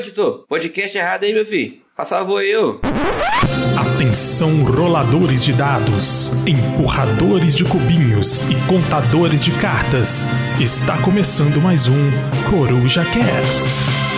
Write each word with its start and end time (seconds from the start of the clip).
editor, 0.00 0.44
podcast 0.48 0.96
errado 0.96 1.24
aí, 1.24 1.32
meu 1.32 1.44
filho. 1.44 1.78
Faça 1.94 2.18
favor 2.18 2.42
ô. 2.42 2.80
Atenção, 3.78 4.64
roladores 4.64 5.44
de 5.44 5.52
dados, 5.52 6.32
empurradores 6.46 7.54
de 7.54 7.64
cubinhos 7.64 8.42
e 8.44 8.54
contadores 8.66 9.44
de 9.44 9.50
cartas. 9.52 10.26
Está 10.58 10.96
começando 11.02 11.60
mais 11.60 11.86
um 11.86 12.10
Coruja 12.50 13.04
Cast. 13.04 14.09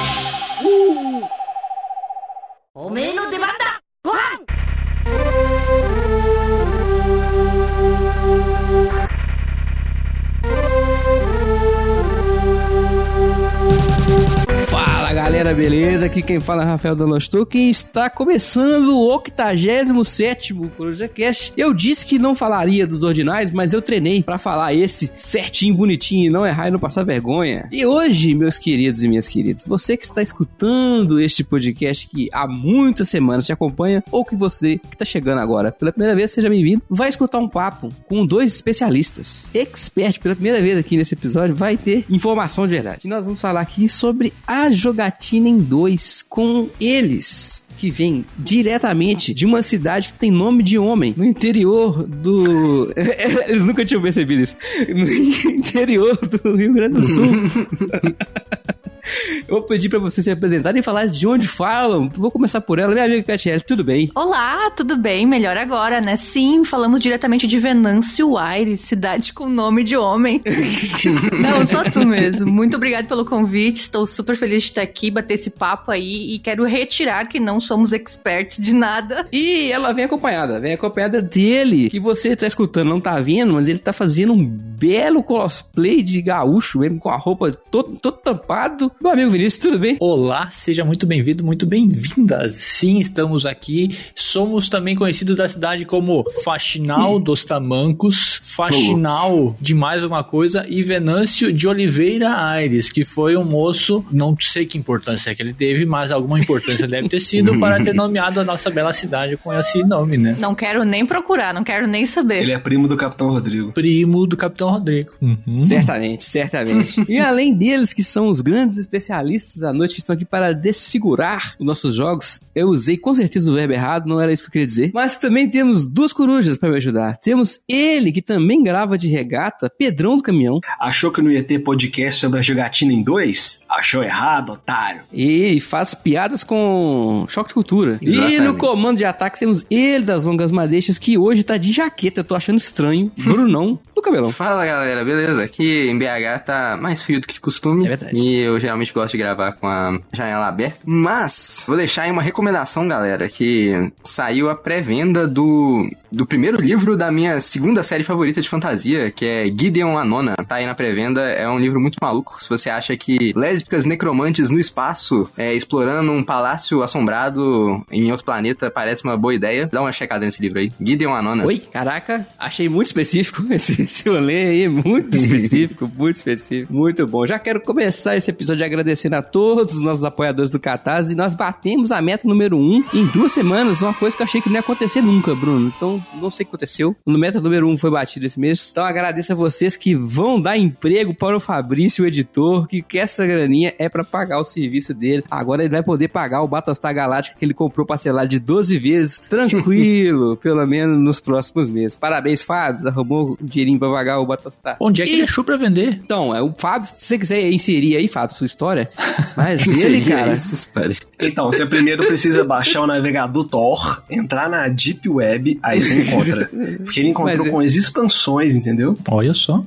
Beleza? 15.63 16.07
Aqui 16.07 16.23
quem 16.23 16.41
fala 16.41 16.65
é 16.65 16.67
Rafael 16.67 16.97
Danostuk 16.97 17.57
e 17.57 17.71
está 17.71 18.11
começando 18.11 18.97
o 18.97 19.07
87 19.13 20.53
Coruja 20.77 21.07
Cast. 21.07 21.53
Eu 21.57 21.73
disse 21.73 22.05
que 22.05 22.19
não 22.19 22.35
falaria 22.35 22.85
dos 22.85 23.05
ordinais, 23.05 23.53
mas 23.53 23.73
eu 23.73 23.81
treinei 23.81 24.25
pra 24.25 24.39
falar 24.39 24.75
esse 24.75 25.13
certinho, 25.15 25.77
bonitinho, 25.77 26.27
e 26.27 26.31
não 26.31 26.45
errar 26.45 26.67
e 26.67 26.71
não 26.73 26.81
passar 26.81 27.05
vergonha. 27.05 27.69
E 27.71 27.87
hoje, 27.87 28.35
meus 28.35 28.59
queridos 28.59 29.05
e 29.05 29.09
minhas 29.09 29.29
queridas, 29.29 29.65
você 29.65 29.97
que 29.97 30.05
está 30.05 30.21
escutando 30.21 31.21
este 31.21 31.45
podcast 31.45 32.09
que 32.09 32.29
há 32.33 32.49
muitas 32.49 33.09
semanas 33.09 33.47
te 33.47 33.53
acompanha, 33.53 34.03
ou 34.11 34.25
que 34.25 34.35
você 34.35 34.79
que 34.79 34.95
está 34.95 35.05
chegando 35.05 35.39
agora 35.39 35.71
pela 35.71 35.93
primeira 35.93 36.17
vez, 36.17 36.33
seja 36.33 36.51
bem-vindo, 36.51 36.83
vai 36.91 37.09
escutar 37.09 37.39
um 37.39 37.49
papo 37.49 37.89
com 38.09 38.27
dois 38.27 38.53
especialistas. 38.53 39.47
Expert, 39.55 40.19
pela 40.19 40.35
primeira 40.35 40.61
vez 40.61 40.77
aqui 40.77 40.97
nesse 40.97 41.15
episódio, 41.15 41.55
vai 41.55 41.77
ter 41.77 42.05
informação 42.11 42.67
de 42.67 42.75
verdade. 42.75 43.03
E 43.05 43.09
nós 43.09 43.25
vamos 43.25 43.41
falar 43.41 43.61
aqui 43.61 43.89
sobre 43.89 44.33
a 44.45 44.69
jogatina 44.71 45.52
em 45.53 45.59
dois 45.59 46.23
com 46.23 46.69
eles 46.81 47.63
que 47.83 47.91
vem 47.91 48.25
diretamente 48.39 49.35
de 49.35 49.45
uma 49.45 49.61
cidade 49.61 50.09
que 50.09 50.15
tem 50.15 50.31
nome 50.31 50.63
de 50.63 50.79
homem, 50.79 51.13
no 51.17 51.25
interior 51.25 52.07
do. 52.07 52.93
Eles 53.49 53.65
nunca 53.65 53.85
tinham 53.85 54.01
percebido 54.01 54.43
isso. 54.43 54.57
No 54.89 55.03
interior 55.51 56.17
do 56.17 56.57
Rio 56.57 56.73
Grande 56.75 56.95
do 56.95 57.03
Sul. 57.03 57.27
Eu 59.49 59.57
vou 59.57 59.63
pedir 59.63 59.89
pra 59.89 59.99
vocês 59.99 60.25
se 60.25 60.31
apresentarem 60.31 60.81
e 60.81 60.83
falar 60.83 61.07
de 61.07 61.27
onde 61.27 61.47
falam. 61.47 62.09
Vou 62.15 62.31
começar 62.31 62.61
por 62.61 62.79
ela, 62.79 62.93
minha 62.93 63.05
amiga 63.05 63.23
Catiele, 63.23 63.61
tudo 63.61 63.85
bem? 63.85 64.11
Olá, 64.15 64.71
tudo 64.71 64.97
bem? 64.97 65.27
Melhor 65.27 65.57
agora, 65.57 66.01
né? 66.01 66.17
Sim, 66.17 66.65
falamos 66.65 67.01
diretamente 67.01 67.47
de 67.47 67.59
Venâncio 67.59 68.37
Aires, 68.37 68.81
cidade 68.81 69.33
com 69.33 69.49
nome 69.49 69.83
de 69.83 69.97
homem. 69.97 70.41
Não, 71.41 71.67
só 71.67 71.85
tu 71.85 72.07
mesmo. 72.07 72.51
Muito 72.51 72.77
obrigado 72.77 73.07
pelo 73.07 73.25
convite, 73.25 73.79
estou 73.79 74.07
super 74.07 74.37
feliz 74.37 74.63
de 74.63 74.69
estar 74.71 74.83
aqui, 74.83 75.11
bater 75.11 75.35
esse 75.35 75.51
papo 75.51 75.91
aí 75.91 76.35
e 76.35 76.39
quero 76.39 76.65
retirar 76.65 77.27
que 77.27 77.41
não 77.41 77.61
somos 77.61 77.93
experts 77.93 78.63
de 78.63 78.75
nada. 78.75 79.27
E 79.33 79.73
ela 79.73 79.93
vem 79.93 80.05
acompanhada, 80.05 80.61
vem 80.61 80.75
acompanhada 80.75 81.21
dele, 81.21 81.91
que 81.91 81.99
você 81.99 82.37
tá 82.37 82.47
escutando, 82.47 82.89
não 82.89 83.01
tá 83.01 83.19
vendo, 83.19 83.55
mas 83.55 83.67
ele 83.67 83.79
tá 83.79 83.93
fazendo 83.93 84.33
um 84.33 84.45
belo 84.47 85.23
cosplay 85.23 86.03
de 86.03 86.21
gaúcho, 86.21 86.81
mesmo 86.81 86.99
com 86.99 87.09
a 87.09 87.17
roupa 87.17 87.51
todo, 87.51 87.97
todo 87.97 88.19
tampado. 88.19 88.92
Meu 89.01 89.13
amigo 89.13 89.31
Vinícius, 89.31 89.63
tudo 89.63 89.79
bem? 89.79 89.97
Olá, 90.01 90.51
seja 90.51 90.85
muito 90.85 91.07
bem-vindo, 91.07 91.45
muito 91.45 91.67
bem-vinda. 91.67 92.49
Sim, 92.53 92.99
estamos 92.99 93.45
aqui. 93.47 93.97
Somos 94.15 94.69
também 94.69 94.95
conhecidos 94.95 95.37
da 95.37 95.49
cidade 95.49 95.85
como 95.85 96.25
Faxinal 96.45 97.19
dos 97.19 97.45
Tamancos, 97.45 98.39
Faxinal 98.43 99.57
de 99.61 99.75
mais 99.75 100.05
uma 100.05 100.23
coisa 100.23 100.65
e 100.69 100.83
Venâncio 100.83 101.53
de 101.53 101.67
Oliveira 101.67 102.37
Aires, 102.37 102.91
que 102.91 103.05
foi 103.05 103.37
um 103.37 103.45
moço, 103.45 104.05
não 104.11 104.37
sei 104.39 104.67
que 104.67 104.79
importância 104.79 105.35
que 105.35 105.43
ele 105.43 105.55
teve, 105.55 105.85
mas 105.85 106.11
alguma 106.11 106.39
importância 106.39 106.87
deve 106.87 107.09
ter 107.09 107.21
sido 107.21 107.59
para 107.61 107.83
ter 107.83 107.95
nomeado 107.95 108.41
a 108.41 108.45
nossa 108.45 108.71
bela 108.71 108.93
cidade 108.93 109.37
com 109.37 109.53
esse 109.53 109.83
nome, 109.83 110.17
né? 110.17 110.37
Não 110.39 110.55
quero 110.55 110.85
nem 110.85 111.05
procurar, 111.05 111.53
não 111.53 111.65
quero 111.65 111.87
nem 111.87 112.07
saber. 112.07 112.43
Ele 112.43 112.53
é 112.53 112.59
primo 112.59 112.87
do 112.87 112.97
Capitão 112.97 113.31
Rodrigo. 113.31 113.73
Primo 113.73 114.27
do 114.27 114.37
Capitão 114.37 114.71
Rodrigo. 114.71 115.13
Uhum. 115.21 115.61
Certamente, 115.61 116.25
certamente. 116.25 117.03
e 117.09 117.19
além 117.19 117.55
deles, 117.55 117.93
que 117.93 118.05
são 118.05 118.29
os 118.29 118.41
grandes 118.41 118.82
especialistas 118.83 119.57
da 119.57 119.73
noite 119.73 119.95
que 119.95 120.01
estão 120.01 120.15
aqui 120.15 120.25
para 120.25 120.53
desfigurar 120.53 121.55
os 121.59 121.67
nossos 121.67 121.95
jogos, 121.95 122.43
eu 122.55 122.69
usei 122.69 122.97
com 122.97 123.15
certeza 123.15 123.51
o 123.51 123.55
verbo 123.55 123.73
errado, 123.73 124.09
não 124.09 124.21
era 124.21 124.33
isso 124.33 124.43
que 124.43 124.49
eu 124.49 124.53
queria 124.53 124.67
dizer. 124.67 124.91
Mas 124.93 125.17
também 125.19 125.49
temos 125.49 125.87
duas 125.87 126.13
corujas 126.13 126.59
para 126.59 126.71
me 126.71 126.77
ajudar. 126.77 127.17
Temos 127.17 127.61
ele, 127.69 128.13
que 128.13 128.23
também 128.23 128.63
grava 128.63 128.99
de 128.99 129.09
regata, 129.09 129.71
Pedrão 129.71 130.17
do 130.17 130.23
Caminhão. 130.23 130.61
Achou 130.79 131.11
que 131.11 131.23
não 131.23 131.31
ia 131.31 131.43
ter 131.43 131.61
podcast 131.61 132.21
sobre 132.21 132.39
a 132.39 132.43
jogatina 132.43 132.93
em 132.93 133.03
dois? 133.03 133.61
Achou 133.77 134.03
errado, 134.03 134.53
otário. 134.53 135.03
E 135.13 135.59
faz 135.61 135.95
piadas 135.95 136.45
com 136.45 137.25
choque 137.29 137.49
de 137.49 137.55
cultura. 137.55 137.99
E 138.03 138.11
Exatamente. 138.11 138.41
no 138.41 138.55
comando 138.57 138.99
de 138.99 139.05
ataque 139.05 139.39
temos 139.39 139.65
ele 139.71 140.05
das 140.05 140.25
longas 140.25 140.51
madeixas, 140.51 140.99
que 140.99 141.17
hoje 141.17 141.43
tá 141.43 141.57
de 141.57 141.73
jaqueta, 141.73 142.23
tô 142.23 142.35
achando 142.35 142.59
estranho. 142.59 143.11
Brunão 143.19 143.79
do 143.95 144.03
cabelão. 144.03 144.33
Fala 144.33 144.67
galera, 144.67 145.05
beleza? 145.05 145.43
Aqui 145.43 145.89
em 145.89 145.99
BH 145.99 146.45
tá 146.45 146.79
mais 146.81 147.03
frio 147.03 147.21
do 147.21 147.27
que 147.27 147.35
de 147.35 147.41
costume. 147.41 147.85
É 147.87 147.89
verdade. 147.89 148.17
E 148.17 148.41
eu 148.41 148.59
geralmente 148.59 148.93
gosto 148.93 149.13
de 149.13 149.19
gravar 149.19 149.53
com 149.53 149.67
a 149.67 149.99
janela 150.13 150.49
aberta. 150.49 150.81
Mas, 150.85 151.65
vou 151.67 151.77
deixar 151.77 152.03
aí 152.03 152.11
uma 152.11 152.23
recomendação, 152.23 152.87
galera, 152.87 153.29
que 153.29 153.91
saiu 154.05 154.51
a 154.51 154.55
pré-venda 154.55 155.27
do, 155.27 155.89
do 156.11 156.27
primeiro 156.27 156.61
livro 156.61 156.97
da 156.97 157.11
minha 157.11 157.41
segunda 157.41 157.83
série 157.83 158.05
favorita 158.05 158.41
de 158.41 158.49
fantasia, 158.49 159.11
que 159.11 159.27
é 159.27 159.45
Gideon 159.47 159.97
a 159.97 160.05
Nona. 160.05 160.35
Tá 160.49 160.57
aí 160.57 160.67
na 160.67 160.75
pré-venda, 160.75 161.23
é 161.23 161.49
um 161.49 161.59
livro 161.59 161.81
muito 161.81 161.97
maluco. 162.01 162.43
Se 162.43 162.49
você 162.49 162.69
acha 162.69 162.97
que 162.97 163.33
lésbicas 163.63 163.85
necromantes 163.85 164.51
no 164.51 164.59
espaço, 164.59 165.29
é, 165.37 165.55
explorando 165.55 166.11
um 166.11 166.23
palácio 166.23 166.83
assombrado 166.83 167.85
em 167.91 168.11
outro 168.11 168.25
planeta, 168.25 168.71
parece 168.71 169.05
uma 169.05 169.17
boa 169.17 169.35
ideia, 169.35 169.69
dá 169.73 169.81
uma 169.81 169.93
checada 169.93 170.25
nesse 170.25 170.41
livro 170.41 170.59
aí. 170.59 170.73
Gideon 170.81 171.15
a 171.15 171.23
Nona. 171.23 171.47
Oi, 171.47 171.59
caraca, 171.59 172.27
achei 172.39 172.69
muito 172.69 172.89
específico 172.89 173.45
esse, 173.53 173.83
esse 173.83 174.09
rolê 174.09 174.45
aí, 174.45 174.69
muito 174.69 175.17
específico, 175.17 175.91
muito 175.95 176.17
específico, 176.17 176.73
muito 176.73 177.07
bom. 177.07 177.27
Já 177.27 177.39
quero 177.39 177.61
começar 177.61 178.17
esse 178.17 178.31
episódio 178.31 178.65
agradecendo 178.65 179.17
a 179.17 179.23
todos 179.23 179.75
os 179.75 179.81
nossos 179.81 180.05
apoiadores 180.05 180.51
do 180.51 180.59
Catarse 180.59 181.13
e 181.13 181.17
nós 181.17 181.35
batemos 181.35 181.93
a 181.93 182.01
meta 182.03 182.27
número 182.27 182.57
1 182.57 182.61
um 182.61 182.85
em 182.93 183.07
duas 183.07 183.33
semanas, 183.33 183.83
uma 183.83 183.95
coisa 183.95 184.17
que 184.17 184.23
eu 184.23 184.25
achei 184.25 184.41
que 184.41 184.49
não 184.49 184.57
ia 184.57 184.61
acontecer 184.61 185.01
nunca, 185.01 185.35
Bruno. 185.35 185.73
Então, 185.77 186.05
não 186.21 186.31
sei 186.31 186.45
o 186.45 186.47
que 186.47 186.51
aconteceu. 186.51 186.97
O 187.05 187.13
meta 187.13 187.41
número 187.41 187.67
1 187.69 187.71
um 187.71 187.77
foi 187.77 187.91
batido 187.91 188.27
esse 188.27 188.39
mês. 188.39 188.71
Então, 188.71 188.85
agradeço 188.85 189.33
a 189.33 189.37
vocês 189.37 189.77
que 189.77 189.95
vão 189.95 190.41
dar 190.41 190.57
emprego 190.57 191.15
para 191.15 191.37
o 191.37 191.41
Fabrício, 191.41 192.05
o 192.05 192.07
editor, 192.07 192.67
que 192.67 192.83
quer 192.83 193.07
essa 193.13 193.27
graninha 193.27 193.52
é 193.79 193.89
para 193.89 194.05
pagar 194.05 194.39
o 194.41 194.45
serviço 194.45 194.93
dele. 194.95 195.25
Agora 195.31 195.63
ele 195.63 195.71
vai 195.71 195.83
poder 195.83 196.09
pagar 196.09 196.43
o 196.43 196.49
Battlestar 196.49 196.95
Galáctica 196.95 197.37
que 197.39 197.45
ele 197.45 197.55
comprou 197.55 197.87
parcelado 197.87 198.29
de 198.29 198.39
12 198.39 198.79
vezes, 198.79 199.19
tranquilo, 199.21 200.37
pelo 200.43 200.67
menos 200.67 200.99
nos 201.03 201.21
próximos 201.21 201.69
meses. 201.69 201.97
Parabéns, 201.97 202.43
Fábio, 202.43 202.87
arrumou 202.89 203.37
um 203.41 203.47
dinheirinho 203.47 203.79
pra 203.79 203.91
pagar 203.91 204.19
o 204.21 204.27
Battlestar. 204.27 204.77
Onde 204.81 205.03
é 205.03 205.05
que 205.05 205.11
E- 205.13 205.15
ele 205.15 205.23
achou 205.25 205.45
pra 205.45 205.57
vender? 205.57 206.01
Então, 206.05 206.35
é 206.35 206.41
o 206.43 206.53
Fábio, 206.57 206.91
se 206.95 207.05
você 207.07 207.19
quiser 207.19 207.51
inserir 207.51 207.97
aí, 207.97 208.09
Fábio, 208.09 208.35
sua 208.35 208.47
história, 208.47 208.89
mas 209.37 209.63
Que 209.63 209.71
ele, 209.71 209.81
seria 209.99 210.17
cara, 210.17 210.31
essa 210.33 210.55
história? 210.55 210.97
Então, 211.21 211.47
você 211.47 211.65
primeiro 211.67 212.07
precisa 212.07 212.45
baixar 212.45 212.81
o 212.83 212.87
navegador 212.87 213.45
Tor, 213.45 214.03
entrar 214.11 214.49
na 214.49 214.69
Deep 214.69 215.09
Web, 215.09 215.59
aí 215.63 215.81
você 215.81 216.03
encontra. 216.03 216.51
Porque 216.85 217.01
ele 217.01 217.11
encontrou 217.11 217.45
Mas 217.45 217.51
com 217.51 217.61
as 217.61 217.73
expansões, 217.75 218.57
entendeu? 218.57 218.97
Olha 219.09 219.35
só. 219.35 219.65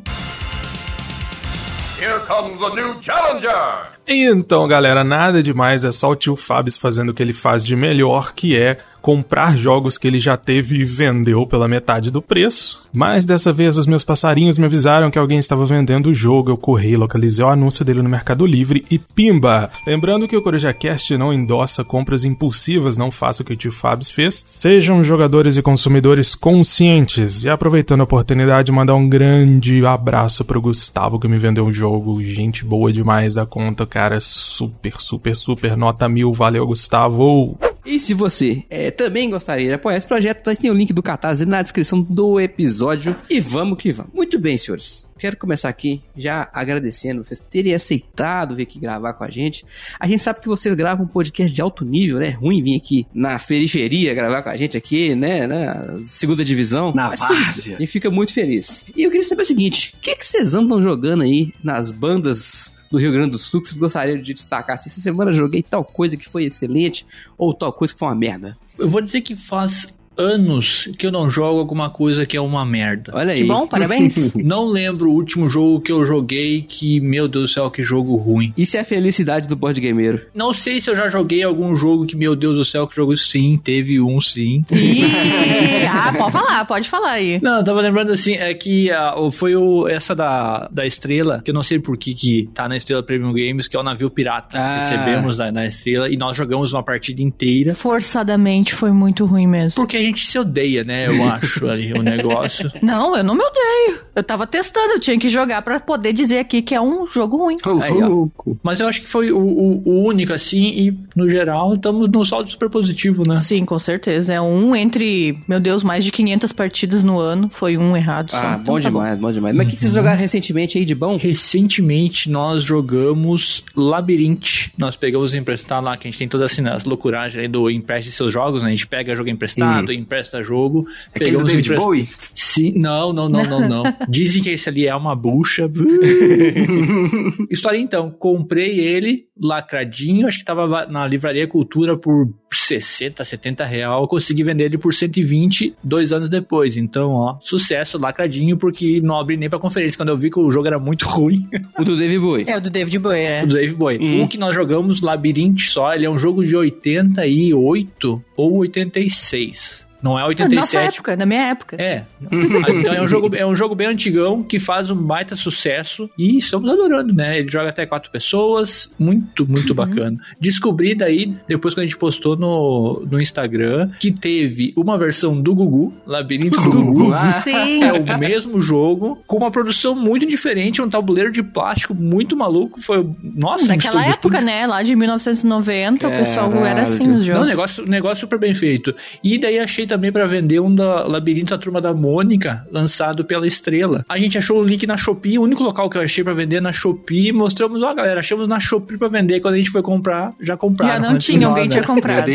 Here 1.97 2.19
comes 2.27 2.61
a 2.61 2.75
new 2.75 3.01
challenger! 3.01 3.95
Então, 4.05 4.67
galera, 4.67 5.01
nada 5.01 5.41
demais, 5.41 5.85
é 5.85 5.91
só 5.91 6.11
o 6.11 6.15
tio 6.15 6.35
Fábio 6.35 6.73
fazendo 6.77 7.09
o 7.09 7.13
que 7.13 7.23
ele 7.23 7.31
faz 7.31 7.65
de 7.65 7.73
melhor, 7.73 8.33
que 8.33 8.55
é 8.59 8.79
comprar 9.05 9.55
jogos 9.55 9.99
que 9.99 10.07
ele 10.07 10.17
já 10.17 10.35
teve 10.35 10.77
e 10.77 10.83
vendeu 10.83 11.45
pela 11.45 11.67
metade 11.67 12.09
do 12.09 12.23
preço. 12.23 12.83
Mas 12.91 13.23
dessa 13.23 13.53
vez 13.53 13.77
os 13.77 13.85
meus 13.85 14.03
passarinhos 14.03 14.57
me 14.57 14.65
avisaram 14.65 15.11
que 15.11 15.19
alguém 15.19 15.37
estava 15.37 15.63
vendendo 15.63 16.09
o 16.09 16.13
jogo. 16.13 16.49
Eu 16.49 16.57
corri, 16.57 16.95
localizei 16.95 17.45
o 17.45 17.49
anúncio 17.49 17.85
dele 17.85 18.01
no 18.01 18.09
Mercado 18.09 18.47
Livre 18.47 18.83
e 18.89 18.97
pimba! 18.97 19.69
Lembrando 19.85 20.27
que 20.27 20.35
o 20.35 20.41
CorujaCast 20.41 21.15
não 21.19 21.31
endossa 21.31 21.83
compras 21.83 22.25
impulsivas, 22.25 22.97
não 22.97 23.11
faça 23.11 23.43
o 23.43 23.45
que 23.45 23.53
o 23.53 23.55
tio 23.55 23.71
Fábio 23.71 24.11
fez. 24.11 24.43
Sejam 24.47 25.03
jogadores 25.03 25.55
e 25.55 25.61
consumidores 25.61 26.33
conscientes. 26.33 27.43
E 27.43 27.49
aproveitando 27.49 28.01
a 28.01 28.05
oportunidade, 28.05 28.71
mandar 28.71 28.95
um 28.95 29.07
grande 29.07 29.85
abraço 29.85 30.43
pro 30.43 30.59
Gustavo 30.59 31.19
que 31.19 31.27
me 31.27 31.37
vendeu 31.37 31.67
o 31.67 31.73
jogo. 31.73 32.23
Gente 32.23 32.65
boa 32.65 32.91
demais 32.91 33.35
da 33.35 33.45
conta, 33.45 33.85
cara. 33.85 34.19
Super, 34.19 34.93
super, 34.97 35.35
super 35.35 35.77
nota 35.77 36.09
mil. 36.09 36.33
Valeu, 36.33 36.65
Gustavo! 36.65 37.55
E 37.85 37.99
se 37.99 38.13
você 38.13 38.63
é, 38.69 38.89
também 38.89 39.29
gostaria 39.29 39.67
de 39.67 39.73
apoiar 39.73 39.97
esse 39.97 40.07
projeto, 40.07 40.55
tem 40.57 40.71
o 40.71 40.73
link 40.73 40.91
do 40.91 41.03
Catarse 41.03 41.45
na 41.45 41.61
descrição 41.61 42.01
do 42.01 42.39
episódio. 42.39 43.15
E 43.29 43.39
vamos 43.39 43.77
que 43.77 43.91
vamos. 43.91 44.11
Muito 44.13 44.39
bem, 44.39 44.57
senhores. 44.57 45.05
Quero 45.17 45.37
começar 45.37 45.69
aqui 45.69 46.01
já 46.15 46.49
agradecendo 46.53 47.23
vocês 47.23 47.39
terem 47.39 47.73
aceitado 47.73 48.55
vir 48.55 48.63
aqui 48.63 48.79
gravar 48.79 49.13
com 49.13 49.23
a 49.23 49.29
gente. 49.29 49.65
A 49.99 50.07
gente 50.07 50.21
sabe 50.21 50.41
que 50.41 50.47
vocês 50.47 50.73
gravam 50.73 51.05
um 51.05 51.07
podcast 51.07 51.53
de 51.53 51.61
alto 51.61 51.85
nível, 51.85 52.19
né? 52.19 52.29
Ruim 52.29 52.61
vir 52.61 52.75
aqui 52.75 53.07
na 53.13 53.39
periferia 53.39 54.13
gravar 54.13 54.43
com 54.43 54.49
a 54.49 54.57
gente 54.57 54.77
aqui, 54.77 55.15
né? 55.15 55.47
na 55.47 55.97
segunda 56.01 56.43
divisão. 56.43 56.93
Na 56.93 57.09
Mas 57.09 57.19
várzea. 57.19 57.75
A 57.75 57.79
gente 57.79 57.91
fica 57.91 58.11
muito 58.11 58.33
feliz. 58.33 58.89
E 58.95 59.03
eu 59.03 59.11
queria 59.11 59.25
saber 59.25 59.43
o 59.43 59.45
seguinte: 59.45 59.93
o 59.97 60.01
que, 60.01 60.15
que 60.15 60.25
vocês 60.25 60.53
andam 60.53 60.81
jogando 60.81 61.23
aí 61.23 61.53
nas 61.63 61.91
bandas 61.91 62.75
do 62.91 62.97
Rio 62.97 63.11
Grande 63.11 63.31
do 63.31 63.39
Sul 63.39 63.61
que 63.61 63.67
vocês 63.67 63.77
gostariam 63.77 64.17
de 64.17 64.33
destacar? 64.33 64.77
Se 64.77 64.89
essa 64.89 64.99
semana 64.99 65.31
eu 65.31 65.35
joguei 65.35 65.63
tal 65.63 65.83
coisa 65.83 66.17
que 66.17 66.27
foi 66.27 66.45
excelente 66.45 67.05
ou 67.37 67.53
tal 67.53 67.71
coisa 67.71 67.93
que 67.93 67.99
foi 67.99 68.09
uma 68.09 68.15
merda. 68.15 68.57
Eu 68.77 68.89
vou 68.89 69.01
dizer 69.01 69.21
que 69.21 69.35
faz 69.35 69.87
anos 70.17 70.89
que 70.97 71.05
eu 71.05 71.11
não 71.11 71.29
jogo 71.29 71.59
alguma 71.59 71.89
coisa 71.89 72.25
que 72.25 72.35
é 72.35 72.41
uma 72.41 72.65
merda. 72.65 73.11
Olha 73.15 73.33
aí. 73.33 73.41
Que 73.41 73.47
bom, 73.47 73.67
parabéns. 73.67 74.33
Não 74.35 74.65
lembro 74.65 75.09
o 75.09 75.13
último 75.13 75.47
jogo 75.49 75.79
que 75.79 75.91
eu 75.91 76.05
joguei 76.05 76.61
que, 76.61 76.99
meu 76.99 77.27
Deus 77.27 77.45
do 77.45 77.47
céu, 77.47 77.71
que 77.71 77.83
jogo 77.83 78.15
ruim. 78.15 78.53
Isso 78.57 78.77
é 78.77 78.79
a 78.79 78.85
felicidade 78.85 79.47
do 79.47 79.55
board 79.55 79.79
gameiro. 79.79 80.21
Não 80.33 80.53
sei 80.53 80.79
se 80.79 80.89
eu 80.89 80.95
já 80.95 81.07
joguei 81.09 81.43
algum 81.43 81.75
jogo 81.75 82.05
que, 82.05 82.15
meu 82.15 82.35
Deus 82.35 82.55
do 82.55 82.65
céu, 82.65 82.87
que 82.87 82.95
jogo 82.95 83.15
sim, 83.17 83.59
teve 83.61 83.99
um 83.99 84.19
sim. 84.21 84.63
Ih, 84.71 85.85
ah, 85.89 86.13
pode 86.17 86.31
falar, 86.31 86.65
pode 86.65 86.89
falar 86.89 87.11
aí. 87.11 87.39
Não, 87.41 87.57
eu 87.57 87.63
tava 87.63 87.81
lembrando 87.81 88.11
assim, 88.11 88.33
é 88.33 88.53
que 88.53 88.91
ah, 88.91 89.15
foi 89.31 89.55
o, 89.55 89.87
essa 89.87 90.15
da, 90.15 90.67
da 90.71 90.85
Estrela, 90.85 91.41
que 91.43 91.51
eu 91.51 91.55
não 91.55 91.63
sei 91.63 91.79
por 91.79 91.97
que 91.97 92.13
que 92.13 92.49
tá 92.53 92.67
na 92.67 92.77
Estrela 92.77 93.03
Premium 93.03 93.33
Games, 93.33 93.67
que 93.67 93.75
é 93.75 93.79
o 93.79 93.83
navio 93.83 94.09
pirata. 94.09 94.57
Ah. 94.57 94.79
Recebemos 94.79 95.37
da, 95.37 95.51
na 95.51 95.65
Estrela 95.65 96.09
e 96.09 96.17
nós 96.17 96.35
jogamos 96.35 96.73
uma 96.73 96.83
partida 96.83 97.21
inteira. 97.21 97.75
Forçadamente 97.75 98.73
foi 98.73 98.91
muito 98.91 99.25
ruim 99.25 99.47
mesmo. 99.47 99.75
Porque 99.75 99.97
gente 100.05 100.25
se 100.25 100.37
odeia, 100.39 100.83
né? 100.83 101.07
Eu 101.07 101.23
acho 101.29 101.67
ali 101.67 101.93
o 101.93 102.01
negócio. 102.01 102.71
Não, 102.81 103.15
eu 103.15 103.23
não 103.23 103.35
me 103.35 103.43
odeio. 103.43 103.99
Eu 104.15 104.23
tava 104.23 104.47
testando, 104.47 104.93
eu 104.93 104.99
tinha 104.99 105.17
que 105.19 105.27
jogar 105.29 105.61
pra 105.61 105.79
poder 105.79 106.13
dizer 106.13 106.39
aqui 106.39 106.61
que 106.61 106.73
é 106.73 106.79
um 106.81 107.05
jogo 107.05 107.37
ruim. 107.37 107.55
Aí, 107.81 107.91
ó. 108.01 108.27
Mas 108.63 108.79
eu 108.79 108.87
acho 108.87 109.01
que 109.01 109.07
foi 109.07 109.31
o, 109.31 109.37
o- 109.37 109.81
o 109.85 110.03
único, 110.07 110.31
assim, 110.33 110.63
e 110.67 110.97
no 111.15 111.29
geral 111.29 111.75
estamos 111.75 112.09
num 112.09 112.23
saldo 112.23 112.49
super 112.49 112.69
positivo, 112.69 113.23
né? 113.27 113.39
Sim, 113.39 113.65
com 113.65 113.77
certeza. 113.77 114.33
É 114.33 114.39
um 114.41 114.75
entre, 114.75 115.37
meu 115.47 115.59
Deus, 115.59 115.83
mais 115.83 116.03
de 116.05 116.11
500 116.11 116.51
partidas 116.51 117.03
no 117.03 117.19
ano. 117.19 117.49
Foi 117.49 117.77
um 117.77 117.95
errado 117.97 118.31
só. 118.31 118.37
Ah, 118.37 118.57
Então 118.61 118.75
bom 118.75 118.81
tá 118.81 118.89
demais, 118.89 119.19
bom 119.19 119.31
demais. 119.31 119.55
Mas 119.55 119.65
o 119.65 119.69
que 119.69 119.75
que 119.75 119.81
vocês 119.81 119.93
jogaram 119.93 120.19
recentemente 120.19 120.77
aí 120.77 120.85
de 120.85 120.95
bom? 120.95 121.17
Recentemente 121.17 122.29
nós 122.29 122.63
jogamos 122.63 123.63
Labyrinth. 123.75 124.69
Nós 124.77 124.95
pegamos 124.95 125.33
emprestar 125.33 125.81
lá, 125.83 125.97
que 125.97 126.07
a 126.07 126.11
gente 126.11 126.17
tem 126.17 126.27
toda 126.27 126.45
assim, 126.45 126.65
as 126.67 126.83
loucuragens 126.83 127.41
aí 127.41 127.47
do 127.47 127.69
empreste 127.69 128.11
seus 128.11 128.31
jogos, 128.33 128.61
né? 128.63 128.67
A 128.69 128.71
gente 128.71 128.87
pega 128.87 129.15
jogo 129.15 129.29
emprestado, 129.29 129.91
empresta 129.95 130.43
jogo. 130.43 130.85
Aquele 131.13 131.31
do 131.37 131.43
David 131.45 131.65
emprest- 131.67 131.83
Bowie? 131.83 132.09
Sim, 132.35 132.73
não, 132.77 133.11
não, 133.13 133.27
não, 133.29 133.43
não, 133.43 133.67
não. 133.69 133.83
Dizem 134.09 134.41
que 134.43 134.49
esse 134.49 134.69
ali 134.69 134.87
é 134.87 134.95
uma 134.95 135.15
bucha. 135.15 135.69
História 137.49 137.77
então, 137.77 138.09
comprei 138.09 138.79
ele 138.79 139.25
lacradinho, 139.39 140.27
acho 140.27 140.39
que 140.39 140.45
tava 140.45 140.65
va- 140.67 140.85
na 140.85 141.05
Livraria 141.05 141.45
Cultura 141.47 141.97
por 141.97 142.29
60, 142.53 143.23
70 143.23 143.65
real, 143.65 144.07
consegui 144.07 144.43
vender 144.43 144.63
ele 144.65 144.77
por 144.77 144.93
120 144.93 145.75
dois 145.83 146.13
anos 146.13 146.29
depois. 146.29 146.77
Então, 146.77 147.11
ó, 147.11 147.37
sucesso 147.41 147.97
lacradinho, 147.97 148.55
porque 148.57 149.01
não 149.01 149.17
abri 149.19 149.35
nem 149.35 149.49
pra 149.49 149.59
conferência, 149.59 149.97
quando 149.97 150.09
eu 150.09 150.17
vi 150.17 150.29
que 150.29 150.39
o 150.39 150.49
jogo 150.49 150.67
era 150.67 150.79
muito 150.79 151.05
ruim, 151.09 151.47
O 151.77 151.83
do 151.83 151.97
David 151.97 152.19
Bowie. 152.19 152.45
É 152.47 152.57
o 152.57 152.61
do 152.61 152.69
David 152.69 152.99
Bowie, 152.99 153.19
é. 153.19 153.43
o 153.43 153.47
do 153.47 153.55
Dave 153.55 153.73
Boy. 153.75 154.21
O 154.23 154.27
que 154.27 154.37
nós 154.37 154.55
jogamos, 154.55 155.01
Labyrinth 155.01 155.59
só, 155.67 155.93
ele 155.93 156.05
é 156.05 156.09
um 156.09 156.17
jogo 156.17 156.43
de 156.45 156.55
88 156.55 158.23
ou 158.37 158.57
86. 158.59 159.84
Não 160.05 160.19
é 160.19 160.21
Na 160.21 160.27
nossa 160.27 160.29
87, 160.29 160.93
época, 160.97 161.15
na 161.15 161.25
minha 161.25 161.41
época. 161.49 161.75
é. 161.81 162.03
então 162.31 162.93
é 162.93 163.01
um, 163.01 163.07
jogo, 163.07 163.35
é 163.35 163.45
um 163.45 163.55
jogo 163.55 163.73
bem 163.73 163.87
antigão 163.87 164.43
que 164.43 164.59
faz 164.59 164.89
um 164.91 164.95
baita 164.95 165.35
sucesso 165.35 166.07
e 166.17 166.37
estamos 166.37 166.69
adorando, 166.69 167.11
né? 167.13 167.39
Ele 167.39 167.49
joga 167.49 167.69
até 167.69 167.85
quatro 167.87 168.11
pessoas, 168.11 168.89
muito, 168.99 169.47
muito 169.49 169.73
bacana. 169.73 170.15
Descobri 170.39 170.93
daí, 170.93 171.33
depois 171.47 171.73
que 171.73 171.79
a 171.79 171.83
gente 171.83 171.97
postou 171.97 172.37
no, 172.37 173.03
no 173.09 173.19
Instagram, 173.19 173.89
que 173.99 174.11
teve 174.11 174.73
uma 174.77 174.95
versão 174.97 175.41
do 175.41 175.55
Gugu, 175.55 175.91
Labirinto 176.05 176.61
do 176.61 176.69
Gugu. 176.69 177.11
Sim. 177.43 177.83
É 177.83 177.91
o 177.93 178.17
mesmo 178.19 178.61
jogo, 178.61 179.17
com 179.25 179.37
uma 179.37 179.49
produção 179.49 179.95
muito 179.95 180.25
diferente, 180.25 180.81
um 180.81 180.89
tabuleiro 180.89 181.31
de 181.31 181.41
plástico 181.41 181.95
muito 181.95 182.35
maluco. 182.37 182.79
Foi, 182.79 183.03
nossa, 183.23 183.63
um 183.65 183.67
Naquela 183.67 184.01
estúdio- 184.09 184.13
época, 184.37 184.41
né? 184.41 184.67
Lá 184.67 184.83
de 184.83 184.95
1990, 184.95 186.07
o 186.07 186.11
pessoal 186.11 186.53
era 186.65 186.83
assim 186.83 186.97
Caralho. 186.99 187.13
nos 187.15 187.25
jogos. 187.25 187.41
não, 187.41 187.47
negócio, 187.49 187.85
negócio 187.87 188.17
super 188.19 188.37
bem 188.39 188.53
feito. 188.53 188.95
E 189.23 189.37
daí 189.37 189.59
achei 189.59 189.87
também 189.95 190.11
pra 190.11 190.25
vender 190.25 190.59
um 190.59 190.73
da 190.73 191.03
Labirinto 191.03 191.51
da 191.51 191.57
Turma 191.57 191.81
da 191.81 191.93
Mônica, 191.93 192.65
lançado 192.71 193.25
pela 193.25 193.45
Estrela. 193.45 194.05
A 194.07 194.17
gente 194.17 194.37
achou 194.37 194.61
o 194.61 194.63
link 194.63 194.85
na 194.87 194.97
Shopee, 194.97 195.37
o 195.37 195.43
único 195.43 195.63
local 195.63 195.89
que 195.89 195.97
eu 195.97 196.01
achei 196.01 196.23
pra 196.23 196.33
vender 196.33 196.61
na 196.61 196.71
Shopee. 196.71 197.31
Mostramos, 197.31 197.83
ó, 197.83 197.93
galera, 197.93 198.19
achamos 198.19 198.47
na 198.47 198.59
Shopee 198.59 198.97
pra 198.97 199.07
vender. 199.07 199.39
Quando 199.39 199.55
a 199.55 199.57
gente 199.57 199.69
foi 199.69 199.81
comprar, 199.81 200.33
já 200.39 200.55
compraram. 200.55 201.03
Já 201.03 201.11
não 201.11 201.19
tinha, 201.19 201.47
alguém 201.47 201.67
tinha 201.67 201.81
né? 201.81 201.87
comprado. 201.87 202.31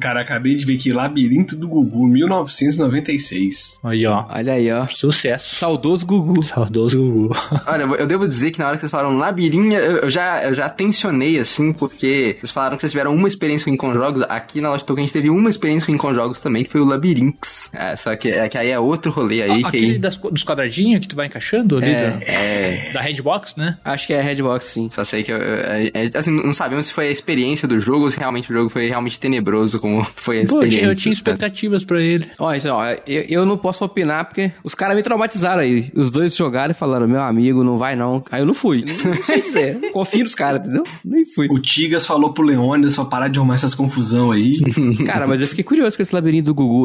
Cara, 0.00 0.22
acabei 0.22 0.54
de 0.54 0.64
ver 0.64 0.74
aqui 0.74 0.92
Labirinto 0.92 1.56
do 1.56 1.68
Gugu, 1.68 2.06
1996. 2.06 3.78
Aí, 3.82 4.06
ó. 4.06 4.24
Olha 4.28 4.54
aí, 4.54 4.70
ó. 4.72 4.86
Sucesso. 4.88 5.54
Saudoso 5.56 6.06
Gugu. 6.06 6.42
Saudoso 6.44 6.98
Gugu. 6.98 7.36
Olha, 7.66 7.82
eu 7.82 8.06
devo 8.06 8.26
dizer 8.26 8.50
que 8.50 8.58
na 8.58 8.66
hora 8.66 8.76
que 8.76 8.80
vocês 8.80 8.90
falaram 8.90 9.16
labirinha, 9.16 9.78
eu 9.78 10.02
eu 10.02 10.10
já, 10.10 10.42
eu 10.44 10.52
já 10.52 10.68
tensionei, 10.68 11.38
assim, 11.38 11.72
porque 11.72 12.36
vocês 12.40 12.50
falaram 12.50 12.76
que 12.76 12.80
vocês 12.80 12.92
tiveram 12.92 13.14
uma 13.14 13.28
experiência 13.28 13.64
com 13.64 13.70
Incon 13.70 13.94
Jogos. 13.94 14.22
Aqui 14.28 14.60
na 14.60 14.70
Lost 14.70 14.84
Token 14.84 15.02
a 15.02 15.06
gente 15.06 15.12
teve 15.12 15.30
uma 15.30 15.48
experiência 15.48 15.86
com 15.86 15.92
Incon 15.92 16.12
Jogos 16.12 16.40
também, 16.40 16.64
que 16.64 16.70
foi 16.70 16.80
o 16.80 16.84
Labirinx. 16.92 17.70
É, 17.74 17.96
só 17.96 18.14
que, 18.16 18.28
é, 18.30 18.48
que 18.48 18.58
aí 18.58 18.70
é 18.70 18.78
outro 18.78 19.10
rolê 19.10 19.42
aí, 19.42 19.60
que 19.60 19.66
Aquele 19.66 19.92
aí... 19.92 19.98
das- 19.98 20.16
dos 20.16 20.44
quadradinhos 20.44 21.00
que 21.00 21.08
tu 21.08 21.16
vai 21.16 21.26
encaixando 21.26 21.76
ali 21.78 21.90
É, 21.90 22.10
da, 22.10 22.24
É, 22.24 22.90
da 22.92 23.00
Redbox, 23.00 23.56
né? 23.56 23.76
Acho 23.84 24.06
que 24.06 24.12
é 24.12 24.20
Redbox, 24.20 24.64
sim. 24.66 24.88
só 24.92 25.02
sei 25.04 25.22
que, 25.22 25.32
eu- 25.32 25.36
eu- 25.38 25.54
é, 25.64 25.90
é, 25.94 26.10
assim, 26.14 26.30
não 26.30 26.52
sabemos 26.54 26.86
se 26.86 26.92
foi 26.92 27.08
a 27.08 27.10
experiência 27.10 27.66
do 27.66 27.80
jogo 27.80 28.04
ou 28.04 28.10
se 28.10 28.18
realmente 28.18 28.50
o 28.50 28.54
jogo 28.54 28.68
foi 28.70 28.88
realmente 28.88 29.18
tenebroso 29.18 29.80
como 29.80 30.04
foi 30.16 30.42
a 30.42 30.46
Pô, 30.46 30.56
eu 30.62 30.66
experiência. 30.66 30.78
tinha, 30.80 30.90
eu 30.90 30.96
tinha 30.96 31.12
expectativas 31.12 31.84
pra 31.84 32.00
ele. 32.00 32.26
Ó, 32.38 32.52
isso, 32.52 32.68
ó, 32.68 32.84
eu, 33.06 33.24
eu 33.28 33.46
não 33.46 33.56
posso 33.56 33.84
opinar 33.84 34.24
porque 34.26 34.50
os 34.62 34.74
caras 34.74 34.96
me 34.96 35.02
traumatizaram 35.02 35.62
aí. 35.62 35.90
Os 35.94 36.10
dois 36.10 36.34
jogaram 36.36 36.70
e 36.72 36.74
falaram, 36.74 37.08
meu 37.08 37.20
amigo, 37.22 37.62
não 37.64 37.78
vai 37.78 37.96
não. 37.96 38.22
Aí 38.30 38.40
eu 38.42 38.46
não 38.46 38.54
fui. 38.54 38.84
Não, 39.04 39.14
não 39.14 39.22
sei 39.22 39.40
dizer. 39.42 39.80
Confio 39.92 40.22
nos 40.22 40.34
caras, 40.34 40.60
entendeu? 40.62 40.84
Nem 41.04 41.24
fui. 41.24 41.48
O 41.50 41.58
Tigas 41.58 42.06
falou 42.06 42.32
pro 42.32 42.42
Leônidas 42.44 42.94
pra 42.94 43.04
parar 43.04 43.28
de 43.28 43.38
arrumar 43.38 43.54
essas 43.54 43.74
confusão 43.74 44.30
aí. 44.30 44.58
Cara, 45.06 45.26
mas 45.26 45.40
eu 45.40 45.46
fiquei 45.46 45.64
curioso 45.64 45.96
com 45.96 46.02
esse 46.02 46.14
labirinto 46.14 46.46
do 46.46 46.54
Gugu, 46.54 46.81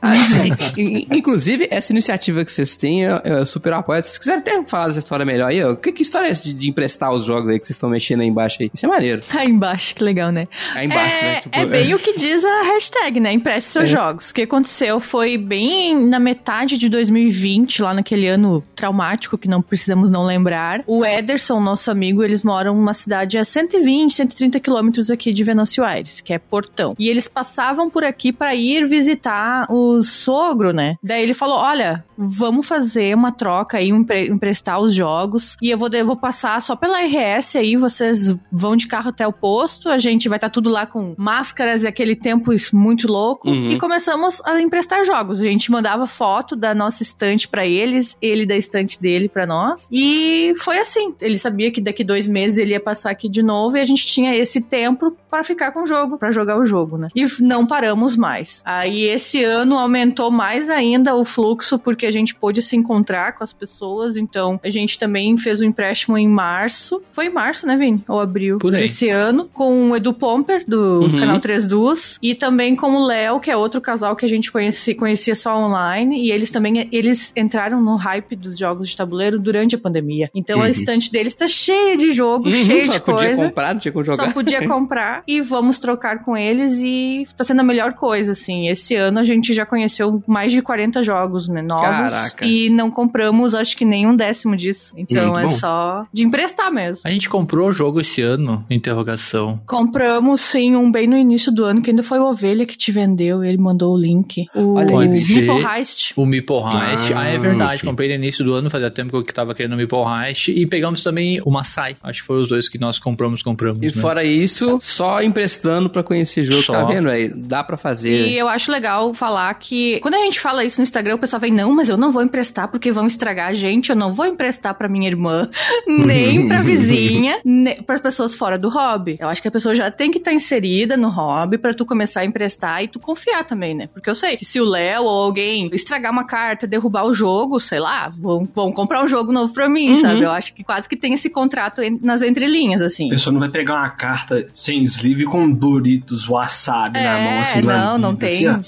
Ah. 0.00 0.12
In- 0.76 1.06
Inclusive, 1.12 1.68
essa 1.70 1.92
iniciativa 1.92 2.44
que 2.44 2.52
vocês 2.52 2.76
têm, 2.76 3.02
eu, 3.02 3.16
eu 3.24 3.46
super 3.46 3.72
apoio. 3.72 4.02
Se 4.02 4.08
vocês 4.08 4.18
quiserem 4.18 4.40
até 4.40 4.62
falar 4.64 4.86
dessa 4.88 4.98
história 4.98 5.24
melhor 5.24 5.48
aí, 5.48 5.62
ó, 5.62 5.74
que, 5.74 5.92
que 5.92 6.02
história 6.02 6.26
é 6.26 6.30
essa 6.30 6.42
de, 6.42 6.52
de 6.52 6.68
emprestar 6.68 7.12
os 7.12 7.24
jogos 7.24 7.48
aí 7.48 7.58
que 7.58 7.66
vocês 7.66 7.76
estão 7.76 7.90
mexendo 7.90 8.20
aí 8.20 8.26
embaixo 8.28 8.58
aí? 8.60 8.70
Isso 8.72 8.84
é 8.86 8.88
maneiro. 8.88 9.22
Aí 9.32 9.48
embaixo, 9.48 9.94
que 9.94 10.04
legal, 10.04 10.30
né? 10.30 10.46
Aí 10.74 10.86
embaixo, 10.86 11.16
é, 11.16 11.22
né? 11.22 11.40
Tipo, 11.40 11.58
é 11.58 11.66
bem 11.66 11.94
o 11.94 11.98
que 11.98 12.16
diz 12.18 12.44
a 12.44 12.62
hashtag, 12.62 13.18
né? 13.18 13.32
Empreste 13.32 13.68
seus 13.70 13.88
jogos. 13.90 14.30
O 14.30 14.34
que 14.34 14.42
aconteceu 14.42 15.00
foi 15.00 15.36
bem 15.36 16.06
na 16.08 16.20
metade 16.20 16.78
de 16.78 16.88
2020, 16.88 17.82
lá 17.82 17.94
naquele 17.94 18.28
ano 18.28 18.62
traumático 18.74 19.36
que 19.36 19.48
não 19.48 19.60
precisamos 19.60 20.10
não 20.10 20.24
lembrar. 20.24 20.82
O 20.86 21.04
Ederson, 21.04 21.60
nosso 21.60 21.90
amigo, 21.90 22.22
eles 22.22 22.44
moram 22.44 22.74
numa 22.74 22.94
cidade 22.94 23.36
a 23.38 23.44
120, 23.44 24.12
130 24.12 24.60
quilômetros 24.60 25.10
aqui 25.10 25.32
de 25.32 25.42
Venâncio 25.42 25.82
Aires, 25.84 26.20
que 26.20 26.32
é 26.32 26.38
Portão. 26.38 26.94
E 26.98 27.08
eles 27.08 27.26
passavam 27.26 27.88
por 27.90 28.04
aqui 28.04 28.32
para 28.32 28.54
ir 28.54 28.86
visitar 28.86 29.21
o 29.68 30.02
sogro, 30.02 30.72
né? 30.72 30.96
Daí 31.02 31.22
ele 31.22 31.34
falou: 31.34 31.56
Olha, 31.56 32.04
vamos 32.16 32.66
fazer 32.66 33.14
uma 33.14 33.32
troca 33.32 33.78
aí, 33.78 33.88
empre- 33.88 34.28
emprestar 34.28 34.80
os 34.80 34.94
jogos. 34.94 35.56
E 35.62 35.70
eu 35.70 35.78
vou, 35.78 35.88
eu 35.92 36.06
vou 36.06 36.16
passar 36.16 36.60
só 36.62 36.74
pela 36.76 36.98
RS 37.00 37.56
aí, 37.56 37.76
vocês 37.76 38.34
vão 38.50 38.76
de 38.76 38.86
carro 38.86 39.10
até 39.10 39.26
o 39.26 39.32
posto. 39.32 39.88
A 39.88 39.98
gente 39.98 40.28
vai 40.28 40.36
estar 40.36 40.50
tudo 40.50 40.70
lá 40.70 40.86
com 40.86 41.14
máscaras 41.18 41.82
e 41.82 41.86
aquele 41.86 42.14
tempo 42.16 42.50
muito 42.72 43.06
louco. 43.08 43.48
Uhum. 43.48 43.70
E 43.70 43.78
começamos 43.78 44.40
a 44.44 44.60
emprestar 44.60 45.04
jogos. 45.04 45.40
A 45.40 45.44
gente 45.44 45.70
mandava 45.70 46.06
foto 46.06 46.54
da 46.56 46.74
nossa 46.74 47.02
estante 47.02 47.48
para 47.48 47.66
eles, 47.66 48.16
ele 48.20 48.46
da 48.46 48.56
estante 48.56 49.00
dele 49.00 49.28
para 49.28 49.46
nós. 49.46 49.88
E 49.90 50.52
foi 50.58 50.78
assim. 50.78 51.14
Ele 51.20 51.38
sabia 51.38 51.70
que 51.70 51.80
daqui 51.80 52.04
dois 52.04 52.26
meses 52.26 52.58
ele 52.58 52.72
ia 52.72 52.80
passar 52.80 53.10
aqui 53.10 53.28
de 53.28 53.42
novo 53.42 53.76
e 53.76 53.80
a 53.80 53.84
gente 53.84 54.06
tinha 54.06 54.34
esse 54.36 54.60
tempo 54.60 55.16
para 55.30 55.44
ficar 55.44 55.72
com 55.72 55.82
o 55.82 55.86
jogo, 55.86 56.18
para 56.18 56.30
jogar 56.30 56.58
o 56.58 56.64
jogo, 56.64 56.96
né? 56.98 57.08
E 57.14 57.26
não 57.40 57.66
paramos 57.66 58.16
mais. 58.16 58.62
Aí 58.64 59.04
esse 59.12 59.42
ano 59.44 59.78
aumentou 59.78 60.30
mais 60.30 60.68
ainda 60.68 61.14
o 61.14 61.24
fluxo 61.24 61.78
porque 61.78 62.06
a 62.06 62.10
gente 62.10 62.34
pôde 62.34 62.62
se 62.62 62.76
encontrar 62.76 63.32
com 63.32 63.44
as 63.44 63.52
pessoas. 63.52 64.16
Então 64.16 64.58
a 64.62 64.70
gente 64.70 64.98
também 64.98 65.36
fez 65.36 65.60
o 65.60 65.64
empréstimo 65.64 66.16
em 66.18 66.28
março. 66.28 67.02
Foi 67.12 67.26
em 67.26 67.30
março, 67.30 67.66
né, 67.66 67.76
Vini? 67.76 68.02
Ou 68.08 68.20
abril 68.20 68.58
Por 68.58 68.74
aí. 68.74 68.82
desse 68.82 69.08
ano 69.08 69.48
com 69.52 69.90
o 69.90 69.96
Edu 69.96 70.12
Pomper 70.12 70.64
do 70.66 71.00
Uhum. 71.02 71.18
canal 71.18 71.40
3 71.40 71.66
Duas 71.66 72.18
e 72.22 72.34
também 72.34 72.74
com 72.76 72.94
o 72.96 73.06
Léo, 73.06 73.40
que 73.40 73.50
é 73.50 73.56
outro 73.56 73.80
casal 73.80 74.14
que 74.16 74.24
a 74.24 74.28
gente 74.28 74.50
conheci, 74.52 74.94
conhecia 74.94 75.34
só 75.34 75.56
online 75.56 76.24
e 76.26 76.30
eles 76.32 76.50
também 76.50 76.88
eles 76.92 77.32
entraram 77.36 77.80
no 77.80 77.96
hype 77.96 78.36
dos 78.36 78.58
jogos 78.58 78.88
de 78.88 78.96
tabuleiro 78.96 79.38
durante 79.38 79.74
a 79.74 79.78
pandemia. 79.78 80.30
Então 80.34 80.60
a 80.60 80.64
Uhum. 80.64 80.70
estante 80.70 81.10
deles 81.10 81.34
tá 81.34 81.46
cheia 81.46 81.96
de 81.96 82.12
jogo, 82.12 82.46
Uhum, 82.46 82.52
cheia 82.52 82.84
só 82.84 82.92
de 82.92 83.00
podia 83.00 83.28
coisa. 83.28 83.44
comprar, 83.46 83.74
não 83.74 83.80
tinha 83.80 83.92
como 83.92 84.04
jogar. 84.04 84.26
Só 84.26 84.32
podia 84.32 84.66
comprar 84.68 85.22
e 85.26 85.40
vamos 85.40 85.78
trocar 85.78 86.24
com 86.24 86.36
eles 86.36 86.78
e 86.78 87.26
tá 87.36 87.44
sendo 87.44 87.60
a 87.60 87.64
melhor 87.64 87.92
coisa, 87.94 88.32
assim. 88.32 88.68
Esse 88.68 88.94
ano 89.02 89.18
a 89.18 89.24
gente 89.24 89.52
já 89.52 89.66
conheceu 89.66 90.22
mais 90.26 90.52
de 90.52 90.62
40 90.62 91.02
jogos 91.02 91.48
né, 91.48 91.62
novos. 91.62 91.84
Caraca. 91.84 92.44
E 92.44 92.70
não 92.70 92.90
compramos, 92.90 93.54
acho 93.54 93.76
que 93.76 93.84
nem 93.84 94.06
um 94.06 94.16
décimo 94.16 94.56
disso. 94.56 94.94
Então 94.96 95.38
é 95.38 95.48
só 95.48 96.06
de 96.12 96.24
emprestar 96.24 96.72
mesmo. 96.72 97.02
A 97.04 97.12
gente 97.12 97.28
comprou 97.28 97.68
o 97.68 97.72
jogo 97.72 98.00
esse 98.00 98.22
ano? 98.22 98.64
Interrogação. 98.70 99.60
Compramos, 99.66 100.40
sim, 100.40 100.76
um 100.76 100.90
bem 100.90 101.06
no 101.06 101.16
início 101.16 101.52
do 101.52 101.64
ano, 101.64 101.82
que 101.82 101.90
ainda 101.90 102.02
foi 102.02 102.18
o 102.18 102.24
Ovelha 102.24 102.66
que 102.66 102.76
te 102.76 102.92
vendeu, 102.92 103.44
ele 103.44 103.58
mandou 103.58 103.94
o 103.94 103.98
link. 103.98 104.46
O 104.54 104.74
Olha 104.74 105.16
ser. 105.16 105.34
Meeple 105.34 105.64
Heist. 105.64 106.12
O 106.16 106.26
Meeple 106.26 106.56
Heist. 106.56 107.12
Ah, 107.14 107.26
é 107.26 107.38
verdade. 107.38 107.78
sim. 107.78 107.86
Comprei 107.86 108.08
no 108.08 108.14
início 108.14 108.44
do 108.44 108.54
ano, 108.54 108.70
fazia 108.70 108.90
tempo 108.90 109.10
que 109.22 109.30
eu 109.30 109.34
tava 109.34 109.54
querendo 109.54 109.72
o 109.72 109.76
Meeple 109.76 109.98
Heist. 109.98 110.48
E 110.48 110.66
pegamos 110.66 111.02
também 111.02 111.38
o 111.44 111.50
Masai. 111.50 111.96
Acho 112.02 112.20
que 112.20 112.26
foi 112.26 112.42
os 112.42 112.48
dois 112.48 112.68
que 112.68 112.78
nós 112.78 112.98
compramos, 112.98 113.42
compramos. 113.42 113.78
E 113.82 113.86
né? 113.86 113.92
fora 113.92 114.24
isso, 114.24 114.78
só 114.80 115.22
emprestando 115.22 115.88
pra 115.88 116.02
conhecer 116.02 116.44
jogo, 116.44 116.62
Só. 116.62 116.72
tá 116.72 116.84
vendo 116.84 117.08
aí? 117.08 117.28
Dá 117.28 117.64
pra 117.64 117.76
fazer. 117.76 118.28
E 118.28 118.38
eu 118.38 118.48
acho 118.48 118.70
legal 118.70 118.91
falar 119.14 119.52
que 119.54 119.98
quando 120.00 120.14
a 120.14 120.18
gente 120.18 120.38
fala 120.40 120.64
isso 120.64 120.78
no 120.80 120.82
Instagram, 120.82 121.14
o 121.14 121.18
pessoal 121.18 121.40
vem, 121.40 121.52
não, 121.52 121.74
mas 121.74 121.88
eu 121.88 121.96
não 121.96 122.12
vou 122.12 122.22
emprestar 122.22 122.68
porque 122.68 122.90
vão 122.92 123.06
estragar 123.06 123.48
a 123.48 123.54
gente, 123.54 123.90
eu 123.90 123.96
não 123.96 124.12
vou 124.12 124.26
emprestar 124.26 124.74
pra 124.74 124.88
minha 124.88 125.06
irmã, 125.08 125.48
nem 125.86 126.46
pra 126.48 126.62
vizinha, 126.62 127.40
nem 127.44 127.82
para 127.82 127.98
pessoas 127.98 128.34
fora 128.34 128.58
do 128.58 128.68
hobby. 128.68 129.16
Eu 129.20 129.28
acho 129.28 129.40
que 129.42 129.48
a 129.48 129.50
pessoa 129.50 129.74
já 129.74 129.90
tem 129.90 130.10
que 130.10 130.18
estar 130.18 130.32
inserida 130.32 130.96
no 130.96 131.08
hobby 131.08 131.58
pra 131.58 131.74
tu 131.74 131.84
começar 131.84 132.20
a 132.20 132.24
emprestar 132.24 132.82
e 132.82 132.88
tu 132.88 132.98
confiar 132.98 133.44
também, 133.44 133.74
né? 133.74 133.88
Porque 133.92 134.08
eu 134.08 134.14
sei 134.14 134.36
que 134.36 134.44
se 134.44 134.60
o 134.60 134.64
Léo 134.64 135.02
ou 135.04 135.22
alguém 135.24 135.68
estragar 135.72 136.12
uma 136.12 136.24
carta, 136.24 136.66
derrubar 136.66 137.04
o 137.06 137.14
jogo, 137.14 137.58
sei 137.60 137.78
lá, 137.80 138.08
vão, 138.08 138.48
vão 138.54 138.72
comprar 138.72 139.02
um 139.04 139.08
jogo 139.08 139.32
novo 139.32 139.52
pra 139.52 139.68
mim, 139.68 139.92
Uhum. 139.94 140.00
sabe? 140.00 140.22
Eu 140.22 140.30
acho 140.30 140.54
que 140.54 140.64
quase 140.64 140.88
que 140.88 140.96
tem 140.96 141.14
esse 141.14 141.28
contrato 141.30 141.80
nas 142.00 142.22
entrelinhas, 142.22 142.80
assim. 142.82 143.06
A 143.06 143.10
pessoa 143.10 143.32
não 143.32 143.40
vai 143.40 143.48
pegar 143.48 143.74
uma 143.74 143.90
carta 143.90 144.46
sem 144.54 144.82
sleeve 144.84 145.24
com 145.24 145.50
Doritos 145.50 146.28
wasabi 146.28 146.98
na 147.00 147.18
É, 147.18 147.24
mão, 147.24 147.40
assim, 147.40 147.60
não, 147.62 147.66
lambida, 147.96 147.98
não 147.98 148.08
assim, 148.10 148.16
tem. 148.18 148.48
ó. 148.48 148.58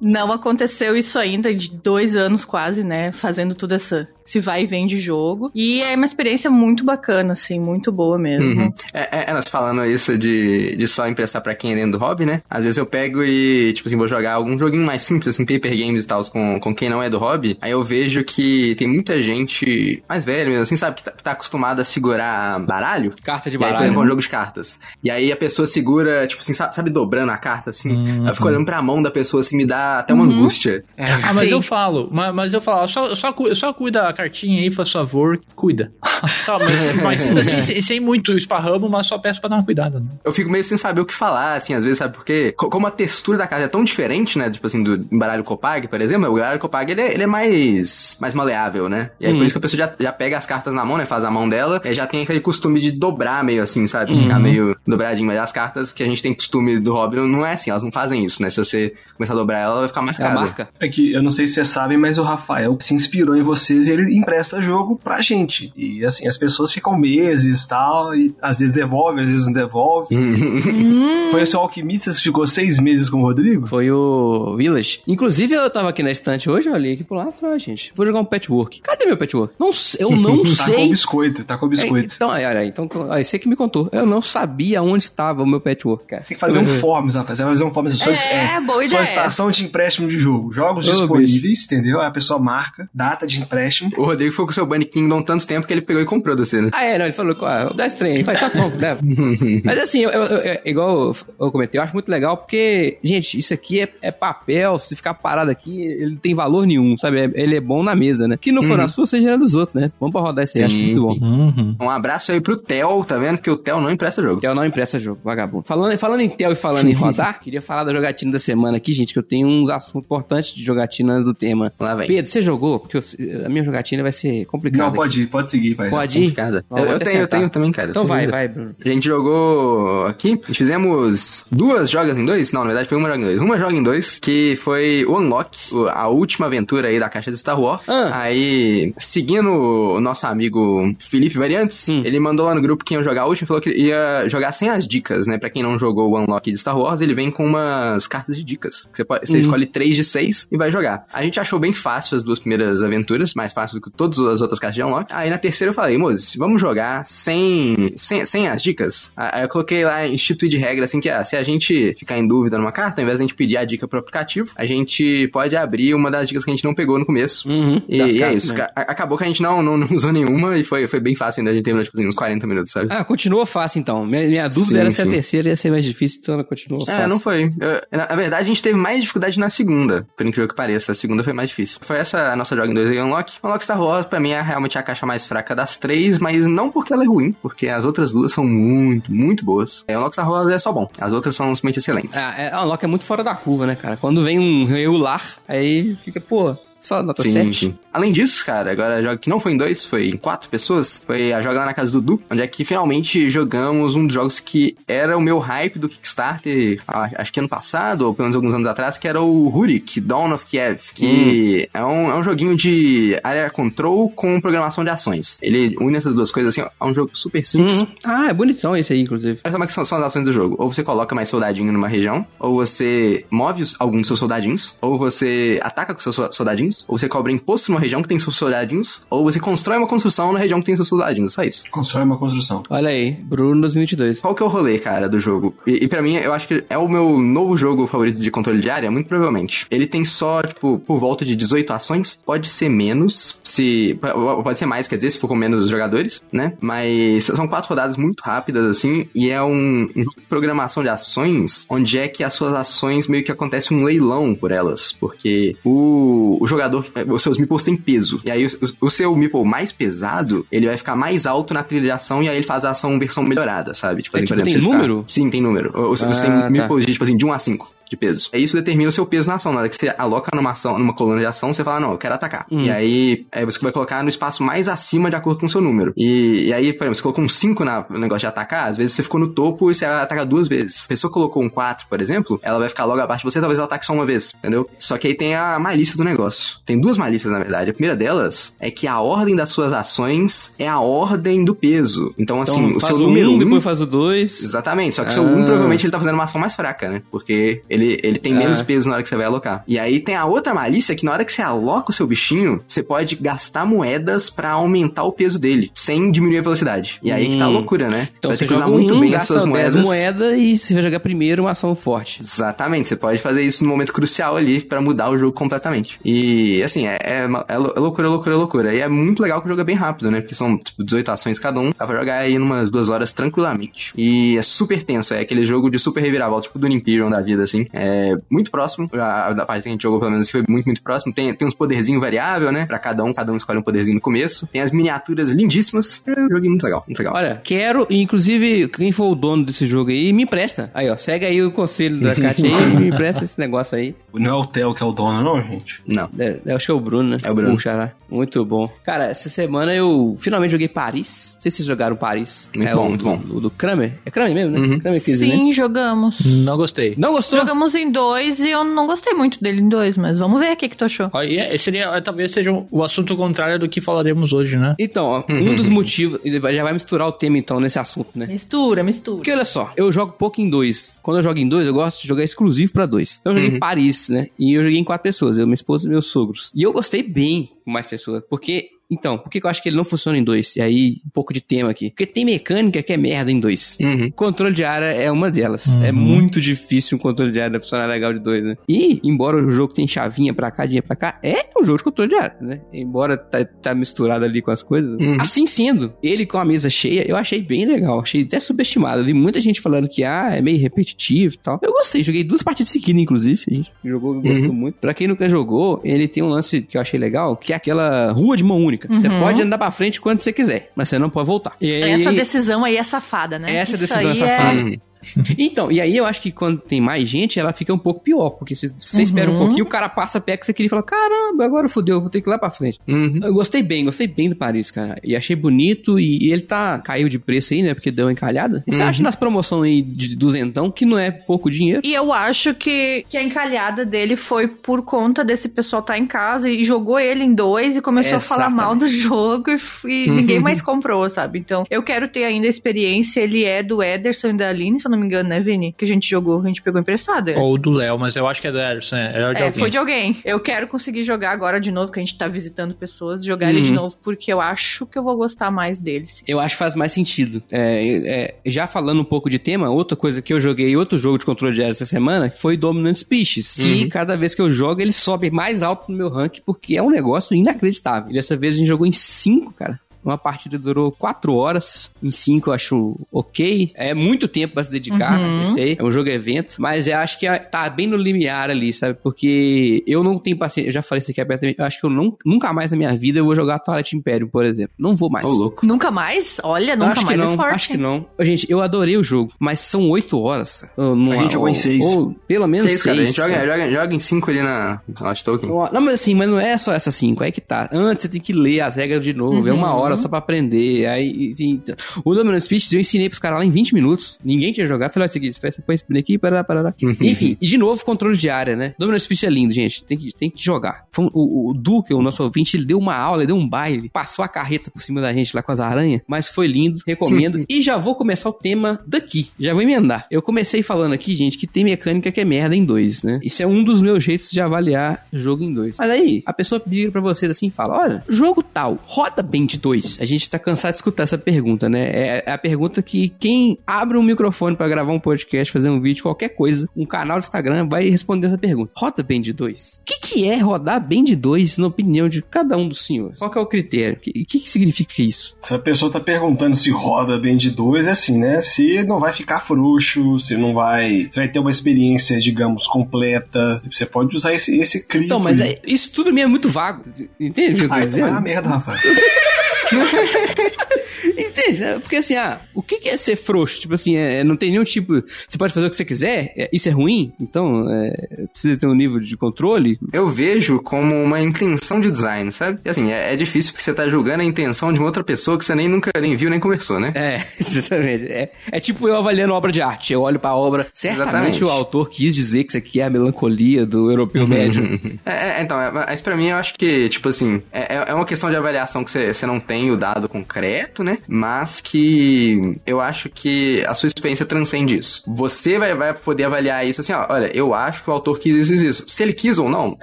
Não 0.00 0.30
aconteceu 0.32 0.96
isso 0.96 1.18
ainda, 1.18 1.54
de 1.54 1.70
dois 1.70 2.16
anos 2.16 2.44
quase, 2.44 2.84
né? 2.84 3.12
Fazendo 3.12 3.54
tudo 3.54 3.74
essa. 3.74 4.08
Se 4.24 4.40
vai 4.40 4.64
e 4.64 4.66
vem 4.66 4.86
de 4.86 4.98
jogo. 5.00 5.50
E 5.54 5.80
é 5.80 5.96
uma 5.96 6.04
experiência 6.04 6.50
muito 6.50 6.84
bacana, 6.84 7.32
assim, 7.32 7.58
muito 7.58 7.90
boa 7.90 8.18
mesmo. 8.18 8.60
Uhum. 8.60 8.72
É, 8.92 9.20
é, 9.20 9.30
elas 9.30 9.48
falando 9.48 9.82
isso 9.86 10.18
de, 10.18 10.76
de 10.76 10.86
só 10.86 11.08
emprestar 11.08 11.40
pra 11.40 11.54
quem 11.54 11.72
é 11.72 11.76
dentro 11.76 11.92
do 11.92 11.98
hobby, 11.98 12.26
né? 12.26 12.42
Às 12.48 12.62
vezes 12.62 12.76
eu 12.76 12.84
pego 12.84 13.24
e, 13.24 13.72
tipo 13.72 13.88
assim, 13.88 13.96
vou 13.96 14.06
jogar 14.06 14.34
algum 14.34 14.58
joguinho 14.58 14.84
mais 14.84 15.00
simples, 15.00 15.28
assim, 15.28 15.46
paper 15.46 15.70
games 15.74 16.04
e 16.04 16.06
tal, 16.06 16.22
com, 16.26 16.60
com 16.60 16.74
quem 16.74 16.90
não 16.90 17.02
é 17.02 17.08
do 17.08 17.16
hobby. 17.16 17.56
Aí 17.58 17.70
eu 17.70 17.82
vejo 17.82 18.22
que 18.22 18.74
tem 18.76 18.86
muita 18.86 19.20
gente 19.22 20.02
mais 20.06 20.26
velha 20.26 20.50
mesmo, 20.50 20.62
assim, 20.62 20.76
sabe? 20.76 20.96
Que 20.96 21.04
tá, 21.04 21.10
tá 21.10 21.30
acostumada 21.32 21.80
a 21.80 21.84
segurar 21.84 22.60
baralho. 22.66 23.14
Carta 23.24 23.48
de 23.48 23.56
E 23.56 23.58
aí, 23.58 23.60
por 23.60 23.66
baralho. 23.72 23.84
exemplo, 23.86 24.02
é 24.02 24.04
um 24.04 24.08
jogo 24.08 24.20
de 24.20 24.28
cartas. 24.28 24.78
E 25.02 25.10
aí 25.10 25.32
a 25.32 25.36
pessoa 25.36 25.66
segura, 25.66 26.26
tipo 26.26 26.42
assim, 26.42 26.52
sabe, 26.52 26.90
dobrando 26.90 27.32
a 27.32 27.38
carta, 27.38 27.70
assim? 27.70 27.92
Uhum. 27.92 28.28
Eu 28.28 28.34
fico 28.34 28.46
olhando 28.46 28.66
pra 28.66 28.82
mão 28.82 29.00
da 29.02 29.10
pessoa, 29.10 29.40
assim, 29.40 29.57
me 29.58 29.66
dá 29.66 29.98
até 29.98 30.14
uma 30.14 30.24
angústia. 30.24 30.84
Ah, 30.96 31.34
mas 31.34 31.50
eu 31.50 31.60
falo, 31.60 32.08
mas, 32.12 32.34
mas 32.34 32.52
eu 32.54 32.60
falo, 32.60 32.86
só, 32.88 33.14
só, 33.14 33.34
só 33.54 33.72
cuida 33.72 34.08
a 34.08 34.12
cartinha 34.12 34.60
aí, 34.62 34.70
faz 34.70 34.90
favor, 34.90 35.38
cuida. 35.54 35.92
só, 36.44 36.56
mas, 36.58 36.96
mas 37.02 37.28
assim, 37.36 37.60
sem, 37.60 37.82
sem 37.82 38.00
muito 38.00 38.32
esparramo, 38.36 38.88
mas 38.88 39.06
só 39.06 39.18
peço 39.18 39.40
pra 39.40 39.50
dar 39.50 39.56
uma 39.56 39.64
cuidada, 39.64 39.98
né? 40.00 40.06
Eu 40.24 40.32
fico 40.32 40.50
meio 40.50 40.64
sem 40.64 40.76
saber 40.78 41.00
o 41.00 41.04
que 41.06 41.14
falar, 41.14 41.54
assim, 41.54 41.74
às 41.74 41.82
vezes, 41.84 41.98
sabe? 41.98 42.14
Porque 42.14 42.52
co- 42.56 42.70
como 42.70 42.86
a 42.86 42.90
textura 42.90 43.36
da 43.38 43.46
carta 43.46 43.64
é 43.64 43.68
tão 43.68 43.82
diferente, 43.84 44.38
né? 44.38 44.50
Tipo 44.50 44.66
assim, 44.66 44.82
do 44.82 44.98
baralho 45.12 45.44
Copag, 45.44 45.88
por 45.88 46.00
exemplo, 46.00 46.30
o 46.30 46.34
baralho 46.34 46.58
Copag, 46.60 46.90
ele 46.90 47.00
é, 47.00 47.12
ele 47.14 47.22
é 47.22 47.26
mais, 47.26 48.16
mais 48.20 48.34
maleável, 48.34 48.88
né? 48.88 49.10
E 49.20 49.26
aí, 49.26 49.34
por 49.34 49.44
isso 49.44 49.54
que 49.54 49.58
a 49.58 49.60
pessoa 49.60 49.78
já, 49.78 49.92
já 49.98 50.12
pega 50.12 50.36
as 50.36 50.46
cartas 50.46 50.74
na 50.74 50.84
mão, 50.84 50.96
né? 50.98 51.04
Faz 51.04 51.24
a 51.24 51.30
mão 51.30 51.48
dela, 51.48 51.80
e 51.84 51.94
já 51.94 52.06
tem 52.06 52.22
aquele 52.22 52.40
costume 52.40 52.80
de 52.80 52.90
dobrar 52.92 53.42
meio 53.44 53.62
assim, 53.62 53.86
sabe? 53.86 54.14
Ficar 54.16 54.38
meio 54.38 54.76
dobradinho. 54.86 55.26
Mas 55.26 55.38
as 55.38 55.52
cartas 55.52 55.92
que 55.92 56.02
a 56.02 56.06
gente 56.06 56.22
tem 56.22 56.34
costume 56.34 56.78
do 56.78 56.92
hobby 56.92 57.16
não 57.16 57.44
é 57.46 57.52
assim, 57.52 57.70
elas 57.70 57.82
não 57.82 57.90
fazem 57.92 58.24
isso, 58.24 58.40
né? 58.42 58.50
Se 58.50 58.56
você 58.58 58.92
começar 59.16 59.34
a 59.34 59.36
dobrar 59.38 59.58
ela, 59.58 59.72
ela 59.72 59.80
vai 59.80 59.88
ficar 59.88 60.00
É 60.00 60.02
a 60.02 60.06
marcada. 60.06 60.34
marca? 60.34 60.68
É 60.80 60.88
que 60.88 61.12
eu 61.12 61.22
não 61.22 61.30
sei 61.30 61.46
se 61.46 61.54
vocês 61.54 61.68
sabem, 61.68 61.96
mas 61.98 62.18
o 62.18 62.22
Rafael 62.22 62.76
se 62.80 62.94
inspirou 62.94 63.36
em 63.36 63.42
vocês 63.42 63.88
e 63.88 63.92
ele 63.92 64.16
empresta 64.16 64.60
jogo 64.62 64.98
pra 65.02 65.20
gente. 65.20 65.72
E 65.76 66.04
assim, 66.04 66.26
as 66.26 66.36
pessoas 66.36 66.70
ficam 66.72 66.96
meses 66.98 67.64
e 67.64 67.68
tal, 67.68 68.14
e 68.14 68.34
às 68.40 68.58
vezes 68.58 68.74
devolve, 68.74 69.20
às 69.22 69.30
vezes 69.30 69.46
não 69.46 69.52
devolve. 69.52 70.08
Foi 71.30 71.42
esse 71.42 71.54
alquimista 71.56 72.12
que 72.12 72.20
ficou 72.22 72.46
seis 72.46 72.78
meses 72.78 73.08
com 73.08 73.18
o 73.18 73.22
Rodrigo? 73.22 73.66
Foi 73.66 73.90
o 73.90 74.54
Village. 74.56 75.00
Inclusive, 75.06 75.54
eu 75.54 75.68
tava 75.70 75.88
aqui 75.90 76.02
na 76.02 76.10
estante 76.10 76.48
hoje, 76.50 76.68
eu 76.68 76.74
olhei 76.74 76.94
aqui 76.94 77.04
por 77.04 77.16
lá 77.16 77.28
e 77.28 77.32
falei, 77.32 77.56
ah, 77.56 77.58
gente, 77.58 77.92
vou 77.94 78.06
jogar 78.06 78.20
um 78.20 78.24
patchwork. 78.24 78.80
Cadê 78.80 79.06
meu 79.06 79.16
patchwork? 79.16 79.54
Não, 79.58 79.70
sei- 79.72 80.04
eu 80.04 80.10
não 80.16 80.38
Tá 80.42 80.64
com 80.66 80.72
sei. 80.72 80.88
biscoito, 80.88 81.44
tá 81.44 81.58
com 81.58 81.66
É, 81.66 81.68
biscoito. 81.68 82.14
então, 82.16 82.28
olha, 82.30 82.48
olha, 82.48 82.64
então, 82.64 82.88
olha, 82.94 83.22
você 83.24 83.38
que 83.38 83.48
me 83.48 83.56
contou. 83.56 83.88
Eu 83.92 84.06
não 84.06 84.22
sabia 84.22 84.82
onde 84.82 85.04
estava 85.04 85.42
o 85.42 85.46
meu 85.46 85.60
patchwork, 85.60 86.04
cara. 86.06 86.22
Tem 86.22 86.36
que 86.36 86.40
fazer 86.40 86.58
um 86.58 86.80
forms, 86.80 87.14
rapaz. 87.14 87.36
Você 87.38 87.44
vai 87.44 87.52
fazer 87.52 87.64
um 87.64 87.70
forms. 87.70 87.98
Só, 87.98 88.10
É, 88.10 88.60
boa 88.60 88.84
ideia. 88.84 89.02
Solicitação 89.30 89.50
de 89.50 89.64
empréstimo 89.64 90.08
de 90.08 90.16
jogo. 90.18 90.52
Jogos 90.52 90.86
Ô, 90.88 90.92
disponíveis, 90.92 91.64
entendeu? 91.64 92.00
Aí 92.00 92.06
a 92.06 92.10
pessoa 92.10 92.38
marca, 92.38 92.88
data 92.92 93.26
de 93.26 93.40
empréstimo. 93.40 93.90
O 93.96 94.04
Rodrigo 94.04 94.32
foi 94.32 94.44
com 94.44 94.50
o 94.50 94.54
seu 94.54 94.66
Bunny 94.66 94.84
Kingdom 94.84 95.22
tanto 95.22 95.46
tempo 95.46 95.66
que 95.66 95.72
ele 95.72 95.82
pegou 95.82 96.02
e 96.02 96.04
comprou 96.04 96.34
do 96.36 96.42
né? 96.42 96.70
Ah, 96.72 96.84
é, 96.84 96.98
não, 96.98 97.04
ele 97.04 97.12
falou, 97.12 97.36
ah, 97.42 97.72
dá 97.74 97.86
esse 97.86 97.96
trem 97.98 98.16
aí. 98.16 98.24
Falei, 98.24 98.40
tá 98.40 98.48
bom, 98.54 98.70
leva. 98.76 99.00
Mas 99.64 99.78
assim, 99.78 100.00
eu, 100.00 100.10
eu- 100.10 100.22
eu- 100.24 100.38
é 100.38 100.62
igual 100.64 101.08
eu, 101.08 101.16
eu 101.40 101.52
comentei, 101.52 101.78
eu 101.78 101.84
acho 101.84 101.92
muito 101.92 102.08
legal 102.10 102.36
porque, 102.36 102.98
gente, 103.02 103.38
isso 103.38 103.52
aqui 103.54 103.80
é, 103.80 103.88
é 104.02 104.10
papel, 104.10 104.78
se 104.78 104.96
ficar 104.96 105.14
parado 105.14 105.50
aqui, 105.50 105.82
ele 105.82 106.10
não 106.12 106.16
tem 106.16 106.34
valor 106.34 106.66
nenhum, 106.66 106.96
sabe? 106.96 107.20
É- 107.20 107.30
Ele 107.34 107.56
é 107.56 107.60
bom 107.60 107.82
na 107.82 107.94
mesa, 107.94 108.26
né? 108.26 108.36
Que 108.40 108.50
não 108.52 108.62
for 108.62 108.76
na 108.78 108.88
sua, 108.88 109.06
seja 109.06 109.30
na 109.30 109.36
dos 109.36 109.54
outros, 109.54 109.80
né? 109.80 109.90
Vamos 110.00 110.12
pra 110.12 110.20
rodar 110.20 110.44
esse 110.44 110.58
aí, 110.58 110.64
acho 110.64 110.78
muito 110.78 111.00
bom. 111.00 111.18
Uhum. 111.20 111.76
Um 111.80 111.90
abraço 111.90 112.32
aí 112.32 112.40
pro 112.40 112.56
Theo, 112.56 113.04
tá 113.04 113.18
vendo? 113.18 113.38
Que 113.38 113.50
o 113.50 113.56
Theo 113.56 113.80
não 113.80 113.90
empresta 113.90 114.22
jogo. 114.22 114.40
Tel 114.40 114.54
não 114.54 114.64
empresta 114.64 114.98
jogo, 114.98 115.20
vagabundo. 115.24 115.64
Falando, 115.64 115.96
falando 115.98 116.20
em 116.20 116.28
Tel 116.28 116.52
e 116.52 116.54
falando 116.56 116.88
em 116.88 116.92
rodar, 116.98 117.40
queria 117.40 117.60
falar 117.60 117.84
da 117.84 117.92
jogatina 117.92 118.32
da 118.32 118.38
semana 118.38 118.76
aqui, 118.76 118.92
gente, 118.92 119.12
que 119.18 119.24
eu 119.24 119.28
tenho 119.28 119.48
uns 119.48 119.68
assuntos 119.70 120.04
importantes 120.04 120.54
de 120.54 120.62
jogatina 120.62 121.14
antes 121.14 121.26
do 121.26 121.34
tema. 121.34 121.72
Lá 121.78 121.94
vem. 121.94 122.06
Pedro, 122.06 122.30
você 122.30 122.40
jogou? 122.40 122.78
Porque 122.80 122.96
eu- 122.96 123.46
a 123.46 123.48
minha 123.48 123.64
jogatina 123.64 124.02
vai 124.02 124.12
ser 124.12 124.44
complicada. 124.46 124.82
Não, 124.84 124.88
aqui. 124.90 124.96
pode 124.96 125.22
ir, 125.22 125.26
pode 125.26 125.50
seguir, 125.50 125.74
pai. 125.74 125.90
Pode 125.90 126.18
ir? 126.18 126.22
Complicada. 126.22 126.64
Ó, 126.70 126.78
Eu, 126.78 126.84
eu 126.86 126.98
tenho, 126.98 127.20
eu 127.22 127.28
tenho 127.28 127.48
também, 127.50 127.72
cara. 127.72 127.90
Então 127.90 128.06
vai, 128.06 128.20
vendo. 128.22 128.30
vai, 128.30 128.48
Bruno. 128.48 128.74
A 128.84 128.88
gente 128.88 129.04
jogou 129.06 130.06
aqui, 130.06 130.32
a 130.42 130.46
gente 130.46 130.58
fizemos 130.58 131.46
duas 131.50 131.90
jogas 131.90 132.16
em 132.16 132.24
dois? 132.24 132.52
Não, 132.52 132.60
na 132.60 132.68
verdade 132.68 132.88
foi 132.88 132.98
uma 132.98 133.08
joga 133.08 133.20
em 133.20 133.24
dois. 133.24 133.40
Uma 133.40 133.58
joga 133.58 133.74
em 133.74 133.82
dois, 133.82 134.18
que 134.18 134.56
foi 134.62 135.04
o 135.06 135.16
Unlock, 135.18 135.58
a 135.92 136.08
última 136.08 136.46
aventura 136.46 136.88
aí 136.88 136.98
da 137.00 137.08
caixa 137.08 137.30
de 137.30 137.36
Star 137.38 137.60
Wars. 137.60 137.82
Ah. 137.88 138.10
Aí, 138.20 138.92
seguindo 138.98 139.50
o 139.50 140.00
nosso 140.00 140.26
amigo 140.26 140.92
Felipe 140.98 141.38
Variantes, 141.38 141.88
Hum. 141.88 142.02
ele 142.04 142.18
mandou 142.20 142.46
lá 142.46 142.54
no 142.54 142.60
grupo 142.62 142.84
que 142.84 142.94
ia 142.94 143.02
jogar 143.02 143.22
a 143.22 143.26
última 143.26 143.44
e 143.44 143.48
falou 143.48 143.60
que 143.62 143.70
ia 143.70 144.28
jogar 144.28 144.52
sem 144.52 144.68
as 144.68 144.86
dicas, 144.86 145.26
né? 145.26 145.38
Pra 145.38 145.50
quem 145.50 145.62
não 145.62 145.78
jogou 145.78 146.10
o 146.12 146.18
Unlock 146.18 146.50
de 146.50 146.58
Star 146.58 146.78
Wars, 146.78 147.00
ele 147.00 147.14
vem 147.14 147.30
com 147.30 147.44
umas 147.44 148.06
cartas 148.06 148.36
de 148.36 148.44
dicas. 148.44 148.88
Você, 148.92 149.04
pode, 149.08 149.26
você 149.26 149.34
Hum. 149.36 149.38
escolhe 149.38 149.66
três 149.66 149.96
de 149.96 150.04
seis 150.04 150.46
e 150.52 150.56
vai 150.56 150.70
jogar. 150.70 151.04
A 151.12 151.22
gente 151.22 151.40
achou 151.40 151.58
bem 151.58 151.72
fácil 151.72 152.16
as 152.16 152.22
duas 152.22 152.38
primeiras 152.38 152.82
aventuras, 152.82 153.34
mais 153.34 153.52
fácil 153.52 153.80
do 153.80 153.82
que 153.82 153.90
todas 153.96 154.18
as 154.20 154.40
outras 154.40 154.58
cartas 154.60 154.76
de 154.76 154.82
Unlock. 154.82 155.10
Aí 155.12 155.30
na 155.30 155.38
terceira 155.38 155.70
eu 155.70 155.74
falei, 155.74 155.96
Moses, 155.98 156.34
vamos 156.36 156.60
jogar 156.60 157.04
sem, 157.06 157.92
sem, 157.96 158.24
sem 158.24 158.48
as 158.48 158.62
dicas? 158.62 159.12
Aí 159.16 159.42
eu 159.42 159.48
coloquei 159.48 159.84
lá, 159.84 160.06
instituir 160.06 160.50
de 160.50 160.58
regra, 160.58 160.84
assim, 160.84 161.00
que 161.00 161.08
ah, 161.08 161.24
se 161.24 161.36
a 161.36 161.42
gente 161.42 161.94
ficar 161.98 162.18
em 162.18 162.26
dúvida 162.26 162.58
numa 162.58 162.72
carta, 162.72 163.00
ao 163.00 163.02
invés 163.04 163.18
de 163.18 163.22
a 163.24 163.26
gente 163.26 163.34
pedir 163.34 163.56
a 163.56 163.64
dica 163.64 163.88
pro 163.88 163.98
aplicativo, 163.98 164.50
a 164.56 164.64
gente 164.64 165.28
pode 165.32 165.56
abrir 165.56 165.94
uma 165.94 166.10
das 166.10 166.28
dicas 166.28 166.44
que 166.44 166.50
a 166.50 166.54
gente 166.54 166.64
não 166.64 166.74
pegou 166.74 166.98
no 166.98 167.06
começo. 167.06 167.48
Uhum, 167.48 167.80
E, 167.88 167.96
e 167.96 168.00
é 168.16 168.18
cartas, 168.20 168.44
isso. 168.44 168.52
né? 168.52 168.58
Ca- 168.58 168.72
Acabou 168.76 169.16
que 169.18 169.24
a 169.24 169.26
gente 169.26 169.42
não, 169.42 169.62
não, 169.62 169.76
não 169.76 169.88
usou 169.94 170.12
nenhuma 170.12 170.56
e 170.58 170.64
foi, 170.64 170.86
foi 170.86 171.00
bem 171.00 171.14
fácil 171.14 171.40
ainda. 171.40 171.50
A 171.50 171.54
gente 171.54 171.64
terminou, 171.64 171.84
tipo 171.84 171.96
assim, 171.96 172.06
uns 172.08 172.14
40 172.14 172.46
minutos, 172.46 172.72
sabe? 172.72 172.88
Ah, 172.90 173.04
continua 173.04 173.46
fácil 173.46 173.78
então. 173.80 174.04
Minha, 174.06 174.26
minha 174.28 174.48
dúvida 174.48 174.74
Sim, 174.74 174.78
era 174.80 174.90
se 174.90 175.00
a 175.00 175.04
sim. 175.04 175.10
terceira 175.10 175.48
ia 175.48 175.56
ser 175.56 175.70
mais 175.70 175.84
difícil, 175.84 176.18
então 176.22 176.34
ela 176.34 176.44
continua 176.44 176.80
fácil. 176.84 177.02
É, 177.02 177.06
não 177.08 177.18
foi. 177.20 177.44
Eu- 177.60 177.82
na, 177.92 178.08
na 178.08 178.16
verdade, 178.16 178.42
a 178.42 178.46
gente 178.46 178.62
teve 178.62 178.76
mais 178.78 178.97
dificuldade 179.00 179.38
na 179.38 179.50
segunda, 179.50 180.06
por 180.16 180.26
incrível 180.26 180.48
que 180.48 180.54
pareça. 180.54 180.92
A 180.92 180.94
segunda 180.94 181.22
foi 181.24 181.32
mais 181.32 181.50
difícil. 181.50 181.78
Foi 181.82 181.96
essa 181.98 182.32
a 182.32 182.36
nossa 182.36 182.54
joga 182.56 182.70
em 182.70 182.74
2 182.74 182.90
aí, 182.90 183.00
Unlock. 183.00 183.34
Unlock 183.42 183.64
Star 183.64 183.80
Wars, 183.80 184.06
pra 184.06 184.20
mim, 184.20 184.30
é 184.30 184.40
realmente 184.40 184.78
a 184.78 184.82
caixa 184.82 185.06
mais 185.06 185.24
fraca 185.24 185.54
das 185.54 185.76
três, 185.76 186.18
mas 186.18 186.46
não 186.46 186.70
porque 186.70 186.92
ela 186.92 187.04
é 187.04 187.06
ruim, 187.06 187.32
porque 187.42 187.68
as 187.68 187.84
outras 187.84 188.12
duas 188.12 188.32
são 188.32 188.44
muito, 188.44 189.12
muito 189.12 189.44
boas. 189.44 189.84
É, 189.86 189.96
Unlock 189.96 190.14
Star 190.14 190.30
Wars 190.30 190.50
é 190.50 190.58
só 190.58 190.72
bom. 190.72 190.88
As 190.98 191.12
outras 191.12 191.34
são 191.36 191.54
simplesmente 191.54 191.78
excelentes. 191.78 192.16
Ah, 192.16 192.34
é, 192.36 192.56
Unlock 192.60 192.84
é 192.84 192.88
muito 192.88 193.04
fora 193.04 193.22
da 193.22 193.34
curva, 193.34 193.66
né, 193.66 193.74
cara? 193.74 193.96
Quando 193.96 194.22
vem 194.22 194.38
um 194.38 194.64
regular, 194.64 195.22
aí 195.46 195.96
fica, 195.96 196.20
pô, 196.20 196.56
só 196.78 197.02
nota 197.02 197.22
Sim, 197.22 197.32
7. 197.32 197.54
sim. 197.54 197.78
Além 197.92 198.12
disso, 198.12 198.44
cara, 198.46 198.70
agora 198.70 198.96
a 198.96 199.02
joga 199.02 199.18
que 199.18 199.28
não 199.28 199.40
foi 199.40 199.52
em 199.52 199.56
dois, 199.56 199.84
foi 199.84 200.08
em 200.08 200.16
quatro 200.16 200.48
pessoas, 200.48 201.02
foi 201.04 201.32
a 201.32 201.42
joga 201.42 201.60
lá 201.60 201.66
na 201.66 201.74
casa 201.74 201.90
do 201.92 202.00
Du, 202.00 202.20
onde 202.30 202.40
é 202.42 202.46
que 202.46 202.64
finalmente 202.64 203.28
jogamos 203.30 203.96
um 203.96 204.06
dos 204.06 204.14
jogos 204.14 204.38
que 204.40 204.76
era 204.86 205.16
o 205.16 205.20
meu 205.20 205.38
hype 205.38 205.78
do 205.78 205.88
Kickstarter, 205.88 206.80
ah, 206.86 207.10
acho 207.16 207.32
que 207.32 207.40
ano 207.40 207.48
passado, 207.48 208.02
ou 208.02 208.14
pelo 208.14 208.26
menos 208.26 208.36
alguns 208.36 208.54
anos 208.54 208.66
atrás, 208.66 208.96
que 208.98 209.08
era 209.08 209.20
o 209.20 209.48
Rurik, 209.48 210.00
Dawn 210.00 210.32
of 210.32 210.44
Kiev, 210.46 210.80
que 210.94 211.68
é, 211.74 211.84
um, 211.84 212.10
é 212.10 212.14
um 212.14 212.22
joguinho 212.22 212.56
de 212.56 213.18
área 213.22 213.50
control 213.50 214.10
com 214.10 214.40
programação 214.40 214.84
de 214.84 214.90
ações. 214.90 215.38
Ele 215.42 215.76
une 215.80 215.96
essas 215.96 216.14
duas 216.14 216.30
coisas 216.30 216.54
assim, 216.56 216.60
é 216.80 216.84
um 216.84 216.94
jogo 216.94 217.10
super 217.14 217.44
simples. 217.44 217.80
Uhum. 217.82 217.86
Ah, 218.04 218.28
é 218.28 218.34
bonitão 218.34 218.76
esse 218.76 218.92
aí, 218.92 219.00
inclusive. 219.00 219.40
Olha 219.44 219.52
como 219.52 219.64
é 219.64 219.66
que 219.66 219.72
são, 219.72 219.84
são 219.84 219.98
as 219.98 220.04
ações 220.04 220.24
do 220.24 220.32
jogo. 220.32 220.54
Ou 220.58 220.72
você 220.72 220.82
coloca 220.84 221.14
mais 221.14 221.28
soldadinho 221.28 221.72
numa 221.72 221.88
região, 221.88 222.26
ou 222.38 222.54
você 222.54 223.24
move 223.30 223.62
os- 223.62 223.74
alguns 223.78 224.00
dos 224.02 224.06
seus 224.08 224.18
soldadinhos, 224.20 224.76
ou 224.80 224.98
você 224.98 225.58
ataca 225.62 225.94
com 225.94 226.00
seus 226.00 226.14
so- 226.14 226.32
soldadinhos, 226.32 226.67
soldadinhos, 226.68 226.84
ou 226.88 226.98
você 226.98 227.08
cobra 227.08 227.32
imposto 227.32 227.70
numa 227.70 227.80
região 227.80 228.02
que 228.02 228.08
tem 228.08 228.18
seus 228.18 228.36
soldadinhos, 228.36 229.06
ou 229.10 229.24
você 229.24 229.40
constrói 229.40 229.78
uma 229.78 229.86
construção 229.86 230.32
na 230.32 230.38
região 230.38 230.60
que 230.60 230.66
tem 230.66 230.76
seus 230.76 230.88
soldadinhos, 230.88 231.32
só 231.32 231.42
isso. 231.42 231.64
Constrói 231.70 232.04
uma 232.04 232.18
construção. 232.18 232.62
Olha 232.68 232.90
aí, 232.90 233.12
Bruno 233.12 233.60
2022. 233.62 234.20
Qual 234.20 234.34
que 234.34 234.42
é 234.42 234.46
o 234.46 234.48
rolê, 234.48 234.78
cara, 234.78 235.08
do 235.08 235.18
jogo? 235.18 235.54
E, 235.66 235.84
e 235.84 235.88
para 235.88 236.02
mim, 236.02 236.16
eu 236.16 236.32
acho 236.32 236.46
que 236.46 236.64
é 236.68 236.78
o 236.78 236.88
meu 236.88 237.18
novo 237.18 237.56
jogo 237.56 237.86
favorito 237.86 238.18
de 238.18 238.30
controle 238.30 238.60
de 238.60 238.70
área, 238.70 238.90
muito 238.90 239.08
provavelmente. 239.08 239.66
Ele 239.70 239.86
tem 239.86 240.04
só, 240.04 240.42
tipo, 240.42 240.78
por 240.78 240.98
volta 240.98 241.24
de 241.24 241.34
18 241.34 241.72
ações, 241.72 242.22
pode 242.24 242.48
ser 242.48 242.68
menos, 242.68 243.38
se... 243.42 243.98
Pode 244.42 244.58
ser 244.58 244.66
mais, 244.66 244.86
quer 244.86 244.96
dizer, 244.96 245.12
se 245.12 245.18
for 245.18 245.28
com 245.28 245.34
menos 245.34 245.68
jogadores, 245.68 246.22
né? 246.32 246.54
Mas 246.60 247.24
são 247.24 247.48
quatro 247.48 247.68
rodadas 247.70 247.96
muito 247.96 248.20
rápidas, 248.20 248.64
assim, 248.66 249.08
e 249.14 249.30
é 249.30 249.42
um, 249.42 249.88
um 249.96 250.04
jogo 250.04 250.16
programação 250.28 250.82
de 250.82 250.88
ações, 250.88 251.66
onde 251.70 251.98
é 251.98 252.08
que 252.08 252.22
as 252.22 252.32
suas 252.32 252.52
ações 252.52 253.06
meio 253.06 253.24
que 253.24 253.32
acontece 253.32 253.72
um 253.72 253.82
leilão 253.84 254.34
por 254.34 254.52
elas, 254.52 254.92
porque 254.92 255.56
o, 255.64 256.38
o 256.40 256.46
jogador, 256.58 256.84
os 257.08 257.22
seus 257.22 257.38
meeples 257.38 257.62
têm 257.62 257.76
peso, 257.76 258.20
e 258.24 258.30
aí 258.30 258.46
o, 258.46 258.50
o 258.86 258.90
seu 258.90 259.14
meeple 259.16 259.44
mais 259.44 259.72
pesado, 259.72 260.46
ele 260.52 260.66
vai 260.66 260.76
ficar 260.76 260.94
mais 260.96 261.24
alto 261.26 261.54
na 261.54 261.62
trilha 261.62 261.82
de 261.84 261.90
ação, 261.90 262.22
e 262.22 262.28
aí 262.28 262.36
ele 262.36 262.44
faz 262.46 262.64
a 262.64 262.70
ação 262.70 262.98
versão 262.98 263.22
melhorada, 263.22 263.72
sabe? 263.74 264.02
Tipo, 264.02 264.16
É, 264.16 264.20
assim, 264.20 264.26
tipo, 264.26 264.34
por 264.36 264.42
exemplo, 264.42 264.44
tem 264.44 264.54
ele 264.54 264.62
ficar- 264.62 264.76
número? 264.88 265.04
Sim, 265.08 265.30
tem 265.30 265.40
número. 265.40 265.70
Ou, 265.74 265.96
se 265.96 266.04
você 266.04 266.20
Ah, 266.20 266.24
tem 266.24 266.40
tá. 266.40 266.50
meeples 266.50 266.86
de, 266.86 266.92
tipo 266.92 267.04
assim, 267.04 267.16
de 267.16 267.24
1 267.26 267.32
a 267.32 267.38
5 267.38 267.72
de 267.88 267.96
peso. 267.96 268.30
E 268.32 268.38
isso 268.42 268.56
determina 268.56 268.88
o 268.88 268.92
seu 268.92 269.06
peso 269.06 269.28
na 269.28 269.36
ação. 269.36 269.52
Na 269.52 269.60
hora 269.60 269.68
que 269.68 269.76
você 269.76 269.92
aloca 269.96 270.30
numa 270.34 270.50
ação, 270.52 270.78
numa 270.78 270.92
coluna 270.94 271.20
de 271.20 271.26
ação, 271.26 271.52
você 271.52 271.64
fala, 271.64 271.80
não, 271.80 271.92
eu 271.92 271.98
quero 271.98 272.14
atacar. 272.14 272.46
Hum. 272.50 272.64
E 272.64 272.70
aí, 272.70 273.26
aí 273.32 273.44
você 273.44 273.58
vai 273.60 273.72
colocar 273.72 274.02
no 274.02 274.08
espaço 274.08 274.42
mais 274.42 274.68
acima 274.68 275.10
de 275.10 275.16
acordo 275.16 275.40
com 275.40 275.46
o 275.46 275.48
seu 275.48 275.60
número. 275.60 275.92
E, 275.96 276.46
e 276.48 276.52
aí, 276.52 276.72
por 276.72 276.84
exemplo, 276.84 276.94
você 276.96 277.02
colocou 277.02 277.24
um 277.24 277.28
5 277.28 277.64
na- 277.64 277.84
no 277.88 277.98
negócio 277.98 278.20
de 278.20 278.26
atacar, 278.26 278.68
às 278.70 278.76
vezes 278.76 278.92
você 278.92 279.02
ficou 279.02 279.18
no 279.20 279.28
topo 279.28 279.70
e 279.70 279.74
você 279.74 279.86
vai 279.86 280.02
atacar 280.02 280.24
duas 280.26 280.48
vezes. 280.48 280.84
A 280.84 280.88
pessoa 280.88 281.12
colocou 281.12 281.42
um 281.42 281.48
4, 281.48 281.86
por 281.88 282.00
exemplo, 282.00 282.38
ela 282.42 282.58
vai 282.58 282.68
ficar 282.68 282.84
logo 282.84 283.00
abaixo 283.00 283.24
de 283.26 283.32
você, 283.32 283.40
talvez 283.40 283.58
ela 283.58 283.66
ataque 283.66 283.84
só 283.86 283.92
uma 283.92 284.06
vez, 284.06 284.34
entendeu? 284.38 284.68
Só 284.78 284.96
que 284.98 285.08
aí 285.08 285.14
tem 285.14 285.34
a 285.34 285.58
malícia 285.58 285.96
do 285.96 286.04
negócio. 286.04 286.56
Tem 286.64 286.80
duas 286.80 286.96
malícias, 286.96 287.32
na 287.32 287.38
verdade. 287.38 287.70
A 287.70 287.74
primeira 287.74 287.94
delas 287.96 288.54
é 288.60 288.70
que 288.70 288.86
a 288.86 289.00
ordem 289.00 289.34
das 289.36 289.50
suas 289.50 289.72
ações 289.72 290.52
é 290.58 290.66
a 290.68 290.80
ordem 290.80 291.44
do 291.44 291.54
peso. 291.54 292.14
Então, 292.18 292.40
assim, 292.42 292.58
Então, 292.66 292.76
o 292.76 292.80
faz 292.80 292.96
seu 292.96 293.04
o 293.04 293.08
número 293.08 293.30
1, 293.30 293.34
um, 293.34 293.38
depois 293.38 293.64
faz 293.64 293.80
o 293.80 293.86
2. 293.86 294.42
Exatamente, 294.42 294.94
só 294.96 295.04
que 295.04 295.10
o 295.10 295.12
seu 295.12 295.22
Ah. 295.22 295.26
1 295.26 295.44
provavelmente 295.44 295.84
ele 295.84 295.90
tá 295.92 295.98
fazendo 295.98 296.14
uma 296.14 296.24
ação 296.24 296.40
mais 296.40 296.54
fraca, 296.54 296.88
né? 296.88 297.02
Porque 297.10 297.62
ele, 297.68 297.77
ele 298.02 298.18
tem 298.18 298.34
Ah. 298.34 298.38
menos 298.38 298.62
peso 298.62 298.88
na 298.88 298.94
hora 298.94 299.02
que 299.02 299.08
você 299.08 299.16
vai 299.16 299.26
alocar. 299.26 299.62
E 299.66 299.78
aí 299.78 300.00
tem 300.00 300.14
a 300.14 300.24
outra 300.24 300.52
malícia 300.54 300.94
que 300.94 301.04
na 301.04 301.12
hora 301.12 301.24
que 301.24 301.32
você 301.32 301.42
aloca 301.42 301.90
o 301.90 301.94
seu 301.94 302.06
bichinho, 302.06 302.60
você 302.66 302.82
pode 302.82 303.16
gastar 303.16 303.64
moedas 303.66 304.30
pra 304.30 304.50
aumentar 304.52 305.04
o 305.04 305.12
peso 305.12 305.38
dele, 305.38 305.70
sem 305.74 306.10
diminuir 306.10 306.38
a 306.38 306.42
velocidade. 306.42 306.98
E 307.02 307.10
aí 307.12 307.28
que 307.30 307.36
tá 307.38 307.44
a 307.44 307.48
Hum. 307.48 307.52
loucura, 307.52 307.88
né? 307.88 308.08
Então 308.18 308.30
você 308.30 308.38
ter 308.40 308.46
que 308.48 308.52
usar 308.54 308.64
joga 308.64 308.76
muito 308.76 308.94
um, 308.94 309.00
bem 309.00 309.14
as 309.14 309.26
suas 309.26 309.42
10 309.42 309.48
moedas. 309.74 309.82
moedas 309.82 310.40
e 310.40 310.56
você 310.58 310.74
vai 310.74 310.82
jogar 310.82 311.00
primeiro 311.00 311.42
uma 311.42 311.50
ação 311.52 311.74
forte. 311.74 312.20
Exatamente, 312.20 312.88
você 312.88 312.96
pode 312.96 313.18
fazer 313.20 313.42
isso 313.42 313.62
no 313.64 313.70
momento 313.70 313.92
crucial 313.92 314.36
ali 314.36 314.60
pra 314.60 314.80
mudar 314.80 315.10
o 315.10 315.18
jogo 315.18 315.32
completamente. 315.32 315.98
E 316.04 316.62
assim, 316.62 316.86
é, 316.86 316.98
é, 317.02 317.18
é 317.48 317.54
é 317.54 317.58
loucura, 317.58 318.08
loucura, 318.08 318.36
loucura. 318.36 318.74
E 318.74 318.80
é 318.80 318.88
muito 318.88 319.22
legal 319.22 319.40
que 319.40 319.46
o 319.46 319.48
jogo 319.48 319.60
é 319.60 319.64
bem 319.64 319.76
rápido, 319.76 320.10
né? 320.10 320.20
Porque 320.20 320.34
são 320.34 320.56
tipo, 320.58 320.82
18 320.84 321.08
ações 321.10 321.38
cada 321.38 321.58
um. 321.60 321.72
Dá 321.76 321.86
pra 321.86 321.98
jogar 321.98 322.18
aí 322.18 322.34
em 322.34 322.38
umas 322.38 322.70
duas 322.70 322.88
horas 322.88 323.12
tranquilamente. 323.12 323.92
E 323.96 324.36
é 324.36 324.42
super 324.42 324.82
tenso, 324.82 325.14
é 325.14 325.20
aquele 325.20 325.44
jogo 325.44 325.70
de 325.70 325.78
super 325.78 326.00
reviravolta, 326.02 326.46
tipo 326.46 326.58
do 326.58 326.68
Imperium 326.68 327.10
da 327.10 327.20
vida, 327.20 327.42
assim. 327.42 327.66
É 327.72 328.16
muito 328.30 328.50
próximo. 328.50 328.90
A, 328.92 329.32
da 329.32 329.46
parte 329.46 329.62
que 329.62 329.68
a 329.68 329.72
gente 329.72 329.82
jogou, 329.82 329.98
pelo 329.98 330.12
menos, 330.12 330.30
foi 330.30 330.44
muito, 330.48 330.66
muito 330.66 330.82
próximo. 330.82 331.12
Tem, 331.12 331.32
tem 331.34 331.46
uns 331.46 331.54
poderzinhos 331.54 332.00
variável, 332.00 332.52
né? 332.52 332.66
Pra 332.66 332.78
cada 332.78 333.04
um, 333.04 333.12
cada 333.12 333.32
um 333.32 333.36
escolhe 333.36 333.58
um 333.58 333.62
poderzinho 333.62 333.96
no 333.96 334.00
começo. 334.00 334.46
Tem 334.48 334.60
as 334.60 334.70
miniaturas 334.70 335.30
lindíssimas. 335.30 336.02
É 336.06 336.20
um 336.20 336.28
joguinho 336.28 336.50
muito 336.50 336.64
legal, 336.64 336.84
muito 336.86 336.98
legal. 336.98 337.14
Olha, 337.14 337.40
quero, 337.42 337.86
inclusive, 337.90 338.68
quem 338.68 338.92
for 338.92 339.10
o 339.10 339.14
dono 339.14 339.44
desse 339.44 339.66
jogo 339.66 339.90
aí, 339.90 340.12
me 340.12 340.22
empresta. 340.22 340.70
Aí, 340.74 340.88
ó, 340.90 340.96
segue 340.96 341.26
aí 341.26 341.42
o 341.42 341.50
conselho 341.50 342.00
da 342.00 342.14
Kátia 342.14 342.46
aí 342.46 342.72
e 342.72 342.76
me 342.76 342.88
empresta 342.88 343.24
esse 343.24 343.38
negócio 343.38 343.76
aí. 343.76 343.94
Não 344.14 344.30
é 344.30 344.34
o 344.34 344.46
Theo 344.46 344.74
que 344.74 344.82
é 344.82 344.86
o 344.86 344.92
dono, 344.92 345.22
não, 345.22 345.42
gente? 345.42 345.82
Não. 345.86 346.08
É, 346.18 346.40
eu 346.44 346.56
acho 346.56 346.66
que 346.66 346.72
é 346.72 346.74
o 346.74 346.80
Bruno, 346.80 347.10
né? 347.10 347.16
É 347.22 347.30
o 347.30 347.34
Bruno. 347.34 347.58
Xará. 347.58 347.92
Muito 348.10 348.44
bom. 348.44 348.70
Cara, 348.84 349.04
essa 349.04 349.28
semana 349.28 349.74
eu 349.74 350.16
finalmente 350.18 350.50
joguei 350.50 350.68
Paris. 350.68 351.32
Não 351.34 351.42
sei 351.42 351.50
se 351.50 351.58
vocês 351.58 351.66
jogaram 351.66 351.94
Paris. 351.94 352.50
Muito 352.54 352.68
é 352.68 352.74
bom, 352.74 352.86
o, 352.86 352.88
muito 352.88 353.04
bom. 353.04 353.16
Do, 353.16 353.40
do 353.40 353.50
Kramer? 353.50 353.92
É 354.04 354.10
Kramer 354.10 354.34
mesmo, 354.34 354.58
né? 354.58 354.78
Kramer 354.78 355.02
Crise, 355.02 355.26
né? 355.26 355.34
Sim, 355.34 355.52
jogamos. 355.52 356.20
Não 356.24 356.56
gostei. 356.56 356.94
Não 356.96 357.12
gostou? 357.12 357.38
Jogamos 357.38 357.57
em 357.74 357.90
dois 357.90 358.40
e 358.40 358.50
eu 358.50 358.64
não 358.64 358.86
gostei 358.86 359.14
muito 359.14 359.40
dele 359.42 359.60
em 359.60 359.68
dois, 359.68 359.96
mas 359.96 360.18
vamos 360.18 360.40
ver 360.40 360.52
o 360.52 360.56
que, 360.56 360.68
que 360.68 360.76
tu 360.76 360.84
achou. 360.84 361.10
Ó, 361.12 361.22
e 361.22 361.38
esse 361.38 361.64
seria, 361.64 362.00
talvez 362.02 362.32
seja 362.32 362.52
o 362.70 362.82
assunto 362.82 363.16
contrário 363.16 363.58
do 363.58 363.68
que 363.68 363.80
falaremos 363.80 364.32
hoje, 364.32 364.56
né? 364.56 364.74
Então, 364.78 365.06
ó, 365.06 365.24
um 365.28 365.54
dos 365.54 365.68
motivos... 365.68 366.20
Já 366.24 366.62
vai 366.62 366.72
misturar 366.72 367.06
o 367.06 367.12
tema, 367.12 367.38
então, 367.38 367.60
nesse 367.60 367.78
assunto, 367.78 368.10
né? 368.14 368.26
Mistura, 368.26 368.82
mistura. 368.82 369.18
Porque 369.18 369.32
olha 369.32 369.44
só, 369.44 369.72
eu 369.76 369.90
jogo 369.92 370.12
pouco 370.12 370.40
em 370.40 370.48
dois. 370.48 370.98
Quando 371.02 371.18
eu 371.18 371.22
jogo 371.22 371.38
em 371.38 371.48
dois, 371.48 371.66
eu 371.66 371.74
gosto 371.74 372.00
de 372.02 372.08
jogar 372.08 372.24
exclusivo 372.24 372.72
pra 372.72 372.86
dois. 372.86 373.18
Então 373.20 373.32
eu 373.32 373.36
joguei 373.40 373.56
em 373.56 373.60
Paris, 373.60 374.08
né? 374.08 374.28
E 374.38 374.54
eu 374.54 374.62
joguei 374.62 374.78
em 374.78 374.84
quatro 374.84 375.02
pessoas, 375.02 375.38
eu, 375.38 375.46
minha 375.46 375.54
esposa 375.54 375.86
e 375.86 375.90
meus 375.90 376.06
sogros. 376.06 376.52
E 376.54 376.62
eu 376.62 376.72
gostei 376.72 377.02
bem 377.02 377.50
com 377.68 377.72
mais 377.72 377.86
pessoas, 377.86 378.24
porque 378.28 378.70
então, 378.90 379.18
por 379.18 379.30
que 379.30 379.44
eu 379.44 379.50
acho 379.50 379.62
que 379.62 379.68
ele 379.68 379.76
não 379.76 379.84
funciona 379.84 380.16
em 380.16 380.24
dois? 380.24 380.56
E 380.56 380.62
aí, 380.62 381.02
um 381.06 381.10
pouco 381.10 381.32
de 381.32 381.42
tema 381.42 381.70
aqui. 381.70 381.90
Porque 381.90 382.06
tem 382.06 382.24
mecânica 382.24 382.82
que 382.82 382.92
é 382.92 382.96
merda 382.96 383.30
em 383.30 383.38
dois. 383.38 383.76
Uhum. 383.80 384.10
Controle 384.10 384.54
de 384.54 384.64
área 384.64 384.86
é 384.86 385.10
uma 385.12 385.30
delas. 385.30 385.76
É 385.82 385.92
muito 385.92 386.40
difícil 386.40 386.96
um 386.96 387.00
controle 387.00 387.30
de 387.30 387.40
área 387.40 387.60
funcionar 387.60 387.86
legal 387.86 388.14
de 388.14 388.20
dois, 388.20 388.42
né? 388.42 388.56
E, 388.66 388.98
embora 389.04 389.36
o 389.36 389.50
jogo 389.50 389.74
tenha 389.74 389.86
chavinha 389.86 390.32
pra 390.32 390.50
cá, 390.50 390.64
dinha 390.64 390.82
pra 390.82 390.96
cá, 390.96 391.18
é 391.22 391.50
um 391.58 391.64
jogo 391.64 391.78
de 391.78 391.84
controle 391.84 392.08
de 392.08 392.16
área, 392.16 392.36
né? 392.40 392.60
Embora 392.72 393.16
tá, 393.16 393.44
tá 393.44 393.74
misturado 393.74 394.24
ali 394.24 394.40
com 394.40 394.50
as 394.50 394.62
coisas. 394.62 394.98
Assim 395.20 395.46
sendo, 395.46 395.92
ele 396.02 396.24
com 396.24 396.38
a 396.38 396.44
mesa 396.44 396.70
cheia, 396.70 397.06
eu 397.06 397.16
achei 397.16 397.42
bem 397.42 397.66
legal. 397.66 398.00
Achei 398.00 398.22
até 398.22 398.40
subestimado. 398.40 399.02
Eu 399.02 399.04
vi 399.04 399.12
muita 399.12 399.38
gente 399.40 399.60
falando 399.60 399.86
que, 399.88 400.02
ah, 400.02 400.30
é 400.32 400.40
meio 400.40 400.58
repetitivo 400.58 401.34
e 401.34 401.38
tal. 401.38 401.60
Eu 401.62 401.72
gostei. 401.72 402.02
Joguei 402.02 402.24
duas 402.24 402.42
partidas 402.42 402.70
seguidas, 402.70 403.02
inclusive. 403.02 403.42
A 403.50 403.54
gente 403.54 403.72
jogou 403.84 404.18
e 404.18 404.28
gostou 404.28 404.54
muito. 404.54 404.76
Pra 404.76 404.94
quem 404.94 405.06
nunca 405.06 405.28
jogou, 405.28 405.78
ele 405.84 406.08
tem 406.08 406.22
um 406.22 406.28
lance 406.28 406.62
que 406.62 406.78
eu 406.78 406.80
achei 406.80 406.98
legal, 406.98 407.36
que 407.36 407.52
é 407.52 407.56
aquela 407.58 408.10
rua 408.12 408.36
de 408.36 408.42
mão 408.44 408.58
única. 408.58 408.88
Você 408.88 409.08
pode 409.08 409.42
andar 409.42 409.58
pra 409.58 409.70
frente 409.70 410.00
quando 410.00 410.20
você 410.20 410.32
quiser, 410.32 410.70
mas 410.74 410.88
você 410.88 410.98
não 410.98 411.10
pode 411.10 411.26
voltar. 411.26 411.52
E 411.60 411.70
aí- 411.70 411.92
Essa 411.92 412.10
decisão 412.12 412.64
aí 412.64 412.76
é 412.76 412.82
safada, 412.82 413.38
né? 413.38 413.56
essa 413.56 413.74
Isso 413.76 413.86
decisão 413.86 414.10
é 414.10 414.14
safada. 414.14 414.60
Então, 415.38 415.70
e 415.70 415.80
aí 415.80 415.96
eu 415.96 416.04
acho 416.04 416.20
que 416.20 416.32
quando 416.32 416.58
tem 416.58 416.80
mais 416.80 417.08
gente, 417.08 417.38
ela 417.38 417.52
fica 417.52 417.72
um 417.72 417.78
pouco 417.78 418.00
pior, 418.00 418.30
porque 418.30 418.54
se 418.54 418.68
você 418.68 419.02
espera 419.02 419.30
um 419.30 419.38
pouquinho, 419.38 419.64
o 419.64 419.68
cara 419.68 419.88
passa 419.88 420.20
perto 420.20 420.40
que 420.40 420.46
você 420.46 420.52
queria 420.52 420.66
e 420.66 420.70
fala: 420.70 420.82
caramba, 420.82 421.44
agora 421.44 421.68
fodeu, 421.68 421.96
eu 421.96 422.00
vou 422.00 422.10
ter 422.10 422.20
que 422.20 422.28
ir 422.28 422.30
lá 422.30 422.38
pra 422.38 422.50
frente. 422.50 422.78
Uhum. 422.88 423.20
Eu 423.22 423.32
gostei 423.32 423.62
bem, 423.62 423.84
gostei 423.84 424.06
bem 424.06 424.28
do 424.28 424.36
Paris, 424.36 424.70
cara. 424.70 424.98
E 425.02 425.14
achei 425.14 425.36
bonito, 425.36 425.98
e, 425.98 426.26
e 426.26 426.32
ele 426.32 426.42
tá. 426.42 426.78
caiu 426.80 427.08
de 427.08 427.18
preço 427.18 427.54
aí, 427.54 427.62
né? 427.62 427.74
Porque 427.74 427.90
deu 427.90 428.06
uma 428.06 428.12
encalhada. 428.12 428.62
E 428.66 428.74
você 428.74 428.82
acha 428.82 429.02
nas 429.02 429.16
promoções 429.16 429.64
aí 429.64 429.82
de 429.82 430.16
duzentão, 430.16 430.70
que 430.70 430.84
não 430.84 430.98
é 430.98 431.10
pouco 431.10 431.50
dinheiro. 431.50 431.80
E 431.84 431.94
eu 431.94 432.12
acho 432.12 432.54
que, 432.54 433.04
que 433.08 433.16
a 433.16 433.22
encalhada 433.22 433.84
dele 433.84 434.16
foi 434.16 434.48
por 434.48 434.82
conta 434.82 435.24
desse 435.24 435.48
pessoal 435.48 435.80
estar 435.80 435.98
em 435.98 436.06
casa 436.06 436.48
e 436.48 436.64
jogou 436.64 436.98
ele 436.98 437.22
em 437.22 437.34
dois 437.34 437.76
e 437.76 437.80
começou 437.80 438.16
a 438.16 438.18
falar 438.18 438.46
Exatamente. 438.46 438.66
mal 438.66 438.76
do 438.76 438.88
jogo 438.88 439.50
e, 439.50 440.06
e 440.06 440.10
ninguém 440.10 440.40
mais 440.40 440.60
comprou, 440.60 441.08
sabe? 441.08 441.38
Então, 441.38 441.64
eu 441.70 441.82
quero 441.82 442.08
ter 442.08 442.24
ainda 442.24 442.46
a 442.46 442.50
experiência. 442.50 443.20
Ele 443.20 443.44
é 443.44 443.62
do 443.62 443.82
Ederson 443.82 444.28
e 444.28 444.32
da 444.34 444.48
Aline, 444.48 444.80
se 444.80 444.86
eu 444.86 444.90
não 444.90 444.97
me 444.98 445.06
engano, 445.06 445.28
né, 445.28 445.40
Vini? 445.40 445.74
Que 445.76 445.84
a 445.84 445.88
gente 445.88 446.08
jogou, 446.08 446.40
a 446.42 446.46
gente 446.46 446.62
pegou 446.62 446.80
emprestado. 446.80 447.30
Ou 447.38 447.56
do 447.58 447.70
Léo, 447.70 447.98
mas 447.98 448.16
eu 448.16 448.26
acho 448.26 448.40
que 448.40 448.46
é 448.48 448.52
do 448.52 448.58
Ederson, 448.58 448.96
é, 448.96 449.08
é 449.08 449.12
de 449.12 449.18
É, 449.18 449.24
alguém. 449.46 449.52
foi 449.52 449.70
de 449.70 449.78
alguém. 449.78 450.16
Eu 450.24 450.40
quero 450.40 450.66
conseguir 450.68 451.02
jogar 451.04 451.30
agora 451.30 451.60
de 451.60 451.70
novo, 451.70 451.90
que 451.92 451.98
a 451.98 452.02
gente 452.02 452.16
tá 452.16 452.26
visitando 452.28 452.74
pessoas, 452.74 453.24
jogar 453.24 453.50
ele 453.50 453.60
de 453.62 453.72
novo, 453.72 453.96
porque 454.02 454.32
eu 454.32 454.40
acho 454.40 454.86
que 454.86 454.98
eu 454.98 455.02
vou 455.02 455.16
gostar 455.16 455.50
mais 455.50 455.78
dele. 455.78 456.06
sim. 456.06 456.24
Eu 456.26 456.40
acho 456.40 456.54
que 456.54 456.58
faz 456.58 456.74
mais 456.74 456.92
sentido. 456.92 457.42
É, 457.50 457.82
é, 458.06 458.34
já 458.46 458.66
falando 458.66 459.00
um 459.00 459.04
pouco 459.04 459.28
de 459.30 459.38
tema, 459.38 459.68
outra 459.70 459.96
coisa 459.96 460.20
que 460.22 460.32
eu 460.32 460.40
joguei, 460.40 460.76
outro 460.76 460.98
jogo 460.98 461.18
de 461.18 461.24
controle 461.24 461.54
de 461.54 461.60
área 461.62 461.70
essa 461.72 461.86
semana, 461.86 462.32
foi 462.36 462.56
Dominant 462.56 462.96
Species. 462.96 463.56
Que 463.56 463.88
cada 463.88 464.16
vez 464.16 464.34
que 464.34 464.42
eu 464.42 464.50
jogo, 464.50 464.80
ele 464.80 464.92
sobe 464.92 465.30
mais 465.30 465.62
alto 465.62 465.90
no 465.90 465.96
meu 465.96 466.08
rank, 466.08 466.38
porque 466.44 466.76
é 466.76 466.82
um 466.82 466.90
negócio 466.90 467.34
inacreditável. 467.36 468.10
E 468.10 468.14
dessa 468.14 468.36
vez 468.36 468.54
a 468.54 468.58
gente 468.58 468.66
jogou 468.68 468.86
em 468.86 468.92
5, 468.92 469.52
cara. 469.54 469.78
Uma 470.08 470.16
partida 470.18 470.58
durou 470.58 470.90
4 470.90 471.34
horas. 471.34 471.90
Em 472.02 472.10
5 472.10 472.48
eu 472.50 472.54
acho 472.54 472.96
ok. 473.12 473.70
É 473.74 473.92
muito 473.94 474.26
tempo 474.26 474.54
pra 474.54 474.64
se 474.64 474.70
dedicar, 474.70 475.18
Uhum. 475.18 475.40
eu 475.42 475.46
sei. 475.48 475.76
É 475.78 475.84
um 475.84 475.92
jogo 475.92 476.08
evento. 476.08 476.54
Mas 476.58 476.86
eu 476.88 476.96
acho 476.96 477.18
que 477.18 477.26
é- 477.26 477.38
tá 477.38 477.68
bem 477.68 477.86
no 477.86 477.96
limiar 477.96 478.50
ali, 478.50 478.72
sabe? 478.72 478.94
Porque 479.02 479.82
eu 479.86 480.02
não 480.02 480.18
tenho 480.18 480.36
paciência. 480.38 480.68
Eu 480.68 480.72
já 480.72 480.82
falei 480.82 481.00
isso 481.00 481.10
aqui 481.10 481.20
abertamente. 481.20 481.58
Eu 481.58 481.64
acho 481.64 481.78
que 481.80 481.86
eu 481.86 481.90
não, 481.90 482.16
nunca 482.24 482.52
mais 482.52 482.70
na 482.70 482.76
minha 482.76 482.94
vida 482.96 483.18
eu 483.18 483.24
vou 483.24 483.36
jogar 483.36 483.58
Twilight 483.58 483.96
Imperium, 483.96 484.28
por 484.28 484.44
exemplo. 484.44 484.72
Não 484.78 484.94
vou 484.96 485.10
mais. 485.10 485.26
Ô, 485.26 485.28
louco. 485.28 485.66
Nunca 485.66 485.90
mais? 485.90 486.38
Olha, 486.42 486.74
nunca 486.76 486.92
acho 486.92 487.04
mais 487.06 487.18
que 487.18 487.24
não, 487.24 487.32
é 487.32 487.36
forte. 487.36 487.54
Acho 487.54 487.68
que 487.68 487.76
não. 487.76 488.06
Gente, 488.20 488.46
eu 488.50 488.60
adorei 488.62 488.96
o 488.96 489.04
jogo, 489.04 489.32
mas 489.38 489.60
são 489.60 489.90
oito 489.90 490.18
horas. 490.20 490.64
Eu 490.76 490.96
não- 490.96 491.12
A 491.12 491.16
gente 491.16 491.32
jogou 491.32 491.48
em 491.48 491.54
seis. 491.54 491.84
Ou 491.84 492.14
pelo 492.26 492.46
menos 492.46 492.70
Seis, 492.70 492.82
seis. 492.82 492.94
cara. 492.94 493.02
A 493.02 493.06
gente 493.06 493.16
joga, 493.16 493.46
joga, 493.46 493.70
joga 493.70 493.94
em 493.94 493.98
5 493.98 494.30
ali 494.30 494.40
na 494.42 494.80
Lost 495.00 495.24
Token. 495.24 495.48
Não, 495.72 495.80
mas 495.80 495.94
assim, 495.94 496.14
mas 496.14 496.28
não 496.30 496.38
é 496.40 496.56
só 496.56 496.72
essas 496.72 496.94
cinco, 496.94 497.22
é 497.22 497.30
que 497.30 497.40
tá. 497.40 497.68
Antes 497.72 498.02
você 498.02 498.08
tem 498.08 498.20
que 498.20 498.32
ler 498.32 498.60
as 498.60 498.76
regras 498.76 499.02
de 499.04 499.12
novo, 499.12 499.46
é 499.48 499.52
uma 499.52 499.74
hora 499.74 499.96
só 499.98 500.08
pra 500.08 500.18
aprender. 500.18 500.86
Aí, 500.86 501.32
enfim, 501.32 501.62
o 502.04 502.14
Domino 502.14 502.40
Speech 502.40 502.72
eu 502.74 502.80
ensinei 502.80 503.08
pros 503.08 503.18
caras 503.18 503.38
lá 503.38 503.44
em 503.44 503.50
20 503.50 503.74
minutos. 503.74 504.18
Ninguém 504.24 504.52
tinha 504.52 504.66
jogado. 504.66 504.92
Falei, 504.92 505.06
ó, 505.06 505.08
isso 505.08 505.18
aqui, 505.18 505.32
você 505.32 505.62
põe 505.62 505.74
esse 505.74 505.84
aqui, 505.98 506.18
parará, 506.18 506.44
parará. 506.44 506.74
Enfim, 506.80 507.36
e 507.40 507.46
de 507.46 507.58
novo, 507.58 507.84
controle 507.84 508.16
de 508.16 508.28
área, 508.28 508.56
né? 508.56 508.74
Domino 508.78 508.98
Speech 508.98 509.26
é 509.26 509.30
lindo, 509.30 509.52
gente. 509.52 509.84
Tem 509.84 509.96
que, 509.96 510.14
tem 510.14 510.30
que 510.30 510.44
jogar. 510.44 510.86
O, 510.96 511.50
o 511.50 511.54
Duque, 511.54 511.92
o 511.94 512.02
nosso 512.02 512.22
ouvinte, 512.22 512.56
ele 512.56 512.64
deu 512.64 512.78
uma 512.78 512.96
aula, 512.96 513.22
ele 513.22 513.28
deu 513.28 513.36
um 513.36 513.48
baile, 513.48 513.88
passou 513.88 514.24
a 514.24 514.28
carreta 514.28 514.70
por 514.70 514.82
cima 514.82 515.00
da 515.00 515.12
gente 515.12 515.34
lá 515.34 515.42
com 515.42 515.52
as 515.52 515.60
aranhas, 515.60 516.02
mas 516.06 516.28
foi 516.28 516.46
lindo, 516.46 516.78
recomendo. 516.86 517.44
e 517.48 517.62
já 517.62 517.76
vou 517.76 517.94
começar 517.94 518.28
o 518.28 518.32
tema 518.32 518.80
daqui. 518.86 519.28
Já 519.38 519.52
vou 519.52 519.62
emendar. 519.62 520.06
Eu 520.10 520.22
comecei 520.22 520.62
falando 520.62 520.92
aqui, 520.92 521.14
gente, 521.14 521.38
que 521.38 521.46
tem 521.46 521.64
mecânica 521.64 522.10
que 522.10 522.20
é 522.20 522.24
merda 522.24 522.54
em 522.54 522.64
dois, 522.64 523.02
né? 523.02 523.20
Isso 523.22 523.42
é 523.42 523.46
um 523.46 523.62
dos 523.64 523.80
meus 523.80 524.02
jeitos 524.02 524.30
de 524.30 524.40
avaliar 524.40 525.02
jogo 525.12 525.42
em 525.42 525.52
dois. 525.52 525.76
Mas 525.78 525.90
aí, 525.90 526.22
a 526.26 526.32
pessoa 526.32 526.60
vira 526.64 526.90
pra 526.90 527.00
vocês 527.00 527.30
assim 527.30 527.46
e 527.46 527.50
fala: 527.50 527.80
olha, 527.80 528.04
jogo 528.08 528.42
tal, 528.42 528.78
roda 528.84 529.22
bem 529.22 529.46
de 529.46 529.58
dois. 529.58 529.77
A 530.00 530.04
gente 530.06 530.28
tá 530.28 530.38
cansado 530.38 530.72
de 530.72 530.76
escutar 530.76 531.02
essa 531.04 531.18
pergunta, 531.18 531.68
né? 531.68 531.88
É 531.90 532.18
é 532.26 532.32
a 532.32 532.38
pergunta 532.38 532.82
que 532.82 533.08
quem 533.18 533.58
abre 533.66 533.96
um 533.96 534.02
microfone 534.02 534.56
pra 534.56 534.68
gravar 534.68 534.92
um 534.92 534.98
podcast, 535.00 535.52
fazer 535.52 535.70
um 535.70 535.80
vídeo, 535.80 536.02
qualquer 536.02 536.30
coisa, 536.30 536.68
um 536.76 536.84
canal 536.84 537.18
do 537.18 537.22
Instagram 537.22 537.68
vai 537.68 537.88
responder 537.88 538.26
essa 538.26 538.38
pergunta. 538.38 538.72
Roda 538.76 539.02
bem 539.02 539.20
de 539.20 539.32
dois? 539.32 539.80
O 539.82 539.84
que, 539.84 540.00
que 540.00 540.28
é 540.28 540.36
rodar 540.38 540.84
bem 540.84 541.04
de 541.04 541.14
dois, 541.14 541.58
na 541.58 541.66
opinião 541.66 542.08
de 542.08 542.20
cada 542.22 542.56
um 542.56 542.68
dos 542.68 542.84
senhores? 542.84 543.18
Qual 543.18 543.32
é 543.34 543.38
o 543.38 543.46
critério? 543.46 543.96
O 543.98 544.00
que, 544.00 544.12
que, 544.24 544.40
que 544.40 544.50
significa 544.50 545.00
isso? 545.02 545.36
Se 545.42 545.54
a 545.54 545.58
pessoa 545.58 545.90
tá 545.92 546.00
perguntando 546.00 546.56
se 546.56 546.70
roda 546.70 547.18
bem 547.18 547.36
de 547.36 547.50
dois, 547.50 547.86
é 547.86 547.90
assim, 547.92 548.18
né? 548.18 548.40
Se 548.42 548.82
não 548.84 548.98
vai 548.98 549.12
ficar 549.12 549.40
frouxo, 549.40 550.18
se 550.18 550.36
não 550.36 550.52
vai. 550.54 551.08
Você 551.10 551.20
vai 551.20 551.28
ter 551.28 551.38
uma 551.38 551.50
experiência, 551.50 552.18
digamos, 552.18 552.66
completa. 552.66 553.62
Você 553.70 553.86
pode 553.86 554.16
usar 554.16 554.34
esse, 554.34 554.58
esse 554.58 554.82
clique. 554.84 555.06
Então, 555.06 555.20
mas 555.20 555.40
é- 555.40 555.58
isso 555.66 555.92
tudo 555.92 556.16
é 556.18 556.26
muito 556.26 556.48
vago. 556.48 556.84
Entende 557.20 557.64
Ah, 557.64 557.68
vai 557.86 558.10
na 558.10 558.20
merda, 558.20 558.48
Rafael. 558.48 558.78
Entende? 561.16 561.60
né? 561.60 561.78
Porque 561.80 561.96
assim, 561.96 562.16
ah, 562.16 562.40
o 562.54 562.62
que 562.62 562.88
é 562.88 562.96
ser 562.96 563.16
frouxo? 563.16 563.60
Tipo 563.60 563.74
assim, 563.74 563.96
é, 563.96 564.22
não 564.24 564.36
tem 564.36 564.50
nenhum 564.50 564.64
tipo. 564.64 565.02
Você 565.26 565.38
pode 565.38 565.52
fazer 565.52 565.66
o 565.66 565.70
que 565.70 565.76
você 565.76 565.84
quiser? 565.84 566.32
É, 566.36 566.48
isso 566.52 566.68
é 566.68 566.72
ruim? 566.72 567.12
Então, 567.20 567.66
é, 567.70 568.26
precisa 568.32 568.60
ter 568.60 568.66
um 568.66 568.74
nível 568.74 569.00
de 569.00 569.16
controle? 569.16 569.78
Eu 569.92 570.08
vejo 570.08 570.60
como 570.60 570.94
uma 570.94 571.20
intenção 571.20 571.80
de 571.80 571.90
design, 571.90 572.30
sabe? 572.32 572.60
E 572.64 572.68
assim, 572.70 572.90
é, 572.92 573.12
é 573.12 573.16
difícil 573.16 573.52
porque 573.52 573.62
você 573.64 573.72
tá 573.74 573.88
julgando 573.88 574.22
a 574.22 574.24
intenção 574.26 574.72
de 574.72 574.78
uma 574.78 574.86
outra 574.86 575.04
pessoa 575.04 575.38
que 575.38 575.44
você 575.44 575.54
nem 575.54 575.68
nunca 575.68 575.90
nem 576.00 576.16
viu 576.16 576.30
nem 576.30 576.40
conversou, 576.40 576.80
né? 576.80 576.92
É, 576.94 577.16
exatamente. 577.40 578.06
É, 578.06 578.30
é 578.50 578.60
tipo 578.60 578.88
eu 578.88 578.96
avaliando 578.96 579.32
obra 579.32 579.52
de 579.52 579.62
arte. 579.62 579.92
Eu 579.92 580.02
olho 580.02 580.18
pra 580.18 580.34
obra. 580.34 580.66
Certamente 580.72 581.02
Exatamente. 581.02 581.44
o 581.44 581.50
autor 581.50 581.88
quis 581.88 582.14
dizer 582.14 582.44
que 582.44 582.50
isso 582.50 582.58
aqui 582.58 582.80
é 582.80 582.84
a 582.84 582.90
melancolia 582.90 583.64
do 583.64 583.90
europeu 583.90 584.26
médio. 584.26 584.78
É, 585.04 585.38
é, 585.38 585.42
então, 585.42 585.60
é, 585.60 585.70
mas 585.70 586.00
pra 586.00 586.16
mim 586.16 586.28
eu 586.28 586.36
acho 586.36 586.54
que, 586.54 586.88
tipo 586.88 587.08
assim, 587.08 587.40
é, 587.52 587.76
é- 587.76 587.84
é 587.88 587.94
uma 587.94 588.04
questão 588.04 588.28
de 588.30 588.36
avaliação 588.36 588.84
que 588.84 588.90
você 588.90 589.12
você 589.12 589.26
não 589.26 589.40
tem 589.40 589.57
o 589.70 589.76
dado 589.76 590.08
concreto, 590.08 590.82
né? 590.84 590.98
Mas 591.06 591.60
que 591.60 592.58
eu 592.66 592.80
acho 592.80 593.08
que 593.08 593.64
a 593.66 593.74
sua 593.74 593.86
experiência 593.88 594.24
transcende 594.26 594.78
isso. 594.78 595.02
Você 595.06 595.58
vai, 595.58 595.74
vai 595.74 595.94
poder 595.94 596.24
avaliar 596.24 596.66
isso 596.66 596.80
assim, 596.80 596.92
ó, 596.92 597.06
olha, 597.08 597.30
eu 597.36 597.52
acho 597.54 597.82
que 597.84 597.90
o 597.90 597.92
autor 597.92 598.18
quis 598.18 598.34
isso, 598.36 598.54
isso, 598.54 598.64
isso. 598.66 598.84
Se 598.88 599.02
ele 599.02 599.12
quis 599.12 599.38
ou 599.38 599.48
não, 599.48 599.76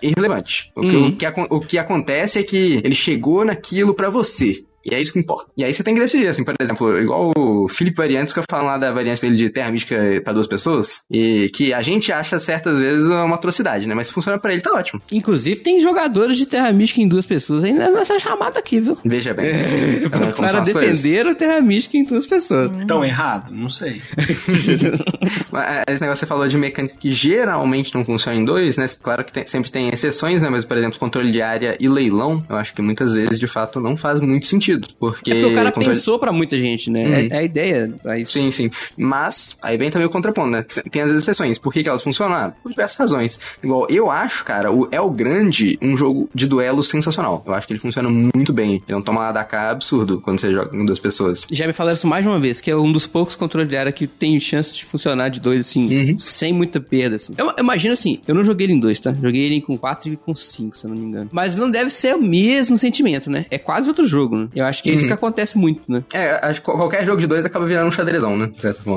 irrelevante. 0.01 0.71
O 0.75 0.81
que, 0.81 0.95
Uhum. 0.95 1.07
o 1.07 1.11
que, 1.15 1.25
o 1.51 1.59
que 1.59 1.77
acontece 1.77 2.39
é 2.39 2.43
que 2.43 2.81
ele 2.83 2.95
chegou 2.95 3.43
naquilo 3.45 3.93
pra 3.93 4.09
você. 4.09 4.63
E 4.85 4.93
é 4.93 5.01
isso 5.01 5.11
que 5.13 5.19
importa. 5.19 5.49
E 5.57 5.63
aí 5.63 5.73
você 5.73 5.83
tem 5.83 5.93
que 5.95 5.99
decidir, 5.99 6.27
assim, 6.27 6.43
por 6.43 6.53
exemplo, 6.59 6.97
igual 6.99 7.31
o 7.35 7.67
Felipe 7.67 7.97
Variantes 7.97 8.31
que 8.33 8.39
eu 8.39 8.43
falo 8.49 8.67
lá 8.67 8.77
da 8.77 8.91
variante 8.91 9.21
dele 9.21 9.35
de 9.35 9.49
Terra 9.49 9.71
Mística 9.71 9.95
pra 10.23 10.31
duas 10.33 10.45
pessoas, 10.47 11.01
e 11.09 11.49
que 11.53 11.73
a 11.73 11.81
gente 11.81 12.11
acha 12.11 12.39
certas 12.39 12.77
vezes 12.77 13.05
uma 13.05 13.35
atrocidade, 13.35 13.87
né? 13.87 13.95
Mas 13.95 14.07
se 14.07 14.13
funciona 14.13 14.37
pra 14.37 14.51
ele, 14.53 14.61
tá 14.61 14.71
ótimo. 14.73 15.01
Inclusive, 15.11 15.61
tem 15.61 15.79
jogadores 15.81 16.37
de 16.37 16.45
Terra 16.45 16.71
Mística 16.71 17.01
em 17.01 17.07
duas 17.07 17.25
pessoas 17.25 17.63
aí 17.63 17.73
nessa 17.73 18.19
chamada 18.19 18.59
aqui, 18.59 18.79
viu? 18.79 18.97
Veja 19.03 19.33
bem. 19.33 19.53
Como 20.11 20.31
Para 20.33 20.59
as 20.61 20.71
coisas? 20.71 20.73
defender 21.01 21.25
o 21.27 21.35
Terra 21.35 21.61
Mística 21.61 21.97
em 21.97 22.03
duas 22.03 22.25
pessoas. 22.25 22.71
Tão 22.85 23.03
errado? 23.03 23.51
Não 23.51 23.69
sei. 23.69 24.01
Mas, 25.51 25.65
é, 25.67 25.83
Esse 25.87 26.01
negócio 26.01 26.13
que 26.13 26.19
você 26.19 26.25
falou 26.25 26.47
de 26.47 26.57
mecânica 26.57 26.95
que 26.99 27.11
geralmente 27.11 27.93
não 27.93 28.03
funciona 28.05 28.37
em 28.37 28.45
dois, 28.45 28.77
né? 28.77 28.87
Claro 29.01 29.23
que 29.23 29.31
tem- 29.31 29.47
sempre 29.47 29.71
tem 29.71 29.89
exceções, 29.89 30.41
né? 30.41 30.49
Mas, 30.49 30.63
por 30.65 30.77
exemplo, 30.77 30.99
controle 30.99 31.31
de 31.31 31.41
área 31.41 31.75
e 31.79 31.87
leilão, 31.87 32.43
eu 32.49 32.55
acho 32.55 32.73
que 32.73 32.81
muitas 32.81 33.13
vezes, 33.13 33.39
de 33.39 33.47
fato, 33.47 33.79
não 33.79 33.95
faz 33.97 34.19
muito 34.19 34.45
sentido. 34.45 34.74
Porque, 34.99 35.31
É 35.31 35.33
porque 35.35 35.51
o 35.51 35.55
cara 35.55 35.71
controle- 35.71 35.95
pensou 35.95 36.19
pra 36.19 36.31
muita 36.31 36.57
gente, 36.57 36.89
né? 36.89 37.05
Hum. 37.05 37.13
É, 37.13 37.27
é 37.27 37.37
a 37.39 37.43
ideia 37.43 37.93
pra 38.01 38.17
isso. 38.17 38.33
Sim, 38.33 38.51
sim. 38.51 38.69
Mas, 38.97 39.57
aí 39.61 39.77
vem 39.77 39.89
também 39.89 40.07
o 40.07 40.09
contraponto, 40.11 40.49
né? 40.49 40.63
Tem- 40.91 41.01
as 41.01 41.11
exceções. 41.11 41.57
Por 41.59 41.71
que, 41.71 41.83
que 41.83 41.89
elas 41.89 42.01
funcionam? 42.01 42.35
Ah, 42.35 42.53
Por 42.63 42.69
diversas 42.69 42.97
razões. 42.97 43.39
Igual, 43.63 43.85
eu 43.89 44.09
acho, 44.09 44.43
cara, 44.43 44.71
o 44.71 44.87
El 44.91 45.09
Grande 45.11 45.77
um 45.81 45.95
jogo 45.95 46.29
de 46.33 46.47
duelo 46.47 46.81
sensacional. 46.83 47.43
Eu 47.45 47.53
acho 47.53 47.67
que 47.67 47.73
ele 47.73 47.79
funciona 47.79 48.09
muito 48.09 48.51
bem. 48.53 48.75
Ele 48.87 48.97
não 48.97 49.01
toma 49.01 49.21
nada 49.21 49.33
da 49.39 49.43
cá 49.43 49.69
absurdo 49.69 50.19
quando 50.21 50.39
você 50.39 50.51
joga 50.51 50.69
com 50.69 50.85
duas 50.85 50.99
pessoas. 50.99 51.45
Já 51.51 51.67
me 51.67 51.73
falaram 51.73 51.93
isso 51.95 52.07
mais 52.07 52.23
de 52.23 52.29
uma 52.29 52.39
vez, 52.39 52.59
que 52.61 52.71
é 52.71 52.75
um 52.75 52.91
dos 52.91 53.05
poucos 53.05 53.35
controles 53.35 53.69
de 53.69 53.77
área 53.77 53.91
que 53.91 54.07
tem 54.07 54.39
chance 54.39 54.73
de 54.73 54.83
funcionar 54.85 55.29
de 55.29 55.39
dois, 55.39 55.59
assim, 55.67 56.11
Uhum. 56.11 56.17
sem 56.17 56.51
muita 56.53 56.79
perda, 56.79 57.15
assim. 57.17 57.33
Eu, 57.37 57.47
eu 57.47 57.53
imagino 57.59 57.93
assim, 57.93 58.19
eu 58.27 58.33
não 58.33 58.43
joguei 58.43 58.65
ele 58.67 58.73
em 58.73 58.79
dois, 58.79 58.99
tá? 58.99 59.13
Joguei 59.13 59.43
ele 59.45 59.61
com 59.61 59.77
quatro 59.77 60.09
e 60.09 60.15
com 60.17 60.33
cinco, 60.35 60.75
se 60.77 60.85
eu 60.85 60.89
não 60.89 60.97
me 60.97 61.05
engano. 61.05 61.29
Mas 61.31 61.57
não 61.57 61.69
deve 61.69 61.89
ser 61.89 62.15
o 62.15 62.21
mesmo 62.21 62.77
sentimento, 62.77 63.29
né? 63.29 63.45
É 63.51 63.57
quase 63.57 63.87
outro 63.87 64.07
jogo, 64.07 64.35
né? 64.37 64.47
Eu 64.55 64.64
acho 64.65 64.83
que 64.83 64.89
é 64.89 64.91
Uhum. 64.91 64.95
isso 64.95 65.07
que 65.07 65.13
acontece 65.13 65.57
muito, 65.57 65.81
né? 65.87 66.03
É, 66.13 66.39
acho 66.47 66.59
que 66.61 66.65
qualquer 66.65 67.05
jogo 67.05 67.19
de 67.21 67.27
dois 67.27 67.45
acaba 67.45 67.65
virando 67.65 67.87
um 67.87 67.91
xadrezão, 67.91 68.37
né? 68.37 68.51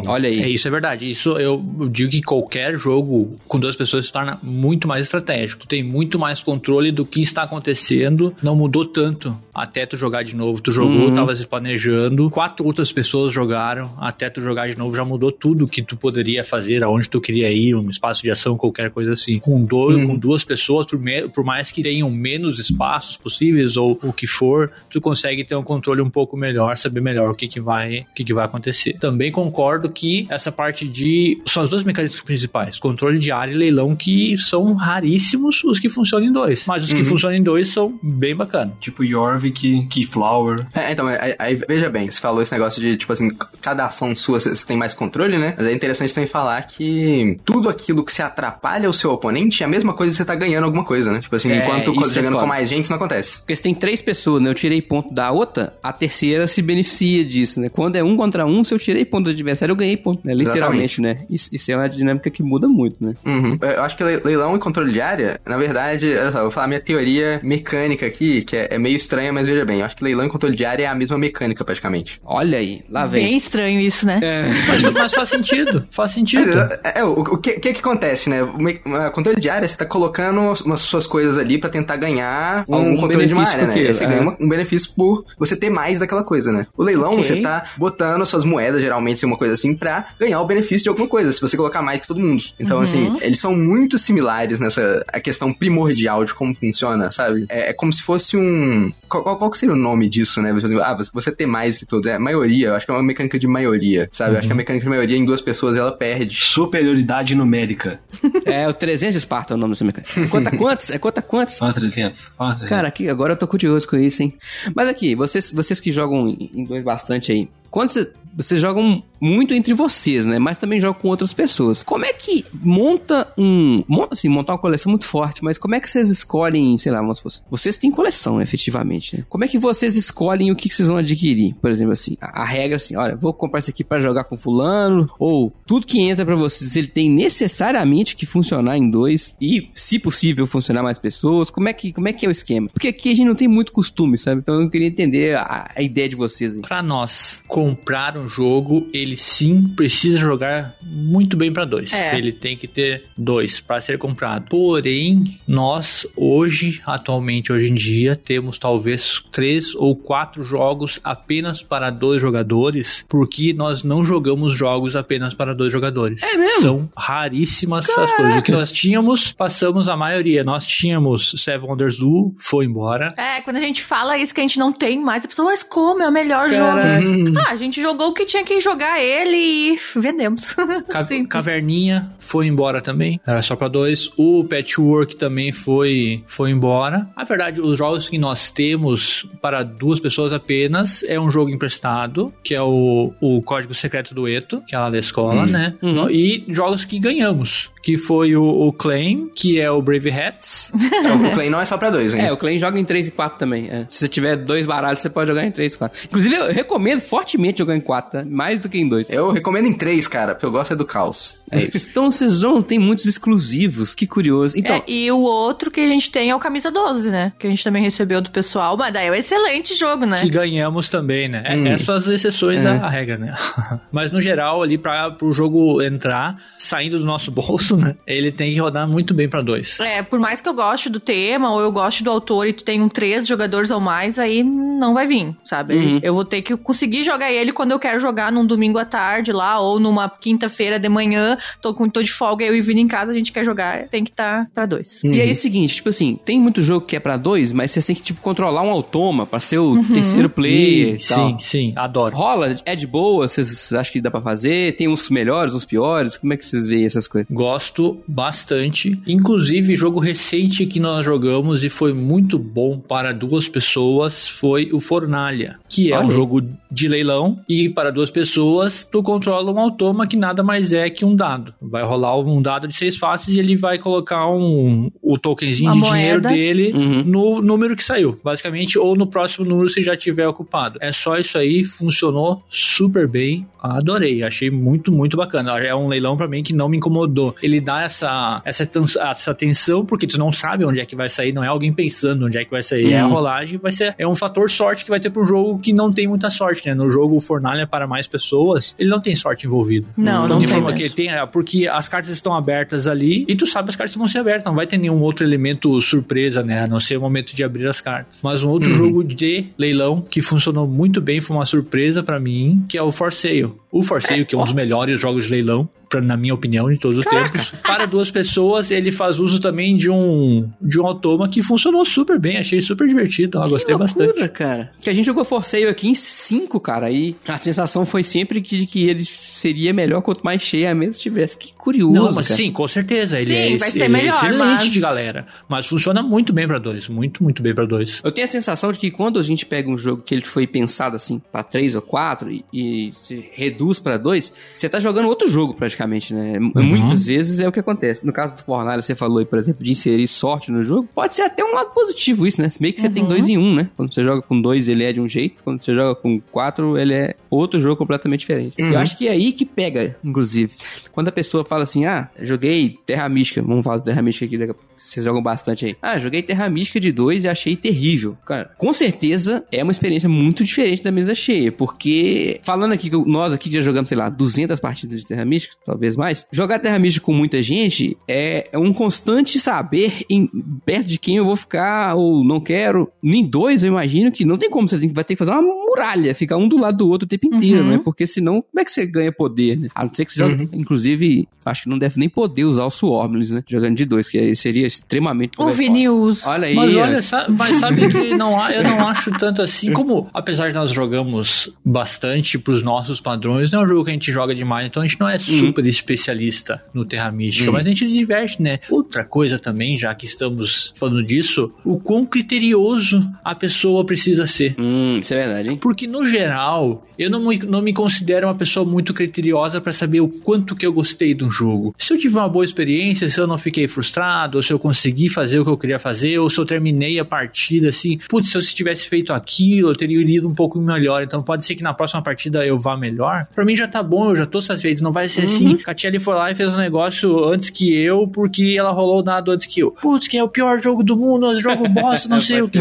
Olha 0.07 0.29
aí. 0.29 0.43
É, 0.43 0.49
isso 0.49 0.67
é 0.67 0.71
verdade. 0.71 1.09
Isso 1.09 1.31
eu 1.39 1.63
digo 1.91 2.11
que 2.11 2.23
qualquer 2.23 2.77
jogo 2.77 3.37
com 3.47 3.59
duas 3.59 3.77
pessoas 3.77 4.07
se 4.07 4.13
torna 4.13 4.39
muito 4.43 4.87
mais 4.89 5.03
estratégico. 5.03 5.63
Tu 5.63 5.69
tem 5.69 5.83
muito 5.83 6.19
mais 6.19 6.43
controle 6.43 6.91
do 6.93 7.05
que 7.05 7.21
está 7.21 7.43
acontecendo. 7.43 8.35
Não 8.43 8.57
mudou 8.57 8.85
tanto 8.85 9.37
até 9.55 9.85
tu 9.87 9.97
jogar 9.97 10.23
de 10.23 10.35
novo. 10.37 10.61
Tu 10.63 10.71
jogou, 10.73 11.09
Uhum. 11.09 11.15
tava 11.15 11.35
se 11.35 11.47
planejando. 11.47 12.31
Quatro 12.31 12.65
outras 12.67 12.93
pessoas 12.93 13.33
jogaram. 13.35 13.91
Até 13.99 14.31
tu 14.31 14.41
jogar 14.41 14.69
de 14.69 14.79
novo 14.79 14.95
já 14.95 15.05
mudou 15.05 15.31
tudo 15.33 15.67
que 15.67 15.83
tu 15.83 15.97
poderia 15.97 16.43
fazer, 16.45 16.83
aonde 16.85 17.09
tu 17.09 17.21
queria 17.21 17.51
ir, 17.53 17.75
um 17.75 17.89
espaço 17.91 18.23
de 18.23 18.31
ação, 18.31 18.57
qualquer 18.57 18.91
coisa 18.91 19.13
assim. 19.13 19.39
Com, 19.39 19.65
dois, 19.65 19.97
Uhum. 19.97 20.07
com 20.09 20.17
duas 20.17 20.45
pessoas, 20.45 20.87
por, 20.87 20.99
me- 20.99 21.29
por 21.29 21.45
mais 21.45 21.71
que 21.73 21.83
tenham 21.83 22.11
menos 22.11 22.59
espaços 22.59 23.17
possíveis 23.17 23.77
ou 23.77 23.99
o 24.03 24.13
que 24.13 24.27
for, 24.27 24.71
tu 24.91 25.01
consegue 25.01 25.45
ter 25.45 25.55
um 25.59 25.63
controle 25.63 26.01
um 26.01 26.11
pouco 26.11 26.37
melhor, 26.37 26.77
saber 26.77 27.01
melhor 27.01 27.31
o 27.31 27.35
que, 27.35 27.49
que 27.49 27.61
vai 27.61 28.01
o 28.01 28.15
que, 28.15 28.25
que 28.25 28.35
vai 28.35 28.45
acontecer. 28.45 28.95
Também 28.99 29.31
concordo 29.31 29.89
que 29.91 30.27
essa 30.31 30.51
parte 30.53 30.87
de 30.89 31.41
são 31.47 31.63
as 31.63 31.69
duas 31.69 31.85
mecânicas 31.85 32.21
principais, 32.21 32.79
controle 32.79 33.19
de 33.19 33.31
área 33.33 33.53
e 33.53 33.57
leilão 33.57 33.95
que 33.97 34.37
são 34.39 34.75
raríssimos 34.75 35.63
os 35.65 35.79
que 35.79 35.89
funcionam 35.89 36.27
em 36.27 36.33
dois, 36.33 36.65
mas 36.67 36.85
os 36.85 36.93
que 36.93 37.05
funcionam 37.05 37.37
em 37.37 37.43
dois 37.43 37.69
são 37.69 37.99
bem 38.03 38.35
bacanas. 38.35 38.75
Tipo 38.81 39.05
Jorvik, 39.07 39.87
Keyflower. 39.89 40.67
É, 40.75 40.93
então, 40.93 41.07
aí, 41.07 41.35
aí, 41.39 41.55
veja 41.55 41.89
bem, 41.91 42.11
você 42.11 42.21
falou 42.21 42.43
esse 42.43 42.53
negócio 42.53 42.81
de, 42.81 42.97
tipo 42.97 43.13
assim, 43.13 43.31
cada 43.61 43.87
ação 43.87 44.15
sua 44.15 44.39
você 44.41 44.49
você 44.55 44.65
tem 44.67 44.77
mais 44.77 44.95
controle, 44.95 45.37
né? 45.39 45.55
Mas 45.57 45.67
é 45.67 45.73
interessante 45.73 46.15
também 46.15 46.29
falar 46.29 46.63
que 46.63 47.39
tudo 47.45 47.69
aquilo 47.69 48.05
que 48.05 48.13
se 48.13 48.23
atrapalha 48.23 48.89
o 48.89 48.93
seu 48.93 49.11
oponente 49.13 49.63
é 49.63 49.67
a 49.67 49.69
mesma 49.69 49.93
coisa 49.95 50.13
que 50.13 50.17
você 50.17 50.25
tá 50.25 50.35
ganhando 50.35 50.65
alguma 50.65 50.85
coisa, 50.85 51.11
né? 51.13 51.21
Tipo 51.21 51.37
assim, 51.37 51.51
É, 51.51 51.59
enquanto 51.59 51.91
é 51.91 52.09
jogando 52.09 52.35
com 52.35 52.41
foda. 52.41 52.47
mais 52.47 52.69
gente, 52.69 52.85
isso 52.85 52.93
não 52.93 52.97
acontece. 52.97 53.39
Porque 53.41 53.57
se 53.57 53.63
tem 53.63 53.75
três 53.75 54.01
pessoas, 54.03 54.43
né? 54.43 54.49
Eu 54.51 54.55
tirei 54.55 54.81
ponto 54.81 55.13
da 55.13 55.31
outra, 55.39 55.75
a 55.83 55.93
terceira 55.93 56.47
se 56.47 56.61
beneficia 56.63 57.25
disso, 57.25 57.61
né? 57.61 57.69
Quando 57.69 57.97
é 57.97 58.03
um 58.03 58.17
contra 58.17 58.45
um, 58.47 58.63
se 58.65 58.73
eu 58.75 58.79
tirei 58.79 59.05
ponto 59.05 59.25
do 59.25 59.31
adversário, 59.31 59.73
eu 59.73 59.77
ganhei 59.77 59.97
ponto, 59.97 60.27
né? 60.27 60.35
Literalmente, 60.35 61.01
né? 61.01 61.19
Isso, 61.31 61.51
isso 61.53 61.71
é 61.73 61.77
uma 61.77 61.89
dinâmica 61.89 62.31
que 62.31 62.43
muda 62.43 62.67
muito, 62.69 62.97
né? 63.05 63.15
Uhum. 63.25 63.59
Eu 63.61 63.83
acho 63.83 63.97
que 63.97 64.05
le- 64.05 64.21
leilão 64.25 64.57
e 64.57 64.59
controle 64.59 64.93
de 64.93 65.01
área, 65.01 65.41
na 65.47 65.57
verdade, 65.57 66.07
olha 66.13 66.33
só, 66.33 66.39
eu 66.39 66.43
vou 66.43 66.51
falar 66.51 66.67
minha 66.67 66.81
teoria 66.81 67.41
mecânica 67.43 68.07
aqui, 68.07 68.43
que 68.43 68.57
é, 68.57 68.69
é 68.73 68.79
meio 68.79 68.97
estranha, 68.97 69.33
mas 69.33 69.47
veja 69.47 69.65
bem, 69.65 69.81
eu 69.81 69.87
acho 69.87 69.97
que 69.97 70.05
leilão 70.05 70.25
e 70.27 70.29
controle 70.29 70.57
de 70.57 70.65
área 70.65 70.85
é 70.85 70.87
a 70.87 70.95
mesma 70.95 71.17
mecânica, 71.19 71.65
praticamente. 71.65 72.21
Olha 72.25 72.59
aí, 72.59 72.83
lá 72.91 73.07
vem. 73.07 73.25
Bem 73.25 73.37
estranho 73.37 73.81
isso, 73.81 74.07
né? 74.07 74.21
Mas, 74.69 74.93
mas 74.93 75.15
faz 75.15 75.29
sentido, 75.29 75.85
faz 75.91 76.13
sentido. 76.13 76.51
É, 76.85 77.01
é, 77.01 77.05
o, 77.05 77.13
o 77.21 77.39
que, 77.39 77.53
que 77.61 77.73
que 77.73 77.81
acontece, 77.81 78.29
né? 78.31 78.43
O 78.43 78.59
me- 78.59 78.81
a 78.97 79.11
controle 79.11 79.41
de 79.41 79.49
área, 79.49 79.67
você 79.69 79.77
tá 79.77 79.85
colocando 79.87 80.41
umas 80.65 80.81
suas 80.81 81.07
coisas 81.07 81.39
ali 81.39 81.59
pra 81.59 81.71
tentar 81.71 81.97
ganhar 81.97 82.65
um 82.69 82.75
Algum 82.75 82.97
controle 82.97 83.27
de 83.27 83.35
uma 83.35 83.47
área, 83.49 83.67
né? 83.67 83.93
Você 83.93 84.05
é. 84.05 84.07
ganha 84.07 84.23
uma- 84.23 84.37
um 84.41 84.49
benefício 84.49 84.93
por 84.97 85.25
você 85.39 85.57
ter 85.57 85.71
mais 85.71 85.99
daquela 85.99 86.23
coisa, 86.25 86.53
né? 86.53 86.67
O 86.77 86.83
leilão, 86.83 87.13
Ok. 87.13 87.23
você 87.25 87.41
tá 87.43 87.65
botando 87.77 88.25
suas 88.27 88.45
moedas, 88.45 88.81
geralmente, 88.81 89.25
uma 89.27 89.37
coisa 89.37 89.55
assim, 89.55 89.75
pra 89.75 90.09
ganhar 90.19 90.41
o 90.41 90.47
benefício 90.47 90.83
de 90.85 90.89
alguma 90.89 91.09
coisa, 91.09 91.33
se 91.33 91.41
você 91.41 91.57
colocar 91.57 91.83
mais 91.83 92.01
que 92.01 92.07
todo 92.09 92.21
mundo. 92.21 92.43
Então, 92.59 92.81
assim, 92.81 93.17
eles 93.21 93.39
são 93.41 93.55
muito 93.55 93.99
similares 93.99 94.61
nessa 94.61 95.05
a 95.13 95.21
questão 95.21 95.53
primordial 95.53 96.25
de 96.25 96.33
como 96.35 96.55
funciona, 96.55 97.11
sabe? 97.13 97.47
É, 97.49 97.71
é 97.71 97.73
como 97.73 97.93
se 97.93 98.03
fosse 98.03 98.37
um... 98.37 98.93
Qual, 99.09 99.23
qual, 99.23 99.37
qual 99.39 99.51
que 99.51 99.59
seria 99.59 99.75
o 99.75 99.79
nome 99.79 100.09
disso, 100.09 100.41
né? 100.43 100.53
Você, 100.53 100.67
ah, 100.83 100.95
você- 100.95 101.11
você 101.13 101.33
ter 101.33 101.47
mais 101.47 101.79
que 101.79 101.87
todos. 101.87 102.07
É 102.07 102.19
maioria, 102.19 102.69
eu 102.69 102.75
acho 102.75 102.85
que 102.87 102.93
é 102.93 102.95
uma 102.95 103.03
mecânica 103.03 103.39
de 103.39 103.47
maioria, 103.47 104.09
sabe? 104.13 104.35
Eu 104.35 104.39
acho 104.39 104.47
que 104.49 104.53
a 104.53 104.57
mecânica 104.57 104.85
de 104.85 104.89
maioria 104.91 105.17
em 105.17 105.25
duas 105.25 105.41
pessoas, 105.41 105.77
ela 105.77 105.91
perde. 105.93 106.37
Superioridade 106.37 107.35
numérica. 107.35 108.01
É 108.45 108.67
o 108.69 108.73
300 108.73 109.13
de 109.13 109.19
Esparta 109.19 109.53
é 109.53 109.57
o 109.57 109.59
nome 109.59 109.73
dessa 109.75 109.85
mecânica. 109.85 110.27
Conta 110.29 110.51
quantos? 110.57 110.91
É 110.91 110.99
conta 110.99 111.21
quantos? 111.21 111.59
Fala 111.59 111.73
300. 111.73 112.19
Fala 112.37 112.51
300. 112.53 112.69
Cara, 112.69 112.89
aqui, 112.89 113.09
agora 113.09 113.33
eu 113.35 113.37
tô 113.37 113.47
curioso 113.47 113.87
com 113.87 113.97
isso, 113.97 114.23
hein? 114.23 114.35
Mas 114.75 114.89
aqui, 114.89 115.15
vocês, 115.19 115.51
vocês 115.51 115.81
que 115.81 115.93
jogam 115.93 116.29
em 116.29 116.65
dois 116.65 116.83
bastante 116.83 117.33
aí, 117.33 117.49
quando 117.71 117.91
você 117.91 118.13
vocês 118.39 118.61
jogam 118.61 119.03
muito 119.21 119.53
entre 119.53 119.75
vocês, 119.75 120.25
né? 120.25 120.39
Mas 120.39 120.59
também 120.59 120.79
jogam 120.79 121.01
com 121.01 121.09
outras 121.09 121.33
pessoas. 121.33 121.83
Como 121.83 122.05
é 122.05 122.13
que 122.13 122.45
monta 122.53 123.27
um. 123.37 123.83
Monta, 123.89 124.15
assim, 124.15 124.29
montar 124.29 124.53
uma 124.53 124.61
coleção 124.61 124.91
muito 124.91 125.07
forte, 125.07 125.43
mas 125.43 125.59
como 125.59 125.75
é 125.75 125.81
que 125.81 125.91
vocês 125.91 126.09
escolhem, 126.09 126.79
sei 126.79 126.93
lá, 126.93 127.03
vocês 127.51 127.77
têm 127.77 127.91
coleção, 127.91 128.41
efetivamente, 128.41 129.17
né? 129.17 129.25
Como 129.29 129.45
é 129.45 129.49
que 129.49 129.59
vocês 129.59 129.97
escolhem 129.97 130.53
o 130.53 130.57
que 130.57 130.71
vocês 130.71 130.87
vão 130.87 130.99
adquirir? 130.99 131.55
Por 131.61 131.69
exemplo, 131.69 131.93
assim, 131.93 132.17
a, 132.21 132.43
a 132.43 132.45
regra 132.45 132.77
assim, 132.77 132.95
olha, 132.95 133.17
vou 133.17 133.33
comprar 133.33 133.59
isso 133.59 133.71
aqui 133.71 133.83
para 133.83 133.99
jogar 133.99 134.23
com 134.23 134.37
fulano, 134.37 135.11
ou 135.19 135.53
tudo 135.67 135.85
que 135.85 136.01
entra 136.01 136.25
para 136.25 136.37
vocês, 136.37 136.77
ele 136.77 136.87
tem 136.87 137.11
necessariamente 137.11 138.15
que 138.15 138.25
funcionar 138.25 138.79
em 138.79 138.89
dois, 138.89 139.35
e, 139.41 139.69
se 139.75 139.99
possível, 139.99 140.47
funcionar 140.47 140.85
mais 140.85 140.99
pessoas. 140.99 141.51
Como 141.51 141.69
é 141.69 141.73
que, 141.73 141.93
como 141.93 142.07
é, 142.07 142.13
que 142.13 142.25
é 142.25 142.29
o 142.29 142.33
esquema? 142.33 142.69
Porque 142.73 142.89
aqui 142.89 143.09
a 143.11 143.17
gente 143.17 143.27
não 143.27 143.35
tem 143.35 143.49
muito 143.49 143.73
costume, 143.73 144.17
sabe? 144.17 144.41
Então 144.41 144.61
eu 144.61 144.71
queria 144.71 144.87
entender 144.87 145.37
a, 145.37 145.73
a 145.75 145.83
ideia 145.83 146.09
de 146.09 146.15
vocês 146.15 146.55
aí. 146.55 146.63
Pra 146.63 146.83
nós, 146.83 147.43
comprar 147.59 148.17
um 148.17 148.29
jogo, 148.29 148.89
ele 148.93 149.17
sim 149.17 149.65
precisa 149.75 150.17
jogar 150.17 150.77
muito 150.81 151.37
bem 151.37 151.53
para 151.53 151.65
dois. 151.65 151.93
É. 151.93 152.17
Ele 152.17 152.31
tem 152.31 152.57
que 152.57 152.69
ter 152.69 153.07
dois 153.17 153.61
para 153.61 153.81
ser 153.81 153.99
comprado. 153.99 154.47
Porém, 154.49 155.41
nós 155.47 156.07
hoje, 156.15 156.81
atualmente, 156.87 157.53
hoje 157.53 157.69
em 157.69 157.75
dia, 157.75 158.15
temos 158.15 158.59
talvez 158.59 159.21
três 159.33 159.75
ou 159.75 159.97
quatro 159.97 160.45
jogos 160.45 161.01
apenas 161.03 161.61
para 161.61 161.91
dois 161.91 162.23
jogadores, 162.23 163.05
porque 163.09 163.53
nós 163.53 163.83
não 163.83 164.05
jogamos 164.05 164.57
jogos 164.57 164.95
apenas 164.95 165.35
para 165.35 165.53
dois 165.53 165.73
jogadores. 165.73 166.23
É 166.23 166.37
mesmo? 166.37 166.61
São 166.61 166.91
raríssimas 166.97 167.87
Caraca. 167.89 168.05
as 168.05 168.17
coisas. 168.17 168.39
O 168.39 168.43
que 168.43 168.53
nós 168.53 168.71
tínhamos, 168.71 169.33
passamos 169.33 169.89
a 169.89 169.97
maioria. 169.97 170.45
Nós 170.45 170.65
tínhamos 170.65 171.35
Seven 171.39 171.69
Wonders 171.69 171.99
Duel, 171.99 172.33
foi 172.39 172.67
embora. 172.67 173.09
É, 173.17 173.41
quando 173.41 173.57
a 173.57 173.61
gente 173.61 173.83
fala 173.83 174.17
isso 174.17 174.33
que 174.33 174.41
a 174.41 174.45
gente 174.45 174.61
não 174.61 174.73
tem 174.73 175.01
mais, 175.01 175.25
a 175.25 175.29
pessoa, 175.29 175.51
mas 175.51 175.65
como? 175.65 176.03
É 176.03 176.09
o 176.09 176.13
melhor 176.13 176.49
Caraca. 176.49 177.01
jogo. 177.01 177.39
Ah, 177.48 177.48
a 177.49 177.57
gente 177.57 177.81
jogou 177.81 178.09
o 178.09 178.13
que 178.13 178.27
tinha 178.27 178.45
que 178.45 178.61
jogar 178.61 179.01
ele 179.01 179.37
e 179.37 179.79
vendemos. 179.97 180.55
Ca 180.89 181.07
Caverninha 181.29 182.11
foi 182.19 182.47
embora 182.47 182.83
também. 182.83 183.19
Era 183.27 183.41
só 183.41 183.57
para 183.57 183.69
dois. 183.69 184.11
O 184.17 184.45
Patchwork 184.45 185.17
também 185.17 185.53
foi, 185.53 186.23
foi 186.27 186.51
embora. 186.51 187.09
Na 187.17 187.25
verdade, 187.25 187.61
os 187.61 187.79
jogos 187.79 188.09
que 188.09 188.19
nós 188.19 188.51
temos 188.51 189.27
para 189.41 189.63
duas 189.63 189.99
pessoas 189.99 190.33
apenas 190.33 191.03
é 191.05 191.19
um 191.19 191.31
jogo 191.31 191.51
emprestado, 191.51 192.33
que 192.43 192.55
é 192.55 192.63
o, 192.63 193.15
o 193.21 193.41
Código 193.43 193.75
Secreto 193.75 194.15
do 194.15 194.29
Eto, 194.29 194.63
que 194.67 194.75
é 194.75 194.79
lá 194.79 194.91
da 194.91 194.99
escola, 194.99 195.45
hum. 195.45 195.47
né? 195.47 195.75
Uhum. 195.81 196.11
E 196.11 196.45
jogos 196.49 196.85
que 196.85 196.99
ganhamos 196.99 197.71
que 197.83 197.97
foi 197.97 198.37
o, 198.37 198.45
o 198.45 198.73
Claim, 198.73 199.31
que 199.35 199.59
é 199.59 199.71
o 199.71 199.81
Brave 199.81 200.11
Hats. 200.11 200.71
o 200.75 201.31
Claim 201.33 201.49
não 201.49 201.61
é 201.61 201.65
só 201.65 201.79
pra 201.79 201.89
dois, 201.89 202.13
hein? 202.13 202.27
É, 202.27 202.33
o 202.33 202.37
Claim 202.37 202.59
joga 202.59 202.79
em 202.79 202.85
3 202.85 203.09
e 203.09 203.11
4 203.11 203.39
também. 203.39 203.69
É. 203.71 203.87
Se 203.89 204.01
você 204.01 204.09
tiver 204.09 204.37
dois 204.37 204.67
baralhos, 204.67 205.01
você 205.01 205.09
pode 205.09 205.29
jogar 205.29 205.45
em 205.47 205.51
3 205.51 205.73
e 205.73 205.79
4. 205.79 206.01
Inclusive, 206.05 206.35
eu 206.35 206.53
recomendo 206.53 207.01
fortemente 207.01 207.38
jogar 207.59 207.77
em 207.77 207.81
4, 207.81 208.11
tá? 208.11 208.25
Mais 208.29 208.63
do 208.63 208.69
que 208.69 208.79
em 208.79 208.89
2. 208.89 209.11
Eu 209.11 209.31
recomendo 209.31 209.67
em 209.67 209.75
3, 209.75 210.07
cara, 210.09 210.35
porque 210.35 210.47
eu 210.47 210.51
gosto 210.51 210.73
é 210.73 210.77
do 210.77 210.85
caos. 210.85 211.41
É 211.51 211.63
isso. 211.63 211.89
então, 211.91 212.11
vocês 212.11 212.41
não 212.41 212.63
tem 212.63 212.79
muitos 212.79 213.07
exclusivos, 213.07 213.95
que 213.95 214.07
curioso. 214.07 214.57
Então, 214.57 214.77
é, 214.77 214.83
e 214.87 215.11
o 215.11 215.19
outro 215.19 215.71
que 215.71 215.81
a 215.81 215.87
gente 215.87 216.11
tem 216.11 216.31
é 216.31 216.35
o 216.35 216.39
Camisa 216.39 216.71
12, 216.71 217.11
né? 217.11 217.33
Que 217.39 217.47
a 217.47 217.51
gente 217.51 217.65
também 217.65 217.83
recebeu 217.83 218.21
do 218.21 218.31
pessoal, 218.31 218.77
mas 218.77 218.93
daí 218.93 219.07
é 219.07 219.11
um 219.11 219.15
excelente 219.15 219.75
jogo, 219.75 220.07
né? 220.07 220.21
Que 220.21 220.31
ganhamos 220.31 220.89
também, 220.89 221.29
né? 221.29 221.43
É, 221.45 221.57
hum. 221.57 221.67
É, 221.67 221.79
só 221.79 221.97
as 221.97 222.07
exceções 222.07 222.65
é. 222.65 222.69
à 222.69 222.89
regra, 222.89 223.19
né? 223.19 223.35
mas 223.93 224.11
no 224.11 224.21
geral, 224.21 224.63
ali, 224.63 224.79
pra, 224.79 225.11
pro 225.11 225.33
jogo 225.33 225.83
entrar, 225.83 226.37
saindo 226.59 226.99
do 226.99 227.05
nosso 227.05 227.31
bolso, 227.33 227.77
né? 227.77 227.97
Ele 228.07 228.33
tem 228.33 228.53
que 228.53 228.61
rodar 228.61 228.89
muito 228.89 229.15
bem 229.15 229.29
para 229.29 229.43
dois. 229.43 229.81
É, 229.81 230.03
por 230.03 230.19
mais 230.19 230.41
que 230.41 230.49
eu 230.49 230.55
goste 230.55 230.89
do 230.89 231.01
tema 231.01 231.53
ou 231.53 231.61
eu 231.61 231.73
goste 231.73 232.03
do 232.03 232.11
autor 232.11 232.47
e 232.47 232.53
tu 232.53 232.65
tem 232.65 232.81
um 232.81 232.89
três 232.89 233.27
jogadores 233.27 233.71
ou 233.71 233.81
mais, 233.81 234.19
aí 234.19 234.43
não 234.43 234.95
vai 234.95 235.07
vir, 235.07 235.35
sabe? 235.45 235.75
Uhum. 235.75 236.01
Eu 236.03 236.15
vou 236.15 236.25
ter 236.25 236.43
que 236.43 236.57
conseguir 236.57 237.03
jogar 237.05 237.28
ele 237.33 237.53
quando 237.53 237.73
eu 237.73 237.79
quero 237.79 237.99
jogar 238.01 238.33
num 238.33 238.45
domingo 238.45 238.79
à 238.79 238.85
tarde 238.85 239.33
lá 239.33 239.59
ou 239.61 239.79
numa 239.79 240.09
quinta-feira 240.09 240.79
de 240.79 240.89
manhã, 240.89 241.37
tô, 241.61 241.75
com, 241.75 241.89
tô 241.89 242.03
de 242.03 242.13
folga, 242.13 242.45
eu 242.45 242.55
e 242.55 242.61
vindo 242.61 242.79
em 242.79 242.89
casa, 242.89 243.11
a 243.11 243.15
gente 243.15 243.33
quer 243.33 243.45
jogar, 243.45 243.89
tem 243.89 244.05
que 244.05 244.11
estar 244.11 244.45
tá 244.45 244.51
pra 244.53 244.67
dois. 244.67 245.03
Uhum. 245.03 245.13
E 245.13 245.21
aí 245.21 245.29
é 245.29 245.33
o 245.33 245.37
seguinte, 245.37 245.77
tipo 245.77 245.89
assim, 245.89 246.19
tem 246.25 246.39
muito 246.39 246.63
jogo 246.63 246.87
que 246.87 246.97
é 246.97 247.01
para 247.01 247.17
dois, 247.17 247.53
mas 247.53 247.71
você 247.71 247.83
tem 247.83 247.97
que, 247.97 248.03
tipo, 248.03 248.21
controlar 248.21 248.63
um 248.63 248.71
automa 248.71 249.27
pra 249.27 249.41
ser 249.41 249.59
o 249.59 249.75
uhum. 249.75 249.85
terceiro 249.85 250.29
player 250.31 250.97
e, 250.97 251.01
Sim, 251.01 251.37
sim, 251.41 251.73
adoro. 251.77 252.17
Rola, 252.17 252.57
é 252.65 252.75
de 252.75 252.87
boa, 252.87 253.27
vocês 253.27 253.73
acham 253.73 253.93
que 253.93 254.01
dá 254.01 254.11
pra 254.11 254.21
fazer? 254.21 254.77
Tem 254.77 254.89
uns 254.89 255.09
melhores, 255.11 255.55
uns 255.55 255.65
piores? 255.65 256.17
Como 256.17 256.33
é 256.33 256.37
que 256.37 256.45
vocês 256.45 256.67
veem 256.67 256.85
essas 256.85 257.09
coisas? 257.09 257.29
Gosto 257.31 257.99
bastante 258.07 258.49
bastante. 258.49 258.99
Inclusive, 259.07 259.75
jogo 259.75 259.99
recente 259.99 260.67
que 260.67 260.79
nós 260.79 261.05
jogamos 261.05 261.65
e 261.65 261.69
foi 261.69 261.93
muito 261.93 262.39
bom 262.39 262.79
para 262.79 263.13
duas 263.13 263.49
pessoas 263.49 264.27
foi 264.27 264.71
o 264.73 264.81
Fornalha, 264.81 265.59
que 265.69 265.93
é 265.93 265.99
um 265.99 266.11
jogo 266.11 266.43
de 266.71 266.89
leilão 266.89 267.18
e 267.49 267.69
para 267.69 267.91
duas 267.91 268.11
pessoas 268.11 268.87
tu 268.91 269.03
controla 269.03 269.53
um 269.53 269.59
automa 269.59 270.07
que 270.07 270.17
nada 270.17 270.43
mais 270.43 270.73
é 270.73 270.89
que 270.91 271.05
um 271.05 271.15
dado. 271.15 271.55
Vai 271.61 271.83
rolar 271.83 272.19
um 272.19 272.43
dado 272.43 272.69
de 272.69 272.75
seis 272.75 272.97
faces 272.97 273.35
e 273.35 273.39
ele 273.39 273.57
vai 273.57 273.79
colocar 273.79 274.29
um 274.31 274.91
o 275.03 275.19
tokenzinho 275.19 275.73
Uma 275.73 275.75
de 275.75 275.81
moeda. 275.81 275.99
dinheiro 275.99 276.21
dele 276.21 276.73
uhum. 276.73 277.03
no 277.05 277.43
número 277.43 277.77
que 277.77 277.85
saiu, 277.85 278.19
basicamente, 278.23 278.79
ou 278.79 278.97
no 278.97 279.07
próximo 279.07 279.47
número 279.47 279.69
se 279.69 279.83
já 279.83 279.97
tiver 279.97 280.27
ocupado. 280.27 280.79
É 280.81 280.93
só 280.93 281.17
isso 281.17 281.39
aí, 281.39 281.65
funcionou 281.65 282.43
super 282.49 283.09
bem, 283.09 283.47
adorei, 283.61 284.23
achei 284.23 284.51
muito, 284.51 284.93
muito 284.93 285.17
bacana. 285.17 285.59
É 285.59 285.75
um 285.75 285.89
leilão 285.89 286.17
para 286.17 286.29
mim 286.29 286.43
que 286.43 286.53
não 286.53 286.69
me 286.69 286.77
incomodou. 286.77 287.35
Ele 287.43 287.61
dá 287.61 287.83
essa, 287.83 288.43
essa, 288.45 288.69
essa 289.11 289.35
tensão, 289.35 289.85
porque 289.85 290.07
tu 290.07 290.19
não 290.19 290.33
sabe 290.33 290.65
onde 290.65 290.81
é 290.81 290.87
que 290.87 290.97
vai 290.97 291.09
sair, 291.09 291.33
não 291.33 291.43
é 291.43 291.49
alguém 291.49 291.73
pensando 291.73 292.27
onde 292.27 292.39
é 292.39 292.45
que 292.45 292.51
vai 292.51 292.63
sair. 292.63 292.87
Uhum. 292.87 292.93
É 292.93 293.01
a 293.01 293.07
uhum. 293.07 293.13
rolagem, 293.13 293.59
vai 293.59 293.73
ser. 293.73 293.95
É 293.99 294.07
um 294.07 294.15
fator 294.15 294.51
sorte 294.51 294.85
que 294.85 294.91
vai 294.91 295.01
ter 295.01 295.11
pro 295.11 295.25
jogo 295.25 295.59
que 295.59 295.73
não 295.73 295.93
tem 295.93 296.07
muita 296.07 296.31
sorte, 296.31 296.67
né? 296.67 296.75
No 296.75 296.91
jogo 296.91 297.08
o 297.17 297.21
Fornalha 297.21 297.67
para 297.67 297.87
mais 297.87 298.07
pessoas, 298.07 298.75
ele 298.79 298.89
não 298.89 299.01
tem 299.01 299.15
sorte 299.15 299.47
envolvido. 299.47 299.87
Não, 299.97 300.25
então, 300.25 300.41
não 300.41 300.47
tem. 300.47 300.75
Que 300.75 300.91
tem, 300.91 301.11
é, 301.11 301.25
porque 301.27 301.67
as 301.67 301.89
cartas 301.89 302.11
estão 302.11 302.35
abertas 302.35 302.87
ali 302.87 303.25
e 303.29 303.35
tu 303.35 303.47
sabe 303.47 303.71
as 303.71 303.77
cartas 303.77 303.97
vão 303.97 304.07
ser 304.07 304.19
abertas, 304.19 304.45
não 304.45 304.55
vai 304.55 304.67
ter 304.67 304.79
nenhum 304.79 305.01
outro 305.03 305.25
elemento 305.25 305.81
surpresa, 305.81 306.43
né? 306.43 306.65
A 306.65 306.67
não 306.67 306.81
ser 306.81 306.97
o 306.97 307.01
momento 307.01 307.35
de 307.35 307.43
abrir 307.43 307.67
as 307.67 307.81
cartas. 307.81 308.19
Mas 308.23 308.43
um 308.43 308.49
outro 308.49 308.71
uhum. 308.71 308.77
jogo 308.77 309.05
de 309.05 309.47
leilão 309.59 310.01
que 310.01 310.21
funcionou 310.21 310.67
muito 310.67 311.01
bem, 311.01 311.21
foi 311.21 311.37
uma 311.37 311.47
surpresa 311.47 312.03
para 312.03 312.21
mim, 312.21 312.65
que 312.69 312.79
é 312.79 312.83
o 312.83 312.93
For 312.93 313.13
Sale. 313.13 313.53
O 313.71 313.83
For 313.83 314.03
Sale, 314.03 314.25
que 314.25 314.35
é 314.35 314.39
um 314.39 314.45
dos 314.45 314.53
melhores 314.53 315.01
jogos 315.01 315.27
de 315.27 315.31
leilão, 315.33 315.69
pra, 315.89 316.01
na 316.01 316.17
minha 316.17 316.35
opinião, 316.35 316.71
de 316.71 316.79
todos 316.79 316.99
os 316.99 317.05
Caraca. 317.05 317.31
tempos. 317.31 317.53
Para 317.63 317.87
duas 317.87 318.11
pessoas, 318.11 318.71
ele 318.71 318.93
faz 318.93 319.19
uso 319.19 319.41
também 319.41 319.77
de 319.77 319.91
um 319.91 320.49
de 320.61 320.81
um 320.81 320.87
automa 320.87 321.29
que 321.29 321.43
funcionou 321.43 321.85
super 321.85 322.19
bem, 322.19 322.37
achei 322.39 322.61
super 322.61 322.87
divertido, 322.87 323.39
ó, 323.39 323.49
gostei 323.49 323.75
loucura, 323.75 324.07
bastante. 324.07 324.29
cara. 324.31 324.71
Que 324.81 324.91
a 324.91 324.93
gente 324.93 325.07
jogou 325.07 325.25
For 325.25 325.45
Sale 325.45 325.67
aqui 325.67 325.89
em 325.89 325.95
5, 325.95 326.61
cara, 326.61 326.91
e 326.91 326.98
a 327.27 327.39
sensação 327.39 327.85
foi 327.85 328.03
sempre 328.03 328.41
que, 328.41 328.67
que 328.67 328.89
ele 328.89 329.05
seria 329.05 329.73
melhor 329.73 330.03
quanto 330.03 330.23
mais 330.23 330.43
cheia 330.43 330.71
a 330.71 330.75
mesa 330.75 330.99
tivesse. 330.99 331.37
Que 331.37 331.55
curioso, 331.55 331.95
Não, 331.95 332.05
mas 332.07 332.29
cara. 332.29 332.37
sim, 332.37 332.53
com 332.53 332.67
certeza. 332.67 333.19
Ele 333.21 333.33
sim, 333.33 333.55
é, 333.55 333.57
vai 333.57 333.71
ser 333.71 333.85
ele 333.85 333.89
melhor, 333.89 334.15
é 334.15 334.17
excelente 334.17 334.39
mas... 334.39 334.71
de 334.71 334.81
galera, 334.81 335.27
mas 335.49 335.67
funciona 335.67 336.03
muito 336.03 336.33
bem 336.33 336.47
para 336.47 336.59
dois, 336.59 336.89
muito, 336.89 337.23
muito 337.23 337.43
bem 337.43 337.55
para 337.55 337.67
dois. 337.67 338.01
Eu 338.05 338.13
tenho 338.13 338.25
a 338.25 338.29
sensação 338.29 338.73
de 338.73 338.79
que 338.79 338.91
quando 338.91 339.19
a 339.19 339.23
gente 339.23 339.45
pega 339.47 339.71
um 339.71 339.79
jogo 339.79 340.03
que 340.03 340.15
ele 340.15 340.25
foi 340.25 340.47
pensado 340.47 340.97
assim 340.97 341.21
para 341.31 341.43
três 341.43 341.75
ou 341.75 341.83
quatro 341.83 342.31
e, 342.31 342.45
e 342.53 342.91
se 342.93 343.25
reduz 343.33 343.79
para 343.79 343.97
dois, 343.97 344.33
você 344.53 344.69
tá 344.69 344.81
jogando 344.81 345.09
outro 345.09 345.29
jogo 345.29 345.55
praticamente, 345.55 346.15
né? 346.15 346.39
Uhum. 346.39 346.63
Muitas 346.63 347.07
vezes 347.07 347.41
é 347.41 347.49
o 347.49 347.53
que 347.53 347.61
acontece. 347.61 348.07
No 348.07 348.13
caso 348.13 348.35
do 348.35 348.43
Fortnite, 348.43 348.85
você 348.85 348.95
falou 348.95 349.19
aí, 349.19 349.25
por 349.25 349.39
exemplo, 349.39 349.63
de 349.63 349.71
inserir 349.71 350.07
sorte 350.07 350.51
no 350.51 350.63
jogo, 350.63 350.89
pode 350.95 351.15
ser 351.15 351.23
até 351.23 351.45
um 351.45 351.55
lado 351.55 351.71
positivo 351.71 352.27
isso, 352.27 352.41
né? 352.41 352.49
Meio 352.61 352.75
que 352.75 352.81
você 352.81 352.87
uhum. 352.87 352.93
tem 352.93 353.05
dois 353.05 353.29
em 353.29 353.39
um, 353.39 353.55
né? 353.55 353.69
Quando 353.77 353.93
você 353.93 354.05
joga 354.05 354.23
com 354.23 354.41
dois, 354.41 354.69
ele 354.69 354.85
é 354.85 354.93
de 354.93 355.01
um 355.01 355.09
jeito, 355.09 355.45
quando 355.45 355.63
você 355.63 355.75
joga 355.75 355.95
com 355.95 356.21
quatro, 356.21 356.79
ele 356.79 356.88
é 356.95 357.15
outro 357.31 357.61
jogo 357.61 357.77
completamente 357.77 358.21
diferente. 358.21 358.61
Uhum. 358.61 358.73
Eu 358.73 358.79
acho 358.79 358.97
que 358.97 359.09
é 359.09 359.13
aí 359.13 359.33
que 359.33 359.45
pega, 359.45 359.97
inclusive. 360.03 360.55
Quando 360.93 361.09
a 361.09 361.13
pessoa 361.13 361.45
fala 361.45 361.63
assim, 361.63 361.85
ah, 361.85 362.09
joguei 362.21 362.79
Terra 362.87 363.09
Mística, 363.09 363.43
vamos 363.43 363.65
falar 363.65 363.79
de 363.79 363.85
Terra 363.85 364.03
Mística 364.03 364.45
aqui, 364.45 364.55
vocês 364.77 365.05
jogam 365.05 365.23
bastante 365.23 365.67
aí. 365.67 365.77
Ah, 365.81 365.99
joguei 365.99 366.23
Terra 366.23 366.49
Mística 366.49 366.81
de 366.81 366.93
dois 366.93 367.25
e 367.25 367.29
achei 367.29 367.57
terrível. 367.57 368.17
Cara, 368.25 368.51
com 368.57 368.73
certeza 368.73 369.45
é 369.53 369.63
uma 369.63 369.73
experiência 369.73 370.09
muito 370.09 370.45
diferente 370.45 370.83
da 370.83 370.91
mesa 370.91 371.15
cheia, 371.15 371.53
porque 371.53 372.39
falando 372.43 372.73
aqui, 372.73 372.91
nós 373.07 373.33
aqui 373.33 373.51
já 373.51 373.61
jogamos, 373.61 373.89
sei 373.89 373.99
lá, 373.99 374.09
200 374.09 374.59
partidas 374.61 375.01
de 375.01 375.07
Terra 375.07 375.25
Mística, 375.25 375.55
talvez 375.65 375.97
mais, 375.97 376.27
jogar 376.33 376.59
Terra 376.59 376.79
Mística 376.79 377.05
com 377.05 377.13
muita 377.13 377.43
gente 377.43 377.97
é, 378.07 378.49
é 378.53 378.59
um 378.59 378.73
constante 378.73 379.39
saber 379.39 380.05
em, 380.11 380.29
perto 380.65 380.87
de 380.87 380.99
quem 380.99 381.17
eu 381.17 381.25
vou 381.25 381.37
ficar 381.37 381.95
ou 381.95 382.25
não 382.25 382.41
quero. 382.41 382.91
Nem 383.03 383.25
dois, 383.25 383.63
eu 383.63 383.69
imagino 383.69 384.13
que 384.13 384.25
não 384.25 384.37
tem 384.37 384.51
como, 384.51 384.69
você 384.69 384.77
vai 384.89 385.05
ter 385.05 385.15
que 385.15 385.19
fazer 385.19 385.33
uma 385.33 385.43
muralha, 385.43 386.15
ficar 386.15 386.37
um 386.37 386.49
do 386.49 386.59
lado 386.59 386.68
do 386.71 386.89
outro 386.89 387.07
o 387.07 387.09
tempo 387.09 387.27
inteiro, 387.27 387.63
uhum. 387.63 387.69
né? 387.71 387.81
Porque 387.83 388.07
senão, 388.07 388.43
como 388.43 388.61
é 388.61 388.65
que 388.65 388.73
você 388.73 388.87
ganha 388.87 389.13
poder, 389.13 389.57
né? 389.59 389.69
A 389.75 389.85
não 389.85 389.93
ser 389.93 390.05
que 390.05 390.13
você 390.13 390.23
uhum. 390.23 390.31
joga, 390.31 390.49
inclusive, 390.53 391.29
acho 391.45 391.63
que 391.65 391.69
não 391.69 391.79
deve 391.79 391.99
nem 391.99 392.09
poder 392.09 392.45
usar 392.45 392.65
o 392.65 392.71
Swarmless, 392.71 393.33
né? 393.33 393.43
Jogando 393.47 393.77
de 393.77 393.85
dois, 393.85 394.09
que 394.09 394.35
seria 394.37 394.67
extremamente... 394.67 395.33
O 395.39 395.51
Vini 395.51 395.89
usa. 395.89 396.29
Olha 396.29 396.49
aí. 396.49 396.55
Mas 396.55 396.77
olha, 396.77 397.03
sabe, 397.03 397.33
mas 397.33 397.57
sabe 397.57 397.89
que 397.89 398.17
não, 398.17 398.49
eu 398.51 398.63
não 398.63 398.89
acho 398.89 399.11
tanto 399.13 399.43
assim, 399.43 399.73
como 399.73 400.09
apesar 400.13 400.49
de 400.49 400.55
nós 400.55 400.71
jogamos 400.71 401.51
bastante 401.65 402.39
pros 402.39 402.63
nossos 402.63 403.01
padrões, 403.01 403.51
não 403.51 403.63
é 403.63 403.65
um 403.65 403.69
jogo 403.69 403.85
que 403.85 403.91
a 403.91 403.95
gente 403.95 404.13
joga 404.13 404.35
demais, 404.35 404.67
então 404.67 404.83
a 404.83 404.87
gente 404.87 405.01
não 405.01 405.09
é 405.09 405.15
uhum. 405.15 405.19
super 405.19 405.63
uhum. 405.63 405.71
especialista 405.71 406.63
no 406.75 406.85
Terra 406.85 407.11
Mística, 407.11 407.51
uhum. 407.51 407.57
mas 407.57 407.67
a 407.67 407.69
gente 407.69 407.89
diverte, 407.89 408.43
né? 408.43 408.61
Outra 408.71 409.05
coisa 409.05 409.39
também, 409.39 409.77
já 409.77 409.95
que 409.95 410.07
estamos 410.07 410.73
falando 410.77 411.03
disso, 411.03 411.53
o 411.65 411.79
quão 411.79 412.05
criterioso 412.05 413.09
a 413.25 413.35
pessoa 413.35 413.85
precisa 413.85 414.27
ser. 414.27 414.55
Hum, 414.59 414.99
isso 414.99 415.15
é 415.15 415.17
verdade, 415.17 415.51
hein? 415.51 415.57
Porque, 415.57 415.87
no 415.87 416.05
geral, 416.05 416.58
eu 416.99 417.09
não 417.09 417.29
me, 417.29 417.39
não 417.39 417.63
me 417.63 417.73
considero 417.73 418.27
uma 418.27 418.35
pessoa 418.35 418.67
muito 418.67 418.93
criteriosa 418.93 419.61
pra 419.61 419.73
saber 419.73 420.01
o 420.01 420.09
quanto 420.09 420.57
que 420.57 420.67
eu 420.67 420.73
gostei 420.73 421.15
de 421.15 421.25
um 421.25 421.31
jogo. 421.31 421.75
Se 421.79 421.93
eu 421.93 421.99
tive 421.99 422.17
uma 422.17 422.29
boa 422.29 422.45
experiência, 422.45 423.09
se 423.09 423.21
eu 423.21 423.27
não 423.27 423.39
fiquei 423.39 423.69
frustrado, 423.69 424.39
ou 424.39 424.43
se 424.43 424.53
eu 424.53 424.59
consegui 424.59 425.09
fazer 425.09 425.39
o 425.39 425.45
que 425.45 425.51
eu 425.51 425.57
queria 425.57 425.79
fazer, 425.79 426.19
ou 426.19 426.29
se 426.29 426.39
eu 426.39 426.45
terminei 426.45 426.99
a 426.99 427.05
partida 427.05 427.69
assim, 427.69 427.99
putz, 428.09 428.31
se 428.31 428.37
eu 428.37 428.43
tivesse 428.43 428.89
feito 428.89 429.13
aquilo, 429.13 429.71
eu 429.71 429.77
teria 429.77 430.01
ido 430.01 430.29
um 430.29 430.35
pouco 430.35 430.59
melhor. 430.61 431.03
Então 431.03 431.23
pode 431.23 431.45
ser 431.45 431.55
que 431.55 431.63
na 431.63 431.73
próxima 431.73 432.03
partida 432.03 432.45
eu 432.45 432.59
vá 432.59 432.77
melhor. 432.77 433.27
Pra 433.35 433.45
mim 433.45 433.55
já 433.55 433.69
tá 433.69 433.83
bom, 433.83 434.11
eu 434.11 434.17
já 434.17 434.27
tô 434.27 434.41
satisfeito. 434.41 434.83
Não 434.83 434.93
vai 434.93 435.09
ser 435.09 435.23
assim, 435.23 435.59
a 435.67 435.75
Tiele 435.75 436.01
foi 436.01 436.15
lá 436.15 436.31
e 436.31 436.35
fez 436.35 436.53
um 436.53 436.59
negócio 436.59 437.25
antes 437.25 437.51
que 437.51 437.73
eu, 437.73 438.09
porque 438.09 438.57
ela 438.59 438.73
rolou 438.73 438.99
o 438.99 439.03
dado 439.03 439.31
antes 439.31 439.47
que 439.47 439.61
eu. 439.61 439.71
Putz, 439.73 440.09
que 440.09 440.17
é 440.17 440.25
o 440.25 440.29
pior 440.29 440.59
jogo 440.61 440.83
do 440.83 440.97
mundo, 440.97 441.39
jogo 441.41 441.69
bosta, 441.69 442.09
não 442.09 442.21
sei 442.23 442.41
o 442.41 442.49
que. 442.49 442.61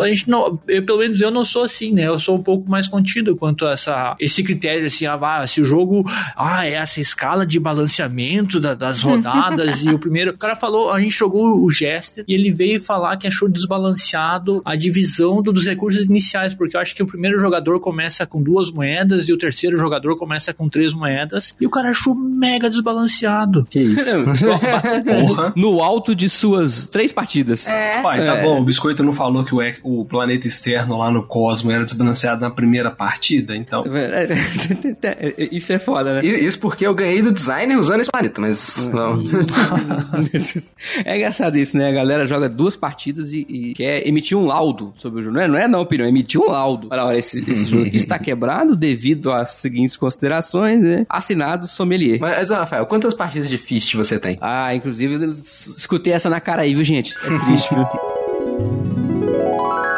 A 0.00 0.08
gente 0.08 0.28
não, 0.28 0.58
eu, 0.68 0.82
pelo 0.82 0.98
menos 0.98 1.20
eu 1.20 1.30
não 1.30 1.44
sou 1.44 1.64
assim, 1.64 1.92
né? 1.92 2.06
Eu 2.06 2.18
sou 2.18 2.36
um 2.36 2.42
pouco 2.42 2.68
mais 2.68 2.88
contido 2.88 3.21
quanto 3.36 3.66
a 3.66 3.72
essa, 3.72 4.16
esse 4.18 4.42
critério, 4.42 4.86
assim, 4.86 5.06
ah, 5.06 5.46
se 5.46 5.60
o 5.60 5.64
jogo, 5.64 6.04
ah, 6.36 6.66
é 6.66 6.74
essa 6.74 7.00
escala 7.00 7.46
de 7.46 7.58
balanceamento 7.60 8.58
da- 8.60 8.74
das 8.74 9.00
rodadas 9.02 9.84
e 9.84 9.88
o 9.90 9.98
primeiro, 9.98 10.32
o 10.32 10.38
cara 10.38 10.54
falou, 10.56 10.90
a 10.90 11.00
gente 11.00 11.12
jogou 11.16 11.62
o 11.64 11.70
Jester 11.70 12.24
e 12.26 12.34
ele 12.34 12.50
veio 12.52 12.80
falar 12.82 13.16
que 13.16 13.26
achou 13.26 13.48
desbalanceado 13.48 14.62
a 14.64 14.74
divisão 14.76 15.42
do- 15.42 15.52
dos 15.52 15.66
recursos 15.66 16.02
iniciais, 16.04 16.54
porque 16.54 16.76
eu 16.76 16.80
acho 16.80 16.94
que 16.94 17.02
o 17.02 17.06
primeiro 17.06 17.38
jogador 17.38 17.78
começa 17.80 18.26
com 18.26 18.42
duas 18.42 18.70
moedas 18.70 19.28
e 19.28 19.32
o 19.32 19.38
terceiro 19.38 19.76
jogador 19.78 20.16
começa 20.16 20.52
com 20.54 20.68
três 20.68 20.92
moedas 20.94 21.54
e 21.60 21.66
o 21.66 21.70
cara 21.70 21.90
achou 21.90 22.14
mega 22.14 22.68
desbalanceado. 22.70 23.66
Que 23.70 23.80
isso. 23.80 24.04
Porra. 25.26 25.52
No 25.56 25.82
alto 25.82 26.14
de 26.14 26.28
suas 26.28 26.86
três 26.88 27.12
partidas. 27.12 27.66
É. 27.68 28.00
Pai, 28.02 28.24
tá 28.24 28.38
É. 28.38 28.42
bom, 28.42 28.60
o 28.60 28.64
Biscoito 28.64 29.02
não 29.02 29.12
falou 29.12 29.44
que 29.44 29.54
o, 29.54 29.60
o 30.00 30.04
planeta 30.04 30.46
externo 30.46 30.96
lá 30.98 31.10
no 31.10 31.22
Cosmo 31.26 31.70
era 31.70 31.84
desbalanceado 31.84 32.40
na 32.40 32.50
primeira 32.50 32.90
partida, 33.12 33.54
então. 33.54 33.84
Isso 35.52 35.72
é 35.72 35.78
foda, 35.78 36.14
né? 36.14 36.26
Isso 36.26 36.58
porque 36.58 36.86
eu 36.86 36.94
ganhei 36.94 37.20
do 37.20 37.30
designer 37.30 37.78
usando 37.78 38.00
esse 38.00 38.10
planeta, 38.10 38.40
mas 38.40 38.88
não. 38.92 39.22
é 41.04 41.18
engraçado 41.18 41.58
isso, 41.58 41.76
né? 41.76 41.90
A 41.90 41.92
galera 41.92 42.24
joga 42.24 42.48
duas 42.48 42.74
partidas 42.74 43.32
e, 43.32 43.46
e 43.48 43.74
quer 43.74 44.06
emitir 44.06 44.36
um 44.36 44.46
laudo 44.46 44.94
sobre 44.96 45.20
o 45.20 45.22
jogo. 45.22 45.36
Não 45.36 45.42
é, 45.42 45.48
não 45.48 45.58
é 45.58 45.68
não, 45.68 45.82
opinião, 45.82 46.06
é 46.06 46.08
emitir 46.08 46.40
um 46.40 46.46
laudo. 46.46 46.88
Olha, 46.90 47.04
olha, 47.04 47.18
esse, 47.18 47.38
esse 47.50 47.66
jogo 47.66 47.84
aqui 47.86 47.96
está 47.96 48.18
quebrado 48.18 48.74
devido 48.74 49.30
às 49.30 49.50
seguintes 49.50 49.96
considerações, 49.96 50.80
né? 50.80 51.06
Assinado 51.08 51.68
sommelier. 51.68 52.18
Mas, 52.18 52.48
Rafael, 52.50 52.86
quantas 52.86 53.12
partidas 53.12 53.48
de 53.48 53.58
Fist 53.58 53.94
você 53.94 54.18
tem? 54.18 54.38
Ah, 54.40 54.74
inclusive, 54.74 55.14
eu 55.14 55.30
escutei 55.30 56.14
essa 56.14 56.30
na 56.30 56.40
cara 56.40 56.62
aí, 56.62 56.74
viu, 56.74 56.84
gente? 56.84 57.14
É 57.24 57.38
triste, 57.44 57.74
viu? 57.74 57.84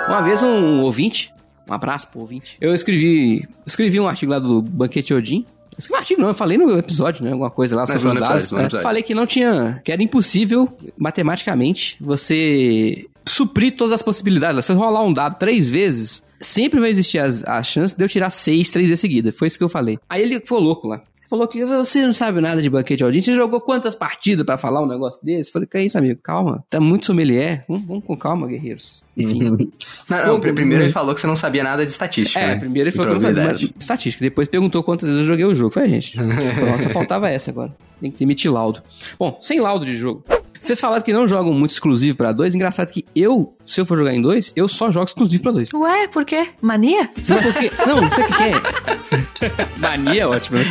Uma 0.08 0.20
vez 0.20 0.42
um 0.42 0.82
ouvinte, 0.82 1.32
um 1.68 1.72
abraço 1.74 2.08
pro 2.08 2.20
ouvinte, 2.20 2.56
eu 2.60 2.74
escrevi, 2.74 3.48
escrevi 3.66 3.98
um 4.00 4.06
artigo 4.08 4.32
lá 4.32 4.38
do 4.38 4.60
Banquete 4.62 5.14
Odin. 5.14 5.44
Escrevi 5.76 5.94
um 5.94 5.98
artigo 6.00 6.20
não, 6.20 6.28
eu 6.28 6.34
falei 6.34 6.56
no 6.56 6.78
episódio, 6.78 7.24
né? 7.24 7.32
Alguma 7.32 7.50
coisa 7.50 7.74
lá 7.74 7.82
Não, 7.82 7.86
sobre 7.98 8.08
os 8.08 8.14
dados. 8.14 8.44
episódio, 8.44 8.76
né? 8.76 8.82
Falei 8.82 9.02
que 9.02 9.12
não 9.14 9.26
tinha, 9.26 9.80
que 9.84 9.90
era 9.90 10.00
impossível, 10.02 10.68
matematicamente, 10.96 11.96
você 12.00 13.06
suprir 13.26 13.74
todas 13.76 13.92
as 13.94 14.02
possibilidades. 14.02 14.64
Se 14.66 14.72
eu 14.72 14.76
rolar 14.76 15.02
um 15.02 15.12
dado 15.12 15.38
três 15.38 15.68
vezes, 15.68 16.22
sempre 16.40 16.78
vai 16.78 16.90
existir 16.90 17.18
as- 17.18 17.42
a 17.44 17.62
chance 17.62 17.96
de 17.96 18.04
eu 18.04 18.08
tirar 18.08 18.30
seis 18.30 18.70
três 18.70 18.88
vezes 18.88 19.00
seguidas. 19.00 19.34
Foi 19.34 19.48
isso 19.48 19.56
que 19.58 19.64
eu 19.64 19.68
falei. 19.68 19.98
Aí 20.08 20.22
ele 20.22 20.36
ficou 20.40 20.60
louco 20.60 20.86
lá. 20.88 21.00
Falou 21.34 21.48
que 21.48 21.64
você 21.64 22.06
não 22.06 22.14
sabe 22.14 22.40
nada 22.40 22.62
de 22.62 22.70
banquete 22.70 23.02
Odin. 23.02 23.20
Você 23.20 23.32
jogou 23.34 23.60
quantas 23.60 23.96
partidas 23.96 24.46
pra 24.46 24.56
falar 24.56 24.80
um 24.80 24.86
negócio 24.86 25.20
desse? 25.24 25.50
Falei, 25.50 25.66
que 25.66 25.76
é 25.76 25.84
isso, 25.84 25.98
amigo? 25.98 26.20
Calma. 26.22 26.64
Tá 26.70 26.78
muito 26.78 27.06
sommelier. 27.06 27.64
Vamos, 27.68 27.84
vamos 27.84 28.04
com 28.04 28.16
calma, 28.16 28.46
guerreiros. 28.46 29.02
Enfim. 29.16 29.40
Não, 30.08 30.26
não, 30.26 30.40
pr- 30.40 30.52
primeiro 30.52 30.84
ele 30.84 30.92
falou 30.92 31.12
que 31.12 31.20
você 31.20 31.26
não 31.26 31.34
sabia 31.34 31.64
nada 31.64 31.84
de 31.84 31.90
estatística. 31.90 32.38
É, 32.38 32.48
né? 32.48 32.56
primeiro 32.56 32.88
ele 32.88 32.92
De 32.92 32.96
falou 32.96 33.08
que 33.10 33.14
não 33.14 33.20
sabia 33.20 33.34
probabilidade. 33.34 33.72
mas- 33.74 33.82
estatística. 33.82 34.24
Depois 34.24 34.46
perguntou 34.46 34.80
quantas 34.84 35.08
vezes 35.08 35.22
eu 35.22 35.26
joguei 35.26 35.44
o 35.44 35.54
jogo. 35.56 35.72
Foi 35.74 35.82
a 35.82 35.88
gente. 35.88 36.12
Pronto, 36.54 36.82
só 36.84 36.88
faltava 36.90 37.28
essa 37.28 37.50
agora. 37.50 37.74
Tem 38.00 38.12
que 38.12 38.22
emitir 38.22 38.52
laudo. 38.52 38.80
Bom, 39.18 39.36
sem 39.40 39.58
laudo 39.60 39.84
de 39.84 39.96
jogo. 39.96 40.22
Vocês 40.60 40.80
falaram 40.80 41.02
que 41.02 41.12
não 41.12 41.26
jogam 41.26 41.52
muito 41.52 41.72
exclusivo 41.72 42.16
pra 42.16 42.30
dois. 42.32 42.54
Engraçado 42.54 42.90
que 42.92 43.04
eu, 43.14 43.54
se 43.66 43.80
eu 43.80 43.86
for 43.86 43.98
jogar 43.98 44.14
em 44.14 44.22
dois, 44.22 44.52
eu 44.54 44.68
só 44.68 44.90
jogo 44.92 45.06
exclusivo 45.06 45.42
pra 45.42 45.50
dois. 45.52 45.72
Ué, 45.74 46.06
por 46.08 46.24
quê? 46.24 46.46
Mania? 46.62 47.10
Sabe 47.24 47.42
por 47.42 47.54
quê? 47.54 47.70
Não, 47.86 48.08
sabe 48.10 48.22
o 48.22 48.26
que 48.26 48.36
que 48.36 48.42
é? 48.44 49.66
Mania 49.78 50.22
é 50.22 50.26
ótimo, 50.26 50.58
né? 50.58 50.64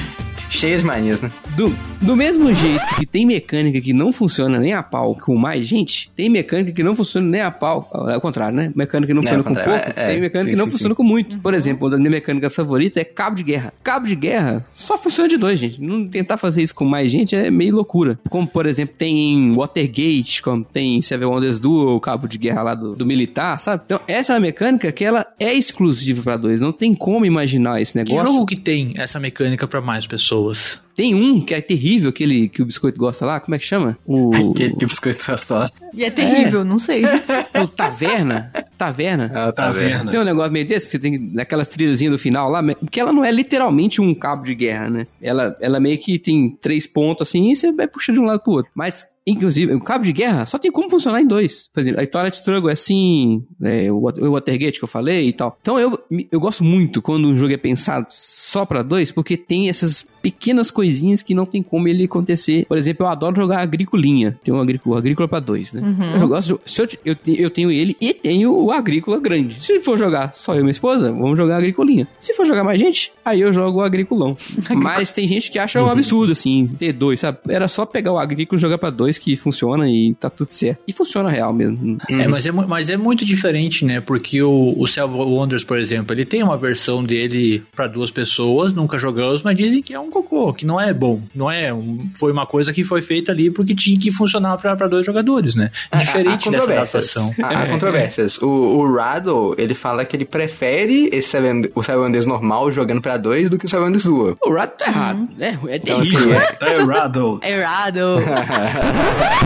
Cheia 0.53 0.77
de 0.77 0.83
manias, 0.83 1.19
né? 1.19 1.31
Do, 1.55 1.75
do 2.03 2.15
mesmo 2.15 2.53
jeito 2.53 2.83
que 2.95 3.05
tem 3.05 3.25
mecânica 3.25 3.79
que 3.81 3.93
não 3.93 4.11
funciona 4.11 4.59
nem 4.59 4.73
a 4.73 4.83
pau 4.83 5.15
com 5.15 5.35
mais 5.35 5.67
gente, 5.67 6.11
tem 6.15 6.29
mecânica 6.29 6.71
que 6.71 6.83
não 6.83 6.95
funciona 6.95 7.27
nem 7.27 7.41
a 7.41 7.51
pau. 7.51 7.89
É 8.09 8.17
o 8.17 8.21
contrário, 8.21 8.55
né? 8.55 8.71
Mecânica 8.75 9.07
que 9.07 9.13
não 9.13 9.21
É, 9.21 9.23
funciona 9.23 9.41
o 9.41 9.43
com 9.43 9.49
contrário, 9.49 9.83
pouco, 9.85 9.99
é, 9.99 10.03
é. 10.03 10.07
tem 10.07 10.21
mecânica 10.21 10.49
Sim, 10.49 10.55
que 10.55 10.57
não 10.57 10.65
sim, 10.65 10.71
funciona 10.71 10.93
sim. 10.93 10.97
com 10.97 11.03
muito. 11.03 11.37
Por 11.39 11.53
exemplo, 11.53 11.83
uma 11.85 11.91
das 11.91 11.99
minhas 11.99 12.13
mecânicas 12.13 12.53
favoritas 12.53 12.97
é 12.97 13.03
cabo 13.05 13.35
de 13.35 13.43
guerra. 13.43 13.73
Cabo 13.83 14.05
de 14.07 14.15
guerra 14.15 14.65
só 14.73 14.97
funciona 14.97 15.29
de 15.29 15.37
dois, 15.37 15.59
gente. 15.59 15.81
Não 15.81 16.07
tentar 16.07 16.37
fazer 16.37 16.61
isso 16.61 16.75
com 16.75 16.85
mais 16.85 17.11
gente 17.11 17.35
é 17.35 17.49
meio 17.49 17.75
loucura. 17.75 18.19
Como, 18.29 18.45
por 18.47 18.65
exemplo, 18.65 18.95
tem 18.97 19.33
em 19.33 19.53
Watergate, 19.53 20.41
como 20.41 20.63
tem 20.63 20.97
em 20.97 21.01
Seven 21.01 21.27
Wonders 21.27 21.59
Duel, 21.59 21.95
o 21.95 21.99
cabo 21.99 22.27
de 22.27 22.37
guerra 22.37 22.61
lá 22.63 22.75
do, 22.75 22.93
do 22.93 23.05
militar, 23.05 23.59
sabe? 23.59 23.83
Então, 23.85 23.99
essa 24.07 24.33
é 24.33 24.35
uma 24.35 24.41
mecânica 24.41 24.91
que 24.91 25.03
ela 25.03 25.25
é 25.39 25.53
exclusiva 25.53 26.21
pra 26.21 26.37
dois. 26.37 26.61
Não 26.61 26.71
tem 26.71 26.93
como 26.93 27.25
imaginar 27.25 27.81
esse 27.81 27.93
Que 27.93 27.99
negócio. 27.99 28.27
jogo 28.33 28.45
que 28.45 28.59
tem 28.59 28.93
essa 28.97 29.19
mecânica 29.19 29.67
pra 29.67 29.81
mais 29.81 30.05
pessoas? 30.07 30.79
Tem 30.95 31.15
um 31.15 31.41
que 31.41 31.53
é 31.53 31.61
terrível, 31.61 32.09
aquele 32.09 32.47
que 32.47 32.61
o 32.61 32.65
biscoito 32.65 32.99
gosta 32.99 33.25
lá, 33.25 33.39
como 33.39 33.55
é 33.55 33.59
que 33.59 33.65
chama? 33.65 33.97
O, 34.05 34.31
Aquele 34.51 34.75
que 34.75 34.85
o 34.85 34.87
biscoito 34.87 35.23
gastou. 35.25 35.69
E 35.93 36.03
é 36.03 36.11
terrível, 36.11 36.63
não 36.63 36.77
sei. 36.77 37.03
o 37.61 37.67
Taverna. 37.67 38.51
Taverna. 38.77 39.27
Vendo. 39.27 39.53
Taverna. 39.53 40.11
Tem 40.11 40.19
um 40.19 40.23
negócio 40.23 40.51
meio 40.51 40.67
desse, 40.67 40.85
que 40.85 40.91
você 40.91 40.99
tem 40.99 41.17
naquelas 41.33 41.67
trilhazinhas 41.67 42.11
do 42.11 42.19
final 42.19 42.49
lá, 42.49 42.61
porque 42.63 42.99
ela 42.99 43.11
não 43.11 43.23
é 43.23 43.31
literalmente 43.31 44.01
um 44.01 44.13
cabo 44.13 44.43
de 44.43 44.55
guerra, 44.55 44.89
né? 44.89 45.07
Ela, 45.21 45.55
ela 45.59 45.79
meio 45.79 45.97
que 45.97 46.19
tem 46.19 46.49
três 46.61 46.85
pontos 46.85 47.27
assim, 47.27 47.51
e 47.51 47.55
você 47.55 47.71
vai 47.71 47.87
puxando 47.87 48.15
de 48.15 48.21
um 48.21 48.25
lado 48.25 48.41
pro 48.41 48.53
outro. 48.53 48.71
Mas, 48.75 49.07
inclusive, 49.25 49.73
o 49.73 49.79
cabo 49.79 50.03
de 50.03 50.11
guerra 50.13 50.45
só 50.45 50.57
tem 50.57 50.71
como 50.71 50.89
funcionar 50.89 51.21
em 51.21 51.27
dois. 51.27 51.69
Por 51.73 51.79
exemplo, 51.81 52.01
a 52.01 52.07
Twilight 52.07 52.37
Struggle 52.37 52.69
é 52.69 52.73
assim, 52.73 53.43
é, 53.61 53.91
o 53.91 53.99
Wat- 54.01 54.19
o 54.21 54.31
Watergate 54.31 54.79
que 54.79 54.83
eu 54.83 54.87
falei 54.89 55.27
e 55.29 55.33
tal. 55.33 55.57
Então 55.61 55.79
eu, 55.79 55.97
eu 56.31 56.39
gosto 56.39 56.63
muito 56.63 57.01
quando 57.01 57.27
um 57.27 57.37
jogo 57.37 57.53
é 57.53 57.57
pensado 57.57 58.07
só 58.09 58.65
pra 58.65 58.81
dois, 58.83 59.11
porque 59.11 59.37
tem 59.37 59.69
essas 59.69 60.07
pequenas 60.21 60.71
coisinhas 60.71 61.21
que 61.21 61.33
não 61.33 61.45
tem 61.45 61.61
como 61.61 61.87
ele 61.87 62.05
acontecer. 62.05 62.65
Por 62.67 62.77
exemplo, 62.77 63.05
eu 63.05 63.09
adoro 63.09 63.35
jogar 63.35 63.59
agricolinha. 63.59 64.39
Tem 64.43 64.53
um 64.53 64.59
agrícola, 64.59 64.97
agrícola 64.97 65.27
pra 65.27 65.39
dois, 65.39 65.73
né? 65.73 65.81
Eu 66.21 66.27
gosto 66.27 66.59
de, 66.65 66.71
se 66.71 66.81
eu, 66.81 66.87
eu, 67.05 67.15
eu 67.35 67.49
tenho 67.49 67.69
ele 67.71 67.95
e 67.99 68.13
tenho 68.13 68.53
o 68.53 68.71
agrícola 68.71 69.19
grande. 69.19 69.59
Se 69.61 69.79
for 69.81 69.97
jogar 69.97 70.33
só 70.33 70.53
eu 70.53 70.59
e 70.59 70.63
minha 70.63 70.71
esposa, 70.71 71.11
vamos 71.11 71.37
jogar 71.37 71.57
agricolinha. 71.57 72.07
Se 72.17 72.33
for 72.33 72.45
jogar 72.45 72.63
mais 72.63 72.79
gente, 72.79 73.11
aí 73.25 73.41
eu 73.41 73.51
jogo 73.51 73.79
o 73.79 73.81
agriculão. 73.81 74.37
Mas 74.75 75.11
tem 75.11 75.27
gente 75.27 75.51
que 75.51 75.59
acha 75.59 75.81
um 75.83 75.89
absurdo, 75.89 76.31
assim, 76.31 76.67
ter 76.67 76.93
dois, 76.93 77.19
sabe? 77.19 77.39
Era 77.49 77.67
só 77.67 77.85
pegar 77.85 78.13
o 78.13 78.17
agrícola 78.17 78.57
e 78.57 78.61
jogar 78.61 78.77
pra 78.77 78.89
dois 78.89 79.12
que 79.17 79.35
funciona 79.35 79.89
e 79.89 80.13
tá 80.15 80.29
tudo 80.29 80.51
certo. 80.51 80.79
E 80.87 80.93
funciona 80.93 81.29
real 81.29 81.53
mesmo. 81.53 81.97
É, 82.09 82.27
mas 82.27 82.45
é, 82.45 82.51
mas 82.51 82.89
é 82.89 82.97
muito 82.97 83.23
diferente, 83.25 83.85
né? 83.85 84.01
Porque 84.01 84.41
o, 84.41 84.73
o 84.77 84.87
Cell 84.87 85.07
Wonders, 85.09 85.63
por 85.63 85.77
exemplo, 85.77 86.13
ele 86.15 86.25
tem 86.25 86.43
uma 86.43 86.57
versão 86.57 87.03
dele 87.03 87.63
pra 87.75 87.87
duas 87.87 88.11
pessoas, 88.11 88.73
nunca 88.73 88.97
jogamos, 88.97 89.43
mas 89.43 89.55
dizem 89.57 89.81
que 89.81 89.93
é 89.93 89.99
um 89.99 90.09
cocô, 90.09 90.53
que 90.53 90.65
não 90.65 90.79
é 90.79 90.93
bom. 90.93 91.21
Não 91.35 91.49
é. 91.51 91.73
um- 91.73 92.09
foi 92.15 92.31
uma 92.31 92.45
coisa 92.45 92.71
que 92.73 92.83
foi 92.83 93.01
feita 93.01 93.31
ali 93.31 93.49
porque 93.49 93.73
tinha 93.75 93.99
que 93.99 94.11
funcionar 94.11 94.57
pra, 94.57 94.75
pra 94.75 94.87
dois 94.87 95.05
jogadores, 95.05 95.55
né? 95.55 95.71
Diferente 95.97 96.47
Há 96.47 96.51
dessa 96.51 96.65
controvérsias. 96.67 97.17
adaptação. 97.17 97.35
Há, 97.45 97.63
há 97.63 97.67
controvérsias. 97.73 98.37
O, 98.41 98.47
o 98.47 98.93
Rado, 98.95 99.55
ele 99.57 99.73
fala 99.73 100.05
que 100.05 100.15
ele 100.15 100.25
prefere 100.25 101.09
esse 101.11 101.29
Seven, 101.29 101.63
o 101.73 101.81
Seven 101.83 102.03
Wonders 102.03 102.25
normal 102.25 102.71
jogando 102.71 103.01
pra 103.01 103.17
dois 103.17 103.49
do 103.49 103.57
que 103.57 103.65
o 103.65 103.69
Seven 103.69 103.85
Wonders 103.87 104.03
Duel. 104.05 104.37
O 104.45 104.53
rato 104.53 104.77
tá 104.77 104.87
errado. 104.87 105.27
É, 105.39 105.47
é 105.67 105.75
Então, 105.77 105.97
terrível. 105.99 106.37
assim, 106.37 106.45
é. 106.45 106.51
Tá 106.53 106.73
errado. 106.73 107.39
Errado. 107.43 107.99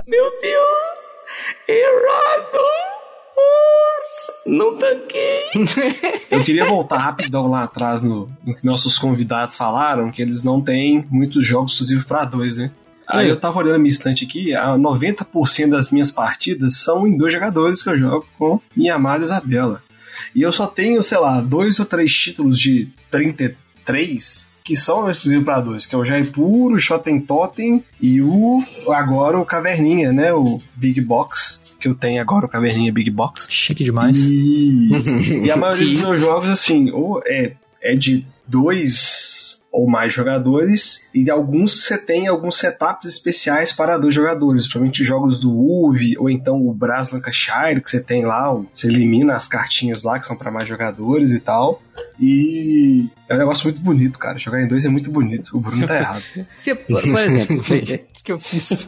Meu 0.08 0.32
Deus! 0.40 1.00
Errado! 1.68 2.60
Não 4.46 4.78
tanquei! 4.78 5.44
Eu 6.32 6.44
queria 6.44 6.66
voltar 6.66 6.98
rapidão 6.98 7.50
lá 7.50 7.64
atrás 7.64 8.02
no, 8.02 8.30
no 8.46 8.56
que 8.56 8.66
nossos 8.66 8.98
convidados 8.98 9.56
falaram, 9.56 10.12
que 10.12 10.22
eles 10.22 10.44
não 10.44 10.62
têm 10.62 11.06
muitos 11.10 11.46
jogos 11.46 11.74
exclusivos 11.74 12.06
pra 12.06 12.26
dois, 12.26 12.58
né? 12.58 12.72
Aí 13.08 13.30
eu 13.30 13.40
tava 13.40 13.60
olhando 13.60 13.76
a 13.76 13.80
minha 13.80 13.92
estante 13.92 14.26
aqui, 14.26 14.54
a 14.54 14.76
90% 14.76 15.70
das 15.70 15.90
minhas 15.90 16.12
partidas 16.12 16.78
são 16.78 17.08
em 17.08 17.16
dois 17.16 17.32
jogadores 17.32 17.82
que 17.82 17.90
eu 17.90 17.98
jogo 17.98 18.28
com 18.38 18.60
minha 18.76 18.96
amada 18.96 19.24
Isabela. 19.24 19.82
E 20.36 20.42
eu 20.42 20.52
só 20.52 20.68
tenho, 20.68 21.02
sei 21.02 21.18
lá, 21.18 21.40
dois 21.40 21.80
ou 21.80 21.86
três 21.86 22.14
títulos 22.14 22.60
de 22.60 22.90
33 23.10 24.47
que 24.68 24.76
são 24.76 25.10
exclusivos 25.10 25.46
pra 25.46 25.62
dois, 25.62 25.86
que 25.86 25.96
é 25.96 25.98
o 25.98 26.04
Jaipur, 26.04 26.74
o 26.74 26.78
Shoten 26.78 27.22
Totem 27.22 27.82
e 28.02 28.22
o 28.22 28.62
agora 28.90 29.40
o 29.40 29.46
Caverninha, 29.46 30.12
né? 30.12 30.34
O 30.34 30.62
Big 30.76 31.00
Box, 31.00 31.62
que 31.80 31.88
eu 31.88 31.96
tenho 31.96 32.22
agora 32.22 32.46
o 32.46 32.50
Caverninha 32.50 32.92
Big 32.92 33.10
Box. 33.10 33.48
Chique 33.50 33.82
demais. 33.82 34.18
E, 34.18 34.90
e 35.46 35.50
a 35.50 35.56
maioria 35.56 35.86
dos 35.86 36.02
meus 36.02 36.20
jogos, 36.20 36.50
assim, 36.50 36.92
ou 36.92 37.24
é, 37.26 37.54
é 37.82 37.96
de 37.96 38.28
dois 38.46 39.47
ou 39.72 39.88
mais 39.88 40.14
jogadores, 40.14 41.02
e 41.14 41.30
alguns 41.30 41.84
você 41.84 41.98
tem 41.98 42.28
alguns 42.28 42.58
setups 42.58 43.08
especiais 43.08 43.72
para 43.72 43.98
dois 43.98 44.16
jogadores, 44.16 44.64
principalmente 44.64 45.04
jogos 45.04 45.40
do 45.40 45.52
UV, 45.52 46.16
ou 46.18 46.30
então 46.30 46.66
o 46.66 46.74
Bras 46.74 47.10
Lancashire, 47.12 47.82
que 47.82 47.90
você 47.90 48.02
tem 48.02 48.26
lá, 48.26 48.52
você 48.74 48.88
elimina 48.88 49.34
as 49.36 49.48
cartinhas 49.48 50.04
lá, 50.04 50.20
que 50.20 50.26
são 50.26 50.36
para 50.36 50.52
mais 50.52 50.68
jogadores 50.68 51.32
e 51.34 51.40
tal. 51.40 51.82
E 52.20 53.08
é 53.28 53.36
um 53.36 53.38
negócio 53.38 53.66
muito 53.66 53.80
bonito, 53.82 54.18
cara. 54.18 54.38
Jogar 54.38 54.62
em 54.62 54.68
dois 54.68 54.86
é 54.86 54.90
muito 54.90 55.12
bonito. 55.12 55.58
O 55.58 55.60
Bruno 55.60 55.86
tá 55.86 55.98
errado. 56.00 56.24
Você, 56.60 56.76
por 56.76 57.02
por 57.02 57.20
exemplo, 57.20 57.58
O 57.58 57.64
que 58.24 58.32
eu 58.32 58.40
fiz? 58.40 58.88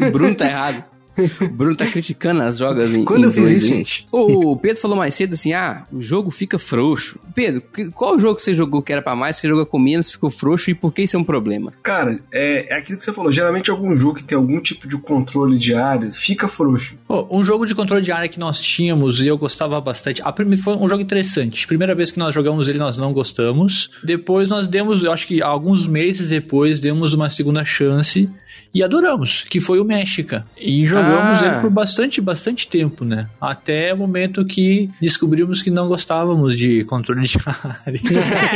o 0.00 0.10
Bruno 0.10 0.34
tá 0.34 0.46
errado. 0.46 0.84
O 1.16 1.48
Bruno 1.52 1.76
tá 1.76 1.86
criticando 1.86 2.42
as 2.42 2.58
jogas 2.58 2.92
em 2.92 3.04
Quando 3.04 3.24
em 3.24 3.26
eu 3.26 3.32
fiz 3.32 3.42
dois, 3.42 3.56
isso, 3.56 3.68
gente? 3.68 4.04
O 4.10 4.56
Pedro 4.56 4.80
falou 4.80 4.96
mais 4.96 5.14
cedo 5.14 5.34
assim: 5.34 5.52
ah, 5.52 5.86
o 5.92 6.00
jogo 6.00 6.30
fica 6.30 6.58
frouxo. 6.58 7.18
Pedro, 7.34 7.62
qual 7.94 8.18
jogo 8.18 8.36
que 8.36 8.42
você 8.42 8.54
jogou 8.54 8.82
que 8.82 8.92
era 8.92 9.02
pra 9.02 9.14
mais, 9.14 9.36
você 9.36 9.48
jogou 9.48 9.66
com 9.66 9.78
menos, 9.78 10.10
ficou 10.10 10.30
frouxo 10.30 10.70
e 10.70 10.74
por 10.74 10.92
que 10.92 11.02
isso 11.02 11.16
é 11.16 11.18
um 11.18 11.24
problema? 11.24 11.72
Cara, 11.82 12.18
é, 12.32 12.74
é 12.74 12.78
aquilo 12.78 12.98
que 12.98 13.04
você 13.04 13.12
falou. 13.12 13.30
Geralmente 13.30 13.70
algum 13.70 13.96
jogo 13.96 14.16
que 14.16 14.24
tem 14.24 14.36
algum 14.36 14.60
tipo 14.60 14.88
de 14.88 14.96
controle 14.96 15.58
de 15.58 15.74
área 15.74 16.10
fica 16.12 16.48
frouxo. 16.48 16.96
Pô, 17.06 17.26
um 17.30 17.44
jogo 17.44 17.66
de 17.66 17.74
controle 17.74 18.02
de 18.02 18.12
área 18.12 18.28
que 18.28 18.38
nós 18.38 18.60
tínhamos 18.60 19.20
e 19.20 19.26
eu 19.26 19.36
gostava 19.36 19.80
bastante. 19.80 20.22
A 20.22 20.32
primeira 20.32 20.62
foi 20.62 20.76
um 20.76 20.88
jogo 20.88 21.02
interessante. 21.02 21.66
Primeira 21.66 21.94
vez 21.94 22.10
que 22.10 22.18
nós 22.18 22.34
jogamos 22.34 22.68
ele, 22.68 22.78
nós 22.78 22.96
não 22.96 23.12
gostamos. 23.12 23.90
Depois 24.02 24.48
nós 24.48 24.66
demos, 24.66 25.02
eu 25.02 25.12
acho 25.12 25.26
que 25.26 25.42
alguns 25.42 25.86
meses 25.86 26.28
depois, 26.28 26.80
demos 26.80 27.12
uma 27.12 27.28
segunda 27.28 27.64
chance 27.64 28.28
e 28.74 28.82
adoramos, 28.82 29.44
que 29.48 29.60
foi 29.60 29.80
o 29.80 29.84
México. 29.84 30.42
E 30.58 30.84
jogamos 30.86 31.01
Ah. 31.02 31.46
ele 31.46 31.60
por 31.60 31.70
bastante, 31.70 32.20
bastante 32.20 32.66
tempo, 32.68 33.04
né? 33.04 33.26
Até 33.40 33.92
o 33.92 33.96
momento 33.96 34.44
que 34.44 34.88
descobrimos 35.00 35.62
que 35.62 35.70
não 35.70 35.88
gostávamos 35.88 36.56
de 36.56 36.84
controle 36.84 37.22
de 37.22 37.38
área. 37.84 38.00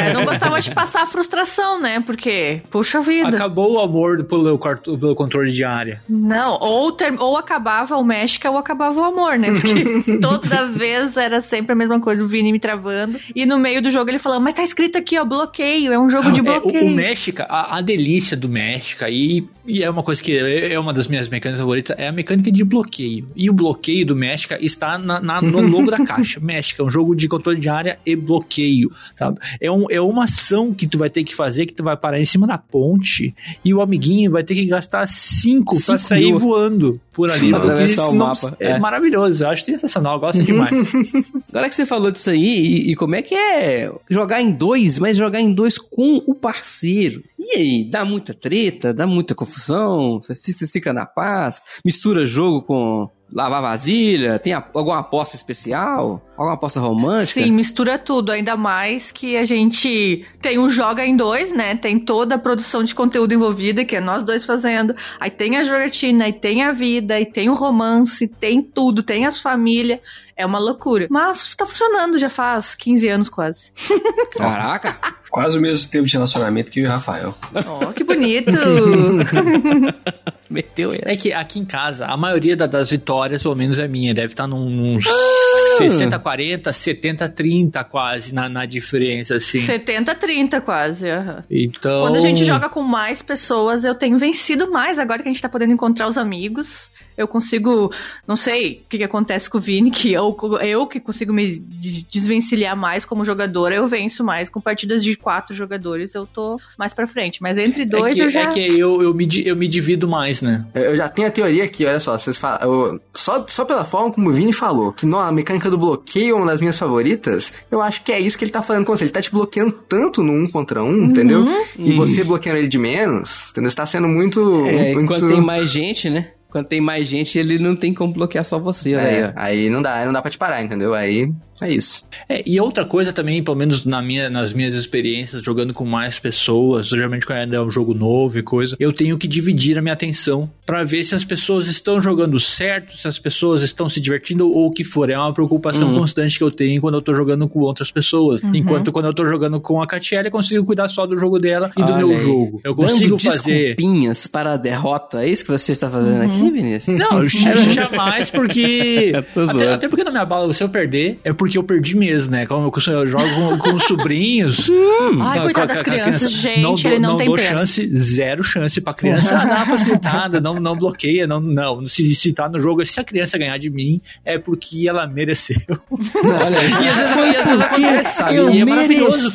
É, 0.00 0.12
não 0.12 0.24
gostava 0.24 0.60
de 0.60 0.70
passar 0.72 1.02
a 1.02 1.06
frustração, 1.06 1.80
né? 1.80 2.00
Porque, 2.00 2.60
puxa 2.70 3.00
vida. 3.00 3.28
Acabou 3.28 3.74
o 3.74 3.80
amor 3.80 4.24
pelo, 4.24 4.58
pelo 4.58 5.14
controle 5.14 5.52
de 5.52 5.64
área. 5.64 6.00
Não, 6.08 6.58
ou, 6.60 6.92
ter- 6.92 7.14
ou 7.20 7.36
acabava 7.36 7.96
o 7.96 8.04
México 8.04 8.48
ou 8.48 8.58
acabava 8.58 8.98
o 9.00 9.04
amor, 9.04 9.38
né? 9.38 9.48
Porque 9.52 10.18
toda 10.20 10.66
vez 10.66 11.16
era 11.16 11.40
sempre 11.40 11.72
a 11.72 11.76
mesma 11.76 12.00
coisa, 12.00 12.24
o 12.24 12.28
Vini 12.28 12.52
me 12.52 12.58
travando. 12.60 13.18
E 13.34 13.44
no 13.46 13.58
meio 13.58 13.82
do 13.82 13.90
jogo 13.90 14.10
ele 14.10 14.18
falando, 14.18 14.42
mas 14.42 14.54
tá 14.54 14.62
escrito 14.62 14.96
aqui, 14.98 15.18
ó, 15.18 15.24
bloqueio, 15.24 15.92
é 15.92 15.98
um 15.98 16.08
jogo 16.10 16.30
de 16.32 16.38
É, 16.38 16.42
o, 16.42 16.44
bloqueio. 16.44 16.86
o 16.86 16.90
México, 16.90 17.42
a, 17.48 17.78
a 17.78 17.80
delícia 17.80 18.36
do 18.36 18.48
México, 18.48 19.04
e, 19.04 19.48
e 19.66 19.82
é 19.82 19.90
uma 19.90 20.02
coisa 20.02 20.22
que 20.22 20.36
é 20.36 20.72
é 20.72 20.78
uma 20.78 20.92
das 20.92 21.08
minhas 21.08 21.28
mecânicas 21.28 21.60
favoritas, 21.60 21.96
é 21.98 22.08
a 22.08 22.12
mecânica 22.12 22.35
de 22.36 22.64
bloqueio. 22.64 23.28
E 23.36 23.48
o 23.50 23.52
bloqueio 23.52 24.06
do 24.06 24.16
México 24.16 24.54
está 24.60 24.98
na, 24.98 25.20
na- 25.20 25.40
no 25.42 25.60
logo 25.66 25.90
da 25.90 26.04
caixa. 26.04 26.40
México 26.40 26.82
é 26.82 26.84
um 26.84 26.90
jogo 26.90 27.14
de 27.14 27.28
controle 27.28 27.58
de 27.60 27.68
área 27.68 27.98
e 28.04 28.14
bloqueio, 28.16 28.90
sabe? 29.16 29.38
É, 29.60 29.70
um, 29.70 29.86
é 29.90 30.00
uma 30.00 30.24
ação 30.24 30.72
que 30.74 30.86
tu 30.86 30.98
vai 30.98 31.10
ter 31.10 31.24
que 31.24 31.34
fazer, 31.34 31.66
que 31.66 31.72
tu 31.74 31.82
vai 31.84 31.96
parar 31.96 32.20
em 32.20 32.24
cima 32.24 32.46
da 32.46 32.58
ponte, 32.58 33.34
e 33.64 33.72
o 33.74 33.80
amiguinho 33.80 34.30
vai 34.30 34.42
ter 34.44 34.54
que 34.54 34.66
gastar 34.66 35.06
cinco 35.08 35.74
pra 35.76 35.96
Cinco 35.96 35.98
sair 35.98 36.26
mil. 36.26 36.38
voando 36.38 37.00
por 37.12 37.30
ali. 37.30 37.50
Pra 37.50 37.58
atravessar 37.58 38.06
o 38.06 38.10
senão- 38.10 38.26
mapa. 38.26 38.56
É, 38.60 38.70
É. 38.72 38.78
maravilhoso, 38.78 39.42
eu 39.44 39.48
acho 39.48 39.64
sensacional, 39.64 40.14
eu 40.14 40.20
gosto 40.20 40.42
demais. 40.42 40.70
Agora 41.50 41.68
que 41.68 41.74
você 41.74 41.86
falou 41.86 42.10
disso 42.10 42.30
aí, 42.30 42.44
e, 42.44 42.90
e 42.90 42.94
como 42.94 43.14
é 43.14 43.22
que 43.22 43.34
é 43.34 43.90
jogar 44.10 44.40
em 44.42 44.52
dois, 44.52 44.98
mas 44.98 45.16
jogar 45.16 45.40
em 45.40 45.52
dois 45.52 45.78
com 45.78 46.22
o 46.26 46.34
parceiro? 46.34 47.22
E 47.38 47.56
aí, 47.58 47.84
dá 47.88 48.04
muita 48.04 48.34
treta, 48.34 48.92
dá 48.92 49.06
muita 49.06 49.34
confusão, 49.34 50.20
você, 50.20 50.34
você 50.34 50.66
fica 50.66 50.92
na 50.92 51.06
paz, 51.06 51.60
mistura 51.84 52.25
jogo 52.26 52.62
com 52.62 53.08
lavar 53.32 53.60
vasilha, 53.60 54.38
tem 54.38 54.52
alguma 54.52 55.00
aposta 55.00 55.34
especial, 55.34 56.22
alguma 56.36 56.54
aposta 56.54 56.80
romântica? 56.80 57.42
Sim, 57.42 57.50
mistura 57.50 57.98
tudo, 57.98 58.30
ainda 58.30 58.56
mais 58.56 59.10
que 59.10 59.36
a 59.36 59.44
gente 59.44 60.24
tem 60.40 60.58
um 60.58 60.70
Joga 60.70 61.04
em 61.04 61.16
dois, 61.16 61.52
né? 61.52 61.74
Tem 61.74 61.98
toda 61.98 62.36
a 62.36 62.38
produção 62.38 62.84
de 62.84 62.94
conteúdo 62.94 63.32
envolvida, 63.32 63.84
que 63.84 63.96
é 63.96 64.00
nós 64.00 64.22
dois 64.22 64.44
fazendo. 64.44 64.94
Aí 65.18 65.30
tem 65.30 65.56
a 65.56 65.62
jogatina, 65.62 66.26
aí 66.26 66.32
tem 66.32 66.62
a 66.62 66.72
vida, 66.72 67.14
aí 67.14 67.26
tem 67.26 67.48
o 67.48 67.54
romance, 67.54 68.28
tem 68.28 68.62
tudo, 68.62 69.02
tem 69.02 69.26
as 69.26 69.40
famílias. 69.40 70.00
É 70.36 70.44
uma 70.44 70.58
loucura. 70.58 71.06
Mas 71.10 71.54
tá 71.54 71.64
funcionando 71.66 72.18
já 72.18 72.28
faz 72.28 72.74
15 72.74 73.08
anos 73.08 73.28
quase. 73.28 73.72
Caraca! 74.36 74.96
Quase 75.30 75.58
o 75.58 75.60
mesmo 75.60 75.88
tempo 75.88 76.06
de 76.06 76.12
relacionamento 76.12 76.70
que 76.70 76.82
o 76.82 76.88
Rafael. 76.88 77.34
Ó, 77.66 77.92
que 77.92 78.04
bonito! 78.04 78.50
Meteu 80.48 80.92
essa. 80.92 81.02
É 81.12 81.16
que 81.16 81.32
aqui 81.32 81.58
em 81.58 81.64
casa, 81.64 82.06
a 82.06 82.16
maioria 82.16 82.56
da- 82.56 82.66
das 82.66 82.90
vitórias, 82.90 83.42
pelo 83.42 83.54
menos 83.56 83.78
é 83.78 83.88
minha, 83.88 84.14
deve 84.14 84.32
estar 84.32 84.46
num, 84.46 84.94
uns 84.96 85.04
Ah! 85.06 85.82
60-40, 85.82 86.62
70-30 86.70 87.84
quase 87.84 88.32
na, 88.32 88.48
na 88.48 88.64
diferença, 88.64 89.34
assim. 89.36 89.58
70-30 89.66 90.60
quase. 90.62 91.10
aham. 91.10 91.44
Então. 91.50 92.00
Quando 92.02 92.16
a 92.16 92.20
gente 92.20 92.44
joga 92.44 92.68
com 92.68 92.82
mais 92.82 93.20
pessoas, 93.20 93.84
eu 93.84 93.94
tenho 93.94 94.16
vencido 94.18 94.70
mais 94.70 94.98
agora 94.98 95.22
que 95.22 95.28
a 95.28 95.32
gente 95.32 95.42
tá 95.42 95.48
podendo 95.48 95.72
encontrar 95.72 96.06
os 96.06 96.16
amigos. 96.16 96.90
Eu 97.16 97.26
consigo, 97.28 97.90
não 98.26 98.36
sei 98.36 98.82
o 98.84 98.88
que, 98.88 98.98
que 98.98 99.04
acontece 99.04 99.48
com 99.48 99.58
o 99.58 99.60
Vini, 99.60 99.90
que 99.90 100.12
eu, 100.12 100.36
eu 100.62 100.86
que 100.86 101.00
consigo 101.00 101.32
me 101.32 101.58
de- 101.58 102.04
desvencilhar 102.10 102.76
mais 102.76 103.04
como 103.04 103.24
jogadora, 103.24 103.74
eu 103.74 103.86
venço 103.86 104.22
mais. 104.24 104.48
Com 104.48 104.60
partidas 104.60 105.02
de 105.02 105.16
quatro 105.16 105.54
jogadores, 105.54 106.14
eu 106.14 106.26
tô 106.26 106.60
mais 106.78 106.92
pra 106.92 107.06
frente. 107.06 107.42
Mas 107.42 107.56
entre 107.58 107.82
É 107.82 107.86
dois 107.86 108.14
que, 108.14 108.20
eu 108.20 108.28
já. 108.28 108.40
é 108.42 108.52
que 108.52 108.60
eu, 108.78 109.02
eu, 109.02 109.14
me, 109.14 109.26
eu 109.44 109.56
me 109.56 109.66
divido 109.68 110.06
mais, 110.08 110.42
né? 110.42 110.64
Eu 110.74 110.96
já 110.96 111.08
tenho 111.08 111.28
a 111.28 111.30
teoria 111.30 111.64
aqui, 111.64 111.84
olha 111.86 112.00
só, 112.00 112.18
vocês 112.18 112.36
falam, 112.36 112.58
eu- 112.62 113.00
só, 113.14 113.44
só 113.48 113.64
pela 113.64 113.84
forma 113.84 114.12
como 114.12 114.28
o 114.30 114.32
Vini 114.32 114.52
falou, 114.52 114.92
que 114.92 115.06
não, 115.06 115.18
a 115.18 115.32
mecânica 115.32 115.70
do 115.70 115.78
bloqueio 115.78 116.34
é 116.34 116.38
uma 116.38 116.46
das 116.46 116.60
minhas 116.60 116.78
favoritas, 116.78 117.52
eu 117.70 117.80
acho 117.80 118.02
que 118.04 118.12
é 118.12 118.20
isso 118.20 118.36
que 118.36 118.44
ele 118.44 118.52
tá 118.52 118.62
fazendo 118.62 118.84
com 118.84 118.96
você. 118.96 119.04
Ele 119.04 119.10
tá 119.10 119.22
te 119.22 119.30
bloqueando 119.30 119.72
tanto 119.72 120.22
no 120.22 120.32
um 120.32 120.46
contra 120.50 120.82
um, 120.82 121.04
entendeu? 121.04 121.46
E 121.78 121.92
você 121.92 122.22
bloqueando 122.24 122.58
ele 122.58 122.68
de 122.68 122.78
menos, 122.78 123.48
entendeu? 123.50 123.70
Você 123.70 123.76
tá 123.76 123.86
sendo 123.86 124.08
muito. 124.08 124.40
É, 124.66 124.92
muito... 124.94 125.00
enquanto 125.02 125.28
tem 125.28 125.40
mais 125.40 125.70
gente, 125.70 126.10
né? 126.10 126.32
Quando 126.56 126.66
tem 126.68 126.80
mais 126.80 127.06
gente, 127.06 127.38
ele 127.38 127.58
não 127.58 127.76
tem 127.76 127.92
como 127.92 128.12
bloquear 128.14 128.44
só 128.44 128.58
você, 128.58 128.94
aí, 128.94 129.14
É, 129.16 129.26
ó. 129.26 129.32
aí 129.36 129.68
não 129.70 129.82
dá, 129.82 130.04
não 130.06 130.12
dá 130.12 130.22
pra 130.22 130.30
te 130.30 130.38
parar, 130.38 130.62
entendeu? 130.64 130.94
Aí 130.94 131.30
é 131.60 131.70
isso. 131.70 132.08
É, 132.28 132.42
e 132.46 132.58
outra 132.60 132.84
coisa 132.86 133.12
também, 133.12 133.42
pelo 133.42 133.56
menos 133.56 133.84
na 133.84 134.00
minha, 134.00 134.30
nas 134.30 134.52
minhas 134.54 134.72
experiências, 134.74 135.42
jogando 135.44 135.74
com 135.74 135.84
mais 135.84 136.18
pessoas, 136.18 136.86
geralmente 136.88 137.26
quando 137.26 137.52
é 137.54 137.60
um 137.60 137.70
jogo 137.70 137.92
novo 137.94 138.38
e 138.38 138.42
coisa, 138.42 138.76
eu 138.80 138.92
tenho 138.92 139.16
que 139.18 139.26
dividir 139.28 139.76
a 139.78 139.82
minha 139.82 139.92
atenção 139.94 140.50
pra 140.64 140.82
ver 140.84 141.02
se 141.04 141.14
as 141.14 141.24
pessoas 141.24 141.66
estão 141.66 142.00
jogando 142.00 142.38
certo, 142.40 142.96
se 142.96 143.06
as 143.06 143.18
pessoas 143.18 143.62
estão 143.62 143.88
se 143.88 144.00
divertindo 144.00 144.50
ou 144.50 144.66
o 144.68 144.70
que 144.70 144.82
for. 144.84 145.10
É 145.10 145.18
uma 145.18 145.32
preocupação 145.32 145.88
Uhum. 145.92 145.98
constante 146.00 146.38
que 146.38 146.44
eu 146.44 146.50
tenho 146.50 146.80
quando 146.80 146.94
eu 146.94 147.02
tô 147.02 147.14
jogando 147.14 147.46
com 147.48 147.60
outras 147.60 147.90
pessoas. 147.90 148.40
Enquanto 148.54 148.90
quando 148.92 149.06
eu 149.06 149.14
tô 149.14 149.26
jogando 149.26 149.60
com 149.60 149.80
a 149.82 149.86
Catiele, 149.86 150.28
eu 150.28 150.32
consigo 150.32 150.64
cuidar 150.64 150.88
só 150.88 151.06
do 151.06 151.16
jogo 151.16 151.38
dela 151.38 151.70
e 151.76 151.82
do 151.82 151.92
Olha 151.92 151.96
meu 151.98 152.10
aí. 152.10 152.18
jogo. 152.18 152.60
Eu 152.64 152.74
Dando 152.74 152.88
consigo 152.88 153.18
fazer. 153.18 153.74
desculpinhas 153.76 154.26
para 154.26 154.54
a 154.54 154.56
derrota. 154.56 155.24
É 155.24 155.28
isso 155.28 155.44
que 155.44 155.50
você 155.50 155.72
está 155.72 155.88
fazendo 155.90 156.22
aqui, 156.22 156.45
Vinícius? 156.52 156.96
Não, 156.98 157.28
jamais, 157.28 158.30
porque. 158.30 159.12
Até, 159.48 159.72
até 159.74 159.88
porque 159.88 160.04
não 160.04 160.12
me 160.12 160.18
abala 160.18 160.52
se 160.52 160.62
eu 160.62 160.68
perder, 160.68 161.18
é 161.24 161.32
porque 161.32 161.58
eu 161.58 161.62
perdi 161.62 161.96
mesmo, 161.96 162.32
né? 162.32 162.46
Como 162.46 162.70
eu, 162.86 162.92
eu 162.92 163.06
jogo 163.06 163.24
com, 163.34 163.58
com 163.58 163.74
os 163.74 163.84
sobrinhos. 163.84 164.68
Ai, 164.70 165.16
com 165.18 165.22
a- 165.22 165.42
coitado 165.42 165.66
das 165.68 165.82
crianças, 165.82 166.16
criança. 166.16 166.28
gente, 166.30 166.82
dou- 166.82 166.92
ele 166.92 166.98
não 167.00 167.16
tem 167.16 167.26
dou 167.26 167.38
chance, 167.38 167.86
zero 167.96 168.42
chance 168.42 168.80
pra 168.80 168.92
criança. 168.94 169.36
Ah, 169.36 169.44
dá 169.44 169.56
uma 169.56 169.66
facilitada, 169.66 170.40
não, 170.40 170.54
não 170.54 170.76
bloqueia, 170.76 171.26
não, 171.26 171.40
não. 171.40 171.86
Se, 171.88 172.14
se 172.14 172.32
tá 172.32 172.48
no 172.48 172.58
jogo, 172.58 172.84
se 172.84 172.98
a 172.98 173.04
criança 173.04 173.36
ganhar 173.38 173.58
de 173.58 173.70
mim, 173.70 174.00
é 174.24 174.38
porque 174.38 174.88
ela 174.88 175.06
mereceu. 175.06 175.56
Olha. 175.90 176.56
E 176.86 176.88
às 176.88 176.96
vezes, 176.96 177.16
e 177.16 177.36
às 177.38 177.46
vezes 177.46 177.60
acontece, 177.62 178.16
sabe? 178.16 178.36
eu 178.36 178.50
e 178.50 178.60
é 178.60 178.64
maravilhoso. 178.64 179.30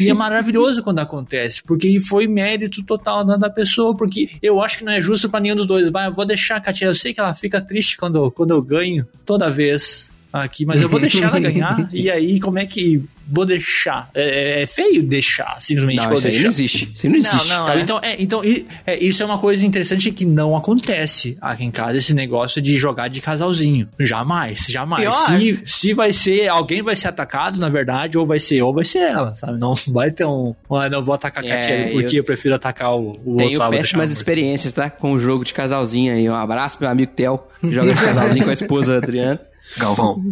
E 0.00 0.08
é 0.08 0.14
maravilhoso 0.14 0.82
quando 0.82 0.98
acontece, 0.98 1.62
porque 1.62 1.98
foi 2.00 2.26
mérito 2.26 2.82
total 2.82 3.24
da, 3.24 3.50
pessoa, 3.50 3.96
porque 3.96 4.30
eu 4.42 4.60
acho 4.60 4.78
que 4.78 4.84
não 4.84 4.92
é 4.92 5.00
justo 5.00 5.28
pra 5.28 5.40
nenhum 5.40 5.56
dos 5.56 5.66
dois. 5.66 5.90
Vai, 5.90 6.06
eu 6.08 6.12
vou 6.12 6.26
deixar 6.26 6.56
a 6.56 6.60
Katia, 6.60 6.88
eu 6.88 6.94
sei 6.94 7.14
que 7.14 7.20
ela 7.20 7.34
fica 7.34 7.60
triste 7.60 7.96
quando, 7.96 8.30
quando 8.30 8.50
eu 8.50 8.62
ganho, 8.62 9.06
toda 9.24 9.50
vez 9.50 10.10
aqui, 10.32 10.66
mas 10.66 10.82
eu 10.82 10.88
vou 10.88 11.00
deixar 11.00 11.28
ela 11.28 11.40
ganhar, 11.40 11.88
e 11.92 12.10
aí 12.10 12.38
como 12.38 12.58
é 12.58 12.66
que 12.66 13.02
vou 13.30 13.44
deixar? 13.44 14.10
É, 14.14 14.62
é 14.62 14.66
feio 14.66 15.02
deixar, 15.02 15.56
simplesmente 15.60 15.98
Não, 15.98 16.04
vou 16.08 16.14
isso 16.14 16.26
aí 16.26 16.32
deixar. 16.32 16.42
não 16.44 16.50
existe. 16.50 16.90
Isso 16.94 17.08
não 17.08 17.16
existe. 17.16 17.48
não, 17.48 17.64
Tá, 17.64 17.74
é. 17.76 17.80
Então, 17.80 18.00
é, 18.02 18.16
então 18.22 18.44
i- 18.44 18.66
é, 18.86 18.98
isso 19.04 19.22
é 19.22 19.26
uma 19.26 19.38
coisa 19.38 19.64
interessante 19.66 20.10
que 20.10 20.24
não 20.24 20.56
acontece 20.56 21.36
aqui 21.40 21.64
em 21.64 21.70
casa, 21.70 21.98
esse 21.98 22.14
negócio 22.14 22.60
de 22.62 22.76
jogar 22.78 23.08
de 23.08 23.20
casalzinho. 23.20 23.88
Jamais, 23.98 24.66
jamais. 24.68 25.02
Pior. 25.02 25.12
Se, 25.12 25.62
se 25.64 25.92
vai 25.94 26.12
ser, 26.12 26.48
alguém 26.48 26.82
vai 26.82 26.96
ser 26.96 27.08
atacado, 27.08 27.58
na 27.58 27.68
verdade, 27.68 28.16
ou 28.16 28.24
vai 28.26 28.38
ser 28.38 28.56
eu 28.56 28.66
ou 28.68 28.74
vai 28.74 28.84
ser 28.84 28.98
ela, 29.00 29.34
sabe? 29.36 29.58
Não 29.58 29.74
vai 29.88 30.10
ter 30.10 30.24
um, 30.24 30.54
ah, 30.70 30.88
não 30.88 31.02
vou 31.02 31.14
atacar 31.14 31.44
a 31.44 31.46
É, 31.46 31.50
Katia 31.60 31.90
porque 31.92 32.18
eu... 32.20 32.24
prefiro 32.24 32.54
atacar 32.54 32.94
o, 32.94 32.96
o 32.96 33.00
outro 33.02 33.14
Tenho 33.22 33.34
vou 33.36 33.44
deixar 33.44 33.70
péssimas 33.70 34.10
experiências, 34.10 34.72
tá? 34.72 34.88
Com 34.90 35.12
o 35.12 35.18
jogo 35.18 35.44
de 35.44 35.52
casalzinho 35.52 36.12
aí. 36.14 36.28
Um 36.28 36.34
abraço, 36.34 36.78
meu 36.80 36.88
amigo 36.90 37.12
Theo. 37.14 37.40
que 37.60 37.70
Joga 37.70 37.92
de 37.92 38.00
casalzinho 38.00 38.44
com 38.44 38.50
a 38.50 38.52
esposa 38.54 38.96
Adriana. 38.96 39.40
Galvão. 39.76 40.22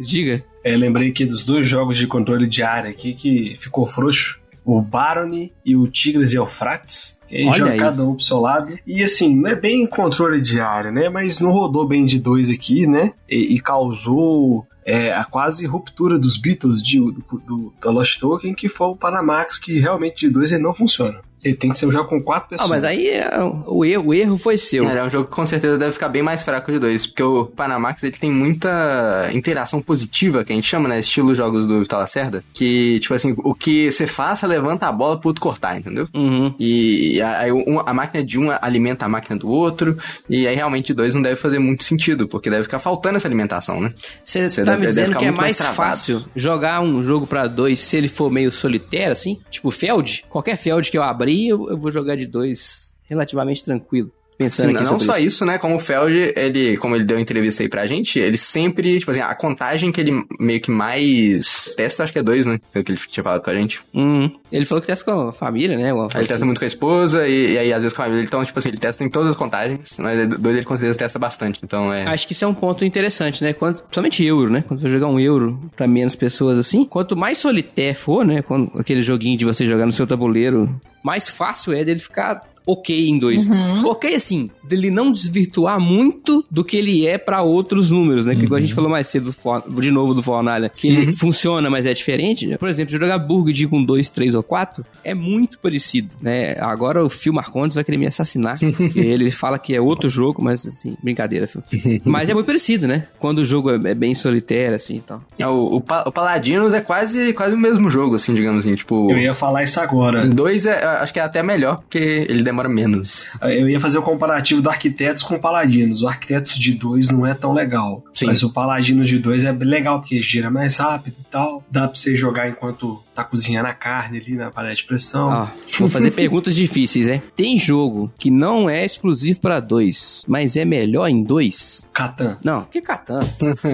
Diga. 0.00 0.42
É, 0.66 0.76
lembrei 0.76 1.10
aqui 1.10 1.24
dos 1.24 1.44
dois 1.44 1.64
jogos 1.64 1.96
de 1.96 2.08
controle 2.08 2.44
de 2.48 2.60
área 2.60 2.90
aqui 2.90 3.14
que 3.14 3.56
ficou 3.60 3.86
frouxo. 3.86 4.40
O 4.64 4.82
Barony 4.82 5.52
e 5.64 5.76
o 5.76 5.86
Tigres 5.86 6.32
e 6.32 6.36
Eufrates. 6.36 7.16
Que 7.28 7.36
aí 7.36 7.52
joga 7.52 7.76
cada 7.76 8.04
um 8.04 8.16
pro 8.16 8.24
seu 8.24 8.40
lado. 8.40 8.76
E 8.84 9.00
assim, 9.00 9.36
não 9.36 9.48
é 9.48 9.54
bem 9.54 9.86
controle 9.86 10.40
de 10.40 10.60
área, 10.60 10.90
né? 10.90 11.08
Mas 11.08 11.38
não 11.38 11.52
rodou 11.52 11.86
bem 11.86 12.04
de 12.04 12.18
dois 12.18 12.50
aqui, 12.50 12.84
né? 12.84 13.12
E, 13.30 13.54
e 13.54 13.60
causou 13.60 14.66
é, 14.84 15.12
a 15.12 15.22
quase 15.22 15.64
ruptura 15.66 16.18
dos 16.18 16.36
Beatles 16.36 16.82
de, 16.82 16.98
do, 16.98 17.42
do, 17.46 17.72
da 17.80 17.92
Lost 17.92 18.18
Token, 18.18 18.52
que 18.52 18.68
foi 18.68 18.88
o 18.88 18.96
Panamax, 18.96 19.58
que 19.58 19.78
realmente 19.78 20.26
de 20.26 20.32
dois 20.32 20.50
ele 20.50 20.64
não 20.64 20.74
funciona. 20.74 21.20
Ele 21.44 21.54
tem 21.54 21.70
que 21.70 21.78
ser 21.78 21.86
um 21.86 21.92
jogo 21.92 22.08
com 22.08 22.20
quatro 22.20 22.46
Ah, 22.46 22.48
pessoas. 22.50 22.70
mas 22.70 22.82
aí 22.84 23.08
é, 23.08 23.30
o, 23.66 23.84
erro, 23.84 24.06
o 24.08 24.14
erro 24.14 24.36
foi 24.36 24.58
seu. 24.58 24.88
É, 24.88 24.98
é 24.98 25.04
um 25.04 25.10
jogo 25.10 25.26
que 25.28 25.30
com 25.34 25.46
certeza 25.46 25.78
deve 25.78 25.92
ficar 25.92 26.08
bem 26.08 26.22
mais 26.22 26.42
fraco 26.42 26.72
de 26.72 26.78
dois, 26.78 27.06
porque 27.06 27.22
o 27.22 27.46
Panamax 27.46 28.02
ele 28.02 28.16
tem 28.16 28.30
muita 28.30 29.30
interação 29.32 29.80
positiva, 29.80 30.44
que 30.44 30.52
a 30.52 30.56
gente 30.56 30.66
chama, 30.66 30.88
né? 30.88 30.98
Estilo 30.98 31.34
jogos 31.34 31.66
do 31.66 31.80
Vital 31.80 32.00
Lacerda, 32.00 32.42
que, 32.52 32.98
tipo 33.00 33.14
assim, 33.14 33.34
o 33.38 33.54
que 33.54 33.90
você 33.90 34.06
faça 34.06 34.46
levanta 34.46 34.86
a 34.86 34.92
bola 34.92 35.18
pro 35.20 35.28
outro 35.28 35.40
cortar, 35.40 35.78
entendeu? 35.78 36.08
Uhum. 36.14 36.54
E 36.58 37.20
aí 37.22 37.52
um- 37.52 37.80
a 37.80 37.92
máquina 37.94 38.24
de 38.24 38.38
um 38.38 38.48
alimenta 38.60 39.04
a 39.04 39.08
máquina 39.08 39.38
do 39.38 39.48
outro, 39.48 39.96
e 40.28 40.46
aí 40.46 40.54
realmente 40.56 40.92
dois 40.92 41.14
não 41.14 41.22
deve 41.22 41.36
fazer 41.36 41.58
muito 41.58 41.84
sentido, 41.84 42.26
porque 42.26 42.50
deve 42.50 42.64
ficar 42.64 42.78
faltando 42.78 43.16
essa 43.16 43.28
alimentação, 43.28 43.80
né? 43.80 43.92
Você 44.24 44.48
tá 44.48 44.72
deve- 44.72 44.80
me 44.80 44.86
dizendo 44.86 45.06
ficar 45.08 45.18
que 45.20 45.24
é 45.26 45.28
muito 45.30 45.40
mais 45.40 45.60
mais 45.60 45.76
fácil 45.76 46.24
jogar 46.34 46.80
um 46.80 47.02
jogo 47.02 47.26
pra 47.26 47.46
dois 47.46 47.80
se 47.80 47.96
ele 47.96 48.08
for 48.08 48.30
meio 48.30 48.50
solitário, 48.50 49.12
assim? 49.12 49.38
Tipo 49.50 49.70
Feld? 49.70 50.24
Qualquer 50.28 50.56
Feld 50.56 50.90
que 50.90 50.98
eu 50.98 51.02
abrir, 51.26 51.48
eu, 51.48 51.68
eu 51.68 51.76
vou 51.76 51.90
jogar 51.90 52.16
de 52.16 52.26
dois 52.26 52.94
relativamente 53.02 53.64
tranquilo. 53.64 54.12
Pensando 54.38 54.68
Sim, 54.68 54.84
não 54.84 55.00
só 55.00 55.16
isso. 55.16 55.26
isso, 55.26 55.46
né? 55.46 55.58
Como 55.58 55.76
o 55.76 55.80
Feld, 55.80 56.34
ele, 56.36 56.76
como 56.76 56.94
ele 56.94 57.04
deu 57.04 57.18
entrevista 57.18 57.62
aí 57.62 57.68
pra 57.68 57.86
gente, 57.86 58.18
ele 58.18 58.36
sempre, 58.36 58.98
tipo 58.98 59.10
assim, 59.10 59.20
a 59.20 59.34
contagem 59.34 59.90
que 59.90 60.00
ele 60.00 60.24
meio 60.38 60.60
que 60.60 60.70
mais 60.70 61.74
testa, 61.76 62.04
acho 62.04 62.12
que 62.12 62.18
é 62.18 62.22
dois, 62.22 62.44
né? 62.44 62.58
Foi 62.72 62.82
o 62.82 62.84
que 62.84 62.92
ele 62.92 63.00
tinha 63.08 63.24
falado 63.24 63.42
com 63.42 63.50
a 63.50 63.54
gente. 63.54 63.80
Uhum. 63.94 64.30
Ele 64.52 64.64
falou 64.64 64.80
que 64.80 64.88
testa 64.88 65.04
com 65.04 65.28
a 65.28 65.32
família, 65.32 65.76
né? 65.76 65.90
Ele 65.90 66.08
testa 66.10 66.34
assim. 66.34 66.44
muito 66.44 66.58
com 66.58 66.64
a 66.64 66.66
esposa 66.66 67.26
e, 67.26 67.52
e 67.52 67.58
aí 67.58 67.72
às 67.72 67.82
vezes 67.82 67.96
com 67.96 68.02
a 68.02 68.04
família. 68.04 68.24
Então, 68.24 68.44
tipo 68.44 68.58
assim, 68.58 68.68
ele 68.68 68.78
testa 68.78 69.02
em 69.02 69.08
todas 69.08 69.30
as 69.30 69.36
contagens, 69.36 69.96
mas 69.98 70.28
dois 70.28 70.56
ele 70.56 70.66
com 70.66 70.76
certeza 70.76 70.98
testa 70.98 71.18
bastante. 71.18 71.60
Então 71.62 71.92
é. 71.92 72.06
Acho 72.06 72.26
que 72.26 72.32
isso 72.32 72.44
é 72.44 72.48
um 72.48 72.54
ponto 72.54 72.84
interessante, 72.84 73.42
né? 73.42 73.52
Quando, 73.52 73.80
principalmente 73.82 74.24
euro, 74.24 74.50
né? 74.50 74.64
Quando 74.66 74.80
você 74.80 74.88
jogar 74.90 75.08
um 75.08 75.18
euro 75.18 75.58
pra 75.74 75.86
menos 75.86 76.14
pessoas 76.14 76.58
assim, 76.58 76.84
quanto 76.84 77.16
mais 77.16 77.38
solitário 77.38 77.76
for, 77.94 78.24
né? 78.24 78.42
Quando, 78.42 78.70
aquele 78.78 79.02
joguinho 79.02 79.36
de 79.36 79.44
você 79.44 79.64
jogar 79.64 79.86
no 79.86 79.92
seu 79.92 80.06
tabuleiro, 80.06 80.80
mais 81.02 81.28
fácil 81.28 81.72
é 81.72 81.84
dele 81.84 82.00
ficar 82.00 82.42
ok 82.66 83.08
em 83.08 83.18
dois. 83.18 83.48
Ok, 83.84 84.14
assim, 84.14 84.50
dele 84.62 84.90
não 84.90 85.10
desvirtuar 85.10 85.80
muito 85.80 86.44
do 86.50 86.64
que 86.64 86.76
ele 86.76 87.06
é 87.06 87.16
pra 87.16 87.42
outros 87.42 87.90
números, 87.90 88.26
né? 88.26 88.34
Que 88.34 88.44
igual 88.44 88.58
a 88.58 88.60
gente 88.60 88.74
falou 88.74 88.90
mais 88.90 89.06
cedo, 89.06 89.34
de 89.80 89.90
novo 89.90 90.12
do 90.12 90.22
Fornalha, 90.22 90.68
que 90.68 90.88
ele 90.88 91.16
funciona, 91.16 91.70
mas 91.70 91.86
é 91.86 91.94
diferente. 91.94 92.56
Por 92.58 92.68
exemplo, 92.68 92.92
jogar 92.98 93.18
Burgundy 93.18 93.66
com 93.66 93.82
dois, 93.82 94.10
três 94.10 94.34
ou 94.34 94.42
quatro 94.42 94.84
é 95.02 95.14
muito 95.14 95.58
parecido, 95.58 96.14
né? 96.20 96.56
Agora 96.58 97.04
o 97.04 97.08
Phil 97.08 97.32
Marcondes 97.32 97.76
vai 97.76 97.84
querer 97.84 97.98
me 97.98 98.06
assassinar. 98.06 98.58
porque 98.76 99.00
ele 99.00 99.30
fala 99.30 99.58
que 99.58 99.74
é 99.74 99.80
outro 99.80 100.10
jogo, 100.10 100.42
mas 100.42 100.66
assim, 100.66 100.96
brincadeira, 101.02 101.46
Phil. 101.46 101.62
mas 102.04 102.28
é 102.28 102.34
muito 102.34 102.46
parecido, 102.46 102.86
né? 102.86 103.06
Quando 103.18 103.38
o 103.38 103.44
jogo 103.44 103.70
é 103.70 103.86
é 103.86 103.94
bem 103.94 104.14
solitário, 104.14 104.74
assim, 104.74 104.96
então. 104.96 105.20
É, 105.38 105.46
O, 105.46 105.76
o, 105.76 105.76
o 105.76 106.12
Paladinos 106.12 106.74
é 106.74 106.80
quase, 106.80 107.32
quase 107.32 107.54
o 107.54 107.58
mesmo 107.58 107.90
jogo, 107.90 108.16
assim, 108.16 108.34
digamos 108.34 108.64
assim. 108.64 108.74
Tipo. 108.74 109.10
Eu 109.10 109.18
ia 109.18 109.34
falar 109.34 109.62
isso 109.62 109.78
agora. 109.80 110.24
Em 110.26 110.30
dois 110.30 110.66
é, 110.66 110.84
acho 110.84 111.12
que 111.12 111.20
é 111.20 111.22
até 111.22 111.42
melhor, 111.42 111.78
porque 111.78 111.98
ele 111.98 112.42
demora 112.42 112.55
menos. 112.68 113.28
Eu 113.42 113.68
ia 113.68 113.80
fazer 113.80 113.98
o 113.98 114.02
comparativo 114.02 114.62
do 114.62 114.70
Arquitetos 114.70 115.22
com 115.22 115.38
Paladinos. 115.38 116.02
O 116.02 116.08
Arquitetos 116.08 116.58
de 116.58 116.72
2 116.72 117.10
não 117.10 117.26
é 117.26 117.34
tão 117.34 117.52
legal. 117.52 118.04
Sim. 118.14 118.26
Mas 118.26 118.42
o 118.42 118.52
Paladinos 118.52 119.08
de 119.08 119.18
2 119.18 119.44
é 119.44 119.52
legal, 119.52 120.00
porque 120.00 120.20
gira 120.22 120.50
mais 120.50 120.76
rápido 120.76 121.16
e 121.20 121.24
tal. 121.30 121.62
Dá 121.70 121.86
pra 121.86 121.96
você 121.96 122.16
jogar 122.16 122.48
enquanto 122.48 123.02
tá 123.16 123.24
cozinhando 123.24 123.68
a 123.68 123.72
carne 123.74 124.18
ali 124.18 124.34
na 124.34 124.50
panela 124.50 124.74
de 124.74 124.84
pressão. 124.84 125.28
Ó, 125.28 125.48
vou 125.78 125.88
fazer 125.88 126.10
perguntas 126.16 126.54
difíceis, 126.54 127.06
né? 127.06 127.22
Tem 127.34 127.58
jogo 127.58 128.12
que 128.18 128.30
não 128.30 128.68
é 128.68 128.84
exclusivo 128.84 129.40
pra 129.40 129.58
dois, 129.58 130.24
mas 130.28 130.56
é 130.56 130.64
melhor 130.64 131.08
em 131.08 131.22
dois? 131.22 131.86
Catan. 131.92 132.36
Não, 132.44 132.64
que 132.64 132.80
Catan. 132.80 133.20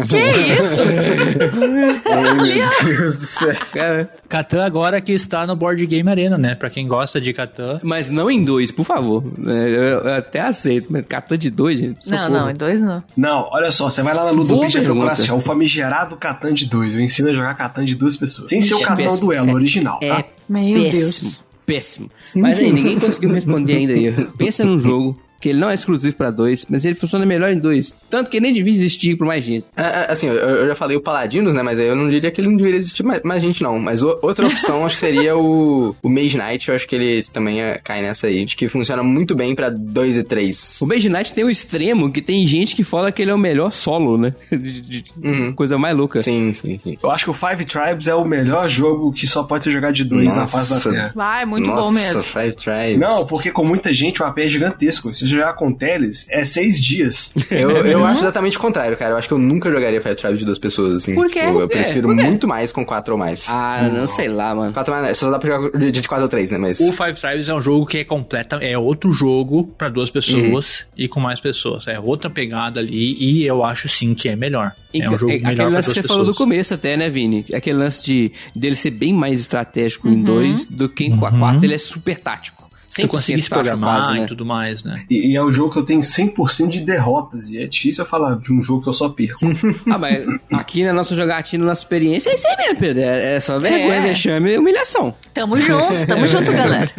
Que 0.08 0.18
isso? 0.18 1.62
Meu 2.42 2.96
Deus 2.96 3.16
do 3.16 3.26
céu. 3.26 3.54
Cara, 3.72 4.10
Catan 4.28 4.64
agora 4.64 5.00
que 5.00 5.12
está 5.12 5.46
no 5.46 5.56
Board 5.56 5.84
Game 5.86 6.08
Arena, 6.08 6.38
né? 6.38 6.54
Pra 6.54 6.70
quem 6.70 6.86
gosta 6.86 7.20
de 7.20 7.32
Catan. 7.32 7.80
mas 7.82 8.10
não 8.10 8.30
em 8.30 8.44
dois, 8.44 8.70
por 8.70 8.84
favor. 8.84 9.24
É, 9.46 9.50
Eu, 9.50 9.82
eu 10.02 10.14
até 10.14 10.40
aceito, 10.40 10.88
mas 10.90 11.04
Catan 11.06 11.36
de 11.38 11.50
dois, 11.50 11.78
gente. 11.78 12.08
Não, 12.08 12.18
socorro. 12.18 12.38
não, 12.40 12.50
em 12.50 12.54
dois 12.54 12.80
não. 12.80 13.02
Não, 13.16 13.48
olha 13.50 13.70
só, 13.72 13.90
você 13.90 14.02
vai 14.02 14.14
lá 14.14 14.24
na 14.24 14.30
Ludopedia 14.30 14.80
e 14.80 14.84
procurar 14.84 15.12
assim, 15.12 15.30
ó, 15.30 15.36
o 15.36 15.40
famigerado 15.40 16.16
Catan 16.16 16.52
de 16.54 16.66
2. 16.68 16.94
Eu 16.94 17.00
ensino 17.00 17.28
a 17.30 17.32
jogar 17.32 17.54
Catan 17.54 17.84
de 17.84 17.94
duas 17.94 18.16
pessoas. 18.16 18.48
Sem 18.48 18.60
ser 18.62 18.74
o 18.74 18.78
É 18.80 18.84
Catan 18.84 19.02
péssimo. 19.32 19.44
duelo 19.46 19.54
original, 19.58 19.98
É 20.02 20.08
tá? 20.08 20.24
Meu 20.48 20.82
péssimo, 20.82 21.30
Deus. 21.30 21.44
péssimo. 21.66 22.10
Mas 22.36 22.58
aí, 22.58 22.72
ninguém 22.72 22.98
conseguiu 22.98 23.28
me 23.30 23.34
responder 23.36 23.76
ainda 23.76 23.92
aí. 23.94 24.12
Pensa 24.38 24.64
num 24.64 24.78
jogo 24.78 25.18
que 25.42 25.48
ele 25.50 25.58
não 25.60 25.68
é 25.70 25.74
exclusivo 25.74 26.16
pra 26.16 26.30
dois, 26.30 26.64
mas 26.70 26.84
ele 26.84 26.94
funciona 26.94 27.26
melhor 27.26 27.50
em 27.50 27.58
dois. 27.58 27.94
Tanto 28.08 28.30
que 28.30 28.40
nem 28.40 28.52
devia 28.52 28.72
existir 28.72 29.16
pra 29.16 29.26
mais 29.26 29.44
gente. 29.44 29.66
É, 29.76 29.82
é, 29.82 30.06
assim, 30.12 30.28
eu, 30.28 30.34
eu 30.34 30.68
já 30.68 30.74
falei 30.74 30.96
o 30.96 31.00
Paladinos, 31.00 31.54
né? 31.54 31.62
Mas 31.62 31.78
aí 31.78 31.86
eu 31.88 31.96
não 31.96 32.08
diria 32.08 32.30
que 32.30 32.40
ele 32.40 32.48
não 32.48 32.56
deveria 32.56 32.78
existir 32.78 33.02
mais, 33.02 33.20
mais 33.22 33.42
gente, 33.42 33.62
não. 33.62 33.78
Mas 33.78 34.02
o- 34.02 34.18
outra 34.22 34.46
opção 34.46 34.86
acho 34.86 34.94
que 34.94 35.00
seria 35.00 35.36
o, 35.36 35.94
o 36.02 36.08
Mage 36.08 36.38
Knight. 36.38 36.68
Eu 36.68 36.74
acho 36.74 36.86
que 36.86 36.94
ele 36.94 37.22
também 37.32 37.60
é, 37.60 37.78
cai 37.82 38.00
nessa 38.02 38.28
aí. 38.28 38.44
Acho 38.44 38.56
que 38.56 38.68
funciona 38.68 39.02
muito 39.02 39.34
bem 39.34 39.54
pra 39.54 39.68
2 39.68 40.16
e 40.16 40.22
3. 40.22 40.78
O 40.80 40.86
Mage 40.86 41.08
Knight 41.08 41.34
tem 41.34 41.44
o 41.44 41.50
extremo 41.50 42.10
que 42.12 42.22
tem 42.22 42.46
gente 42.46 42.76
que 42.76 42.84
fala 42.84 43.10
que 43.10 43.20
ele 43.20 43.30
é 43.30 43.34
o 43.34 43.38
melhor 43.38 43.72
solo, 43.72 44.16
né? 44.16 44.32
De- 44.50 44.80
de- 44.80 45.04
Uhum. 45.22 45.52
Coisa 45.52 45.76
mais 45.76 45.96
louca. 45.96 46.22
Sim, 46.22 46.52
sim, 46.54 46.78
sim. 46.78 46.96
Eu 47.02 47.10
acho 47.10 47.24
que 47.24 47.30
o 47.30 47.34
Five 47.34 47.64
Tribes 47.64 48.06
é 48.06 48.14
o 48.14 48.24
melhor 48.24 48.68
jogo 48.68 49.12
que 49.12 49.26
só 49.26 49.42
pode 49.42 49.64
ser 49.64 49.70
jogado 49.70 49.94
de 49.94 50.04
dois 50.04 50.34
na 50.36 50.46
face 50.46 50.68
da 50.70 50.76
Nossa. 50.76 50.90
Terra. 50.90 51.12
Vai, 51.14 51.44
muito 51.44 51.66
Nossa, 51.66 51.82
bom 51.82 51.90
mesmo. 51.90 52.20
Five 52.22 52.54
Tribes. 52.56 52.98
Não, 52.98 53.26
porque 53.26 53.50
com 53.50 53.64
muita 53.64 53.92
gente 53.92 54.22
o 54.22 54.24
AP 54.26 54.38
é 54.38 54.48
gigantesco. 54.48 55.12
Você 55.12 55.26
jogar 55.34 55.54
com 55.54 55.72
Teles, 55.72 56.26
é 56.30 56.44
seis 56.44 56.78
dias. 56.82 57.32
Eu, 57.50 57.70
eu 57.86 58.04
acho 58.04 58.20
exatamente 58.20 58.56
o 58.56 58.60
contrário, 58.60 58.96
cara. 58.96 59.12
Eu 59.12 59.16
acho 59.18 59.28
que 59.28 59.34
eu 59.34 59.38
nunca 59.38 59.70
jogaria 59.70 60.00
Five 60.00 60.16
Tribes 60.16 60.38
de 60.38 60.44
duas 60.44 60.58
pessoas, 60.58 60.96
assim. 61.02 61.14
Por 61.14 61.28
quê? 61.30 61.40
Tipo, 61.46 61.58
eu 61.60 61.64
É, 61.64 61.68
prefiro 61.68 62.08
quê? 62.08 62.14
muito 62.22 62.48
mais 62.48 62.72
com 62.72 62.84
quatro 62.84 63.14
ou 63.14 63.18
mais. 63.18 63.44
Ah, 63.48 63.88
não 63.92 64.06
sei 64.06 64.28
lá, 64.28 64.54
mano. 64.54 64.72
Quatro 64.72 64.92
mais, 64.94 65.16
só 65.18 65.30
dá 65.30 65.38
pra 65.38 65.54
jogar 65.56 65.78
de 65.90 66.02
4 66.08 66.22
ou 66.22 66.28
3, 66.28 66.50
né? 66.50 66.58
Mas. 66.58 66.80
O 66.80 66.92
Five 66.92 67.14
Tribes 67.20 67.48
é 67.48 67.54
um 67.54 67.60
jogo 67.60 67.86
que 67.86 67.98
é 67.98 68.04
completa, 68.04 68.56
é 68.56 68.76
outro 68.78 69.12
jogo 69.12 69.64
pra 69.78 69.88
duas 69.88 70.10
pessoas 70.10 70.84
e 70.96 71.06
com 71.08 71.20
mais 71.20 71.40
pessoas. 71.40 71.86
É 71.86 71.98
outra 72.00 72.30
pegada 72.30 72.80
ali 72.80 73.16
e 73.18 73.44
eu 73.44 73.62
acho 73.64 73.88
sim 73.88 74.14
que 74.14 74.28
é 74.28 74.36
melhor. 74.36 74.72
É 74.94 75.08
um 75.08 75.16
jogo 75.16 75.32
É, 75.32 75.36
melhor 75.38 75.52
aquele 75.52 75.68
lance 75.70 75.88
que 75.88 75.94
você 75.94 76.02
pessoas. 76.02 76.18
falou 76.18 76.32
do 76.32 76.36
começo 76.36 76.74
até, 76.74 76.96
né, 76.96 77.08
Vini? 77.08 77.44
Aquele 77.54 77.78
lance 77.78 78.02
de 78.04 78.32
dele 78.54 78.74
ser 78.76 78.90
bem 78.90 79.12
mais 79.12 79.40
estratégico 79.40 80.08
em 80.08 80.22
dois 80.22 80.68
do 80.68 80.88
que 80.88 81.04
em 81.04 81.12
Uhum. 81.12 81.18
quatro. 81.18 81.64
Ele 81.64 81.74
é 81.74 81.78
super 81.78 82.18
tático. 82.18 82.61
Você 82.94 83.08
conseguir 83.08 83.40
se 83.40 83.48
programar 83.48 84.00
quase, 84.00 84.12
né? 84.12 84.24
e 84.24 84.26
tudo 84.26 84.44
mais, 84.44 84.84
né? 84.84 85.04
E, 85.08 85.32
e 85.32 85.36
é 85.36 85.42
um 85.42 85.50
jogo 85.50 85.72
que 85.72 85.78
eu 85.78 85.84
tenho 85.84 86.00
100% 86.00 86.68
de 86.68 86.80
derrotas. 86.80 87.50
E 87.50 87.58
é 87.58 87.66
difícil 87.66 88.04
eu 88.04 88.08
falar 88.08 88.36
de 88.38 88.52
um 88.52 88.60
jogo 88.60 88.82
que 88.82 88.88
eu 88.90 88.92
só 88.92 89.08
perco. 89.08 89.40
Ah, 89.90 89.98
mas 89.98 90.26
aqui 90.52 90.84
na 90.84 90.92
nossa 90.92 91.14
jogatina, 91.16 91.64
na 91.64 91.70
nossa 91.70 91.80
experiência, 91.82 92.30
é 92.30 92.34
isso 92.34 92.46
aí 92.46 92.56
mesmo, 92.58 92.76
Pedro. 92.78 93.02
É, 93.02 93.36
é 93.36 93.40
só 93.40 93.58
vergonha, 93.58 93.94
É. 93.96 94.02
vexame 94.02 94.52
e 94.52 94.58
humilhação. 94.58 95.14
Tamo 95.32 95.58
junto, 95.58 96.06
tamo 96.06 96.26
junto, 96.28 96.52
galera. 96.52 96.90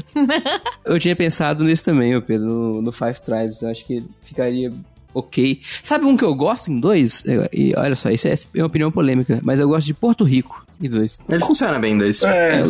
Eu 0.84 0.98
tinha 1.00 1.16
pensado 1.16 1.64
nisso 1.64 1.86
também, 1.86 2.20
Pedro, 2.22 2.48
no, 2.48 2.82
no 2.82 2.91
Five 2.91 3.22
Tribes. 3.22 3.62
Eu 3.62 3.70
acho 3.70 3.86
que 3.86 4.04
ficaria 4.22 4.72
ok. 5.14 5.61
Sabe 5.82 6.05
um 6.05 6.16
que 6.18 6.24
eu 6.24 6.34
gosto 6.36 6.72
em 6.72 6.80
dois? 6.80 7.24
E 7.53 7.74
olha 7.78 7.95
só, 7.95 8.09
isso 8.09 8.28
é 8.28 8.34
uma 8.55 8.66
opinião 8.68 8.91
polêmica, 8.91 9.39
mas 9.43 9.59
eu 9.59 9.68
gosto 9.68 9.86
de 9.88 9.93
Porto 9.93 10.24
Rico 10.24 10.66
em 10.82 10.89
dois. 10.89 11.20
Ele 11.30 11.45
funciona 11.45 11.80
bem 11.80 11.93
em 11.93 11.97
dois. 11.97 12.24
É, 12.24 12.61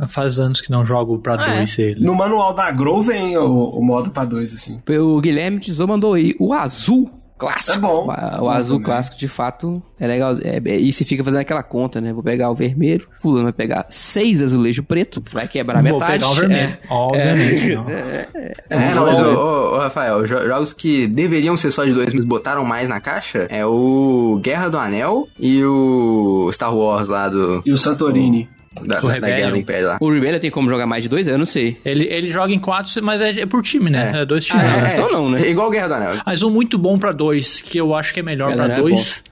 é, 0.00 0.06
Faz 0.06 0.38
anos 0.38 0.60
que 0.60 0.70
não 0.70 0.84
jogo 0.86 1.18
pra 1.18 1.36
Ah, 1.38 1.54
é? 1.54 1.56
dois 1.58 1.78
ele. 1.78 2.04
No 2.04 2.14
manual 2.14 2.54
da 2.54 2.70
Grow 2.70 3.02
vem 3.02 3.36
o, 3.36 3.70
o 3.70 3.84
modo 3.84 4.10
pra 4.10 4.24
dois, 4.24 4.54
assim. 4.54 4.80
O 4.98 5.20
Guilherme 5.20 5.58
Tizou 5.60 5.86
mandou 5.86 6.14
aí 6.14 6.34
o 6.38 6.52
azul 6.52 7.10
clássico. 7.40 7.72
É 7.76 7.78
bom. 7.80 8.06
O, 8.40 8.48
azul 8.50 8.76
também. 8.76 8.84
clássico, 8.84 9.16
de 9.18 9.26
fato, 9.28 9.82
é 9.98 10.06
legal. 10.06 10.32
É, 10.42 10.60
é- 10.64 10.76
e 10.76 10.92
se 10.92 11.04
fica 11.04 11.24
fazendo 11.24 11.40
aquela 11.40 11.62
conta, 11.62 12.00
né? 12.00 12.12
Vou 12.12 12.22
pegar 12.22 12.50
o 12.50 12.54
vermelho, 12.54 13.06
fulano 13.20 13.44
vai 13.44 13.52
pegar 13.52 13.86
seis 13.90 14.42
azulejo 14.42 14.82
preto, 14.82 15.22
vai 15.32 15.48
quebrar 15.48 15.82
Vou 15.82 15.94
metade. 15.98 16.12
pegar 16.12 16.28
o 16.30 16.34
vermelho. 16.34 16.68
É. 16.68 16.78
Obviamente. 16.88 17.74
não. 17.74 17.84
É, 17.90 18.94
não, 18.94 19.04
mas, 19.06 19.18
ô, 19.20 19.24
ô, 19.24 19.74
ô, 19.76 19.78
Rafael, 19.78 20.24
jo- 20.26 20.46
jogos 20.46 20.72
que 20.72 21.06
deveriam 21.06 21.56
ser 21.56 21.70
só 21.70 21.84
de 21.84 21.92
dois, 21.92 22.12
mas 22.14 22.24
botaram 22.24 22.64
mais 22.64 22.88
na 22.88 23.00
caixa 23.00 23.46
é 23.50 23.64
o 23.66 24.38
Guerra 24.42 24.68
do 24.68 24.78
Anel 24.78 25.26
e 25.38 25.64
o 25.64 26.48
Star 26.52 26.74
Wars 26.74 27.08
lá 27.08 27.28
do. 27.28 27.62
E 27.66 27.72
o 27.72 27.76
Santorini. 27.76 28.48
Da, 28.84 28.98
O 28.98 29.02
da 29.02 29.12
Rebellion. 29.14 29.36
Guerra 29.36 29.50
do 29.50 29.56
Império 29.56 29.88
lá. 29.88 29.98
O 30.00 30.12
Rebellion 30.12 30.38
tem 30.38 30.50
como 30.50 30.68
jogar 30.68 30.86
mais 30.86 31.02
de 31.02 31.08
dois? 31.08 31.26
Eu 31.28 31.38
não 31.38 31.46
sei. 31.46 31.76
Ele, 31.84 32.06
ele 32.06 32.28
joga 32.28 32.52
em 32.52 32.58
quatro, 32.58 33.02
mas 33.02 33.20
é, 33.20 33.40
é 33.40 33.46
por 33.46 33.62
time, 33.62 33.90
né? 33.90 34.12
É, 34.22 34.24
dois 34.24 34.44
times. 34.44 34.64
Ah, 34.64 34.80
né? 34.80 34.90
então 34.92 35.10
não, 35.10 35.30
né? 35.30 35.42
É 35.42 35.50
igual 35.50 35.68
o 35.68 35.70
Guerra 35.70 35.88
do 35.88 35.94
Anel. 35.94 36.14
Mas 36.24 36.42
um 36.42 36.50
muito 36.50 36.78
bom 36.78 36.98
pra 36.98 37.12
dois, 37.12 37.60
que 37.60 37.78
eu 37.78 37.94
acho 37.94 38.12
que 38.14 38.20
é 38.20 38.22
melhor 38.22 38.50
Galera, 38.50 38.68
pra 38.68 38.78
é 38.78 38.80
dois, 38.82 39.22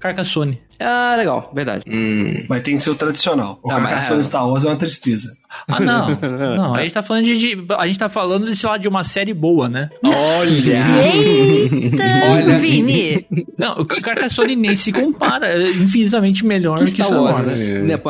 Carcassone. 0.00 0.58
Ah, 0.80 1.14
legal, 1.18 1.52
verdade. 1.54 1.84
Hum. 1.86 2.46
Mas 2.48 2.62
tem 2.62 2.76
que 2.76 2.82
ser 2.82 2.88
o 2.90 2.94
tradicional. 2.94 3.60
O 3.62 3.68
Tá, 3.68 3.78
mas- 3.78 3.90
Carcassonne 3.92 4.24
Star 4.24 4.48
Wars 4.48 4.64
é 4.64 4.68
uma 4.68 4.76
tristeza. 4.76 5.36
Ah, 5.68 5.78
não. 5.78 6.08
não, 6.56 6.74
a 6.74 6.82
gente 6.82 6.94
tá 6.94 7.02
falando 7.02 7.24
de, 7.24 7.36
de- 7.38 7.66
A 7.76 7.86
gente 7.86 7.98
tá 7.98 8.08
falando 8.08 8.46
de, 8.46 8.56
sei 8.56 8.68
lá, 8.70 8.76
de 8.78 8.88
uma 8.88 9.04
série 9.04 9.34
boa, 9.34 9.68
né? 9.68 9.90
Olha! 10.02 10.84
Eita, 11.04 12.02
Olha. 12.32 12.58
Vini. 12.58 13.26
Não, 13.58 13.74
o 13.74 13.84
Carcassone 13.84 14.56
nem 14.56 14.74
se 14.74 14.90
compara. 14.90 15.48
É 15.48 15.70
infinitamente 15.70 16.46
melhor 16.46 16.78
que, 16.78 16.86
Star 16.86 17.06
Star 17.06 17.22
Wars, 17.22 17.36
Wars. 17.36 17.46
né? 17.58 18.00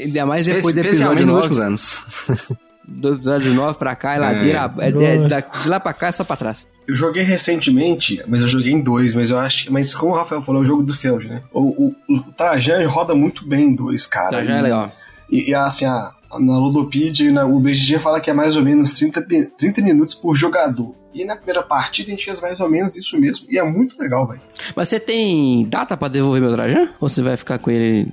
Ainda- 0.00 0.26
mais 0.26 0.44
depois 0.46 0.74
do 0.74 0.80
episódio 0.80 1.26
nos 1.26 1.34
9. 1.36 1.40
últimos 1.48 1.60
anos. 1.60 2.04
Do 2.86 3.14
episódio 3.14 3.54
9 3.54 3.78
pra 3.78 3.96
cá, 3.96 4.14
é 4.14 4.18
ladeira. 4.18 4.70
É, 4.78 4.88
é- 4.88 5.28
da- 5.28 5.40
de 5.40 5.68
lá 5.68 5.80
pra 5.80 5.92
cá 5.94 6.08
é 6.08 6.12
só 6.12 6.22
pra 6.24 6.36
trás. 6.36 6.66
Eu 6.86 6.94
joguei 6.94 7.22
recentemente, 7.22 8.22
mas 8.26 8.42
eu 8.42 8.48
joguei 8.48 8.72
em 8.72 8.80
dois, 8.82 9.14
mas 9.14 9.30
eu 9.30 9.38
acho 9.38 9.64
que. 9.64 9.72
Mas 9.72 9.94
como 9.94 10.12
o 10.12 10.16
Rafael 10.16 10.42
falou, 10.42 10.60
é 10.60 10.64
o 10.64 10.66
jogo 10.66 10.82
do 10.82 10.92
Feld, 10.94 11.26
né? 11.28 11.42
O, 11.52 11.60
o, 11.86 11.94
o 12.10 12.20
Trajan 12.36 12.86
roda 12.86 13.14
muito 13.14 13.46
bem 13.46 13.68
em 13.68 13.74
dois, 13.74 14.04
cara. 14.04 14.44
Já 14.44 14.56
é 14.56 14.58
E- 14.58 14.62
legal. 14.62 14.92
E, 15.30 15.50
e, 15.50 15.54
assim, 15.54 15.86
a, 15.86 16.12
na 16.40 16.58
Ludopedia 16.58 17.28
e 17.28 17.32
na, 17.32 17.44
o 17.46 17.58
BGG 17.60 17.98
fala 17.98 18.20
que 18.20 18.30
é 18.30 18.32
mais 18.34 18.56
ou 18.56 18.62
menos 18.62 18.92
30, 18.94 19.22
pi- 19.22 19.48
30 19.58 19.82
minutos 19.82 20.14
por 20.14 20.34
jogador. 20.34 20.92
E 21.14 21.24
na 21.24 21.36
primeira 21.36 21.62
partida 21.62 22.08
a 22.08 22.10
gente 22.10 22.24
fez 22.24 22.40
mais 22.40 22.58
ou 22.58 22.68
menos 22.68 22.96
isso 22.96 23.16
mesmo. 23.20 23.46
E 23.48 23.56
é 23.56 23.62
muito 23.62 23.96
legal, 24.00 24.26
velho. 24.26 24.40
Mas 24.74 24.88
você 24.88 24.98
tem 24.98 25.64
data 25.68 25.96
pra 25.96 26.08
devolver 26.08 26.40
meu 26.42 26.52
Trajan? 26.52 26.88
Ou 27.00 27.08
você 27.08 27.22
vai 27.22 27.36
ficar 27.36 27.58
com 27.58 27.70
ele? 27.70 28.08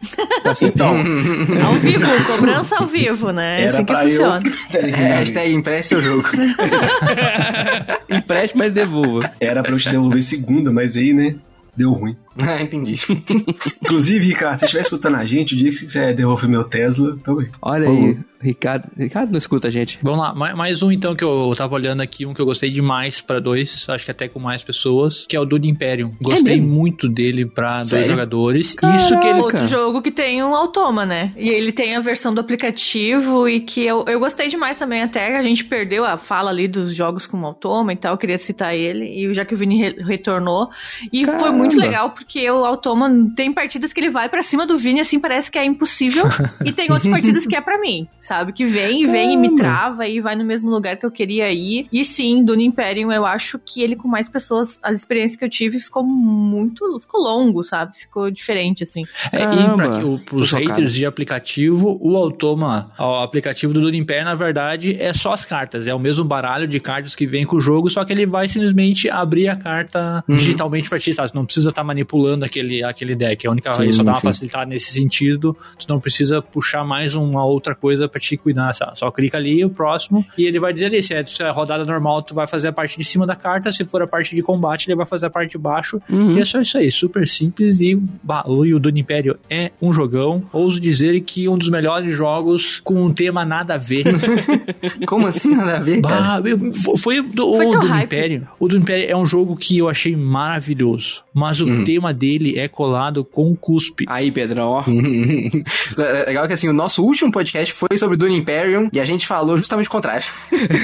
Então, 0.61 0.95
Ao 1.65 1.73
vivo, 1.73 2.05
cobrança 2.27 2.75
ao 2.77 2.85
vivo, 2.87 3.31
né? 3.31 3.61
É 3.61 3.63
era 3.63 3.69
assim 3.71 3.77
que 3.79 3.85
pra 3.91 4.03
eu. 4.03 4.09
funciona. 4.09 4.41
Peraí, 4.71 4.91
É, 4.91 4.95
hashtag 5.15 5.53
empreste 5.53 5.89
seu 5.89 6.01
jogo. 6.01 6.29
Empreste, 8.09 8.57
mas 8.57 8.71
devolva. 8.71 9.31
Era 9.39 9.61
pra 9.63 9.71
eu 9.71 9.79
te 9.79 9.89
devolver 9.89 10.21
segunda, 10.21 10.71
mas 10.71 10.95
aí, 10.95 11.13
né? 11.13 11.35
Deu 11.75 11.91
ruim. 11.91 12.15
ah, 12.39 12.61
entendi. 12.61 12.95
Inclusive, 13.83 14.25
Ricardo, 14.27 14.55
se 14.55 14.59
você 14.59 14.65
estiver 14.65 14.81
escutando 14.81 15.15
a 15.15 15.25
gente, 15.25 15.53
o 15.53 15.57
dia 15.57 15.69
que 15.69 15.75
você 15.77 15.85
quiser 15.85 16.13
devolver 16.15 16.49
meu 16.49 16.63
Tesla, 16.63 17.17
também. 17.23 17.47
Olha 17.61 17.87
aí, 17.89 18.17
Ricardo. 18.39 18.87
Ricardo 18.97 19.31
não 19.31 19.37
escuta 19.37 19.67
a 19.67 19.71
gente. 19.71 19.99
Vamos 20.01 20.19
lá, 20.19 20.33
ma- 20.33 20.55
mais 20.55 20.81
um 20.81 20.91
então 20.91 21.15
que 21.15 21.23
eu 21.23 21.53
tava 21.57 21.75
olhando 21.75 22.01
aqui, 22.01 22.25
um 22.25 22.33
que 22.33 22.41
eu 22.41 22.45
gostei 22.45 22.69
demais 22.69 23.21
pra 23.21 23.39
dois, 23.39 23.87
acho 23.89 24.05
que 24.05 24.11
até 24.11 24.27
com 24.27 24.39
mais 24.39 24.63
pessoas, 24.63 25.25
que 25.27 25.35
é 25.35 25.39
o 25.39 25.45
Dune 25.45 25.69
Imperium. 25.69 26.11
Gostei 26.21 26.53
mesmo? 26.55 26.67
muito 26.67 27.07
dele 27.09 27.45
pra 27.45 27.83
dois 27.83 28.07
jogadores. 28.07 28.67
Isso 28.95 29.19
que 29.19 29.27
ele. 29.27 29.41
Caraca. 29.41 29.41
Outro 29.43 29.67
jogo 29.67 30.01
que 30.01 30.11
tem 30.11 30.43
um 30.43 30.55
automa, 30.55 31.05
né? 31.05 31.31
E 31.37 31.49
ele 31.49 31.71
tem 31.71 31.95
a 31.95 31.99
versão 31.99 32.33
do 32.33 32.39
aplicativo 32.41 33.47
e 33.47 33.59
que 33.59 33.81
eu, 33.85 34.05
eu 34.07 34.19
gostei 34.19 34.47
demais 34.47 34.77
também 34.77 35.01
até. 35.03 35.37
A 35.37 35.43
gente 35.43 35.65
perdeu 35.65 36.05
a 36.05 36.17
fala 36.17 36.49
ali 36.49 36.67
dos 36.67 36.93
jogos 36.95 37.27
com 37.27 37.43
automa 37.45 37.93
e 37.93 37.95
tal. 37.97 38.13
Eu 38.13 38.17
queria 38.17 38.37
citar 38.37 38.75
ele. 38.75 39.05
E 39.05 39.33
já 39.35 39.43
que 39.45 39.53
o 39.53 39.57
Vini 39.57 39.77
re- 39.81 39.95
retornou. 40.03 40.69
E 41.11 41.25
foi 41.25 41.33
Caramba. 41.35 41.57
muito 41.57 41.77
legal 41.77 42.13
porque 42.23 42.49
o 42.49 42.65
automa 42.65 43.09
tem 43.35 43.51
partidas 43.53 43.91
que 43.93 43.99
ele 43.99 44.09
vai 44.09 44.29
pra 44.29 44.41
cima 44.41 44.65
do 44.65 44.77
Vini 44.77 44.99
assim, 44.99 45.19
parece 45.19 45.49
que 45.51 45.57
é 45.57 45.65
impossível. 45.65 46.25
e 46.65 46.71
tem 46.71 46.91
outras 46.91 47.11
partidas 47.11 47.45
que 47.45 47.55
é 47.55 47.61
pra 47.61 47.79
mim, 47.79 48.07
sabe? 48.19 48.53
Que 48.53 48.65
vem, 48.65 49.07
vem 49.07 49.33
e 49.33 49.37
me 49.37 49.55
trava 49.55 50.07
e 50.07 50.19
vai 50.19 50.35
no 50.35 50.43
mesmo 50.45 50.69
lugar 50.69 50.97
que 50.97 51.05
eu 51.05 51.11
queria 51.11 51.51
ir. 51.51 51.87
E 51.91 52.03
sim, 52.05 52.43
Dune 52.43 52.65
Imperium, 52.65 53.11
eu 53.11 53.25
acho 53.25 53.59
que 53.59 53.81
ele 53.81 53.95
com 53.95 54.07
mais 54.07 54.27
pessoas, 54.29 54.79
as 54.83 54.93
experiências 54.99 55.37
que 55.37 55.45
eu 55.45 55.49
tive 55.49 55.79
ficou 55.79 56.03
muito. 56.03 56.99
ficou 56.99 57.21
longo, 57.21 57.63
sabe? 57.63 57.97
Ficou 57.97 58.29
diferente, 58.31 58.83
assim. 58.83 59.01
É, 59.31 59.43
e 59.43 59.75
pra 59.75 59.89
que, 59.91 60.03
o, 60.03 60.17
tô 60.17 60.37
pros 60.37 60.49
chocado. 60.49 60.69
haters 60.69 60.93
de 60.93 61.05
aplicativo, 61.05 61.97
o 62.01 62.15
Automa, 62.17 62.91
o 62.99 63.15
aplicativo 63.21 63.73
do 63.73 63.81
Dune 63.81 63.97
Imperium, 63.97 64.25
na 64.25 64.35
verdade, 64.35 64.95
é 64.99 65.13
só 65.13 65.33
as 65.33 65.45
cartas. 65.45 65.87
É 65.87 65.93
o 65.93 65.99
mesmo 65.99 66.23
baralho 66.25 66.67
de 66.67 66.79
cartas 66.79 67.15
que 67.15 67.25
vem 67.27 67.45
com 67.45 67.57
o 67.57 67.61
jogo, 67.61 67.89
só 67.89 68.03
que 68.03 68.11
ele 68.13 68.25
vai 68.25 68.47
simplesmente 68.47 69.09
abrir 69.09 69.47
a 69.47 69.55
carta 69.55 70.23
Uhum. 70.27 70.35
digitalmente 70.35 70.89
pra 70.89 70.99
ti, 70.99 71.13
sabe? 71.13 71.31
Não 71.33 71.45
precisa 71.45 71.69
estar 71.69 71.83
manipulando 71.83 72.10
aquele, 72.45 72.83
aquele 72.83 73.15
deck. 73.15 73.47
A 73.47 73.51
única 73.51 73.71
Sim, 73.73 73.83
ele 73.83 73.93
só 73.93 74.03
dá 74.03 74.11
uma 74.11 74.15
sim. 74.19 74.27
facilitada 74.27 74.65
nesse 74.65 74.91
sentido. 74.93 75.55
Você 75.77 75.85
não 75.89 75.99
precisa 75.99 76.41
puxar 76.41 76.83
mais 76.83 77.13
uma 77.15 77.43
outra 77.45 77.73
coisa 77.75 78.07
pra 78.07 78.19
te 78.19 78.35
cuidar, 78.37 78.73
sabe? 78.73 78.97
Só 78.97 79.09
clica 79.11 79.37
ali, 79.37 79.63
o 79.63 79.69
próximo, 79.69 80.25
e 80.37 80.45
ele 80.45 80.59
vai 80.59 80.73
dizer 80.73 80.87
ali, 80.87 81.01
se 81.01 81.13
é, 81.13 81.25
se 81.25 81.41
é 81.43 81.49
rodada 81.49 81.85
normal, 81.85 82.21
tu 82.21 82.33
vai 82.35 82.47
fazer 82.47 82.69
a 82.69 82.73
parte 82.73 82.97
de 82.97 83.03
cima 83.03 83.25
da 83.25 83.35
carta, 83.35 83.71
se 83.71 83.83
for 83.85 84.01
a 84.01 84.07
parte 84.07 84.35
de 84.35 84.41
combate, 84.41 84.87
ele 84.89 84.95
vai 84.95 85.05
fazer 85.05 85.25
a 85.27 85.29
parte 85.29 85.51
de 85.51 85.57
baixo. 85.57 86.01
Uhum. 86.09 86.37
E 86.37 86.41
é 86.41 86.45
só 86.45 86.59
isso 86.61 86.77
aí, 86.77 86.91
super 86.91 87.27
simples 87.27 87.79
e 87.81 87.95
o 87.95 88.65
e 88.65 88.73
o 88.73 88.79
Dune 88.79 89.01
Império 89.01 89.37
é 89.49 89.71
um 89.81 89.91
jogão. 89.93 90.43
Ouso 90.53 90.79
dizer 90.79 91.19
que 91.21 91.47
um 91.47 91.57
dos 91.57 91.69
melhores 91.69 92.15
jogos 92.15 92.79
com 92.83 93.03
um 93.05 93.13
tema 93.13 93.43
nada 93.45 93.75
a 93.75 93.77
ver. 93.77 94.03
Como 95.07 95.27
assim 95.27 95.55
nada 95.55 95.77
a 95.77 95.79
ver, 95.79 96.01
bah, 96.01 96.41
foi 96.97 97.19
o, 97.19 97.23
do- 97.23 97.55
Foi 97.55 97.65
o 97.65 97.71
Dune 97.71 97.87
hype. 97.87 98.05
Império. 98.05 98.47
O 98.59 98.67
Dune 98.67 98.81
Império 98.81 99.05
é 99.09 99.15
um 99.15 99.25
jogo 99.25 99.55
que 99.55 99.77
eu 99.77 99.89
achei 99.89 100.15
maravilhoso, 100.15 101.23
mas 101.33 101.59
o 101.61 101.83
tema 101.85 102.00
dele 102.11 102.57
é 102.57 102.67
colado 102.67 103.23
com 103.23 103.55
cuspe. 103.55 104.05
Aí, 104.07 104.31
Pedrão, 104.31 104.69
ó. 104.69 104.83
É 105.97 106.25
Legal 106.27 106.47
que 106.47 106.53
assim, 106.53 106.69
o 106.69 106.73
nosso 106.73 107.03
último 107.03 107.31
podcast 107.31 107.73
foi 107.73 107.97
sobre 107.97 108.17
Dune 108.17 108.37
Imperium 108.37 108.89
e 108.93 108.99
a 108.99 109.05
gente 109.05 109.27
falou 109.27 109.57
justamente 109.57 109.87
o 109.87 109.91
contrário. 109.91 110.25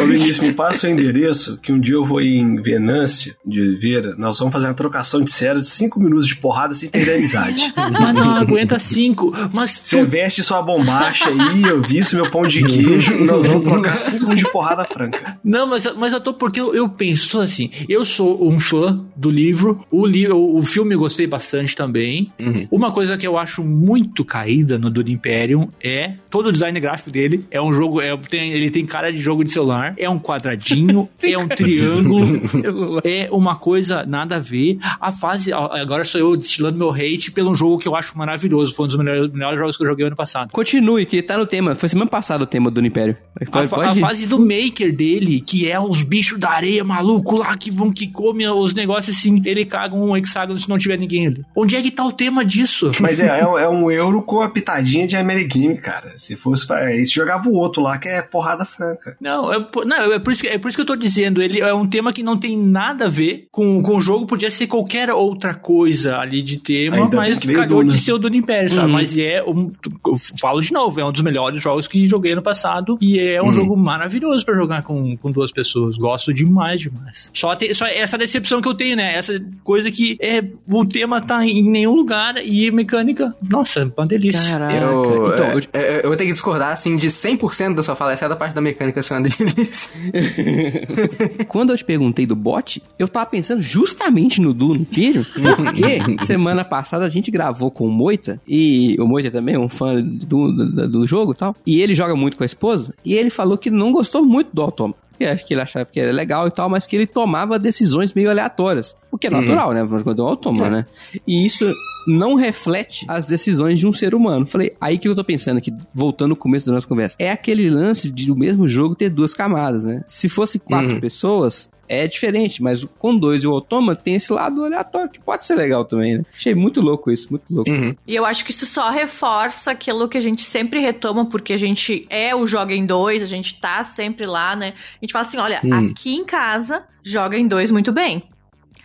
Ô 0.02 0.06
Vinícius, 0.06 0.40
me 0.40 0.54
passa 0.54 0.88
o 0.88 0.90
endereço 0.90 1.60
que 1.62 1.72
um 1.72 1.80
dia 1.80 1.96
eu 1.96 2.04
vou 2.04 2.22
em 2.22 2.60
Venância, 2.62 3.36
de 3.46 3.62
Oliveira, 3.62 4.16
nós 4.18 4.38
vamos 4.40 4.54
fazer 4.54 4.68
uma 4.68 4.74
trocação 4.74 5.24
de 5.24 5.32
séries 5.32 5.64
de 5.64 5.70
5 5.70 6.00
minutos 6.00 6.28
de 6.28 6.36
porrada 6.36 6.74
sem 6.74 6.90
perder 6.90 7.14
a 7.14 7.16
amizade. 7.16 7.74
Mas 7.76 8.14
não 8.14 8.36
aguenta 8.36 8.78
cinco. 8.78 9.34
Mas 9.54 9.82
Você 9.84 10.00
tu, 10.00 10.06
veste 10.06 10.44
sua 10.44 10.62
bombacha 10.62 11.30
aí, 11.30 11.64
eu 11.64 11.82
visto 11.82 12.16
meu 12.16 12.30
pão 12.30 12.46
de 12.46 12.64
queijo 12.64 13.14
e 13.14 13.24
nós 13.24 13.46
vamos 13.46 13.64
trocar 13.64 13.98
5 13.98 14.18
minutos 14.18 14.38
de 14.40 14.52
porrada 14.52 14.86
franca. 14.86 15.40
Não, 15.44 15.68
mas, 15.68 15.86
mas 15.96 16.14
eu 16.14 16.20
tô 16.20 16.34
porque 16.34 16.60
eu, 16.60 16.74
eu 16.76 16.90
penso, 16.90 17.30
tô 17.30 17.40
assim, 17.40 17.70
eu 17.88 18.04
sou 18.04 18.46
um 18.48 18.60
fã 18.60 19.00
do 19.16 19.30
livro, 19.30 19.86
o, 19.92 20.06
li, 20.06 20.28
o, 20.28 20.58
o 20.58 20.64
filme 20.64 20.94
eu 20.94 21.00
gostei 21.08 21.26
bastante 21.26 21.76
também. 21.76 22.32
Uma 22.70 22.92
coisa 22.92 23.18
que 23.18 23.26
eu 23.26 23.38
acho 23.38 23.64
muito 23.64 24.26
caída 24.26 24.78
no 24.78 24.90
Dune 24.90 25.14
Imperium 25.14 25.70
é 25.82 26.14
todo 26.30 26.48
o 26.48 26.52
design 26.52 26.78
gráfico 26.80 27.10
dele. 27.10 27.46
É 27.50 27.62
um 27.62 27.72
jogo, 27.72 28.02
é, 28.02 28.16
tem, 28.18 28.52
ele 28.52 28.70
tem 28.70 28.86
cara 28.86 29.12
de 29.12 29.18
jogo 29.18 29.44
de 29.44 29.52
celular, 29.52 29.94
é 29.98 30.10
um 30.10 30.20
quadradinho, 30.20 31.08
é 31.24 31.38
um 31.38 31.48
triângulo, 31.48 33.02
é 33.04 33.30
uma 33.32 33.56
coisa 33.56 34.04
nada 34.06 34.36
a 34.36 34.40
ver. 34.40 34.78
A 35.00 35.12
fase, 35.12 35.52
agora 35.54 36.04
sou 36.04 36.20
eu 36.20 36.36
destilando 36.36 36.78
meu 36.78 36.92
hate 36.92 37.32
pelo 37.32 37.54
jogo 37.54 37.78
que 37.80 37.88
eu 37.88 37.96
acho 37.96 38.18
maravilhoso. 38.18 38.76
Foi 38.76 38.86
um 38.86 38.88
dos 38.88 38.98
melhores, 38.98 39.32
melhores 39.32 39.58
jogos 39.60 39.78
que 39.78 39.84
eu 39.84 39.88
joguei 39.88 40.06
ano 40.06 40.16
passado. 40.16 40.52
Continue, 40.52 41.06
que 41.06 41.22
tá 41.22 41.38
no 41.38 41.46
tema. 41.46 41.76
Foi 41.76 41.88
semana 41.90 42.10
passada 42.10 42.44
o 42.44 42.48
tema 42.48 42.70
do 42.70 42.86
Império. 42.86 43.16
A, 43.42 43.46
Pode, 43.46 43.68
fa- 43.68 43.86
a 43.86 43.96
fase 43.96 44.26
do 44.26 44.40
maker 44.40 44.94
dele, 44.96 45.40
que 45.40 45.70
é 45.70 45.80
os 45.80 46.04
bichos 46.04 46.40
da 46.40 46.50
areia 46.50 46.84
maluco 46.84 47.38
lá 47.38 47.56
que 47.56 47.72
vão 47.72 47.92
que 47.92 48.08
comem 48.08 48.48
os 48.50 48.74
negócios 48.74 49.18
assim, 49.18 49.42
ele 49.46 49.64
caga 49.66 49.96
um 49.96 50.16
hexágono 50.18 50.60
se 50.60 50.68
não 50.70 50.78
tiver 50.78 50.97
ninguém 50.98 51.28
ali. 51.28 51.44
Onde 51.56 51.76
é 51.76 51.82
que 51.82 51.92
tá 51.92 52.04
o 52.06 52.12
tema 52.12 52.44
disso? 52.44 52.92
Mas 53.00 53.20
é, 53.20 53.40
é, 53.40 53.48
um- 53.48 53.58
é 53.58 53.70
um 53.70 53.90
euro 53.92 54.22
com 54.22 54.42
a 54.42 54.50
pitadinha 54.50 55.08
de 55.08 55.16
Amerigame, 55.16 55.78
cara. 55.78 56.14
Se 56.18 56.36
fosse 56.36 56.66
pra. 56.66 56.88
Você 56.92 57.06
jogava 57.06 57.48
o 57.50 57.54
outro 57.54 57.82
lá, 57.82 57.98
que 57.98 58.08
é 58.08 58.22
porrada 58.22 58.66
franca. 58.66 59.16
Não, 59.22 59.54
é, 59.54 59.60
por- 59.60 59.86
não 59.86 59.96
é, 60.14 60.20
por 60.20 60.32
isso 60.34 60.42
que, 60.42 60.48
é 60.48 60.58
por 60.58 60.68
isso 60.70 60.78
que 60.78 60.82
eu 60.82 60.86
tô 60.86 60.96
dizendo. 60.96 61.42
Ele 61.42 61.60
é 61.62 61.74
um 61.74 61.88
tema 61.88 62.12
que 62.14 62.24
não 62.24 62.38
tem 62.38 62.58
nada 62.58 63.06
a 63.06 63.10
ver 63.10 63.48
com, 63.52 63.82
com 63.82 63.98
o 63.98 64.02
jogo. 64.02 64.26
Podia 64.26 64.50
ser 64.52 64.68
qualquer 64.68 65.10
outra 65.12 65.54
coisa 65.54 66.18
ali 66.18 66.42
de 66.42 66.58
tema, 66.58 66.98
Ainda 66.98 67.18
mas 67.18 67.38
calhou 67.40 67.80
Duna. 67.82 67.92
de 67.92 67.98
ser 67.98 68.14
o 68.14 68.18
Dune 68.18 68.38
Império, 68.38 68.70
sabe? 68.70 68.88
Uhum. 68.88 68.94
Mas 68.94 69.18
é 69.18 69.44
um. 69.44 69.72
Eu 70.06 70.16
falo 70.40 70.62
de 70.62 70.72
novo, 70.74 71.00
é 71.00 71.06
um 71.06 71.12
dos 71.12 71.22
melhores 71.22 71.62
jogos 71.62 71.88
que 71.88 72.08
joguei 72.08 72.34
no 72.36 72.42
passado. 72.42 72.98
E 73.02 73.20
é 73.20 73.42
um 73.42 73.52
jogo 73.54 73.76
maravilhoso 73.78 74.46
pra 74.46 74.56
jogar 74.56 74.82
com, 74.84 75.16
com 75.18 75.32
duas 75.32 75.52
pessoas. 75.52 75.98
Gosto 75.98 76.34
demais, 76.34 76.82
demais. 76.82 77.30
Só, 77.34 77.56
tem, 77.56 77.74
só 77.74 77.86
essa 77.86 78.18
decepção 78.18 78.62
que 78.62 78.68
eu 78.68 78.74
tenho, 78.74 78.96
né? 78.96 79.16
Essa 79.16 79.44
coisa 79.64 79.92
que 79.92 80.18
é, 80.22 80.40
o 80.68 80.72
tema 80.88 81.22
tá 81.22 81.46
em 81.46 81.62
nenhum 81.70 81.94
lugar 81.94 82.36
e 82.44 82.72
mecânica. 82.72 83.36
Nossa, 83.50 83.92
uma 83.98 84.06
delícia. 84.08 84.52
Caraca. 84.52 84.74
Eu, 84.76 85.34
então, 85.34 85.46
é, 85.46 85.54
eu- 85.56 85.62
é, 85.74 85.98
eu 86.04 86.08
vou 86.08 86.16
ter 86.18 86.26
que 86.26 86.32
discordar, 86.32 86.72
assim, 86.72 86.98
de 86.98 87.08
100% 87.10 87.76
da 87.76 87.84
sua 87.84 87.96
fala, 87.96 88.14
exceto 88.14 88.34
a 88.34 88.36
parte 88.36 88.54
da 88.54 88.62
mecânica 88.62 89.02
ser 89.04 89.14
uma 89.16 89.22
deles. 89.28 89.90
Quando 91.48 91.72
eu 91.74 91.78
te 91.78 91.84
perguntei 91.86 92.26
do 92.26 92.36
bot, 92.36 92.82
eu 92.98 93.08
tava 93.08 93.26
pensando 93.26 93.62
justamente 93.62 94.42
no 94.42 94.54
Dune 94.54 94.82
Imperium, 94.82 95.24
porque 95.34 96.24
semana 96.26 96.64
passada 96.64 97.06
a 97.06 97.10
gente 97.10 97.30
gravou 97.32 97.70
com 97.72 97.86
o 97.86 97.92
Moita, 97.92 98.40
e 98.48 98.96
o 99.00 99.06
Moita 99.08 99.32
também 99.32 99.56
é 99.56 99.60
um 99.60 99.70
fã 99.70 100.02
do, 100.02 100.52
do, 100.52 100.88
do 100.88 101.06
jogo 101.08 101.32
e 101.32 101.36
tal, 101.36 101.56
e 101.66 101.82
ele 101.82 101.94
joga 101.96 102.16
muito 102.16 102.38
com 102.38 102.44
a 102.44 102.46
esposa, 102.46 102.94
e 103.04 103.14
ele 103.14 103.30
falou 103.30 103.58
que 103.58 103.70
não 103.70 103.92
gostou 103.92 104.24
muito 104.26 104.50
do 104.54 104.62
Automa. 104.62 104.94
E 105.20 105.26
acho 105.26 105.46
que 105.46 105.54
ele 105.54 105.62
achava 105.62 105.86
que 105.86 106.00
era 106.00 106.12
legal 106.12 106.48
e 106.48 106.52
tal, 106.52 106.70
mas 106.70 106.86
que 106.86 106.96
ele 106.96 107.08
tomava 107.08 107.58
decisões 107.58 108.14
meio 108.14 108.30
aleatórias. 108.30 108.96
O 109.12 109.18
que 109.18 109.28
é 109.28 109.30
natural, 109.30 109.74
né? 109.74 109.82
Afinal 109.82 109.98
de 109.98 110.04
contas, 110.04 110.20
é 110.20 110.24
um 110.24 110.28
automa, 110.28 110.70
né? 110.70 110.86
E 111.26 111.46
isso 111.46 111.72
não 112.08 112.34
reflete 112.36 113.06
as 113.08 113.26
decisões 113.26 113.80
de 113.80 113.86
um 113.86 113.92
ser 113.94 114.16
humano. 114.16 114.48
Falei, 114.48 114.76
aí 114.80 114.98
que 114.98 115.08
eu 115.08 115.14
tô 115.16 115.24
pensando 115.24 115.58
aqui, 115.58 115.74
voltando 115.94 116.32
ao 116.32 116.38
começo 116.38 116.66
da 116.66 116.72
nossa 116.72 116.88
conversa. 116.88 117.16
É 117.20 117.30
aquele 117.32 117.70
lance 117.70 118.10
de 118.10 118.32
o 118.32 118.36
mesmo 118.36 118.68
jogo 118.68 118.96
ter 118.96 119.10
duas 119.10 119.34
camadas, 119.34 119.84
né? 119.86 120.02
Se 120.06 120.30
fosse 120.30 120.58
quatro 120.60 120.96
Uhum. 120.96 121.00
pessoas, 121.02 121.70
é 121.90 122.06
diferente, 122.08 122.62
mas 122.64 122.86
com 122.98 123.16
dois 123.16 123.44
e 123.44 123.48
o 123.48 123.52
automa 123.54 123.96
tem 123.96 124.16
esse 124.16 124.32
lado 124.34 124.64
aleatório 124.66 125.10
que 125.10 125.20
pode 125.20 125.46
ser 125.46 125.56
legal 125.56 125.86
também, 125.86 126.18
né? 126.18 126.26
Achei 126.36 126.54
muito 126.56 126.82
louco 126.82 127.10
isso, 127.12 127.28
muito 127.32 127.54
louco. 127.54 127.70
E 128.06 128.16
eu 128.16 128.26
acho 128.26 128.44
que 128.44 128.52
isso 128.52 128.66
só 128.66 128.90
reforça 128.90 129.72
aquilo 129.72 130.08
que 130.10 130.18
a 130.18 130.22
gente 130.22 130.42
sempre 130.44 130.80
retoma, 130.80 131.26
porque 131.26 131.54
a 131.54 131.58
gente 131.58 132.06
é 132.10 132.36
o 132.36 132.46
Joga 132.48 132.74
em 132.74 132.86
Dois, 132.86 133.22
a 133.22 133.26
gente 133.26 133.56
tá 133.56 133.84
sempre 133.84 134.26
lá, 134.26 134.56
né? 134.56 134.74
A 135.02 135.06
gente 135.06 135.12
fala 135.14 135.26
assim, 135.26 135.38
olha, 135.38 135.62
Hum. 135.64 135.74
aqui 135.92 136.16
em 136.16 136.26
casa, 136.26 136.84
joga 137.04 137.38
em 137.38 137.48
dois 137.48 137.72
muito 137.72 137.92
bem. 137.92 138.22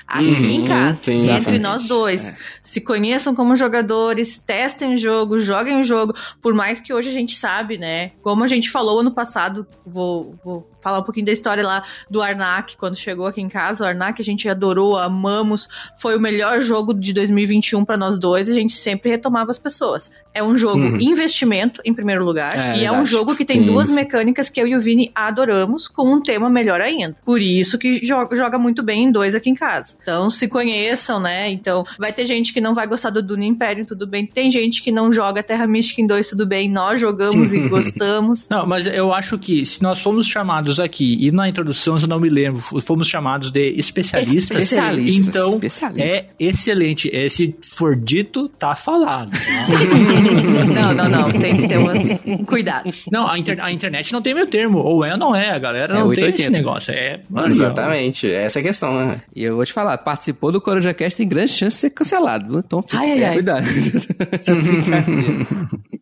Aqui 0.06 0.26
Uhum, 0.26 0.50
em 0.50 0.64
casa, 0.64 0.96
sim, 1.02 1.12
entre 1.14 1.30
exatamente. 1.36 1.62
nós 1.62 1.86
dois. 1.88 2.34
Se 2.60 2.80
conheçam 2.80 3.34
como 3.34 3.54
jogadores, 3.56 4.38
testem 4.38 4.94
o 4.94 4.96
jogo, 4.96 5.40
joguem 5.40 5.80
o 5.80 5.84
jogo. 5.84 6.14
Por 6.40 6.54
mais 6.54 6.80
que 6.80 6.92
hoje 6.92 7.08
a 7.08 7.12
gente 7.12 7.36
sabe, 7.36 7.78
né? 7.78 8.12
Como 8.22 8.44
a 8.44 8.46
gente 8.46 8.70
falou 8.70 9.00
ano 9.00 9.10
passado, 9.12 9.66
vou, 9.86 10.34
vou 10.44 10.68
falar 10.82 10.98
um 10.98 11.02
pouquinho 11.04 11.26
da 11.26 11.32
história 11.32 11.64
lá 11.64 11.82
do 12.10 12.20
Arnak, 12.20 12.76
quando 12.76 12.96
chegou 12.96 13.26
aqui 13.26 13.40
em 13.40 13.48
casa. 13.48 13.84
O 13.84 13.86
Arnak 13.86 14.20
a 14.20 14.24
gente 14.24 14.48
adorou, 14.48 14.98
amamos. 14.98 15.68
Foi 15.96 16.16
o 16.16 16.20
melhor 16.20 16.60
jogo 16.60 16.92
de 16.92 17.12
2021 17.12 17.84
pra 17.84 17.96
nós 17.96 18.18
dois. 18.18 18.48
A 18.48 18.52
gente 18.52 18.72
sempre 18.72 19.10
retomava 19.10 19.50
as 19.50 19.58
pessoas. 19.58 20.10
É 20.34 20.42
um 20.42 20.56
jogo 20.56 20.78
Uhum. 20.82 21.00
investimento, 21.00 21.80
em 21.84 21.94
primeiro 21.94 22.24
lugar. 22.24 22.56
É, 22.56 22.78
e 22.78 22.84
é 22.84 22.90
um 22.90 22.94
verdade. 22.94 23.10
jogo 23.10 23.36
que 23.36 23.44
tem 23.44 23.60
Sim. 23.60 23.66
duas 23.66 23.88
mecânicas 23.88 24.48
que 24.50 24.60
eu 24.60 24.66
e 24.66 24.74
o 24.74 24.80
Vini 24.80 25.10
adoramos, 25.14 25.86
com 25.88 26.12
um 26.12 26.20
tema 26.20 26.48
melhor 26.50 26.80
ainda. 26.80 27.16
Por 27.24 27.40
isso 27.40 27.78
que 27.78 28.04
joga, 28.04 28.34
joga 28.34 28.58
muito 28.58 28.82
bem 28.82 29.04
em 29.04 29.12
dois 29.12 29.34
aqui 29.34 29.50
em 29.50 29.54
casa. 29.54 29.91
Então, 30.02 30.30
se 30.30 30.48
conheçam, 30.48 31.20
né? 31.20 31.50
Então, 31.50 31.84
vai 31.98 32.12
ter 32.12 32.26
gente 32.26 32.52
que 32.52 32.60
não 32.60 32.74
vai 32.74 32.86
gostar 32.86 33.10
do 33.10 33.22
Dune 33.22 33.46
Império, 33.46 33.84
tudo 33.86 34.06
bem. 34.06 34.26
Tem 34.26 34.50
gente 34.50 34.82
que 34.82 34.90
não 34.92 35.12
joga 35.12 35.42
Terra 35.42 35.66
Mística 35.66 36.00
em 36.00 36.06
dois, 36.06 36.28
tudo 36.28 36.46
bem. 36.46 36.68
Nós 36.68 37.00
jogamos 37.00 37.52
e 37.52 37.60
gostamos. 37.68 38.48
Não, 38.48 38.66
mas 38.66 38.86
eu 38.86 39.12
acho 39.12 39.38
que 39.38 39.64
se 39.66 39.82
nós 39.82 40.00
fomos 40.00 40.26
chamados 40.26 40.78
aqui, 40.80 41.16
e 41.20 41.30
na 41.30 41.48
introdução, 41.48 41.98
se 41.98 42.04
eu 42.04 42.08
não 42.08 42.18
me 42.20 42.28
lembro, 42.28 42.60
fomos 42.80 43.08
chamados 43.08 43.50
de 43.50 43.70
especialistas. 43.76 44.60
Especialistas, 44.60 45.26
Então, 45.28 45.48
especialistas. 45.50 46.10
é 46.12 46.26
excelente. 46.38 47.08
Esse 47.12 47.54
for 47.62 47.94
dito, 47.96 48.48
tá 48.48 48.74
falado. 48.74 49.30
não, 50.74 50.94
não, 50.94 51.08
não. 51.08 51.32
Tem 51.40 51.56
que 51.56 51.68
ter 51.68 51.78
um 51.78 52.44
cuidado. 52.44 52.90
Não, 53.10 53.26
a, 53.26 53.38
inter- 53.38 53.62
a 53.62 53.70
internet 53.72 54.12
não 54.12 54.22
tem 54.22 54.34
meu 54.34 54.46
termo. 54.46 54.78
Ou 54.78 55.04
é 55.04 55.12
ou 55.12 55.18
não 55.18 55.34
é. 55.34 55.50
A 55.50 55.58
galera 55.58 55.94
É 55.94 55.98
não 55.98 56.08
tem 56.14 56.24
880. 56.24 56.40
esse 56.42 56.50
negócio. 56.50 56.92
É, 56.92 57.20
Exatamente, 57.46 58.26
essa 58.30 58.58
é 58.58 58.60
a 58.60 58.62
questão, 58.62 58.94
né? 58.94 59.22
E 59.34 59.44
eu 59.44 59.56
vou 59.56 59.64
te 59.64 59.72
falar, 59.72 59.81
participou 59.98 60.52
do 60.52 60.60
CorojaCast 60.60 61.16
tem 61.16 61.28
grande 61.28 61.50
chance 61.52 61.76
de 61.76 61.80
ser 61.80 61.90
cancelado? 61.90 62.58
Então, 62.58 62.84
Ai, 62.92 63.12
ai, 63.12 63.24
ai. 63.24 63.32
cuidado. 63.34 63.66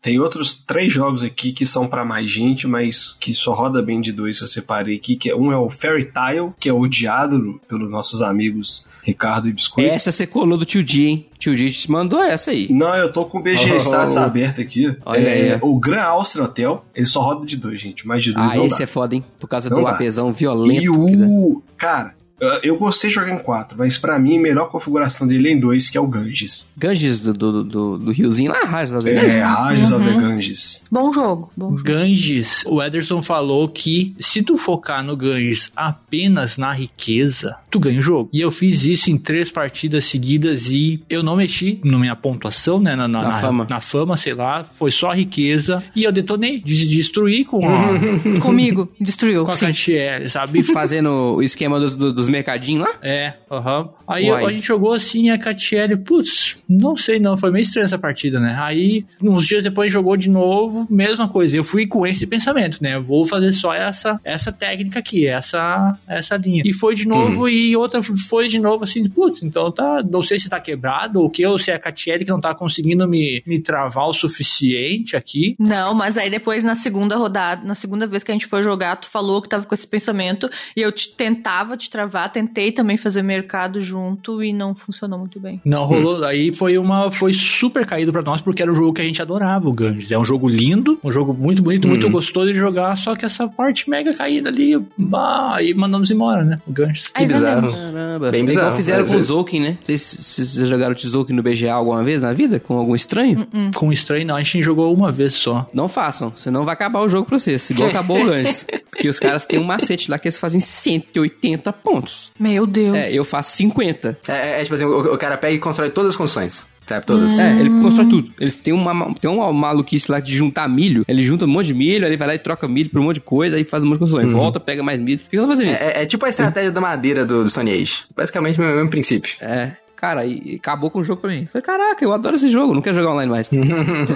Tem 0.02 0.18
outros 0.18 0.54
três 0.54 0.90
jogos 0.92 1.22
aqui 1.22 1.52
que 1.52 1.66
são 1.66 1.86
pra 1.86 2.04
mais 2.06 2.30
gente, 2.30 2.66
mas 2.66 3.14
que 3.20 3.34
só 3.34 3.52
roda 3.52 3.82
bem 3.82 4.00
de 4.00 4.12
dois, 4.12 4.40
eu 4.40 4.48
separei 4.48 4.96
aqui, 4.96 5.14
que 5.14 5.28
é, 5.30 5.36
um 5.36 5.52
é 5.52 5.58
o 5.58 5.68
Fairy 5.68 6.06
Tail, 6.06 6.54
que 6.58 6.70
é 6.70 6.72
odiado 6.72 7.60
pelos 7.68 7.90
nossos 7.90 8.22
amigos 8.22 8.86
Ricardo 9.02 9.48
e 9.48 9.52
Biscoito. 9.52 9.90
essa 9.90 10.10
você 10.10 10.26
colou 10.26 10.56
do 10.56 10.64
tio 10.64 10.82
Di, 10.82 11.06
hein? 11.06 11.26
Tio 11.38 11.54
Di 11.54 11.70
te 11.70 11.90
mandou 11.90 12.22
essa 12.22 12.50
aí. 12.50 12.66
Não, 12.70 12.94
eu 12.96 13.12
tô 13.12 13.26
com 13.26 13.38
o 13.38 13.42
BG 13.42 13.72
Oh. 13.72 13.76
Status 13.76 14.16
aberto 14.16 14.60
aqui. 14.62 14.94
Olha 15.04 15.20
é, 15.28 15.52
aí. 15.54 15.58
O 15.60 15.78
Gran 15.78 16.02
Austria 16.02 16.44
Hotel, 16.44 16.82
ele 16.94 17.06
só 17.06 17.20
roda 17.20 17.44
de 17.46 17.56
dois, 17.58 17.78
gente. 17.78 18.06
Mais 18.06 18.24
de 18.24 18.32
dois 18.32 18.52
Ah, 18.52 18.58
esse 18.64 18.78
dá. 18.78 18.84
é 18.84 18.86
foda, 18.86 19.14
hein? 19.14 19.22
Por 19.38 19.48
causa 19.48 19.68
Não 19.68 19.76
do 19.78 19.84
dá. 19.84 19.90
apesão 19.90 20.32
violento. 20.32 20.82
E 20.82 20.88
o... 20.88 21.62
Cara, 21.76 22.14
eu- 22.40 22.60
eu 22.62 22.76
gostei 22.76 23.08
de 23.10 23.14
jogar 23.14 23.30
em 23.34 23.38
quatro, 23.38 23.76
mas 23.78 23.98
pra 23.98 24.18
mim 24.18 24.38
a 24.38 24.40
melhor 24.40 24.70
configuração 24.70 25.26
dele 25.26 25.48
é 25.48 25.52
em 25.52 25.58
dois, 25.60 25.90
que 25.90 25.96
é 25.98 26.00
o 26.00 26.06
Ganges. 26.06 26.66
Ganges 26.76 27.22
do, 27.22 27.32
do, 27.32 27.64
do, 27.64 27.98
do 27.98 28.10
riozinho 28.12 28.50
lá, 28.52 28.60
Rajas 28.64 29.02
da 29.04 29.10
É, 29.10 29.14
Vegas. 29.14 29.36
Rages 29.36 29.92
of 29.92 30.04
the 30.04 30.10
Uhum. 30.10 30.20
Ganges. 30.20 30.80
Bom 30.90 31.12
jogo. 31.12 31.50
Bom 31.56 31.70
jogo. 31.70 31.82
Ganges, 31.82 32.62
o 32.66 32.82
Ederson 32.82 33.22
falou 33.22 33.68
que 33.68 34.14
se 34.18 34.42
tu 34.42 34.56
focar 34.56 35.04
no 35.04 35.16
Ganges 35.16 35.70
apenas 35.76 36.56
na 36.56 36.72
riqueza, 36.72 37.56
tu 37.70 37.78
ganha 37.78 37.98
o 37.98 38.02
jogo. 38.02 38.28
E 38.32 38.40
eu 38.40 38.50
fiz 38.50 38.84
isso 38.84 39.10
em 39.10 39.16
três 39.18 39.50
partidas 39.50 40.04
seguidas 40.04 40.66
e 40.66 41.02
eu 41.08 41.22
não 41.22 41.36
mexi 41.36 41.80
na 41.84 41.98
minha 41.98 42.16
pontuação, 42.16 42.80
né? 42.80 42.94
Na, 42.96 43.06
na, 43.06 43.20
Na 43.22 43.32
fama. 43.40 43.66
Na 43.68 43.80
fama, 43.80 44.16
sei 44.16 44.34
lá. 44.34 44.64
Foi 44.64 44.90
só 44.90 45.12
riqueza. 45.12 45.82
E 45.94 46.04
eu 46.04 46.12
detonei. 46.12 46.60
de- 46.60 46.88
Destruí 46.90 47.44
com 47.44 47.66
a, 47.68 47.80
Comigo, 48.40 48.90
destruiu. 49.00 49.44
com 49.44 49.50
a 49.52 49.56
sim. 49.56 49.66
Cantiele, 49.66 50.28
sabe? 50.28 50.62
Fazendo 50.62 51.10
o 51.36 51.42
esquema 51.42 51.78
dos, 51.78 51.94
dos, 51.94 52.12
dos 52.12 52.28
mercadinhos 52.30 52.84
lá. 52.84 52.94
É, 53.02 53.34
aham. 53.50 53.90
Aí 54.06 54.30
Uai. 54.30 54.44
a 54.44 54.52
gente 54.52 54.66
jogou 54.66 54.92
assim, 54.92 55.30
a 55.30 55.38
Catiele, 55.38 55.96
putz, 55.96 56.58
não 56.68 56.96
sei 56.96 57.18
não, 57.18 57.36
foi 57.36 57.50
meio 57.50 57.62
estranha 57.62 57.84
essa 57.84 57.98
partida, 57.98 58.40
né? 58.40 58.56
Aí, 58.60 59.04
uns 59.22 59.46
dias 59.46 59.62
depois 59.62 59.92
jogou 59.92 60.16
de 60.16 60.28
novo, 60.28 60.86
mesma 60.90 61.28
coisa. 61.28 61.56
Eu 61.56 61.64
fui 61.64 61.86
com 61.86 62.06
esse 62.06 62.26
pensamento, 62.26 62.78
né? 62.82 62.94
Eu 62.94 63.02
vou 63.02 63.26
fazer 63.26 63.52
só 63.52 63.72
essa 63.74 64.20
essa 64.24 64.52
técnica 64.52 64.98
aqui, 64.98 65.26
essa 65.26 65.98
essa 66.06 66.36
linha. 66.36 66.62
E 66.64 66.72
foi 66.72 66.94
de 66.94 67.06
novo 67.06 67.48
e 67.48 67.76
outra 67.76 68.00
foi 68.02 68.48
de 68.48 68.58
novo 68.58 68.84
assim, 68.84 69.08
putz, 69.08 69.42
então 69.42 69.70
tá, 69.70 70.02
não 70.02 70.22
sei 70.22 70.38
se 70.38 70.48
tá 70.48 70.60
quebrado 70.60 71.20
ou 71.20 71.26
o 71.26 71.30
que, 71.30 71.44
ou 71.46 71.58
se 71.58 71.70
é 71.70 71.74
a 71.74 71.78
Catiele 71.78 72.24
que 72.24 72.30
não 72.30 72.40
tá 72.40 72.54
conseguindo 72.54 73.06
me, 73.06 73.42
me 73.46 73.58
travar 73.58 74.06
o 74.06 74.12
suficiente 74.12 75.16
aqui. 75.16 75.56
Não, 75.58 75.94
mas 75.94 76.16
aí 76.16 76.30
depois 76.30 76.64
na 76.64 76.74
segunda 76.74 77.16
rodada, 77.16 77.64
na 77.64 77.74
segunda 77.74 78.06
vez 78.06 78.22
que 78.22 78.30
a 78.30 78.34
gente 78.34 78.46
foi 78.46 78.62
jogar, 78.62 78.96
tu 78.96 79.08
falou 79.08 79.40
que 79.40 79.48
tava 79.48 79.64
com 79.64 79.74
esse 79.74 79.86
pensamento 79.86 80.50
e 80.76 80.82
eu 80.82 80.92
te, 80.92 81.08
tentava 81.08 81.76
te 81.76 81.88
travar, 81.90 82.19
tentei 82.28 82.72
também 82.72 82.96
fazer 82.96 83.22
mercado 83.22 83.80
junto 83.80 84.42
e 84.42 84.52
não 84.52 84.74
funcionou 84.74 85.18
muito 85.18 85.38
bem. 85.40 85.60
Não 85.64 85.84
rolou. 85.84 86.24
Aí 86.24 86.52
foi 86.52 86.78
uma. 86.78 87.10
Foi 87.10 87.32
super 87.34 87.86
caído 87.86 88.12
pra 88.12 88.22
nós, 88.22 88.40
porque 88.40 88.62
era 88.62 88.70
um 88.70 88.74
jogo 88.74 88.92
que 88.92 89.00
a 89.00 89.04
gente 89.04 89.20
adorava, 89.22 89.68
o 89.68 89.72
Ganges. 89.72 90.10
É 90.12 90.18
um 90.18 90.24
jogo 90.24 90.48
lindo, 90.48 90.98
um 91.02 91.10
jogo 91.12 91.32
muito 91.34 91.62
bonito, 91.62 91.88
muito 91.88 92.08
gostoso 92.10 92.52
de 92.52 92.58
jogar, 92.58 92.96
só 92.96 93.14
que 93.14 93.24
essa 93.24 93.46
parte 93.48 93.88
mega 93.88 94.12
caída 94.14 94.48
ali, 94.50 94.78
bah, 94.96 95.54
aí 95.56 95.72
mandamos 95.74 96.10
embora, 96.10 96.44
né? 96.44 96.60
O 96.66 96.72
Ganges. 96.72 97.08
Que 97.08 97.24
bizarro. 97.26 97.72
Caramba. 97.72 98.30
Bem 98.30 98.42
É 98.42 98.44
bizarro. 98.44 98.66
igual 98.66 98.76
fizeram 98.76 99.00
Mas 99.02 99.10
com 99.10 99.16
o 99.16 99.20
é- 99.20 99.22
Zouken, 99.22 99.60
né? 99.60 99.78
Vocês, 99.84 100.00
vocês 100.18 100.68
jogaram 100.68 100.92
o 100.92 100.96
Tzouken 100.96 101.34
no 101.36 101.42
BGA 101.42 101.72
alguma 101.74 102.02
vez 102.02 102.22
na 102.22 102.32
vida? 102.32 102.60
Com 102.60 102.76
algum 102.76 102.94
estranho? 102.94 103.46
Com 103.74 103.92
estranho, 103.92 104.26
não, 104.26 104.36
a 104.36 104.42
gente 104.42 104.62
jogou 104.62 104.92
uma 104.94 105.10
vez 105.12 105.34
só. 105.34 105.68
Não 105.72 105.88
façam, 105.88 106.32
senão 106.34 106.64
vai 106.64 106.74
acabar 106.74 107.00
o 107.00 107.08
jogo 107.08 107.26
pra 107.26 107.38
vocês. 107.38 107.68
Igual 107.70 107.88
acabou 107.90 108.20
o 108.22 108.26
Ganges. 108.26 108.66
Porque 108.90 109.08
os 109.08 109.18
caras 109.18 109.46
têm 109.46 109.58
um 109.58 109.64
macete 109.64 110.10
lá 110.10 110.18
que 110.18 110.26
eles 110.28 110.36
fazem 110.36 110.60
180 110.60 111.72
pontos. 111.72 112.09
Meu 112.38 112.66
Deus. 112.66 112.96
É, 112.96 113.12
eu 113.12 113.24
faço 113.24 113.56
50. 113.56 114.18
É, 114.28 114.32
é, 114.32 114.60
é 114.60 114.62
tipo 114.62 114.74
assim, 114.74 114.84
o, 114.84 115.14
o 115.14 115.18
cara 115.18 115.36
pega 115.36 115.54
e 115.54 115.58
constrói 115.58 115.90
todas 115.90 116.10
as 116.10 116.16
construções. 116.16 116.66
Sabe, 116.90 117.06
todas. 117.06 117.38
É, 117.38 117.52
ele 117.52 117.70
constrói 117.70 118.08
tudo. 118.08 118.32
Ele 118.40 118.50
tem 118.50 118.74
uma, 118.74 119.14
tem 119.14 119.30
uma 119.30 119.52
maluquice 119.52 120.10
lá 120.10 120.18
de 120.18 120.36
juntar 120.36 120.68
milho. 120.68 121.04
Ele 121.06 121.22
junta 121.22 121.44
um 121.44 121.48
monte 121.48 121.66
de 121.66 121.74
milho, 121.74 122.04
aí 122.04 122.10
ele 122.10 122.16
vai 122.16 122.26
lá 122.26 122.34
e 122.34 122.38
troca 122.38 122.66
milho 122.66 122.90
por 122.90 123.00
um 123.00 123.04
monte 123.04 123.14
de 123.14 123.20
coisa, 123.20 123.56
aí 123.56 123.62
faz 123.62 123.84
um 123.84 123.86
monte 123.86 123.98
de 123.98 124.00
construções. 124.00 124.32
Volta, 124.32 124.58
pega 124.58 124.82
mais 124.82 125.00
milho. 125.00 125.20
Fica 125.20 125.40
só 125.40 125.46
fazendo 125.46 125.70
isso. 125.70 125.82
É, 125.84 126.02
é 126.02 126.06
tipo 126.06 126.26
a 126.26 126.28
estratégia 126.28 126.72
da 126.72 126.80
madeira 126.80 127.24
do, 127.24 127.44
do 127.44 127.48
Stone 127.48 127.70
Age. 127.70 128.00
Basicamente 128.16 128.58
o 128.58 128.62
mesmo, 128.62 128.74
mesmo 128.74 128.90
princípio. 128.90 129.36
É. 129.40 129.70
Cara, 130.00 130.26
e 130.26 130.40
e 130.44 130.56
acabou 130.56 130.90
com 130.90 131.00
o 131.00 131.04
jogo 131.04 131.20
pra 131.20 131.30
mim. 131.30 131.46
Falei, 131.46 131.62
caraca, 131.64 132.04
eu 132.04 132.12
adoro 132.12 132.36
esse 132.36 132.48
jogo, 132.48 132.74
não 132.74 132.80
quero 132.80 132.96
jogar 132.96 133.12
online 133.12 133.30
mais. 133.30 133.50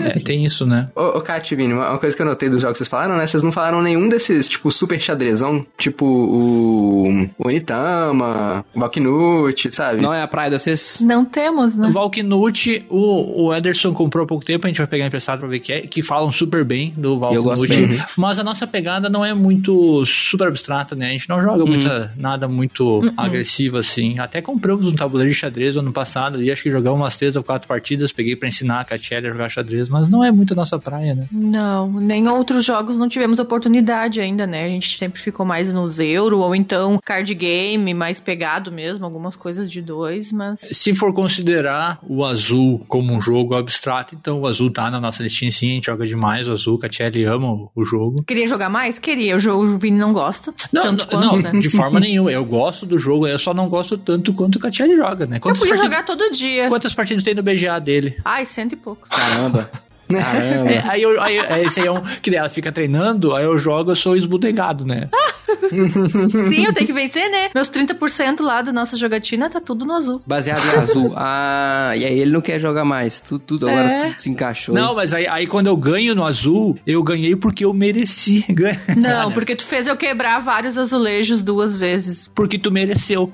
É, 0.04 0.18
tem 0.18 0.44
isso, 0.44 0.66
né? 0.66 0.88
Ô, 0.94 1.18
ô 1.18 1.20
Kat, 1.20 1.54
Vini, 1.54 1.72
uma 1.72 1.98
coisa 1.98 2.14
que 2.16 2.20
eu 2.20 2.26
notei 2.26 2.48
dos 2.48 2.60
jogos 2.60 2.74
que 2.74 2.78
vocês 2.78 2.88
falaram, 2.88 3.16
né? 3.16 3.26
Vocês 3.26 3.42
não 3.42 3.52
falaram 3.52 3.80
nenhum 3.80 4.08
desses, 4.08 4.48
tipo, 4.48 4.70
super 4.70 5.00
xadrezão, 5.00 5.64
tipo 5.78 6.04
o, 6.04 7.08
o 7.38 7.48
Onitama, 7.48 8.64
o 8.74 8.80
Valknut, 8.80 9.74
sabe? 9.74 10.02
não 10.02 10.12
é 10.12 10.22
a 10.22 10.28
praia 10.28 10.58
vocês? 10.58 11.00
Não 11.00 11.24
temos, 11.24 11.74
né? 11.74 11.88
O 11.88 11.92
Valknut, 11.92 12.86
o, 12.90 13.46
o 13.46 13.54
Ederson 13.54 13.92
comprou 13.92 14.24
há 14.24 14.26
pouco 14.26 14.44
tempo, 14.44 14.66
a 14.66 14.68
gente 14.68 14.78
vai 14.78 14.86
pegar 14.86 15.06
emprestado 15.06 15.40
pra 15.40 15.48
ver 15.48 15.58
que 15.58 15.72
é, 15.72 15.80
que 15.82 16.02
falam 16.02 16.30
super 16.30 16.64
bem 16.64 16.92
do 16.96 17.18
Valknut. 17.18 17.68
bem. 17.68 18.02
Mas 18.16 18.38
a 18.38 18.44
nossa 18.44 18.66
pegada 18.66 19.08
não 19.08 19.24
é 19.24 19.32
muito 19.32 20.04
super 20.06 20.48
abstrata, 20.48 20.94
né? 20.94 21.08
A 21.08 21.12
gente 21.12 21.28
não 21.28 21.42
joga 21.42 21.64
muita, 21.64 22.12
nada 22.16 22.48
muito 22.48 23.12
agressivo 23.16 23.78
assim. 23.78 24.18
Até 24.18 24.42
compramos 24.42 24.86
um 24.86 24.94
tabuleiro 24.94 25.30
de 25.30 25.36
xadrez 25.36 25.73
ano 25.76 25.92
passado 25.92 26.42
e 26.42 26.50
acho 26.50 26.62
que 26.62 26.70
jogamos 26.70 27.00
umas 27.00 27.16
três 27.16 27.36
ou 27.36 27.42
quatro 27.42 27.68
partidas, 27.68 28.12
peguei 28.12 28.36
pra 28.36 28.48
ensinar 28.48 28.80
a 28.80 28.84
Catiele 28.84 29.28
a 29.28 29.32
jogar 29.32 29.48
xadrez, 29.48 29.88
mas 29.88 30.08
não 30.08 30.24
é 30.24 30.30
muito 30.30 30.52
a 30.52 30.56
nossa 30.56 30.78
praia, 30.78 31.14
né? 31.14 31.26
Não, 31.30 31.90
nem 31.92 32.28
outros 32.28 32.64
jogos 32.64 32.96
não 32.96 33.08
tivemos 33.08 33.38
oportunidade 33.38 34.20
ainda, 34.20 34.46
né? 34.46 34.64
A 34.64 34.68
gente 34.68 34.98
sempre 34.98 35.20
ficou 35.20 35.44
mais 35.44 35.72
nos 35.72 35.98
euro, 35.98 36.38
ou 36.38 36.54
então 36.54 36.98
card 37.04 37.34
game, 37.34 37.94
mais 37.94 38.20
pegado 38.20 38.70
mesmo, 38.70 39.04
algumas 39.04 39.36
coisas 39.36 39.70
de 39.70 39.80
dois, 39.80 40.32
mas. 40.32 40.60
Se 40.60 40.94
for 40.94 41.12
considerar 41.12 41.98
o 42.02 42.24
azul 42.24 42.84
como 42.88 43.12
um 43.12 43.20
jogo 43.20 43.54
abstrato, 43.54 44.14
então 44.14 44.40
o 44.40 44.46
azul 44.46 44.70
tá 44.70 44.90
na 44.90 45.00
nossa 45.00 45.22
listinha 45.22 45.50
sim, 45.50 45.72
a 45.72 45.74
gente 45.74 45.86
joga 45.86 46.06
demais 46.06 46.48
o 46.48 46.52
azul, 46.52 46.78
Catiele 46.78 47.24
ama 47.24 47.68
o, 47.74 47.84
jogo. 47.84 48.22
Queria 48.22 48.46
jogar 48.46 48.68
mais? 48.68 48.98
Queria. 48.98 49.36
O 49.36 49.38
jogo 49.38 49.64
o 49.64 49.78
Vini 49.78 49.98
não 49.98 50.12
gosta. 50.12 50.52
Não, 50.72 50.92
não, 50.92 51.06
quanto, 51.06 51.26
não, 51.26 51.36
né? 51.36 51.52
de 51.60 51.70
forma 51.70 52.00
nenhuma. 52.00 52.32
Eu 52.32 52.44
gosto 52.44 52.86
do 52.86 52.98
jogo, 52.98 53.26
eu 53.26 53.38
só 53.38 53.52
não 53.52 53.68
gosto 53.68 53.96
tanto 53.96 54.32
quanto 54.32 54.56
o 54.56 54.58
Catiele 54.58 54.96
joga, 54.96 55.26
né? 55.26 55.38
Quantas 55.38 55.63
podia 55.68 55.76
partidas, 55.76 55.96
jogar 55.98 56.06
todo 56.06 56.30
dia. 56.30 56.68
quantas 56.68 56.94
partidas 56.94 57.22
tem 57.22 57.34
no 57.34 57.42
BGA 57.42 57.78
dele? 57.80 58.16
Ai, 58.24 58.44
cento 58.46 58.72
e 58.72 58.76
poucos. 58.76 59.08
Caramba. 59.08 59.70
Caramba. 60.08 60.70
É, 60.70 60.82
aí, 60.88 61.02
eu, 61.02 61.20
aí 61.20 61.38
é, 61.38 61.62
esse 61.64 61.80
aí 61.80 61.86
é 61.86 61.90
um 61.90 62.00
que 62.00 62.34
ela 62.34 62.48
fica 62.48 62.70
treinando, 62.70 63.34
aí 63.34 63.44
eu 63.44 63.58
jogo, 63.58 63.90
eu 63.92 63.96
sou 63.96 64.16
esbudegado, 64.16 64.84
né? 64.84 65.08
Sim, 65.70 66.64
eu 66.66 66.72
tenho 66.72 66.86
que 66.86 66.92
vencer, 66.92 67.30
né? 67.30 67.50
Meus 67.54 67.70
30% 67.70 68.40
lá 68.40 68.62
da 68.62 68.72
nossa 68.72 68.96
jogatina 68.96 69.48
tá 69.48 69.60
tudo 69.60 69.84
no 69.84 69.92
azul. 69.94 70.20
Baseado 70.26 70.62
em 70.74 70.78
azul. 70.78 71.14
Ah, 71.26 71.92
e 71.96 72.04
aí 72.04 72.18
ele 72.18 72.30
não 72.30 72.40
quer 72.40 72.58
jogar 72.58 72.84
mais. 72.84 73.20
Tudo, 73.20 73.38
tudo 73.40 73.68
agora 73.68 73.90
É. 73.90 74.08
tudo 74.08 74.20
se 74.20 74.30
encaixou. 74.30 74.74
Não, 74.74 74.94
mas 74.94 75.14
aí, 75.14 75.26
aí 75.26 75.46
quando 75.46 75.68
eu 75.68 75.76
ganho 75.76 76.14
no 76.14 76.24
azul, 76.24 76.76
eu 76.86 77.02
ganhei 77.02 77.34
porque 77.36 77.64
eu 77.64 77.72
mereci 77.72 78.44
ganhar. 78.50 78.80
Não, 78.96 79.32
porque 79.32 79.54
tu 79.56 79.64
fez 79.64 79.86
eu 79.86 79.96
quebrar 79.96 80.40
vários 80.40 80.76
azulejos 80.76 81.42
duas 81.42 81.76
vezes. 81.76 82.30
Porque 82.34 82.58
tu 82.58 82.70
mereceu. 82.70 83.32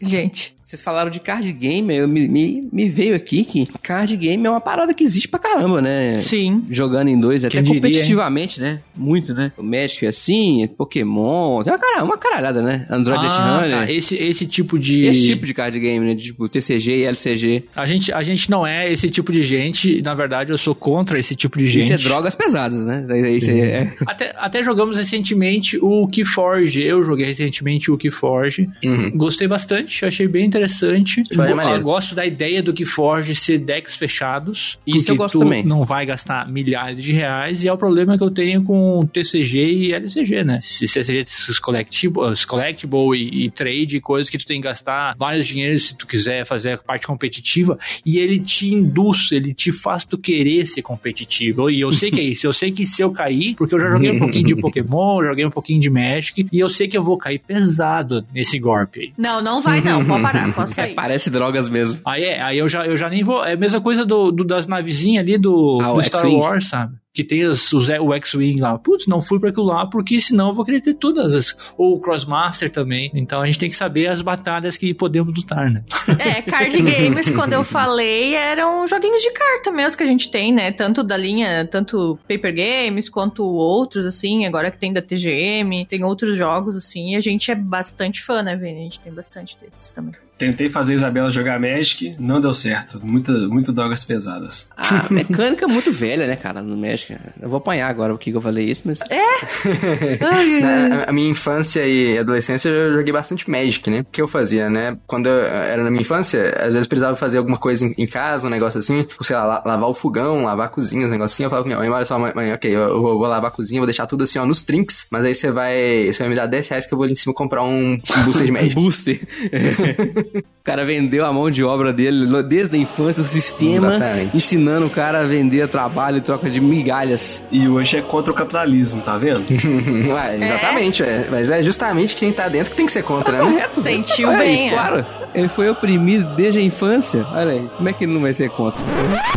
Gente. 0.00 0.56
Vocês 0.62 0.82
falaram 0.82 1.10
de 1.10 1.20
card 1.20 1.52
game, 1.52 1.94
eu 1.94 2.08
me, 2.08 2.26
me, 2.26 2.68
me 2.72 2.88
veio 2.88 3.14
aqui 3.14 3.44
que 3.44 3.66
card 3.82 4.16
game 4.16 4.44
é 4.44 4.50
uma 4.50 4.60
parada 4.60 4.92
que 4.92 5.04
existe 5.04 5.28
pra 5.38 5.50
caramba, 5.50 5.80
né? 5.80 6.14
Sim. 6.16 6.64
Jogando 6.70 7.08
em 7.08 7.18
dois, 7.18 7.44
até 7.44 7.56
Quem 7.56 7.64
diria, 7.64 7.80
competitivamente, 7.80 8.60
né? 8.60 8.78
Muito, 8.96 9.34
né? 9.34 9.52
O 9.56 9.62
Magic 9.62 10.04
é 10.04 10.08
assim, 10.08 10.68
Pokémon, 10.76 11.62
tem 11.62 11.72
uma, 11.72 11.78
cara, 11.78 12.04
uma 12.04 12.16
caralhada, 12.18 12.62
né? 12.62 12.86
Android 12.90 13.24
Ah, 13.26 13.60
Runner. 13.60 13.70
tá. 13.70 13.90
Esse, 13.92 14.16
esse 14.16 14.46
tipo 14.46 14.78
de. 14.78 15.02
Esse 15.06 15.26
tipo 15.26 15.46
de 15.46 15.52
card 15.54 15.78
game, 15.78 16.04
né? 16.06 16.14
Tipo 16.14 16.48
TCG 16.48 16.98
e 16.98 17.04
LCG. 17.04 17.64
A 17.74 17.86
gente, 17.86 18.12
a 18.12 18.22
gente 18.22 18.50
não 18.50 18.66
é 18.66 18.90
esse 18.92 19.08
tipo 19.08 19.32
de 19.32 19.42
gente. 19.42 20.00
Na 20.02 20.14
verdade, 20.14 20.52
eu 20.52 20.58
sou 20.58 20.74
contra 20.74 21.18
esse 21.18 21.34
tipo 21.34 21.58
de 21.58 21.68
gente. 21.68 21.84
Isso 21.84 21.94
é 21.94 21.96
drogas 21.98 22.34
pesadas, 22.34 22.86
né? 22.86 23.04
Daí- 23.06 23.36
Isso 23.36 23.50
é... 23.50 23.92
Até, 24.06 24.34
até 24.36 24.62
jogamos 24.62 24.96
recentemente 24.96 25.78
o 25.80 26.06
Keyforge. 26.06 26.82
Eu 26.82 27.02
joguei 27.04 27.26
recentemente 27.26 27.90
o 27.90 27.96
Keyforge. 27.96 28.68
Gostei 29.14 29.48
bastante, 29.48 30.04
achei 30.04 30.26
bem 30.28 30.44
interessante. 30.44 31.22
Foi 31.34 31.52
maneiro. 31.54 31.82
gosto 31.82 32.14
da 32.14 32.24
ideia 32.24 32.62
do 32.62 32.72
Keyforge 32.72 33.34
ser 33.34 33.58
decks 33.58 33.96
fechados. 33.96 34.78
Isso 34.86 35.10
eu 35.10 35.16
gosto 35.16 35.25
tu 35.32 35.38
também. 35.40 35.62
não 35.64 35.84
vai 35.84 36.04
gastar 36.06 36.48
milhares 36.48 37.02
de 37.02 37.12
reais. 37.12 37.62
E 37.64 37.68
é 37.68 37.72
o 37.72 37.76
problema 37.78 38.16
que 38.16 38.24
eu 38.24 38.30
tenho 38.30 38.62
com 38.62 39.06
TCG 39.12 39.58
e 39.72 39.92
LCG, 39.92 40.44
né? 40.44 40.60
Se 40.62 40.86
TCG 40.86 41.26
os 41.48 41.58
collectible, 41.58 42.20
os 42.22 42.44
collectible 42.44 43.16
e, 43.16 43.44
e 43.44 43.50
trade, 43.50 44.00
coisas 44.00 44.28
que 44.30 44.38
tu 44.38 44.46
tem 44.46 44.60
que 44.60 44.66
gastar 44.68 45.14
vários 45.18 45.46
dinheiros 45.46 45.84
se 45.88 45.94
tu 45.96 46.06
quiser 46.06 46.44
fazer 46.44 46.72
a 46.72 46.78
parte 46.78 47.06
competitiva. 47.06 47.78
E 48.04 48.18
ele 48.18 48.38
te 48.38 48.72
induz, 48.72 49.30
ele 49.32 49.52
te 49.54 49.72
faz 49.72 50.04
tu 50.04 50.18
querer 50.18 50.66
ser 50.66 50.82
competitivo. 50.82 51.70
E 51.70 51.80
eu 51.80 51.92
sei 51.92 52.10
que 52.10 52.20
é 52.20 52.24
isso. 52.24 52.46
Eu 52.46 52.52
sei 52.52 52.70
que 52.72 52.86
se 52.86 53.02
eu 53.02 53.10
cair, 53.10 53.54
porque 53.54 53.74
eu 53.74 53.80
já 53.80 53.88
joguei 53.90 54.10
um 54.10 54.18
pouquinho 54.18 54.44
de 54.44 54.56
Pokémon, 54.60 55.22
joguei 55.22 55.44
um 55.44 55.50
pouquinho 55.50 55.80
de 55.80 55.90
Magic, 55.90 56.46
e 56.52 56.58
eu 56.58 56.68
sei 56.68 56.88
que 56.88 56.96
eu 56.96 57.02
vou 57.02 57.16
cair 57.16 57.38
pesado 57.38 58.24
nesse 58.34 58.58
golpe 58.58 59.00
aí. 59.00 59.12
Não, 59.16 59.40
não 59.42 59.60
vai 59.60 59.80
não. 59.80 60.04
Pode 60.04 60.22
parar, 60.22 60.52
pode 60.54 60.70
é, 60.72 60.74
sair. 60.74 60.94
parece 60.94 61.30
drogas 61.30 61.68
mesmo. 61.68 62.00
Aí 62.04 62.22
é, 62.24 62.40
aí 62.42 62.58
eu 62.58 62.68
já, 62.68 62.86
eu 62.86 62.96
já 62.96 63.08
nem 63.08 63.22
vou. 63.22 63.44
É 63.44 63.52
a 63.52 63.56
mesma 63.56 63.80
coisa 63.80 64.04
do, 64.04 64.30
do- 64.30 64.44
das 64.44 64.66
navezinhas 64.66 65.15
ali 65.18 65.38
do, 65.38 65.78
Ah, 65.82 65.92
do 65.92 66.02
Star. 66.02 66.26
Wars, 66.30 66.68
sabe? 66.68 66.96
Que 67.12 67.24
tem 67.24 67.44
os, 67.44 67.72
os, 67.72 67.88
o 67.88 68.12
X-Wing 68.12 68.60
lá. 68.60 68.76
Putz, 68.76 69.06
não 69.06 69.22
fui 69.22 69.40
pra 69.40 69.48
aquilo 69.48 69.64
lá, 69.64 69.86
porque 69.86 70.20
senão 70.20 70.48
eu 70.48 70.54
vou 70.54 70.66
querer 70.66 70.82
ter 70.82 70.92
todas 70.92 71.32
as. 71.32 71.74
Ou 71.78 71.94
o 71.94 72.00
Crossmaster 72.00 72.70
também. 72.70 73.10
Então 73.14 73.40
a 73.40 73.46
gente 73.46 73.58
tem 73.58 73.70
que 73.70 73.74
saber 73.74 74.08
as 74.08 74.20
batalhas 74.20 74.76
que 74.76 74.92
podemos 74.92 75.34
lutar, 75.34 75.70
né? 75.70 75.82
É, 76.18 76.42
card 76.42 76.76
games, 76.82 77.30
quando 77.30 77.54
eu 77.54 77.64
falei, 77.64 78.34
eram 78.34 78.86
joguinhos 78.86 79.22
de 79.22 79.30
carta 79.30 79.70
mesmo 79.70 79.96
que 79.96 80.02
a 80.02 80.06
gente 80.06 80.30
tem, 80.30 80.52
né? 80.52 80.70
Tanto 80.70 81.02
da 81.02 81.16
linha, 81.16 81.64
tanto 81.64 82.18
paper 82.28 82.54
games, 82.54 83.08
quanto 83.08 83.42
outros, 83.42 84.04
assim, 84.04 84.44
agora 84.44 84.70
que 84.70 84.78
tem 84.78 84.92
da 84.92 85.00
TGM, 85.00 85.86
tem 85.86 86.04
outros 86.04 86.36
jogos, 86.36 86.76
assim, 86.76 87.12
e 87.12 87.16
a 87.16 87.20
gente 87.22 87.50
é 87.50 87.54
bastante 87.54 88.22
fã, 88.22 88.42
né, 88.42 88.54
Vini? 88.56 88.80
A 88.80 88.82
gente 88.82 89.00
tem 89.00 89.12
bastante 89.12 89.56
desses 89.58 89.90
também. 89.90 90.12
Tentei 90.38 90.68
fazer 90.68 90.92
a 90.92 90.96
Isabela 90.96 91.30
jogar 91.30 91.58
Magic, 91.58 92.14
não 92.18 92.40
deu 92.40 92.52
certo. 92.52 93.00
Muita, 93.02 93.32
muito 93.48 93.72
drogas 93.72 94.04
pesadas. 94.04 94.68
A 94.76 95.06
mecânica 95.10 95.64
é 95.64 95.68
muito 95.68 95.90
velha, 95.90 96.26
né, 96.26 96.36
cara, 96.36 96.62
no 96.62 96.76
México. 96.76 97.14
Eu 97.40 97.48
vou 97.48 97.56
apanhar 97.58 97.88
agora 97.88 98.12
o 98.14 98.18
que 98.18 98.30
eu 98.30 98.40
falei 98.40 98.70
isso, 98.70 98.82
mas... 98.84 99.00
Na 100.60 101.04
a 101.06 101.12
minha 101.12 101.30
infância 101.30 101.86
e 101.86 102.18
adolescência 102.18 102.68
eu 102.68 102.94
joguei 102.94 103.12
bastante 103.12 103.48
Magic, 103.50 103.88
né? 103.90 104.00
O 104.00 104.04
que 104.04 104.20
eu 104.20 104.28
fazia, 104.28 104.68
né? 104.68 104.98
Quando 105.06 105.26
eu 105.28 105.40
era 105.46 105.82
na 105.82 105.90
minha 105.90 106.02
infância, 106.02 106.54
às 106.60 106.74
vezes 106.74 106.86
precisava 106.86 107.16
fazer 107.16 107.38
alguma 107.38 107.56
coisa 107.56 107.86
em, 107.86 107.94
em 107.96 108.06
casa, 108.06 108.46
um 108.46 108.50
negócio 108.50 108.78
assim, 108.78 109.04
tipo, 109.04 109.24
sei 109.24 109.36
lá, 109.36 109.44
la- 109.44 109.62
lavar 109.64 109.88
o 109.88 109.94
fogão, 109.94 110.44
lavar 110.44 110.66
a 110.66 110.68
cozinha, 110.70 111.06
uns 111.06 111.10
negocinhos. 111.10 111.44
Eu 111.46 111.50
falava 111.50 111.64
pra 111.64 111.68
minha 111.76 111.78
mãe, 111.78 111.88
olha 111.96 112.04
só, 112.06 112.18
mãe, 112.18 112.32
mãe, 112.34 112.52
ok, 112.52 112.70
eu, 112.74 112.80
eu 112.80 113.00
vou, 113.00 113.18
vou 113.18 113.26
lavar 113.28 113.50
a 113.50 113.54
cozinha, 113.54 113.80
vou 113.80 113.86
deixar 113.86 114.06
tudo 114.06 114.24
assim, 114.24 114.38
ó, 114.38 114.44
nos 114.46 114.62
trinks, 114.62 115.06
mas 115.10 115.24
aí 115.24 115.34
você 115.34 115.50
vai, 115.50 116.06
você 116.12 116.18
vai 116.20 116.28
me 116.28 116.34
dar 116.34 116.46
10 116.46 116.68
reais 116.68 116.86
que 116.86 116.92
eu 116.92 116.98
vou 116.98 117.04
ali 117.04 117.12
em 117.12 117.16
cima 117.16 117.32
comprar 117.34 117.62
um, 117.62 117.94
um 117.94 118.22
booster 118.24 118.44
de 118.46 118.52
Magic. 118.52 118.74
Booster. 118.74 119.20
o 120.34 120.64
cara 120.64 120.84
vendeu 120.84 121.24
a 121.24 121.32
mão 121.32 121.50
de 121.50 121.62
obra 121.62 121.92
dele 121.92 122.26
desde 122.42 122.76
a 122.76 122.78
infância, 122.78 123.22
o 123.22 123.24
sistema, 123.24 123.96
Exatamente. 123.96 124.36
ensinando 124.36 124.86
o 124.86 124.90
cara 124.90 125.20
a 125.20 125.24
vender 125.24 125.68
trabalho 125.68 126.18
em 126.18 126.20
troca 126.20 126.50
de 126.50 126.60
migalhas. 126.60 127.46
E 127.50 127.68
hoje 127.68 127.98
é 127.98 128.02
contra 128.02 128.32
o 128.32 128.34
capitalismo, 128.34 129.02
tá 129.02 129.16
vendo? 129.16 129.44
Ué, 129.50 130.36
exatamente, 130.42 131.02
é. 131.02 131.28
Mas 131.30 131.50
é 131.50 131.62
justamente 131.62 132.16
quem 132.16 132.32
tá 132.32 132.48
dentro 132.48 132.70
que 132.70 132.76
tem 132.76 132.86
que 132.86 132.92
ser 132.92 133.02
contra, 133.02 133.38
né? 133.38 133.50
Correto. 133.50 133.80
Sentiu 133.80 134.30
aí, 134.30 134.38
bem, 134.38 134.66
é. 134.68 134.70
claro. 134.70 135.06
Ele 135.34 135.48
foi 135.48 135.68
oprimido 135.68 136.34
desde 136.34 136.60
a 136.60 136.62
infância. 136.62 137.26
Olha 137.30 137.52
aí, 137.52 137.70
como 137.76 137.88
é 137.88 137.92
que 137.92 138.04
ele 138.04 138.14
não 138.14 138.22
vai 138.22 138.32
ser 138.32 138.48
contra? 138.50 138.82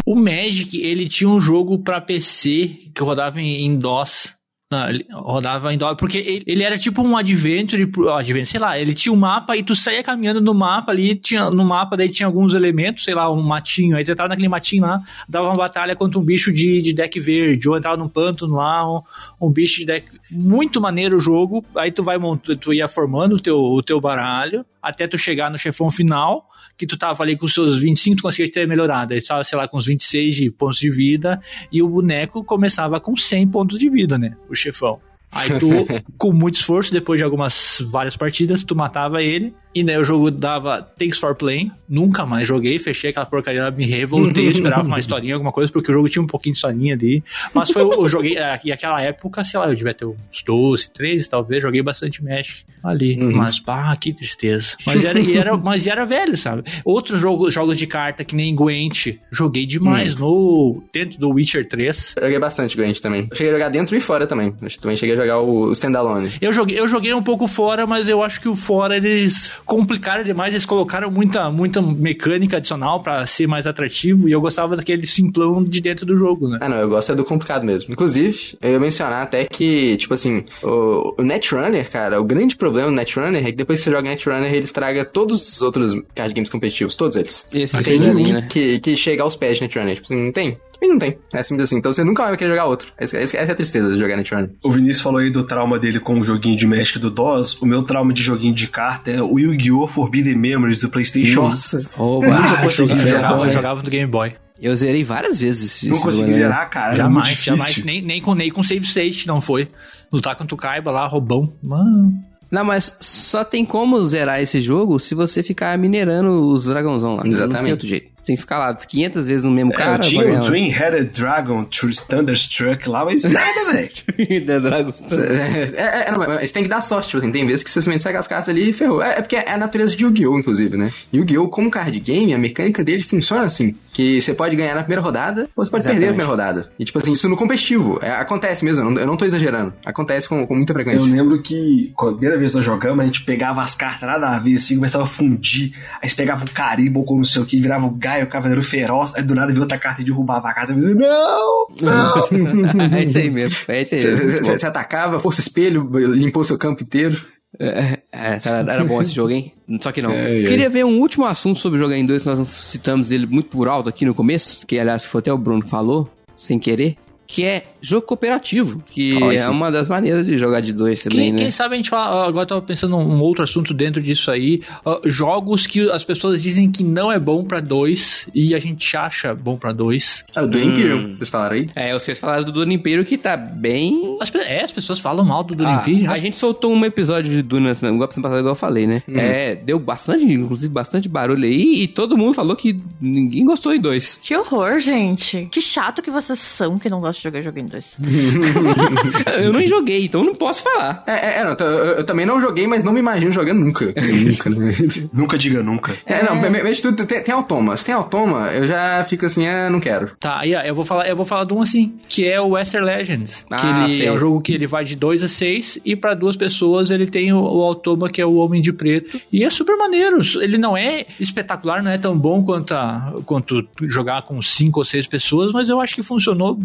O 0.06 0.16
Magic, 0.16 0.82
ele 0.82 1.10
tinha 1.10 1.30
um 1.30 1.42
jogo 1.42 1.78
pra 1.80 2.00
PC 2.00 2.72
que 2.96 3.04
rodava 3.04 3.40
em 3.42 3.78
DOS. 3.78 4.39
Não, 4.72 4.88
ele 4.88 5.04
rodava 5.12 5.74
em 5.74 5.80
DOS, 5.80 5.96
porque 5.98 6.20
ele, 6.20 6.44
ele 6.46 6.64
era 6.64 6.78
tipo 6.78 7.02
um 7.02 7.18
adventure, 7.18 7.90
adventure, 8.16 8.46
sei 8.46 8.60
lá, 8.60 8.78
ele 8.78 8.94
tinha 8.94 9.12
um 9.12 9.16
mapa 9.16 9.58
e 9.58 9.64
tu 9.64 9.76
saía 9.76 10.04
caminhando 10.04 10.40
no 10.40 10.54
mapa 10.54 10.92
ali, 10.92 11.16
tinha, 11.16 11.50
no 11.50 11.66
mapa 11.66 11.98
daí 11.98 12.08
tinha 12.08 12.28
alguns 12.28 12.54
elementos, 12.54 13.04
sei 13.04 13.16
lá, 13.16 13.32
um 13.32 13.42
matinho, 13.42 13.98
aí 13.98 14.06
tu 14.06 14.12
entrava 14.12 14.30
naquele 14.30 14.48
matinho 14.48 14.84
lá, 14.84 15.02
dava 15.28 15.48
uma 15.48 15.56
batalha 15.56 15.96
contra 15.96 16.20
um 16.20 16.24
bicho 16.24 16.54
de, 16.54 16.84
de 16.84 16.94
deck 16.94 17.20
verde, 17.20 17.68
ou 17.68 17.76
entrava 17.76 17.98
num 17.98 18.08
pântano 18.08 18.58
lá, 18.58 18.88
um, 18.88 19.02
um 19.42 19.50
bicho 19.52 19.80
de 19.80 19.88
deck... 19.88 20.06
Muito 20.30 20.80
maneiro 20.80 21.18
o 21.18 21.20
jogo, 21.20 21.66
aí 21.76 21.92
tu 21.92 22.04
vai 22.04 22.18
tu 22.62 22.72
ia 22.72 22.88
formando 22.88 23.38
o 23.38 23.40
teu, 23.40 23.58
o 23.60 23.82
teu 23.82 24.00
baralho, 24.00 24.64
até 24.80 25.08
tu 25.08 25.18
chegar 25.18 25.50
no 25.50 25.58
chefão 25.58 25.90
final, 25.90 26.48
que 26.80 26.88
tu 26.88 26.98
tava 26.98 27.22
ali 27.22 27.36
com 27.36 27.46
os 27.46 27.54
seus 27.54 27.78
25, 27.78 28.16
tu 28.16 28.24
conseguia 28.24 28.50
ter 28.50 28.66
melhorado. 28.66 29.14
Aí 29.14 29.22
tu 29.22 29.28
tava, 29.28 29.44
sei 29.44 29.58
lá, 29.58 29.68
com 29.68 29.78
uns 29.78 29.86
26 29.86 30.36
de 30.36 30.50
pontos 30.50 30.80
de 30.80 30.90
vida, 30.90 31.42
e 31.70 31.84
o 31.84 31.90
boneco 31.90 32.42
começava 32.42 33.02
com 33.02 33.16
100 33.18 33.50
pontos 33.50 33.78
de 33.78 33.90
vida, 33.90 34.18
né? 34.18 34.38
O 34.50 34.56
chefão. 34.56 35.02
Aí 35.30 35.60
tu, 35.60 35.68
com 36.18 36.32
muito 36.32 36.56
esforço, 36.56 36.94
depois 36.94 37.20
de 37.20 37.26
algumas 37.26 37.84
várias 37.92 38.16
partidas, 38.16 38.64
tu 38.64 38.78
matava 38.78 39.22
ele. 39.22 39.54
E 39.80 39.84
né, 39.84 39.98
o 39.98 40.04
jogo 40.04 40.30
dava 40.30 40.82
Thanks 40.82 41.20
for 41.20 41.34
Playing. 41.34 41.72
Nunca 41.88 42.26
mais 42.26 42.46
joguei, 42.46 42.78
fechei 42.78 43.12
aquela 43.12 43.26
porcaria, 43.26 43.64
lá, 43.64 43.72
me 43.72 43.86
revoltei, 43.86 44.50
esperava 44.52 44.86
uma 44.86 45.00
historinha, 45.00 45.36
alguma 45.36 45.54
coisa, 45.54 45.72
porque 45.72 45.90
o 45.90 45.94
jogo 45.94 46.10
tinha 46.10 46.22
um 46.22 46.28
pouquinho 46.28 46.52
de 46.52 46.58
historinha 46.58 46.96
ali. 46.96 47.24
Mas 47.54 47.72
foi, 47.72 47.82
eu 47.82 48.08
joguei, 48.10 48.38
é, 48.38 48.60
e 48.62 48.74
aquela 48.74 49.02
época, 49.02 49.42
sei 49.46 49.58
lá, 49.58 49.70
eu 49.70 49.76
devia 49.76 49.94
ter 49.94 50.04
uns 50.04 50.44
12, 50.46 50.92
13, 50.92 51.30
talvez, 51.30 51.64
joguei 51.64 51.82
bastante 51.82 52.22
Mesh 52.22 52.66
ali. 52.84 53.18
Mas, 53.18 53.60
pá, 53.60 53.96
que 53.96 54.14
tristeza. 54.14 54.76
Mas 54.86 55.04
era, 55.04 55.20
e 55.20 55.38
era, 55.38 55.56
mas 55.56 55.88
era 55.88 56.06
velho, 56.06 56.38
sabe? 56.38 56.64
Outros 56.84 57.22
jogos, 57.22 57.54
jogos 57.54 57.78
de 57.78 57.88
carta, 57.88 58.24
que 58.24 58.36
nem 58.36 58.56
Gwent, 58.56 59.16
joguei 59.32 59.66
demais 59.66 60.16
no, 60.16 60.84
dentro 60.94 61.20
do 61.20 61.30
Witcher 61.30 61.68
3. 61.68 62.16
Eu 62.18 62.24
joguei 62.24 62.40
bastante 62.40 62.76
Gwent 62.76 63.00
também. 63.00 63.28
Eu 63.30 63.36
cheguei 63.36 63.52
a 63.52 63.56
jogar 63.56 63.70
dentro 63.70 63.96
e 63.96 64.00
fora 64.00 64.28
também. 64.28 64.56
Eu 64.62 64.70
também 64.82 64.98
cheguei 64.98 65.16
a 65.16 65.18
jogar 65.20 65.40
o, 65.40 65.68
o 65.68 65.72
Standalone. 65.72 66.32
Eu 66.42 66.52
joguei, 66.52 66.80
eu 66.80 66.88
joguei 66.88 67.14
um 67.14 67.24
pouco 67.24 67.48
fora, 67.48 67.86
mas 67.86 68.08
eu 68.08 68.24
acho 68.24 68.42
que 68.42 68.50
o 68.50 68.56
fora 68.56 68.98
eles 68.98 69.52
complicaram 69.70 70.24
demais, 70.24 70.56
eles 70.56 70.66
colocaram 70.66 71.12
muita, 71.12 71.52
muita 71.52 71.80
mecânica 71.80 72.58
adicional 72.58 73.04
pra 73.04 73.24
ser 73.28 73.46
mais 73.46 73.68
atrativo 73.68 74.28
e 74.28 74.32
eu 74.32 74.42
gostava 74.42 74.76
daquele 74.76 75.06
simplão 75.06 75.64
de 75.64 75.80
dentro 75.80 76.08
do 76.08 76.18
jogo, 76.18 76.50
né? 76.50 76.58
Ah, 76.60 76.68
não, 76.68 76.78
eu 76.78 76.90
gosto 76.90 77.12
é 77.12 77.16
do 77.16 77.24
complicado 77.24 77.64
mesmo. 77.64 77.94
Inclusive, 77.94 78.58
eu 78.62 78.72
ia 78.72 78.80
mencionar 78.80 79.22
até 79.22 79.46
que, 79.46 79.96
tipo 79.98 80.16
assim, 80.16 80.44
o, 80.64 81.14
o 81.20 81.24
Netrunner, 81.24 81.90
cara, 81.90 82.20
o 82.20 82.24
grande 82.26 82.56
problema 82.56 82.90
do 82.90 82.96
Netrunner 82.96 83.44
é 83.44 83.52
que 83.52 83.58
depois 83.58 83.80
que 83.80 83.86
você 83.86 83.92
joga 83.92 84.10
Netrunner, 84.10 84.52
ele 84.52 84.66
estraga 84.66 85.06
todos 85.06 85.48
os 85.48 85.62
outros 85.62 85.94
card 86.16 86.34
games 86.34 86.50
competitivos, 86.50 86.96
todos 86.96 87.16
eles. 87.16 87.48
Esse 87.54 87.76
Não 87.76 87.84
tem 87.84 88.00
nenhum 88.00 88.34
né? 88.34 88.48
que, 88.50 88.80
que 88.80 88.98
chega 88.98 89.22
aos 89.22 89.36
pés 89.36 89.58
de 89.58 89.64
Netrunner. 89.64 89.96
Tipo 89.96 90.08
assim, 90.08 90.26
não 90.26 90.32
tem. 90.32 90.58
Também 90.80 90.90
não 90.90 91.00
tem. 91.00 91.18
É 91.34 91.44
simples 91.44 91.68
assim. 91.68 91.78
Então 91.78 91.92
você 91.92 92.04
nunca 92.04 92.26
vai 92.26 92.38
querer 92.38 92.52
jogar 92.52 92.66
outro. 92.66 92.94
Essa, 92.98 93.18
essa 93.18 93.38
é 93.38 93.52
a 93.52 93.56
tristeza 93.56 93.94
de 93.94 94.00
jogar 94.00 94.16
Netrunner. 94.16 94.52
O 94.64 94.72
Vinícius 94.72 95.02
falou 95.02 95.20
aí 95.20 95.30
do 95.30 95.44
trauma 95.44 95.78
dele 95.78 96.00
com 96.00 96.18
o 96.20 96.24
joguinho 96.24 96.58
de 96.58 96.66
Magic 96.66 96.98
do 97.00 97.10
DOS. 97.12 97.62
O 97.62 97.66
meu 97.66 97.84
trauma 97.84 98.14
de 98.14 98.22
joguinho 98.22 98.54
de 98.54 98.68
carta 98.68 99.12
é 99.12 99.22
o 99.22 99.38
Yu-Gi-Oh! 99.38 99.88
Forbidden 99.88 100.36
Memories 100.36 100.78
do 100.78 100.90
PlayStation. 100.90 101.50
Nossa. 101.50 101.86
Oba, 101.98 102.28
Nunca 102.28 102.54
eu 102.54 102.64
consegui 102.64 102.92
Eu 102.92 102.96
zerar, 102.96 103.22
jogava, 103.22 103.46
eu 103.46 103.52
jogava 103.52 103.84
no 103.84 103.90
Game 103.90 104.08
Boy. 104.10 104.34
Eu 104.62 104.76
zerei 104.76 105.04
várias 105.04 105.40
vezes 105.40 105.72
esse 105.72 105.88
Não 105.88 105.96
esse 105.96 106.04
consegui 106.04 106.34
zerar, 106.34 106.70
cara. 106.70 106.94
jamais, 106.94 107.44
jamais. 107.44 107.84
Nem, 107.84 108.02
nem, 108.02 108.22
com, 108.22 108.34
nem 108.34 108.50
com 108.50 108.62
save 108.64 108.86
state 108.86 109.28
não 109.28 109.40
foi. 109.42 109.70
Lutar 110.12 110.36
contra 110.36 110.54
o 110.54 110.58
Kaiba 110.58 110.92
lá, 110.92 111.06
roubão. 111.08 111.54
Mano. 111.62 112.14
Não, 112.52 112.66
mas 112.66 112.98
só 113.00 113.44
tem 113.44 113.64
como 113.64 114.02
zerar 114.04 114.42
esse 114.42 114.60
jogo 114.60 115.00
se 115.00 115.14
você 115.14 115.44
ficar 115.44 115.78
minerando 115.78 116.32
os 116.50 116.66
dragãozão 116.66 117.12
lá. 117.12 117.18
Não 117.18 117.24
tem 117.24 117.34
Exatamente. 117.34 117.72
outro 117.72 117.88
jeito. 117.88 118.09
Você 118.20 118.26
tem 118.26 118.36
que 118.36 118.42
ficar 118.42 118.58
lá 118.60 118.76
500 118.76 119.28
vezes 119.28 119.44
no 119.46 119.52
mesmo 119.52 119.72
É, 119.72 119.76
cara. 119.76 120.04
eu 120.04 120.10
tinha 120.10 120.22
o 120.22 120.26
ganhar. 120.26 120.42
Dream-Headed 120.42 121.06
Dragon 121.18 121.64
Tr- 121.64 122.02
Thunderstruck 122.08 122.88
lá, 122.90 123.06
mas 123.06 123.24
nada, 123.24 123.72
velho. 123.72 123.90
The 124.46 124.60
Dragon. 124.60 124.92
É, 125.12 125.82
é, 125.82 126.06
é, 126.08 126.12
não, 126.12 126.20
mas 126.20 126.52
tem 126.52 126.64
que 126.64 126.70
dar 126.70 126.82
sorte, 126.82 127.08
tipo 127.08 127.18
assim, 127.20 127.32
tem 127.32 127.46
vezes 127.46 127.64
que 127.64 127.70
você 127.72 127.82
simplesmente 127.82 128.04
segue 128.04 128.18
as 128.18 128.28
cartas 128.28 128.50
ali 128.50 128.70
e 128.70 128.74
ferrou. 128.74 129.02
É, 129.02 129.20
é 129.20 129.22
porque 129.22 129.36
é 129.38 129.52
a 129.52 129.58
natureza 129.58 129.96
de 129.96 130.04
Yu-Gi-Oh!, 130.04 130.38
inclusive, 130.40 130.76
né? 130.78 130.92
Yu-Gi-Oh! 131.14 131.48
como 131.50 131.70
card 131.72 131.98
game, 132.00 132.34
a 132.34 132.38
mecânica 132.38 132.84
dele 132.84 133.04
funciona 133.04 133.44
assim, 133.44 133.76
que 133.94 134.22
você 134.22 134.34
pode 134.34 134.56
ganhar 134.56 134.76
na 134.76 134.82
primeira 134.82 135.02
rodada, 135.02 135.50
ou 135.56 135.64
você 135.64 135.72
pode 135.72 135.84
perder 135.84 136.02
na 136.08 136.12
primeira 136.12 136.30
rodada. 136.30 136.72
E 136.78 136.86
tipo 136.86 136.98
assim, 137.00 137.14
isso 137.14 137.28
no 137.30 137.38
competitivo, 137.38 138.00
é, 138.02 138.12
acontece 138.12 138.64
mesmo, 138.66 138.82
eu 138.84 138.90
não, 138.92 139.02
eu 139.02 139.08
não 139.08 139.16
tô 139.18 139.26
exagerando, 139.26 139.74
acontece 139.86 140.28
com, 140.28 140.46
com 140.46 140.56
muita 140.56 140.72
Eu 140.72 140.76
frequência. 140.76 141.12
lembro 141.14 141.42
que, 141.42 141.92
quando 141.96 142.10
a 142.16 142.18
primeira 142.18 142.38
vez 142.38 142.52
que 142.52 142.58
nós 142.58 142.66
jogamos, 142.66 143.00
a 143.02 143.06
gente 143.06 143.22
pegava 143.24 143.62
as 143.62 143.74
cartas 143.76 144.08
nada 144.10 144.28
a 144.30 144.40
ver, 144.40 144.56
assim, 144.56 144.76
começava 144.76 145.04
a 145.04 145.08
fundir. 145.08 145.74
Aí 146.02 146.10
você 146.10 146.16
pegava 146.16 146.44
um 146.44 146.48
caribo 146.48 147.04
ou 147.08 147.18
não 147.18 147.24
sei 147.24 147.42
o 147.42 147.46
que, 147.46 147.60
virava 147.60 147.86
o 147.86 147.92
Gaio, 148.10 148.26
o 148.26 148.30
Cavaleiro 148.30 148.62
Feroz, 148.62 149.14
aí 149.16 149.24
do 149.24 149.36
nada 149.36 149.52
viu 149.52 149.62
outra 149.62 149.78
carta 149.78 150.02
e 150.02 150.06
derrubava 150.06 150.48
a 150.50 150.54
casa. 150.54 150.74
Dizia, 150.74 150.96
não! 150.96 151.68
Não! 151.82 152.94
é 152.98 153.04
isso 153.04 153.18
aí 153.18 153.30
mesmo. 153.30 153.58
É 153.68 153.82
isso 153.84 153.94
aí. 153.96 154.00
Você, 154.02 154.08
mesmo. 154.16 154.32
você- 154.44 154.60
você 154.60 154.66
atacava, 154.66 155.20
força 155.20 155.42
espelho, 155.42 155.90
limpou 156.14 156.44
seu 156.44 156.58
campo 156.58 156.84
inteiro. 156.84 157.22
É, 157.60 158.00
é, 158.12 158.42
era, 158.44 158.74
era 158.74 158.84
bom 158.84 159.02
esse 159.02 159.12
jogo, 159.12 159.32
hein? 159.32 159.54
Só 159.82 159.92
que 159.92 160.02
não. 160.02 160.12
É, 160.12 160.42
é. 160.44 160.44
Queria 160.46 160.70
ver 160.70 160.86
um 160.86 161.00
último 161.00 161.26
assunto 161.26 161.58
sobre 161.60 161.78
o 161.78 161.82
jogo 161.82 161.94
em 161.94 162.06
2 162.06 162.22
que 162.22 162.28
nós 162.30 162.38
não 162.38 162.46
citamos 162.46 163.12
ele 163.12 163.26
muito 163.26 163.50
por 163.50 163.68
alto 163.68 163.90
aqui 163.90 164.06
no 164.06 164.14
começo, 164.14 164.66
que 164.68 164.80
aliás 164.80 165.06
foi 165.06 165.20
até 165.20 165.34
o 165.34 165.38
Bruno 165.38 165.64
que 165.64 165.70
falou, 165.70 166.10
sem 166.36 166.60
querer, 166.60 166.96
que 167.32 167.46
é 167.46 167.64
jogo 167.80 168.08
cooperativo, 168.08 168.82
que 168.88 169.16
Ó, 169.22 169.32
é 169.32 169.48
uma 169.48 169.72
das 169.72 169.88
maneiras 169.88 170.26
de 170.26 170.36
jogar 170.36 170.62
de 170.62 170.74
dois 170.74 171.04
também, 171.04 171.26
Quem, 171.26 171.32
né? 171.34 171.38
quem 171.38 171.52
sabe 171.52 171.76
a 171.76 171.78
gente 171.78 171.88
fala. 171.90 172.28
Agora 172.28 172.42
eu 172.44 172.48
tava 172.48 172.62
pensando 172.64 172.98
um 172.98 173.22
outro 173.22 173.44
assunto 173.44 173.72
dentro 173.72 174.02
disso 174.02 174.32
aí. 174.32 174.62
ah, 174.84 175.00
jogos 175.06 175.68
que 175.68 175.88
as 175.92 176.04
pessoas 176.04 176.42
dizem 176.42 176.72
que 176.72 176.84
não 176.84 177.12
é 177.12 177.20
bom 177.20 177.44
pra 177.44 177.60
dois 177.60 178.28
e 178.34 178.56
a 178.56 178.60
gente 178.60 178.98
acha 178.98 179.36
bom 179.36 179.58
pra 179.58 179.72
dois. 179.72 180.26
Ah, 180.36 180.42
o 180.42 180.48
do 180.48 180.58
Hum. 180.58 180.64
Imperium, 180.64 181.16
vocês 181.18 181.30
falaram 181.30 181.56
aí? 181.58 181.68
É, 181.76 181.94
vocês 181.94 182.20
falaram 182.20 182.44
do 182.44 182.52
Duna 182.52 182.74
Imperium 182.74 183.04
que 183.04 183.16
tá 183.16 183.38
bem... 183.38 184.18
As, 184.20 184.34
é, 184.34 184.64
as 184.64 184.72
pessoas 184.72 185.00
falam 185.00 185.24
mal 185.24 185.44
do 185.44 185.54
Dune 185.54 185.70
Ah, 185.70 185.82
Imperium. 185.82 186.10
a 186.12 186.18
gente 186.18 186.36
soltou 186.36 186.74
um 186.74 186.84
episódio 186.84 187.32
de 187.32 187.44
Duna, 187.44 187.70
assim, 187.72 187.86
igual 187.86 188.12
semana 188.12 188.24
passada, 188.24 188.40
igual 188.40 188.54
eu 188.54 188.60
falei, 188.60 188.88
né? 188.88 189.04
É, 189.08 189.54
deu 189.54 189.78
bastante, 189.78 190.24
inclusive 190.26 190.74
bastante 190.74 191.08
barulho 191.08 191.44
aí, 191.46 191.84
e 191.84 191.88
todo 191.88 192.18
mundo 192.18 192.34
falou 192.34 192.56
que 192.56 192.80
ninguém 193.00 193.46
gostou 193.46 193.72
em 193.72 193.80
dois. 193.80 194.20
Que 194.24 194.36
horror, 194.36 194.80
gente. 194.80 195.48
Que 195.52 195.62
chato 195.62 196.02
que 196.02 196.10
vocês 196.10 196.40
são 196.40 196.80
que 196.80 196.90
não 196.90 197.00
gostam 197.00 197.19
de 197.22 197.42
jogar 197.44 197.60
em 197.62 197.66
dois. 197.66 197.98
eu 199.42 199.52
não 199.54 199.66
joguei, 199.68 200.06
então 200.06 200.24
não 200.24 200.36
posso 200.36 200.64
falar. 200.64 201.04
É, 201.06 201.12
é, 201.12 201.40
é, 201.40 201.44
não, 201.44 201.52
eu, 201.60 201.66
eu- 201.66 201.86
eu 202.00 202.04
também 202.04 202.26
não 202.26 202.40
joguei, 202.42 202.68
mas 202.68 202.84
não 202.84 202.94
me 202.94 203.00
imagino 203.00 203.32
jogando 203.32 203.60
nunca. 203.60 203.86
nunca, 203.96 204.50
né? 204.50 204.74
Nunca 205.14 205.38
diga 205.38 205.62
nunca. 205.64 205.94
É, 206.06 206.24
não, 206.24 206.36
me- 206.36 206.70
de 206.74 206.82
tudo, 206.82 207.06
tem, 207.06 207.22
tem 207.22 207.34
automa. 207.34 207.76
Se 207.78 207.86
tem 207.86 207.96
automa, 207.96 208.52
eu 208.54 208.66
já 208.68 209.04
fico 209.08 209.26
assim, 209.26 209.46
ah, 209.48 209.70
não 209.70 209.80
quero. 209.80 210.12
Tá, 210.20 210.40
aí 210.40 210.56
ó, 210.56 210.62
eu 210.62 210.76
vou 210.76 210.86
falar, 210.86 211.08
eu 211.08 211.16
vou 211.16 211.26
falar 211.26 211.44
de 211.46 211.54
um 211.54 211.62
assim, 211.62 211.94
que 212.08 212.26
é 212.28 212.40
o 212.40 212.50
Western 212.50 212.86
Legends. 212.86 213.46
que 213.50 213.54
Ah, 213.56 213.86
ele 213.86 213.94
sei. 213.98 214.08
é 214.08 214.12
um 214.12 214.18
jogo 214.18 214.42
que 214.42 214.54
ele 214.54 214.68
vai 214.68 214.84
de 214.86 214.96
2 214.96 215.24
a 215.24 215.28
6 215.28 215.80
e 215.86 215.96
pra 215.96 216.14
duas 216.14 216.38
pessoas 216.38 216.90
ele 216.90 217.08
tem 217.08 217.34
o, 217.34 217.40
o 217.40 217.62
Automa, 217.64 218.10
que 218.10 218.22
é 218.22 218.26
o 218.26 218.36
Homem 218.36 218.62
de 218.62 218.72
Preto. 218.72 219.20
E 219.32 219.44
é 219.44 219.50
super 219.50 219.76
maneiro. 219.78 220.20
Ele 220.42 220.58
não 220.58 220.76
é 220.78 221.06
espetacular, 221.20 221.82
não 221.84 221.92
é 221.92 221.98
tão 221.98 222.18
bom 222.18 222.44
quanto, 222.44 222.74
a- 222.74 223.14
quanto 223.26 223.68
jogar 223.84 224.22
com 224.24 224.42
cinco 224.42 224.80
ou 224.80 224.86
seis 224.86 225.08
pessoas, 225.08 225.52
mas 225.52 225.70
eu 225.70 225.80
acho 225.82 225.96
que 225.96 226.04
funcionou 226.04 226.60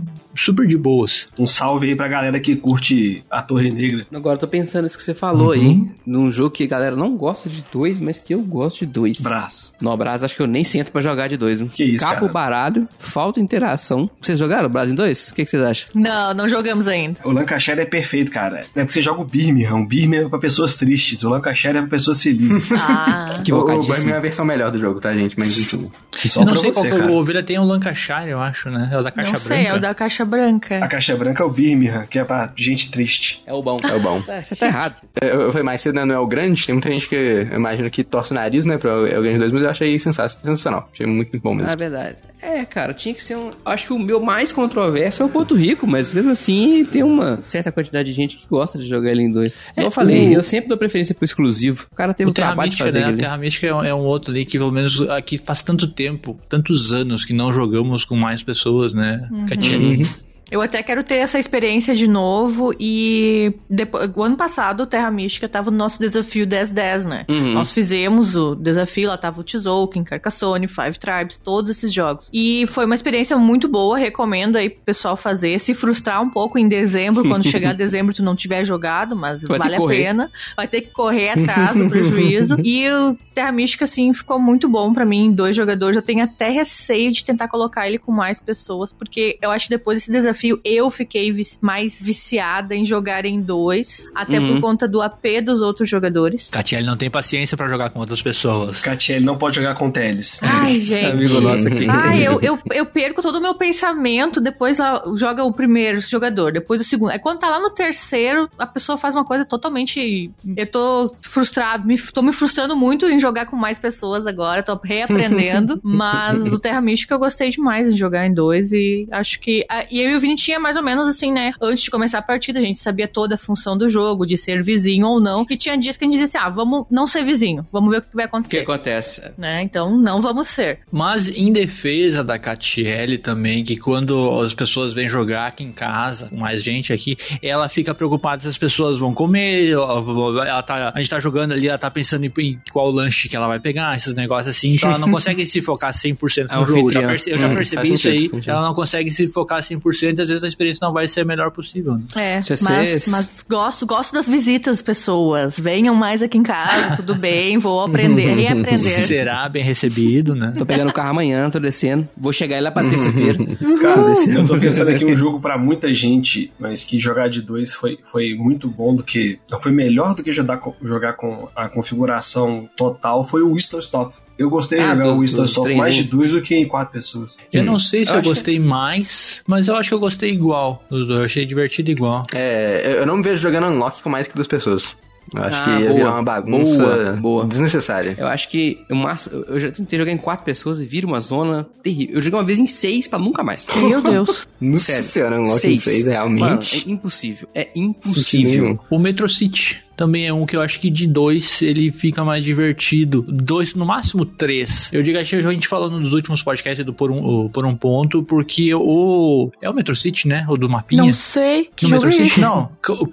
super 0.44 0.66
de 0.66 0.76
boas. 0.76 1.28
Um 1.38 1.46
salve 1.46 1.88
aí 1.88 1.96
pra 1.96 2.08
galera 2.08 2.38
que 2.40 2.56
curte 2.56 3.24
a 3.30 3.42
Torre 3.42 3.70
Negra. 3.70 4.06
Agora 4.14 4.36
eu 4.36 4.40
tô 4.40 4.48
pensando 4.48 4.86
isso 4.86 4.96
que 4.96 5.02
você 5.02 5.14
falou 5.14 5.52
aí, 5.52 5.82
num 6.06 6.30
jogo 6.30 6.50
que 6.50 6.64
a 6.64 6.66
galera 6.68 6.96
não 6.96 7.16
gosta 7.16 7.48
de 7.48 7.64
dois, 7.72 8.00
mas 8.00 8.18
que 8.18 8.34
eu 8.34 8.40
gosto 8.42 8.80
de 8.80 8.86
dois. 8.86 9.20
Braço. 9.20 9.72
No 9.82 9.96
Brás, 9.96 10.22
acho 10.22 10.36
que 10.36 10.42
eu 10.42 10.46
nem 10.46 10.62
sento 10.64 10.92
pra 10.92 11.00
jogar 11.00 11.28
de 11.28 11.36
dois. 11.36 11.60
hein? 11.60 11.68
Que 11.72 11.84
isso, 11.84 12.00
Capo 12.04 12.20
cara? 12.22 12.32
baralho, 12.32 12.88
falta 12.98 13.40
interação. 13.40 14.08
Vocês 14.20 14.38
jogaram 14.38 14.68
Brás 14.68 14.90
em 14.90 14.94
dois? 14.94 15.28
O 15.30 15.34
que, 15.34 15.44
que 15.44 15.50
vocês 15.50 15.64
acham? 15.64 15.88
Não, 15.94 16.32
não 16.32 16.48
jogamos 16.48 16.86
ainda. 16.88 17.20
O 17.24 17.30
Lancashire 17.32 17.80
é 17.80 17.84
perfeito, 17.86 18.30
cara. 18.30 18.60
É 18.74 18.80
porque 18.80 18.92
você 18.92 19.02
joga 19.02 19.20
o 19.20 19.24
Birmingham. 19.24 19.80
O 19.80 19.86
Birmingham 19.86 20.26
é 20.26 20.28
pra 20.28 20.38
pessoas 20.38 20.76
tristes. 20.76 21.22
O 21.24 21.28
Lancashire 21.30 21.76
é 21.76 21.80
pra 21.80 21.90
pessoas 21.90 22.22
felizes. 22.22 22.70
Ah. 22.86 23.30
O, 23.34 23.36
o 23.38 23.40
Equivocadíssimo. 23.40 23.94
Birmingham 23.94 24.14
é 24.14 24.18
a 24.18 24.20
versão 24.22 24.44
melhor 24.44 24.70
do 24.70 24.78
jogo, 24.78 25.00
tá, 25.00 25.12
gente? 25.14 25.38
Mas 25.38 25.56
enfim. 25.56 25.90
Só 26.12 26.40
eu 26.42 26.46
não 26.46 26.54
sei 26.56 26.70
você, 26.70 26.74
qual 26.74 26.84
que 26.84 26.90
é 26.92 26.98
cara. 26.98 27.10
o 27.12 27.14
Ovelha 27.16 27.42
tem 27.42 27.58
o 27.58 27.64
Lancashire, 27.64 28.28
eu 28.28 28.40
acho, 28.40 28.70
né? 28.70 28.88
É 28.92 28.98
o 28.98 29.02
da 29.02 29.10
Caixa 29.10 29.32
não 29.32 29.38
sei, 29.38 29.56
Branca. 29.58 29.70
é 29.70 29.76
o 29.76 29.80
da 29.80 29.94
caixa 29.94 30.23
branca. 30.24 30.78
A 30.84 30.88
caixa 30.88 31.16
branca 31.16 31.42
é 31.42 31.46
o 31.46 31.50
Birmingham, 31.50 32.06
que 32.08 32.18
é 32.18 32.24
pra 32.24 32.52
gente 32.56 32.90
triste. 32.90 33.42
É 33.46 33.52
o 33.52 33.62
bom. 33.62 33.78
É 33.82 33.94
o 33.94 34.00
bom. 34.00 34.22
É, 34.28 34.42
você 34.42 34.56
tá 34.56 34.66
errado. 34.66 35.00
Eu, 35.20 35.28
eu 35.42 35.48
falei 35.52 35.62
mais 35.64 35.80
cedo, 35.80 35.94
né? 35.96 36.04
Não 36.04 36.14
é 36.14 36.18
o 36.18 36.26
grande. 36.26 36.64
Tem 36.66 36.74
muita 36.74 36.90
gente 36.90 37.08
que 37.08 37.14
eu 37.14 37.56
imagino 37.56 37.90
que 37.90 38.02
torce 38.02 38.32
o 38.32 38.34
nariz, 38.34 38.64
né? 38.64 38.78
Pra 38.78 38.90
é 39.08 39.18
o 39.18 39.22
grande 39.22 39.38
2, 39.38 39.52
mas 39.52 39.62
eu 39.62 39.70
achei 39.70 39.98
sensa- 39.98 40.28
sensacional. 40.28 40.88
Achei 40.92 41.06
muito, 41.06 41.30
muito 41.30 41.42
bom 41.42 41.54
mesmo. 41.54 41.70
É 41.70 41.76
verdade. 41.76 42.16
É, 42.42 42.64
cara, 42.64 42.92
tinha 42.92 43.14
que 43.14 43.22
ser 43.22 43.36
um. 43.36 43.50
Acho 43.64 43.86
que 43.86 43.92
o 43.92 43.98
meu 43.98 44.20
mais 44.20 44.52
controverso 44.52 45.22
é 45.22 45.26
o 45.26 45.28
Porto 45.30 45.54
Rico, 45.54 45.86
mas 45.86 46.12
mesmo 46.12 46.30
assim 46.32 46.84
tem 46.84 47.02
uma 47.02 47.38
certa 47.42 47.72
quantidade 47.72 48.10
de 48.10 48.14
gente 48.14 48.36
que 48.36 48.46
gosta 48.50 48.78
de 48.78 48.86
jogar 48.86 49.10
ele 49.12 49.22
em 49.22 49.30
dois. 49.30 49.62
Como 49.74 49.86
eu 49.86 49.90
falei, 49.90 50.36
eu 50.36 50.42
sempre 50.42 50.68
dou 50.68 50.76
preferência 50.76 51.14
pro 51.14 51.24
exclusivo. 51.24 51.86
O 51.90 51.94
cara 51.94 52.12
teve 52.12 52.28
o, 52.28 52.32
O 52.32 52.34
Terra 52.34 52.48
trabalho 52.48 52.68
de 52.70 52.74
Mística, 52.74 52.84
fazer 52.90 53.00
né? 53.00 53.08
ele. 53.08 53.16
A 53.16 53.20
Terra 53.20 53.38
Mística 53.38 53.66
é 53.66 53.74
um, 53.74 53.84
é 53.84 53.94
um 53.94 54.00
outro 54.04 54.30
ali 54.30 54.44
que, 54.44 54.58
pelo 54.58 54.70
menos, 54.72 55.00
aqui 55.02 55.38
faz 55.38 55.62
tanto 55.62 55.86
tempo, 55.86 56.38
tantos 56.48 56.92
anos 56.92 57.24
que 57.24 57.32
não 57.32 57.50
jogamos 57.52 58.04
com 58.04 58.14
mais 58.16 58.42
pessoas, 58.42 58.92
né? 58.92 59.26
Catiane. 59.48 60.04
Eu 60.50 60.60
até 60.60 60.82
quero 60.82 61.02
ter 61.02 61.16
essa 61.16 61.38
experiência 61.38 61.94
de 61.94 62.06
novo 62.06 62.74
e 62.78 63.54
depois, 63.68 64.10
o 64.14 64.22
ano 64.22 64.36
passado 64.36 64.82
o 64.82 64.86
Terra 64.86 65.10
Mística 65.10 65.48
tava 65.48 65.70
no 65.70 65.76
nosso 65.76 65.98
desafio 65.98 66.46
10-10, 66.46 67.04
né? 67.04 67.24
Uhum. 67.28 67.52
Nós 67.52 67.72
fizemos 67.72 68.36
o 68.36 68.54
desafio, 68.54 69.08
lá 69.08 69.16
tava 69.16 69.40
o 69.40 69.44
Tzolk'in, 69.44 70.04
Carcassonne, 70.04 70.68
Five 70.68 70.98
Tribes, 70.98 71.38
todos 71.38 71.70
esses 71.70 71.92
jogos. 71.92 72.30
E 72.32 72.66
foi 72.68 72.84
uma 72.84 72.94
experiência 72.94 73.36
muito 73.36 73.68
boa, 73.68 73.96
recomendo 73.96 74.56
aí 74.56 74.70
pro 74.70 74.84
pessoal 74.84 75.16
fazer, 75.16 75.58
se 75.58 75.74
frustrar 75.74 76.22
um 76.22 76.30
pouco 76.30 76.58
em 76.58 76.68
dezembro, 76.68 77.22
quando 77.28 77.48
chegar 77.48 77.74
dezembro 77.74 78.14
tu 78.14 78.22
não 78.22 78.36
tiver 78.36 78.64
jogado, 78.64 79.16
mas 79.16 79.42
Vai 79.42 79.58
vale 79.58 79.76
a 79.76 79.86
pena. 79.86 80.30
Vai 80.56 80.68
ter 80.68 80.82
que 80.82 80.90
correr 80.92 81.30
atrás 81.30 81.76
do 81.76 81.88
prejuízo. 81.88 82.56
E 82.64 82.88
o 82.90 83.16
Terra 83.34 83.52
Mística, 83.52 83.84
assim, 83.84 84.12
ficou 84.12 84.38
muito 84.38 84.68
bom 84.68 84.92
pra 84.92 85.04
mim, 85.04 85.30
dois 85.32 85.54
jogadores. 85.54 85.96
Eu 85.96 86.02
tenho 86.02 86.24
até 86.24 86.48
receio 86.48 87.12
de 87.12 87.24
tentar 87.24 87.46
colocar 87.48 87.86
ele 87.86 87.98
com 87.98 88.10
mais 88.10 88.40
pessoas, 88.40 88.92
porque 88.92 89.38
eu 89.42 89.50
acho 89.50 89.66
que 89.66 89.70
depois 89.70 89.98
desse 89.98 90.10
desafio 90.10 90.33
eu 90.64 90.90
fiquei 90.90 91.32
mais 91.60 92.02
viciada 92.04 92.74
em 92.74 92.84
jogar 92.84 93.24
em 93.24 93.40
dois, 93.40 94.10
até 94.14 94.38
Uhum. 94.38 94.54
por 94.54 94.60
conta 94.60 94.88
do 94.88 95.00
AP 95.00 95.40
dos 95.44 95.62
outros 95.62 95.88
jogadores. 95.88 96.48
Catiele 96.50 96.84
não 96.86 96.96
tem 96.96 97.08
paciência 97.10 97.56
pra 97.56 97.68
jogar 97.68 97.90
com 97.90 98.00
outras 98.00 98.20
pessoas. 98.22 98.80
Catiele 98.80 99.24
não 99.24 99.36
pode 99.36 99.56
jogar 99.56 99.74
com 99.76 99.90
Teles. 99.90 100.38
Ai, 100.42 100.78
gente. 100.80 101.06
Amigo 101.06 101.40
nosso 101.40 101.68
aqui. 101.68 101.86
Ai, 101.88 102.26
eu, 102.26 102.40
eu, 102.40 102.58
eu 102.72 102.86
perco 102.86 103.22
todo 103.22 103.36
o 103.36 103.40
meu 103.40 103.54
pensamento, 103.54 104.40
depois 104.40 104.78
lá 104.78 105.02
joga 105.16 105.44
o 105.44 105.52
primeiro 105.52 106.00
jogador, 106.00 106.52
depois 106.52 106.80
o 106.80 106.84
segundo. 106.84 107.10
Aí 107.10 107.18
quando 107.18 107.38
tá 107.38 107.48
lá 107.48 107.60
no 107.60 107.70
terceiro, 107.70 108.48
a 108.58 108.66
pessoa 108.66 108.96
faz 108.98 109.14
uma 109.14 109.24
coisa 109.24 109.44
totalmente. 109.44 110.30
Eu 110.56 110.66
tô 110.66 111.14
frustrado, 111.22 111.86
me, 111.86 111.98
tô 111.98 112.22
me 112.22 112.32
frustrando 112.32 112.74
muito 112.76 113.06
em 113.06 113.18
jogar 113.18 113.46
com 113.46 113.56
mais 113.56 113.78
pessoas 113.78 114.26
agora, 114.26 114.62
tô 114.62 114.78
reaprendendo. 114.82 115.78
mas 115.84 116.42
o 116.52 116.58
Terra 116.58 116.80
Mística 116.80 117.14
eu 117.14 117.18
gostei 117.18 117.50
demais 117.50 117.92
de 117.92 117.98
jogar 117.98 118.26
em 118.26 118.32
dois 118.34 118.72
e 118.72 119.06
acho 119.10 119.38
que. 119.40 119.64
ah, 119.68 119.84
E 119.90 120.00
eu 120.00 120.10
e 120.10 120.16
o 120.16 120.20
Vini 120.24 120.36
tinha 120.36 120.58
mais 120.58 120.74
ou 120.76 120.82
menos 120.82 121.06
assim, 121.06 121.30
né? 121.30 121.52
Antes 121.60 121.84
de 121.84 121.90
começar 121.90 122.18
a 122.18 122.22
partida, 122.22 122.58
a 122.58 122.62
gente 122.62 122.80
sabia 122.80 123.06
toda 123.06 123.34
a 123.34 123.38
função 123.38 123.76
do 123.76 123.88
jogo, 123.90 124.24
de 124.26 124.38
ser 124.38 124.62
vizinho 124.62 125.06
ou 125.06 125.20
não. 125.20 125.44
E 125.50 125.56
tinha 125.56 125.76
dias 125.76 125.96
que 125.98 126.04
a 126.04 126.06
gente 126.06 126.18
dizia 126.18 126.24
assim: 126.24 126.38
ah, 126.38 126.50
vamos 126.50 126.86
não 126.90 127.06
ser 127.06 127.22
vizinho, 127.24 127.66
vamos 127.70 127.90
ver 127.90 127.98
o 127.98 128.02
que 128.02 128.08
vai 128.14 128.24
O 128.24 128.28
que 128.28 128.34
acontecer. 128.36 128.58
acontece? 128.60 129.22
Né? 129.36 129.62
Então 129.62 129.94
não 130.00 130.22
vamos 130.22 130.48
ser. 130.48 130.78
Mas 130.90 131.28
em 131.28 131.52
defesa 131.52 132.24
da 132.24 132.38
Catiele 132.38 133.18
também, 133.18 133.62
que 133.62 133.76
quando 133.76 134.40
as 134.40 134.54
pessoas 134.54 134.94
vêm 134.94 135.06
jogar 135.06 135.48
aqui 135.48 135.62
em 135.62 135.72
casa, 135.72 136.28
com 136.28 136.36
mais 136.36 136.62
gente 136.62 136.90
aqui, 136.92 137.16
ela 137.42 137.68
fica 137.68 137.94
preocupada 137.94 138.40
se 138.40 138.48
as 138.48 138.56
pessoas 138.56 138.98
vão 138.98 139.12
comer, 139.12 139.72
ela 139.72 140.62
tá, 140.62 140.90
a 140.94 140.98
gente 140.98 141.10
tá 141.10 141.18
jogando 141.18 141.52
ali, 141.52 141.68
ela 141.68 141.76
tá 141.78 141.90
pensando 141.90 142.24
em, 142.24 142.58
qual 142.72 142.90
lanche 142.90 143.28
que 143.28 143.36
ela 143.36 143.46
vai 143.46 143.60
pegar, 143.60 143.94
esses 143.96 144.14
negócios 144.14 144.56
assim, 144.56 144.70
então 144.74 144.88
ela 144.88 144.98
não 144.98 145.10
consegue 145.12 145.44
se 145.44 145.60
focar 145.60 145.92
100% 145.92 146.48
no 146.50 146.64
jogo. 146.66 146.90
Já 146.90 147.00
perce- 147.06 147.30
eu 147.30 147.36
já 147.38 147.48
Hum, 147.48 147.54
percebi 147.54 147.92
isso 147.92 148.08
aí, 148.08 148.30
ela 148.46 148.62
não 148.66 148.74
consegue 148.74 149.10
se 149.10 149.26
focar 149.28 149.60
100% 149.60 150.13
às 150.22 150.28
vezes 150.28 150.44
a 150.44 150.48
experiência 150.48 150.80
não 150.86 150.92
vai 150.92 151.06
ser 151.06 151.20
a 151.22 151.24
melhor 151.24 151.50
possível. 151.50 151.94
né? 151.94 152.02
É, 152.14 152.40
Se 152.40 152.62
mas, 152.64 153.06
mas 153.08 153.44
gosto, 153.48 153.86
gosto 153.86 154.12
das 154.12 154.28
visitas, 154.28 154.80
pessoas. 154.82 155.58
Venham 155.58 155.94
mais 155.94 156.22
aqui 156.22 156.38
em 156.38 156.42
casa, 156.42 156.96
tudo 156.96 157.14
bem, 157.16 157.58
vou 157.58 157.82
aprender, 157.82 158.34
reaprender. 158.34 158.78
Será 158.78 159.48
bem 159.48 159.62
recebido, 159.64 160.34
né? 160.34 160.54
Tô 160.56 160.64
pegando 160.66 160.88
o 160.90 160.92
carro 160.92 161.10
amanhã, 161.10 161.48
tô 161.50 161.58
descendo. 161.58 162.08
Vou 162.16 162.32
chegar 162.32 162.62
lá 162.62 162.70
pra 162.70 162.88
terça-feira. 162.88 163.38
Cara, 163.80 163.94
Tô 163.94 164.04
descendo. 164.08 164.40
eu 164.40 164.46
tô 164.48 164.58
pensando 164.58 164.90
aqui 164.90 165.04
um 165.04 165.14
jogo 165.14 165.40
pra 165.40 165.56
muita 165.58 165.92
gente, 165.92 166.52
mas 166.58 166.84
que 166.84 166.98
jogar 166.98 167.28
de 167.28 167.42
dois 167.42 167.72
foi, 167.74 167.98
foi 168.10 168.34
muito 168.34 168.68
bom 168.68 168.94
do 168.94 169.02
que. 169.02 169.38
Foi 169.60 169.72
melhor 169.72 170.14
do 170.14 170.22
que 170.22 170.32
jogar 170.32 170.58
com, 170.58 170.74
jogar 170.82 171.14
com 171.14 171.48
a 171.54 171.68
configuração 171.68 172.68
total, 172.76 173.24
foi 173.24 173.42
o 173.42 173.52
Whistle 173.52 173.80
Stop. 173.80 174.14
Eu 174.38 174.50
gostei 174.50 174.78
de 174.78 174.84
Ah, 174.84 174.90
jogar 174.96 175.04
dos- 175.12 175.32
o 175.32 175.36
dos 175.36 175.50
Stop 175.50 175.64
três, 175.66 175.78
mais 175.78 175.94
de 175.94 176.04
dois 176.04 176.30
do 176.32 176.42
que 176.42 176.54
em 176.56 176.66
quatro 176.66 176.92
pessoas. 176.92 177.36
Eu 177.52 177.62
não 177.64 177.78
sei 177.78 178.04
se 178.04 178.10
Eu 178.10 178.14
eu, 178.16 178.20
acho- 178.20 178.28
gostei 178.30 178.58
mais, 178.58 179.40
mas 179.46 179.68
eu 179.68 179.76
acho 179.76 179.90
que 179.90 179.94
eu 179.94 180.00
gostei 180.00 180.30
igual. 180.32 180.82
Eu 180.90 181.24
achei 181.24 181.46
divertido 181.46 181.90
igual. 181.90 182.26
É, 182.34 182.96
eu 182.98 183.06
não 183.06 183.16
me 183.18 183.22
vejo 183.22 183.40
jogando 183.40 183.68
Unlock 183.68 184.02
com 184.02 184.10
mais 184.10 184.26
que 184.26 184.34
duas 184.34 184.46
pessoas. 184.48 184.96
Eu 185.34 185.42
acho 185.42 185.56
Ah, 185.56 185.64
que 185.64 185.70
ia 185.70 185.78
boa. 185.88 185.94
virar 185.94 186.10
uma 186.12 186.22
bagunça 186.22 186.84
Boa, 186.84 187.12
boa. 187.14 187.46
desnecessária. 187.46 188.14
Eu 188.18 188.26
acho 188.26 188.48
que 188.50 188.78
máximo, 188.90 189.42
eu 189.48 189.58
já 189.58 189.70
tentei 189.70 189.98
jogar 189.98 190.12
em 190.12 190.18
quatro 190.18 190.44
pessoas 190.44 190.78
e 190.80 190.84
vira 190.84 191.06
uma 191.06 191.18
zona 191.18 191.66
terrível. 191.82 192.16
Eu 192.16 192.20
joguei 192.20 192.38
uma 192.38 192.44
vez 192.44 192.58
em 192.58 192.66
seis 192.66 193.08
pra 193.08 193.18
nunca 193.18 193.42
mais. 193.42 193.66
Meu 193.88 194.02
Deus. 194.02 194.46
Nossa 194.60 194.82
Sério. 194.84 195.02
senhora, 195.04 195.40
Unlock 195.40 195.66
em 195.66 195.76
seis, 195.78 196.04
realmente. 196.04 196.40
Mano, 196.40 196.60
é 196.62 196.90
impossível. 196.90 197.48
É 197.54 197.68
impossível. 197.74 198.78
O 198.90 198.98
Metro 198.98 199.26
City 199.28 199.82
também 199.96 200.26
é 200.26 200.32
um 200.32 200.44
que 200.46 200.56
eu 200.56 200.60
acho 200.60 200.78
que 200.80 200.90
de 200.90 201.06
dois 201.06 201.62
ele 201.62 201.90
fica 201.92 202.24
mais 202.24 202.44
divertido. 202.44 203.22
Dois, 203.28 203.74
no 203.74 203.84
máximo 203.84 204.24
três. 204.26 204.92
Eu 204.92 205.02
digo, 205.02 205.18
acho 205.18 205.30
que 205.30 205.36
a 205.46 205.52
gente 205.52 205.68
falou 205.68 205.90
nos 205.90 206.12
últimos 206.12 206.42
podcasts 206.42 206.84
do 206.84 206.92
Por 206.92 207.10
um, 207.10 207.24
o 207.24 207.50
Por 207.50 207.64
um 207.64 207.74
Ponto, 207.74 208.22
porque 208.22 208.74
o. 208.74 209.50
É 209.60 209.68
o 209.70 209.74
Metro 209.74 209.94
City, 209.94 210.26
né? 210.28 210.44
O 210.48 210.56
do 210.56 210.68
mapinha. 210.68 211.02
Não 211.02 211.12
sei. 211.12 211.70
Que 211.76 211.86
jogo 211.88 212.06
Metro 212.06 212.22
é 212.22 212.26
City, 212.28 212.40
não. 212.40 212.68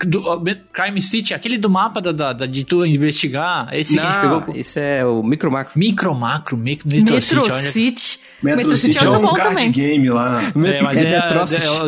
Do- 0.05 0.31
Crime 0.73 1.01
City, 1.01 1.33
aquele 1.33 1.57
do 1.57 1.69
mapa 1.69 2.01
da, 2.01 2.11
da, 2.11 2.33
da- 2.33 2.45
de 2.45 2.63
tu 2.63 2.85
investigar. 2.85 3.69
Esse 3.73 3.93
que 3.93 3.99
a 3.99 4.11
gente 4.11 4.23
Não, 4.25 4.41
pegou. 4.41 4.55
esse 4.55 4.79
é 4.79 5.05
o 5.05 5.23
micro 5.23 5.51
macro. 5.51 5.79
Micro 5.79 6.15
Macro, 6.15 6.57
Metro, 6.57 6.87
Metro, 6.87 7.13
Metro 7.15 7.21
City. 7.21 7.51
olha- 7.51 7.71
City. 7.71 8.19
Metro, 8.41 8.77
City 8.77 8.97
é 8.97 9.01
outro 9.03 9.19
um 9.19 9.21
bom 9.29 9.33
card 9.35 9.49
também. 9.49 9.71
game 9.71 10.09
lá. 10.09 10.43
É, 10.43 10.81
mas 10.81 10.99
É 10.99 11.03
é, 11.05 11.13
é, 11.13 11.17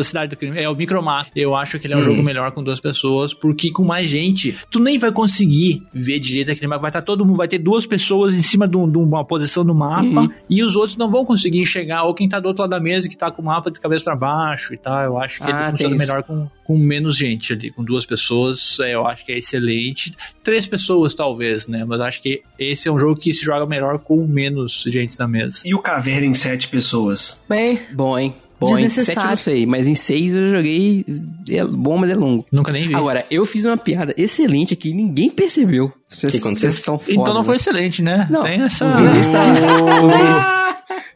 a 0.00 0.04
Cidade 0.04 0.30
do 0.30 0.36
Crime. 0.36 0.58
É 0.58 0.68
o 0.68 0.74
Micromar. 0.74 1.26
Eu 1.34 1.54
acho 1.56 1.78
que 1.78 1.86
ele 1.86 1.94
é 1.94 1.96
um 1.96 2.02
jogo 2.02 2.22
melhor 2.22 2.50
com 2.52 2.62
duas 2.62 2.80
pessoas, 2.80 3.34
porque 3.34 3.70
com 3.70 3.84
mais 3.84 4.08
gente, 4.08 4.56
tu 4.70 4.78
nem 4.78 4.98
vai 4.98 5.10
conseguir 5.10 5.82
ver 5.92 6.18
direito 6.18 6.50
aquele 6.50 6.66
mapa. 6.68 6.82
Vai 6.82 6.90
estar 6.90 7.02
todo 7.02 7.24
mundo, 7.24 7.36
vai 7.36 7.48
ter 7.48 7.58
duas 7.58 7.86
pessoas 7.86 8.34
em 8.34 8.42
cima 8.42 8.68
de, 8.68 8.76
um- 8.76 8.88
de 8.88 8.98
uma 8.98 9.24
posição 9.24 9.64
do 9.64 9.74
mapa 9.74 10.02
Uhum. 10.22 10.30
e 10.48 10.62
os 10.62 10.76
outros 10.76 10.96
não 10.96 11.10
vão 11.10 11.24
conseguir 11.24 11.60
enxergar. 11.60 12.04
Ou 12.04 12.14
quem 12.14 12.28
tá 12.28 12.38
do 12.40 12.46
outro 12.48 12.62
lado 12.62 12.70
da 12.70 12.80
mesa 12.80 13.08
que 13.08 13.16
tá 13.16 13.30
com 13.30 13.42
o 13.42 13.44
mapa 13.44 13.70
de 13.70 13.80
cabeça 13.80 14.04
pra 14.04 14.16
baixo 14.16 14.74
e 14.74 14.76
tal. 14.76 15.02
Eu 15.02 15.18
acho 15.18 15.40
que 15.42 15.50
Ah, 15.50 15.60
ele 15.62 15.70
funciona 15.70 15.96
isso. 15.96 16.06
melhor 16.06 16.22
com, 16.22 16.46
com 16.64 16.76
menos 16.76 17.16
gente 17.16 17.52
ali. 17.52 17.70
Com 17.70 17.84
duas 17.84 18.06
pessoas, 18.06 18.78
é, 18.80 18.94
eu 18.94 19.06
acho 19.06 19.24
que 19.24 19.32
é 19.32 19.38
excelente. 19.38 20.12
Três 20.42 20.66
pessoas, 20.66 21.14
talvez, 21.14 21.68
né? 21.68 21.84
Mas 21.84 22.00
eu 22.00 22.04
acho 22.04 22.22
que 22.22 22.42
esse 22.58 22.88
é 22.88 22.92
um 22.92 22.98
jogo 22.98 23.18
que 23.18 23.32
se 23.32 23.44
joga 23.44 23.66
melhor 23.66 23.98
com 23.98 24.26
menos 24.26 24.84
gente 24.86 25.18
na 25.18 25.28
mesa. 25.28 25.60
E 25.64 25.74
o 25.74 25.78
Caverna 25.78 26.26
em 26.26 26.34
sete 26.34 26.68
pessoas? 26.68 27.40
Bem, 27.48 27.80
Bom, 27.92 28.18
hein? 28.18 28.34
Bom, 28.58 28.78
em 28.78 28.88
7 28.88 29.16
eu 29.16 29.24
não 29.24 29.36
sei, 29.36 29.66
mas 29.66 29.86
em 29.86 29.94
6 29.94 30.36
eu 30.36 30.48
joguei. 30.48 31.04
É 31.50 31.64
bom, 31.64 31.98
mas 31.98 32.10
é 32.10 32.14
longo. 32.14 32.46
Nunca 32.50 32.72
nem 32.72 32.88
vi. 32.88 32.94
Agora, 32.94 33.26
eu 33.30 33.44
fiz 33.44 33.64
uma 33.64 33.76
piada 33.76 34.14
excelente 34.16 34.74
aqui 34.74 34.90
e 34.90 34.94
ninguém 34.94 35.30
percebeu. 35.30 35.92
Vocês 36.08 36.34
estão 36.62 36.98
foda. 36.98 37.12
então 37.12 37.34
não 37.34 37.40
né? 37.40 37.44
foi 37.44 37.56
excelente, 37.56 38.02
né? 38.02 38.26
Não. 38.30 38.42
Tem 38.42 38.62
essa. 38.62 38.86
O 38.86 38.92
Vinícius 38.92 39.26
tá. 39.26 40.64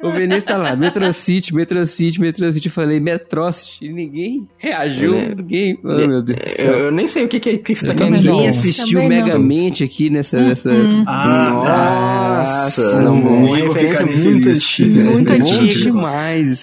O 0.01 0.11
Vinícius 0.11 0.45
tá 0.45 0.57
lá. 0.57 0.77
Metrocity, 0.77 1.53
Metrocity, 1.55 2.21
Metrocity. 2.21 2.67
Eu 2.69 2.73
falei 2.73 3.01
Metrocity. 3.01 3.87
E 3.87 3.93
ninguém 3.93 4.49
reagiu. 4.57 5.15
Ele- 5.15 5.35
Ninguém. 5.35 5.79
Oh, 5.83 5.89
meu 5.89 6.23
Deus 6.23 6.39
do 6.41 6.47
Eu, 6.49 6.55
céu. 6.57 6.73
eu 6.75 6.91
nem 6.93 7.09
sei 7.09 7.25
o 7.25 7.29
que, 7.29 7.41
que, 7.41 7.59
que 7.59 7.75
você 7.75 7.87
tá 7.87 7.93
Eu 7.93 7.97
querendo. 7.97 8.23
Ninguém 8.23 8.49
assistiu. 8.49 9.03
Megamente 9.09 9.83
aqui 9.83 10.09
nessa. 10.09 10.41
nessa... 10.41 10.71
Ah, 11.07 12.43
Nossa, 12.45 13.01
não 13.01 13.21
vou. 13.21 13.33
uma 13.33 13.59
Eu 13.59 13.67
vou 13.67 13.75
referência 13.75 14.07
ficar 14.07 14.19
muito 14.23 14.43
feliz. 14.43 14.57
antiga. 14.65 15.05
Muito 15.11 15.33
Bom 15.39 15.53
antigo. 15.53 15.81
demais. 15.81 16.59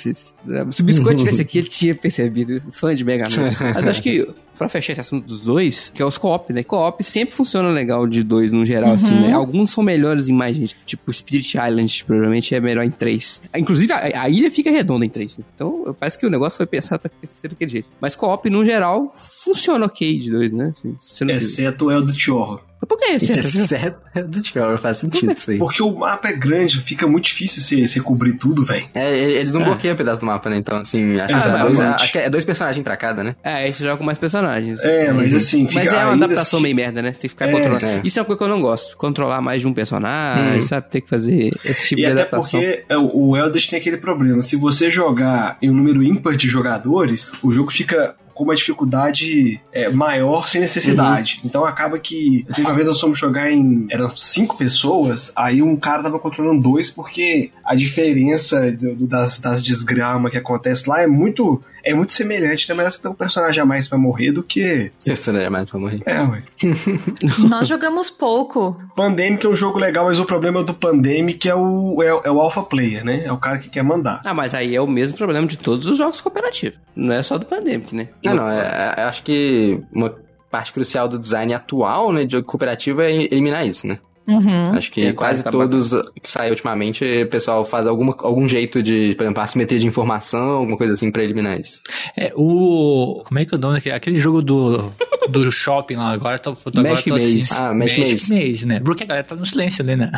Se 0.71 0.81
o 0.81 0.85
Biscoito 0.85 1.19
tivesse 1.19 1.41
aqui, 1.41 1.57
ele 1.59 1.67
tinha 1.67 1.95
percebido. 1.95 2.61
Fã 2.71 2.93
de 2.95 3.03
Mega 3.03 3.27
Man. 3.29 3.51
Mas 3.75 3.87
acho 3.87 4.01
que, 4.01 4.27
pra 4.57 4.69
fechar 4.69 4.93
esse 4.93 5.01
assunto 5.01 5.25
dos 5.25 5.41
dois, 5.41 5.89
que 5.89 6.01
é 6.01 6.05
os 6.05 6.17
co-op, 6.17 6.51
né? 6.53 6.63
Co-op 6.63 7.03
sempre 7.03 7.35
funciona 7.35 7.69
legal 7.69 8.07
de 8.07 8.23
dois 8.23 8.51
no 8.51 8.65
geral, 8.65 8.93
assim, 8.93 9.13
né? 9.13 9.31
Alguns 9.31 9.71
são 9.71 9.83
melhores 9.83 10.27
em 10.27 10.33
mais 10.33 10.55
gente. 10.55 10.75
Tipo, 10.85 11.11
Spirit 11.11 11.57
Island, 11.57 12.03
provavelmente 12.05 12.53
é 12.55 12.59
melhor 12.59 12.83
em 12.83 12.91
três. 12.91 13.41
Inclusive, 13.55 13.91
a, 13.93 14.23
a 14.23 14.29
ilha 14.29 14.49
fica 14.49 14.71
redonda 14.71 15.05
em 15.05 15.09
três, 15.09 15.37
né? 15.37 15.45
Então, 15.53 15.95
parece 15.99 16.17
que 16.17 16.25
o 16.25 16.29
negócio 16.29 16.57
foi 16.57 16.65
pensado 16.65 17.01
pra 17.01 17.11
ser 17.25 17.49
daquele 17.49 17.71
jeito. 17.71 17.89
Mas 17.99 18.15
co-op, 18.15 18.49
no 18.49 18.65
geral, 18.65 19.07
funciona 19.09 19.85
ok 19.85 20.19
de 20.19 20.31
dois, 20.31 20.51
né? 20.51 20.71
Assim. 20.71 20.95
Exceto 21.29 21.85
o 21.85 21.91
El 21.91 22.05
do 22.05 22.13
Tiorro. 22.13 22.61
Mas 22.74 22.74
Por 22.87 22.97
que 22.97 23.05
é? 23.05 23.19
Certo, 23.19 23.97
é 24.13 24.21
do 24.23 24.41
Trevor, 24.43 24.77
faz 24.77 24.97
sentido 24.97 25.31
isso 25.33 25.51
aí. 25.51 25.57
Porque 25.57 25.81
o 25.81 25.91
mapa 25.97 26.29
é 26.29 26.33
grande, 26.33 26.79
fica 26.81 27.07
muito 27.07 27.25
difícil 27.25 27.61
você, 27.61 27.85
você 27.87 27.99
cobrir 27.99 28.33
tudo, 28.33 28.63
velho. 28.65 28.85
É, 28.93 29.17
eles 29.17 29.53
não 29.53 29.63
bloqueiam 29.63 29.93
o 29.93 29.97
pedaço 29.97 30.19
do 30.19 30.25
mapa, 30.25 30.49
né? 30.49 30.57
Então, 30.57 30.79
assim, 30.79 31.19
acho, 31.19 31.33
que, 31.33 31.47
é 31.49 31.59
dois, 31.63 31.79
acho 31.79 32.11
que 32.11 32.17
é 32.19 32.29
dois 32.29 32.45
personagens 32.45 32.83
pra 32.83 32.95
cada, 32.97 33.23
né? 33.23 33.35
É, 33.43 33.53
aí 33.53 33.73
você 33.73 33.83
joga 33.83 33.97
com 33.97 34.03
mais 34.03 34.17
personagens. 34.17 34.83
É, 34.83 35.11
mas 35.11 35.33
assim, 35.33 35.67
fica 35.67 35.79
Mas 35.79 35.93
é 35.93 36.03
uma 36.03 36.13
adaptação 36.13 36.57
assim- 36.59 36.63
meio 36.63 36.75
merda, 36.75 37.01
né? 37.01 37.11
Você 37.13 37.21
tem 37.21 37.29
que 37.29 37.33
ficar 37.35 37.47
É, 37.47 37.51
controlando. 37.51 37.85
é. 37.85 38.01
Isso 38.03 38.19
é 38.19 38.21
uma 38.21 38.25
coisa 38.25 38.37
que 38.37 38.43
eu 38.43 38.49
não 38.49 38.61
gosto. 38.61 38.97
Controlar 38.97 39.41
mais 39.41 39.61
de 39.61 39.67
um 39.67 39.73
personagem, 39.73 40.61
sabe? 40.61 40.89
Ter 40.89 41.01
que 41.01 41.09
fazer 41.09 41.51
esse 41.63 41.89
tipo 41.89 42.01
E 42.01 42.05
de 42.05 42.11
até 42.11 42.21
adaptação. 42.21 42.59
porque 42.59 42.83
é, 42.89 42.97
o 42.97 43.25
o 43.25 43.35
Eldest 43.37 43.69
tem 43.69 43.79
aquele 43.79 43.97
problema. 43.97 44.41
Se 44.41 44.55
você 44.55 44.89
jogar 44.91 45.57
em 45.61 45.69
um 45.69 45.73
número 45.73 46.03
ímpar 46.03 46.35
de 46.35 46.47
jogadores, 46.47 47.31
o 47.41 47.49
jogo 47.49 47.71
fica 47.71 48.15
com 48.35 48.43
uma 48.43 48.53
dificuldade 48.53 49.59
é, 49.71 49.89
maior 49.89 50.47
sem 50.47 50.61
necessidade. 50.61 51.39
Uhum. 51.41 51.47
Então 51.49 51.65
acaba 51.65 51.97
que. 51.97 52.45
Teve 52.53 52.61
uma 52.67 52.73
vez 52.75 52.85
nós 52.85 52.99
fomos 52.99 53.17
jogar 53.17 53.49
em. 53.51 53.87
Eram 53.89 54.15
cinco 54.15 54.57
pessoas, 54.57 55.31
aí 55.35 55.61
um 55.63 55.75
cara 55.75 56.03
tava 56.03 56.19
controlando 56.19 56.61
dois, 56.61 56.89
porque 56.89 57.49
a 57.63 57.73
diferença 57.73 58.71
do- 58.71 58.95
do- 58.95 59.07
das, 59.07 59.39
das 59.39 59.63
desgramas 59.63 60.29
que 60.31 60.37
acontece 60.37 60.87
lá 60.87 61.01
é 61.01 61.07
muito. 61.07 61.63
É 61.85 61.93
muito 61.93 62.13
semelhante, 62.13 62.73
né? 62.73 62.83
Você 62.89 62.97
ter 62.97 63.07
um 63.07 63.13
personagem 63.13 63.61
a 63.61 63.65
mais 63.65 63.87
pra 63.87 63.97
morrer 63.97 64.31
do 64.31 64.41
que. 64.41 64.91
Não 65.05 65.39
é 65.39 65.49
mais 65.49 65.69
pra 65.69 65.79
morrer. 65.79 66.01
É, 66.05 66.19
ué. 66.21 66.43
nós 67.47 67.67
jogamos 67.67 68.09
pouco. 68.09 68.75
Pandemic 68.95 69.45
é 69.45 69.49
um 69.49 69.55
jogo 69.55 69.77
legal, 69.77 70.05
mas 70.05 70.19
o 70.19 70.25
problema 70.25 70.63
do 70.63 70.73
Pandemic 70.73 71.47
é 71.47 71.53
o, 71.55 72.01
é, 72.01 72.07
é 72.07 72.31
o 72.31 72.41
alpha 72.41 72.63
player, 72.63 73.05
né? 73.05 73.23
É 73.25 73.31
o 73.31 73.37
cara 73.37 73.59
que 73.59 73.69
quer 73.69 73.83
mandar. 73.83 74.21
Ah, 74.25 74.33
mas 74.33 74.53
aí 74.55 74.75
é 74.75 74.81
o 74.81 74.87
mesmo 74.87 75.17
problema 75.17 75.45
de 75.45 75.57
todos 75.57 75.85
os 75.85 75.97
jogos 75.97 76.19
cooperativos. 76.21 76.79
Não 76.95 77.13
é 77.13 77.21
só 77.21 77.37
do 77.37 77.45
Pandemic, 77.45 77.95
né? 77.95 78.09
Não, 78.23 78.33
não, 78.35 78.49
é, 78.49 78.93
é- 78.97 79.03
acho 79.03 79.21
que 79.23 79.79
uma 79.93 80.15
parte 80.49 80.71
crucial 80.73 81.07
do 81.07 81.19
design 81.19 81.53
atual, 81.53 82.11
né, 82.11 82.25
de 82.25 82.31
jogo 82.31 82.47
cooperativo 82.47 83.01
é 83.01 83.11
eliminar 83.11 83.67
isso, 83.67 83.85
né? 83.85 83.99
Uhum. 84.27 84.71
Acho 84.71 84.91
que 84.91 85.01
É, 85.05 85.13
quase 85.13 85.43
tá 85.43 85.51
todos 85.51 85.91
que 86.21 86.29
saem 86.29 86.49
ultimamente, 86.49 87.03
o 87.23 87.27
pessoal 87.27 87.63
faz 87.63 87.85
alguma, 87.85 88.15
algum 88.19 88.47
jeito 88.47 88.81
de, 88.81 89.13
por 89.15 89.23
exemplo, 89.23 89.41
assimetria 89.43 89.79
de 89.79 89.85
informação, 89.87 90.41
alguma 90.41 90.77
coisa 90.77 90.93
assim 90.93 91.11
pra 91.11 91.23
eliminar 91.23 91.59
isso. 91.59 91.81
É, 92.17 92.33
o. 92.35 93.21
Como 93.25 93.39
é 93.39 93.45
que 93.45 93.53
é 93.53 93.57
o 93.57 93.61
nome 93.61 93.75
daquele? 93.75 93.95
Aquele 93.95 94.19
jogo 94.19 94.41
do, 94.41 94.91
do 95.29 95.51
shopping 95.51 95.95
lá, 95.95 96.11
agora 96.11 96.39
tô, 96.39 96.53
tô, 96.53 96.69
agora 96.69 96.89
Magic 96.89 97.09
tô 97.09 97.15
Maze. 97.15 97.25
assistindo. 97.37 97.57
Ah, 97.57 97.73
Magic 97.73 97.99
Maze. 97.99 98.65
né? 98.65 98.79
Porque 98.83 99.03
a 99.03 99.07
galera 99.07 99.25
tá 99.27 99.35
no 99.35 99.45
silêncio 99.45 99.83
ali, 99.83 99.95
né? 99.95 100.11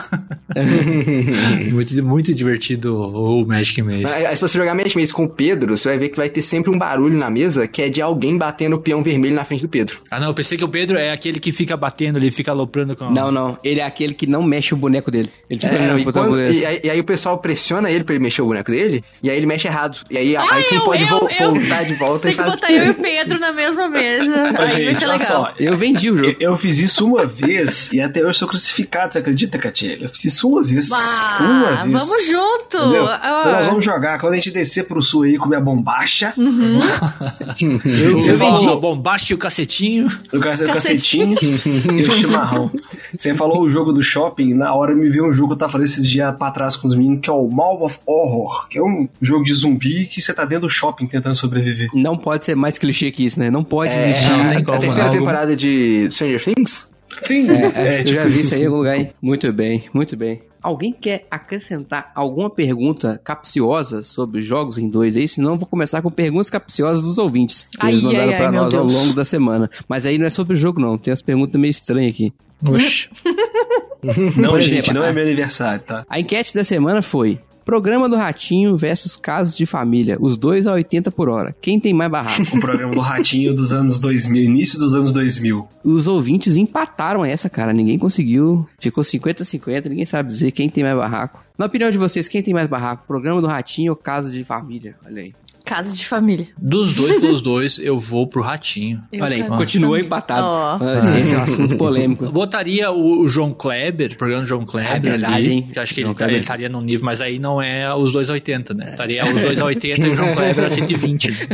muito, 1.72 2.03
muito 2.03 2.34
divertido 2.34 2.95
o 2.97 3.45
Magic 3.45 3.82
Maze. 3.82 4.36
Se 4.36 4.41
você 4.41 4.58
jogar 4.58 4.74
Magic 4.74 4.97
Maze 4.97 5.14
com 5.14 5.26
o 5.26 5.30
Pedro, 5.30 5.76
você 5.76 5.89
vai 5.89 5.97
ver 5.97 6.10
que 6.10 6.18
vai 6.18 6.30
ter 6.30 6.41
sempre 6.41 6.70
um 6.70 6.78
barulho 6.78 7.18
na 7.18 7.30
mesa 7.30 7.68
que 7.68 7.82
é 7.82 7.89
de 7.89 8.01
alguém 8.01 8.38
batendo 8.38 8.76
o 8.76 8.80
peão 8.80 9.03
vermelho 9.03 9.36
na 9.36 9.43
frente 9.43 9.62
do 9.62 9.70
Pedro. 9.70 9.99
Ah, 10.10 10.20
não, 10.20 10.28
eu 10.28 10.34
pensei 10.34 10.58
que 10.58 10.64
o 10.64 10.70
Pedro 10.70 10.97
é 10.97 11.12
aquele 11.12 11.39
que 11.39 11.51
fica 11.51 11.76
batendo 11.76 12.18
ali, 12.18 12.32
fica 12.32 12.51
aloprando 12.51 12.95
com. 12.95 13.10
Não, 13.10 13.32
não. 13.32 13.58
Ele 13.64 13.80
é 13.80 13.84
aquele 13.98 14.14
que 14.14 14.28
não 14.28 14.43
mexe 14.43 14.74
o 14.74 14.78
boneco 14.78 15.10
dele. 15.10 15.30
Ele 15.50 15.60
fica 15.60 15.74
É, 15.76 15.80
olhando 15.82 16.00
e, 16.00 16.04
quando- 16.12 16.39
e 16.39 16.66
aí, 16.66 16.80
e 16.84 16.89
aí 16.89 17.00
o 17.00 17.04
pessoal 17.04 17.38
pressiona 17.39 17.89
ele 17.89 18.04
pra 18.04 18.14
ele 18.16 18.24
mexer 18.24 18.41
o 18.41 18.45
boneco 18.45 18.72
dele, 18.72 19.04
e 19.24 19.30
aí 19.30 19.36
ele 19.38 19.45
mexe 19.48 19.68
errado. 19.68 19.98
E 20.10 20.18
aí, 20.18 20.36
aí 20.38 20.64
quem 20.66 20.78
eu, 20.78 20.84
pode 20.86 21.02
eu, 21.04 21.10
vol- 21.10 21.30
eu. 21.39 21.52
voltar 21.54 21.84
de 21.84 21.93
volta 21.95 22.20
Tem 22.22 22.32
e 22.32 22.36
que 22.36 22.41
faz... 22.41 22.54
botar 22.54 22.72
eu 22.72 22.86
e 22.86 22.89
o 22.91 22.93
Pedro 22.93 23.39
na 23.39 23.52
mesma 23.52 23.89
mesa. 23.89 24.43
Aí 24.50 24.54
vai 24.54 24.70
Gente, 24.70 25.00
ser 25.00 25.06
olha 25.06 25.14
legal. 25.18 25.28
só, 25.28 25.54
Eu 25.60 25.76
vendi 25.76 26.12
o 26.12 26.18
jogo. 26.18 26.30
Eu, 26.39 26.52
eu 26.52 26.56
fiz 26.56 26.78
isso 26.80 27.06
uma 27.08 27.26
vez 27.26 27.89
e 27.91 28.00
até 28.00 28.24
hoje 28.26 28.38
sou 28.38 28.48
crucificado, 28.48 29.14
você 29.14 29.20
acredita, 29.20 29.58
Catiele? 29.58 30.06
Eu 30.06 30.10
fiz 30.10 30.26
isso 30.26 30.48
uma 30.50 30.64
vez. 30.64 30.88
uma 30.89 30.98
Ah, 31.00 31.84
vez. 31.84 31.91
vamos 32.00 32.26
junto. 32.28 32.78
Ah. 32.78 33.39
Então 33.41 33.52
nós 33.54 33.66
vamos 33.68 33.84
jogar. 33.86 34.20
Quando 34.20 34.34
a 34.34 34.38
gente 34.38 34.52
descer 34.52 34.86
pro 34.88 35.02
sul 35.02 35.24
aí 35.24 35.38
comer 35.38 35.56
a 35.58 35.62
bombacha, 35.62 36.34
Eu, 36.38 38.20
Você 38.22 38.32
eu 38.32 38.38
falou 38.38 38.58
vendi. 38.58 38.68
o 38.72 38.80
bombaste 38.80 39.32
e 39.34 39.36
o 39.36 39.38
cacetinho. 39.38 40.08
eu 40.32 40.41
ser 40.56 40.70
o 40.70 40.74
Cacetinho. 40.74 41.34
cacetinho 41.36 41.98
e 41.98 42.02
o 42.02 42.12
chimarrão. 42.12 42.72
Você 43.18 43.34
falou 43.34 43.62
o 43.62 43.70
jogo 43.70 43.87
do 43.94 44.02
shopping, 44.04 44.54
na 44.54 44.74
hora 44.74 44.96
me 44.96 45.10
veio 45.10 45.28
um 45.28 45.34
jogo 45.34 45.50
que 45.50 45.54
eu 45.56 45.60
tava 45.60 45.72
falando 45.74 45.88
esses 45.88 46.08
dias 46.08 46.36
pra 46.38 46.52
trás 46.52 46.76
com 46.76 46.88
os 46.88 46.96
meninos, 46.96 47.20
que 47.20 47.30
é 47.30 47.34
o 47.34 47.48
Mall 47.50 47.84
of 47.84 47.98
Horror, 48.06 48.68
que 48.70 48.78
é 48.80 48.84
um 48.84 49.08
jogo 49.22 49.44
de 49.44 49.54
zumbi 49.54 50.06
que 50.06 50.22
você 50.22 50.34
tá 50.34 50.46
dentro 50.46 50.68
do 50.68 50.70
shopping 50.70 51.08
tentando 51.08 51.36
sobreviver. 51.36 51.90
Não 51.94 52.18
pode 52.18 52.46
ser 52.46 52.56
mais 52.56 52.78
clichê 52.78 53.12
que 53.12 53.26
isso, 53.26 53.40
né? 53.40 53.50
Não 53.52 53.64
pode 53.64 53.94
É, 53.94 54.10
existir. 54.10 54.32
não 54.32 54.48
tem 54.50 54.76
a 54.76 54.80
terceira 54.80 55.10
não. 55.10 55.18
temporada 55.18 55.56
de 55.56 56.08
Stranger 56.12 56.44
Things? 56.44 56.90
Sim, 57.24 57.48
É, 57.50 57.98
é, 57.98 58.02
eu 58.02 58.08
já 58.08 58.26
vi 58.26 58.42
isso 58.42 58.54
aí 58.54 58.62
em 58.62 58.66
algum 58.66 58.78
lugar, 58.78 58.96
hein? 58.98 59.10
Muito 59.22 59.52
bem, 59.52 59.86
muito 59.94 60.16
bem. 60.16 60.42
Alguém 60.62 60.92
quer 60.92 61.26
acrescentar 61.32 62.12
alguma 62.14 62.50
pergunta 62.50 63.20
capciosa 63.24 64.04
sobre 64.04 64.42
jogos 64.42 64.78
em 64.78 64.90
dois 64.90 65.16
aí? 65.16 65.28
Senão 65.28 65.52
eu 65.54 65.58
vou 65.58 65.68
começar 65.68 66.02
com 66.02 66.12
perguntas 66.12 66.50
capciosas 66.50 67.04
dos 67.04 67.18
ouvintes. 67.18 67.68
Que 67.80 67.88
eles 67.88 68.00
Ai, 68.02 68.06
mandaram 68.06 68.26
ai, 68.28 68.34
ai, 68.34 68.38
pra 68.42 68.52
meu 68.52 68.64
nós 68.64 68.74
ao 68.76 68.84
longo 68.84 69.14
da 69.14 69.24
semana. 69.24 69.70
Mas 69.88 70.06
aí 70.06 70.18
não 70.18 70.26
é 70.26 70.30
sobre 70.30 70.54
o 70.54 70.56
jogo, 70.56 70.80
não. 70.82 70.98
Tem 70.98 71.12
as 71.14 71.22
perguntas 71.22 71.60
meio 71.60 71.72
estranhas 71.72 72.14
aqui. 72.14 72.34
Oxi. 72.66 73.10
Não, 74.38 74.51
Por 74.51 74.62
gente, 74.62 74.74
exemplo, 74.74 74.93
não 74.93 75.01
a- 75.03 75.08
é 75.08 75.12
meu 75.14 75.24
aniversário, 75.24 75.82
tá? 75.84 76.05
A 76.10 76.20
enquete 76.20 76.53
da 76.53 76.64
semana 76.64 77.01
foi: 77.01 77.39
Programa 77.66 78.08
do 78.08 78.16
Ratinho 78.16 78.78
versus 78.78 79.16
Casos 79.18 79.58
de 79.58 79.66
Família, 79.66 80.18
os 80.22 80.38
dois 80.38 80.66
a 80.68 80.74
80 80.74 81.12
por 81.12 81.28
hora. 81.30 81.53
Quem 81.60 81.80
tem 81.80 81.93
mais 81.93 82.10
barraco? 82.10 82.43
O 82.55 82.60
programa 82.62 82.93
do 82.93 82.99
Ratinho 83.01 83.53
dos 83.55 83.74
anos 83.74 83.99
2000, 83.99 84.41
início 84.43 84.78
dos 84.80 84.93
anos 84.93 85.12
2000. 85.12 85.68
Os 85.84 86.08
ouvintes 86.08 86.55
empataram 86.55 87.26
essa, 87.26 87.49
cara. 87.49 87.74
Ninguém 87.74 87.97
conseguiu. 87.99 88.66
Ficou 88.80 89.03
50-50, 89.03 89.89
ninguém 89.89 90.05
sabe 90.05 90.30
dizer 90.30 90.51
quem 90.51 90.70
tem 90.70 90.84
mais 90.84 90.95
barraco. 90.95 91.43
Na 91.58 91.66
opinião 91.66 91.89
de 91.89 91.97
vocês, 91.97 92.28
quem 92.28 92.41
tem 92.43 92.53
mais 92.53 92.68
barraco? 92.68 93.05
Programa 93.08 93.41
do 93.41 93.47
Ratinho 93.47 93.91
ou 93.91 93.95
Casa 93.95 94.30
de 94.30 94.43
Família? 94.43 94.95
Olha 95.05 95.24
aí. 95.24 95.34
Casa 95.68 95.91
de 95.95 96.05
família. 96.05 96.47
Dos 96.57 96.93
dois 96.93 97.20
pelos 97.20 97.41
dois, 97.41 97.78
eu 97.78 97.99
vou 97.99 98.26
pro 98.26 98.41
ratinho. 98.41 99.03
Eu 99.11 99.24
Olha 99.24 99.36
aí, 99.36 99.43
continua 99.43 99.89
família. 99.89 100.05
empatado. 100.05 100.47
Ó. 100.47 100.78
Esse- 100.97 101.18
Esse 101.20 101.36
é 101.36 101.38
um 101.38 101.41
assunto 101.43 101.78
polêmico. 101.78 102.26
Eu 102.26 102.32
botaria 102.32 102.89
o, 102.91 103.20
o 103.22 103.28
João 103.30 103.53
Kleber, 103.53 104.11
o 104.13 104.18
programa 104.18 104.41
do 104.43 104.47
João 104.47 104.63
Kleber. 104.65 104.91
É 104.95 104.99
verdade, 104.99 105.34
ali, 105.36 105.51
hein? 105.51 105.70
Que 105.72 105.78
eu 105.78 105.84
acho 105.84 105.93
que 105.93 106.01
João 106.01 106.15
ele, 106.22 106.38
estaria 106.38 106.70
num 106.70 106.82
nível, 106.82 107.05
mas 107.05 107.20
aí 107.22 107.38
não 107.38 107.61
é 107.61 107.93
os 107.93 108.11
280, 108.13 108.74
né? 108.74 108.91
Estaria 108.91 109.24
os 109.26 109.34
280 109.34 110.07
e 110.07 110.09
o 110.09 110.15
João 110.15 110.34
Kleber 110.34 110.65
a 110.65 110.70
120. 110.70 111.47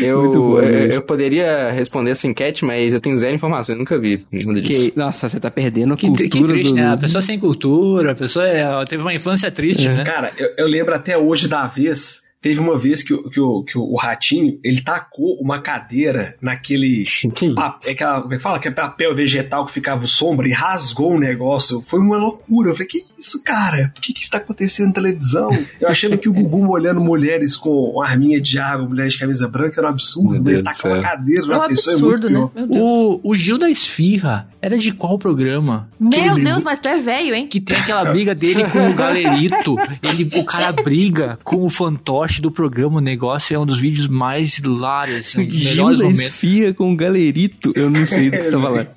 eu, 0.02 0.62
gente. 0.62 0.94
eu 0.94 1.02
poderia 1.02 1.70
responder 1.70 2.10
essa 2.10 2.26
enquete, 2.26 2.64
mas 2.64 2.92
eu 2.94 3.00
tenho 3.00 3.16
zero 3.18 3.34
informações, 3.34 3.78
nunca 3.78 3.98
vi 3.98 4.24
nada 4.32 4.60
disso. 4.60 4.90
Que- 4.90 4.98
Nossa, 4.98 5.28
você 5.28 5.38
tá 5.40 5.50
perdendo 5.50 5.94
a 5.94 5.96
Que, 5.96 6.06
cultura 6.06 6.28
que 6.28 6.42
triste, 6.44 6.70
do... 6.70 6.76
né? 6.76 6.92
A 6.92 6.96
pessoa 6.96 7.22
sem 7.22 7.38
cultura, 7.38 8.12
a 8.12 8.14
pessoa 8.14 8.46
é- 8.46 8.84
teve 8.84 9.02
uma 9.02 9.14
infância 9.14 9.50
triste, 9.50 9.88
né? 9.88 10.04
Cara, 10.04 10.32
eu, 10.38 10.48
eu 10.58 10.66
lembro 10.66 10.94
até 10.94 11.16
hoje 11.16 11.48
da 11.48 11.66
vez 11.66 12.20
Teve 12.42 12.58
uma 12.58 12.78
vez 12.78 13.02
que, 13.02 13.12
o- 13.12 13.28
que, 13.28 13.38
o, 13.38 13.62
que 13.62 13.76
o 13.76 13.94
ratinho, 13.96 14.58
ele 14.64 14.80
tacou 14.80 15.34
uma 15.42 15.60
cadeira 15.60 16.36
naquele. 16.40 17.04
pa- 17.54 17.78
é 17.84 17.90
aquela, 17.90 18.22
como 18.22 18.32
é 18.32 18.36
que 18.38 18.42
fala? 18.42 18.56
Aquele 18.56 18.74
papel 18.74 19.14
vegetal 19.14 19.66
que 19.66 19.72
ficava 19.72 20.06
sombra 20.06 20.48
e 20.48 20.50
rasgou 20.50 21.12
o 21.12 21.20
negócio. 21.20 21.84
Foi 21.86 22.00
uma 22.00 22.16
loucura. 22.16 22.70
Eu 22.70 22.74
falei, 22.74 22.88
que 22.88 23.04
isso, 23.20 23.42
cara? 23.42 23.92
O 23.96 24.00
que 24.00 24.12
que 24.12 24.20
está 24.22 24.38
acontecendo 24.38 24.88
na 24.88 24.92
televisão? 24.94 25.50
Eu 25.80 25.88
achando 25.88 26.16
que 26.18 26.28
o 26.28 26.32
Gugu 26.32 26.68
olhando 26.70 27.00
mulheres 27.00 27.56
com 27.56 28.00
arminha 28.02 28.40
de 28.40 28.58
água, 28.58 28.86
mulheres 28.88 29.12
de 29.14 29.18
camisa 29.18 29.46
branca, 29.48 29.80
era 29.80 29.86
um 29.88 29.90
absurdo, 29.90 30.30
Meu 30.34 30.42
mas 30.42 30.58
do 30.58 30.64
tacar 30.64 30.92
uma 30.92 31.02
cadeira 31.02 31.42
É 31.54 31.56
um 31.58 31.68
pessoa 31.68 31.96
é 31.96 31.98
muito 31.98 32.16
absurdo, 32.16 32.30
né? 32.30 32.50
Meu 32.54 32.66
Deus. 32.66 32.80
O, 32.80 33.20
o 33.22 33.34
Gil 33.34 33.58
da 33.58 33.70
Esfirra 33.70 34.48
era 34.60 34.76
de 34.78 34.92
qual 34.92 35.18
programa? 35.18 35.88
Meu 35.98 36.34
Deus, 36.34 36.62
mas 36.62 36.78
tu 36.78 36.88
é 36.88 36.96
velho, 36.96 37.34
hein? 37.34 37.46
Que 37.46 37.60
tem 37.60 37.76
aquela 37.76 38.04
briga 38.10 38.34
dele 38.34 38.64
com 38.70 38.88
o 38.90 38.94
Galerito. 38.94 39.76
Ele, 40.02 40.30
o 40.40 40.44
cara 40.44 40.72
briga 40.72 41.38
com 41.44 41.64
o 41.64 41.70
fantoche 41.70 42.40
do 42.40 42.50
programa. 42.50 42.98
O 42.98 43.00
negócio 43.00 43.54
é 43.54 43.58
um 43.58 43.66
dos 43.66 43.78
vídeos 43.78 44.08
mais 44.08 44.58
hilários, 44.58 45.18
assim, 45.20 45.42
um 45.42 45.46
dos 45.46 45.60
Gil 45.60 45.70
melhores 45.72 45.98
da 45.98 46.04
momentos. 46.04 46.24
esfia 46.26 46.74
com 46.74 46.94
galerito. 46.96 47.72
Eu 47.74 47.90
não 47.90 48.06
sei 48.06 48.30
do 48.30 48.36
que 48.36 48.42
você 48.44 48.50
tá 48.50 48.60
falando. 48.60 48.88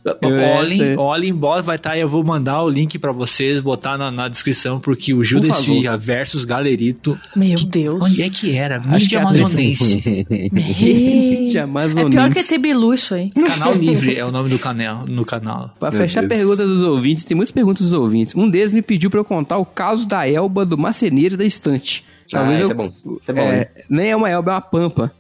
Olhem, 0.57 0.83
é- 0.83 0.97
olhem, 0.97 1.29
embora 1.29 1.61
vai 1.61 1.75
estar. 1.75 1.97
Eu 1.97 2.07
vou 2.07 2.23
mandar 2.23 2.61
o 2.63 2.69
link 2.69 2.97
pra 2.99 3.11
vocês, 3.11 3.59
botar 3.59 3.97
na, 3.97 4.11
na 4.13 4.27
descrição, 4.29 4.79
porque 4.79 5.13
o 5.13 5.23
favor. 5.25 5.49
Esfirra 5.49 5.97
versus 5.97 6.45
Galerito. 6.45 7.19
Meu 7.35 7.55
Deus. 7.65 8.01
Onde 8.01 8.21
é 8.21 8.29
que 8.29 8.55
era? 8.55 8.77
Acho 8.77 8.89
Mídia 8.89 9.07
que 9.09 9.15
é 9.15 9.19
amazonense. 9.19 10.25
Gente, 10.73 11.57
É 11.57 11.61
amazonense. 11.61 12.09
pior 12.11 12.33
que 12.33 12.43
ter 12.43 12.57
Bilu 12.57 12.93
isso 12.93 13.13
aí. 13.13 13.29
Canal 13.31 13.73
Livre 13.75 14.15
é 14.15 14.25
o 14.25 14.31
nome 14.31 14.49
do 14.49 14.59
canal. 14.59 15.05
No 15.07 15.25
canal. 15.25 15.73
Pra 15.79 15.91
Meu 15.91 15.99
fechar 15.99 16.23
a 16.23 16.27
pergunta 16.27 16.65
dos 16.65 16.81
ouvintes, 16.81 17.23
tem 17.23 17.35
muitas 17.35 17.51
perguntas 17.51 17.81
dos 17.83 17.93
ouvintes. 17.93 18.33
Um 18.35 18.49
deles 18.49 18.71
me 18.71 18.81
pediu 18.81 19.09
pra 19.09 19.19
eu 19.19 19.25
contar 19.25 19.57
o 19.57 19.65
caso 19.65 20.07
da 20.07 20.27
Elba 20.29 20.65
do 20.65 20.77
Maceneiro 20.77 21.35
da 21.35 21.45
Estante. 21.45 22.05
Ah, 22.33 22.51
eu- 22.53 22.71
é 22.71 22.73
bom. 22.73 22.91
Isso 23.19 23.31
é 23.31 23.33
bom, 23.33 23.41
é, 23.41 23.69
nem 23.89 24.09
é 24.11 24.15
uma 24.15 24.29
Elba, 24.29 24.51
é 24.51 24.55
uma 24.55 24.61
pampa. 24.61 25.11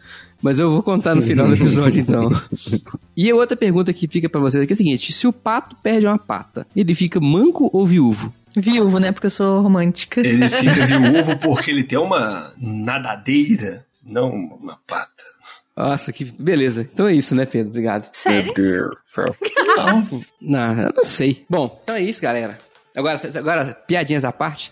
Mas 0.41 0.59
eu 0.59 0.69
vou 0.69 0.83
contar 0.83 1.15
no 1.15 1.21
final 1.21 1.47
do 1.47 1.53
episódio, 1.53 2.01
então. 2.01 2.29
E 3.15 3.29
a 3.29 3.35
outra 3.35 3.55
pergunta 3.55 3.93
que 3.93 4.07
fica 4.07 4.27
pra 4.27 4.41
vocês 4.41 4.63
aqui 4.63 4.73
é 4.73 4.75
a 4.75 4.77
seguinte: 4.77 5.13
se 5.13 5.27
o 5.27 5.31
pato 5.31 5.75
perde 5.83 6.07
uma 6.07 6.17
pata, 6.17 6.65
ele 6.75 6.95
fica 6.95 7.19
manco 7.19 7.69
ou 7.71 7.85
viúvo? 7.85 8.33
Viúvo, 8.55 8.99
né? 8.99 9.11
Porque 9.11 9.27
eu 9.27 9.31
sou 9.31 9.61
romântica. 9.61 10.21
Ele 10.21 10.47
fica 10.49 10.71
viúvo 10.85 11.37
porque 11.37 11.71
ele 11.71 11.83
tem 11.83 11.97
uma 11.97 12.53
nadadeira, 12.57 13.85
não 14.03 14.29
uma 14.29 14.79
pata. 14.87 15.23
Nossa, 15.75 16.13
que 16.13 16.25
beleza. 16.25 16.87
Então 16.93 17.07
é 17.07 17.13
isso, 17.13 17.33
né, 17.33 17.45
Pedro? 17.45 17.69
Obrigado. 17.69 18.09
Sério? 18.13 18.53
Céu. 19.05 19.35
Não, 20.39 20.81
eu 20.83 20.93
não 20.95 21.03
sei. 21.03 21.43
Bom, 21.49 21.79
então 21.83 21.95
é 21.95 22.01
isso, 22.01 22.21
galera. 22.21 22.59
Agora, 22.95 23.17
agora 23.35 23.73
piadinhas 23.87 24.23
à 24.23 24.31
parte. 24.31 24.71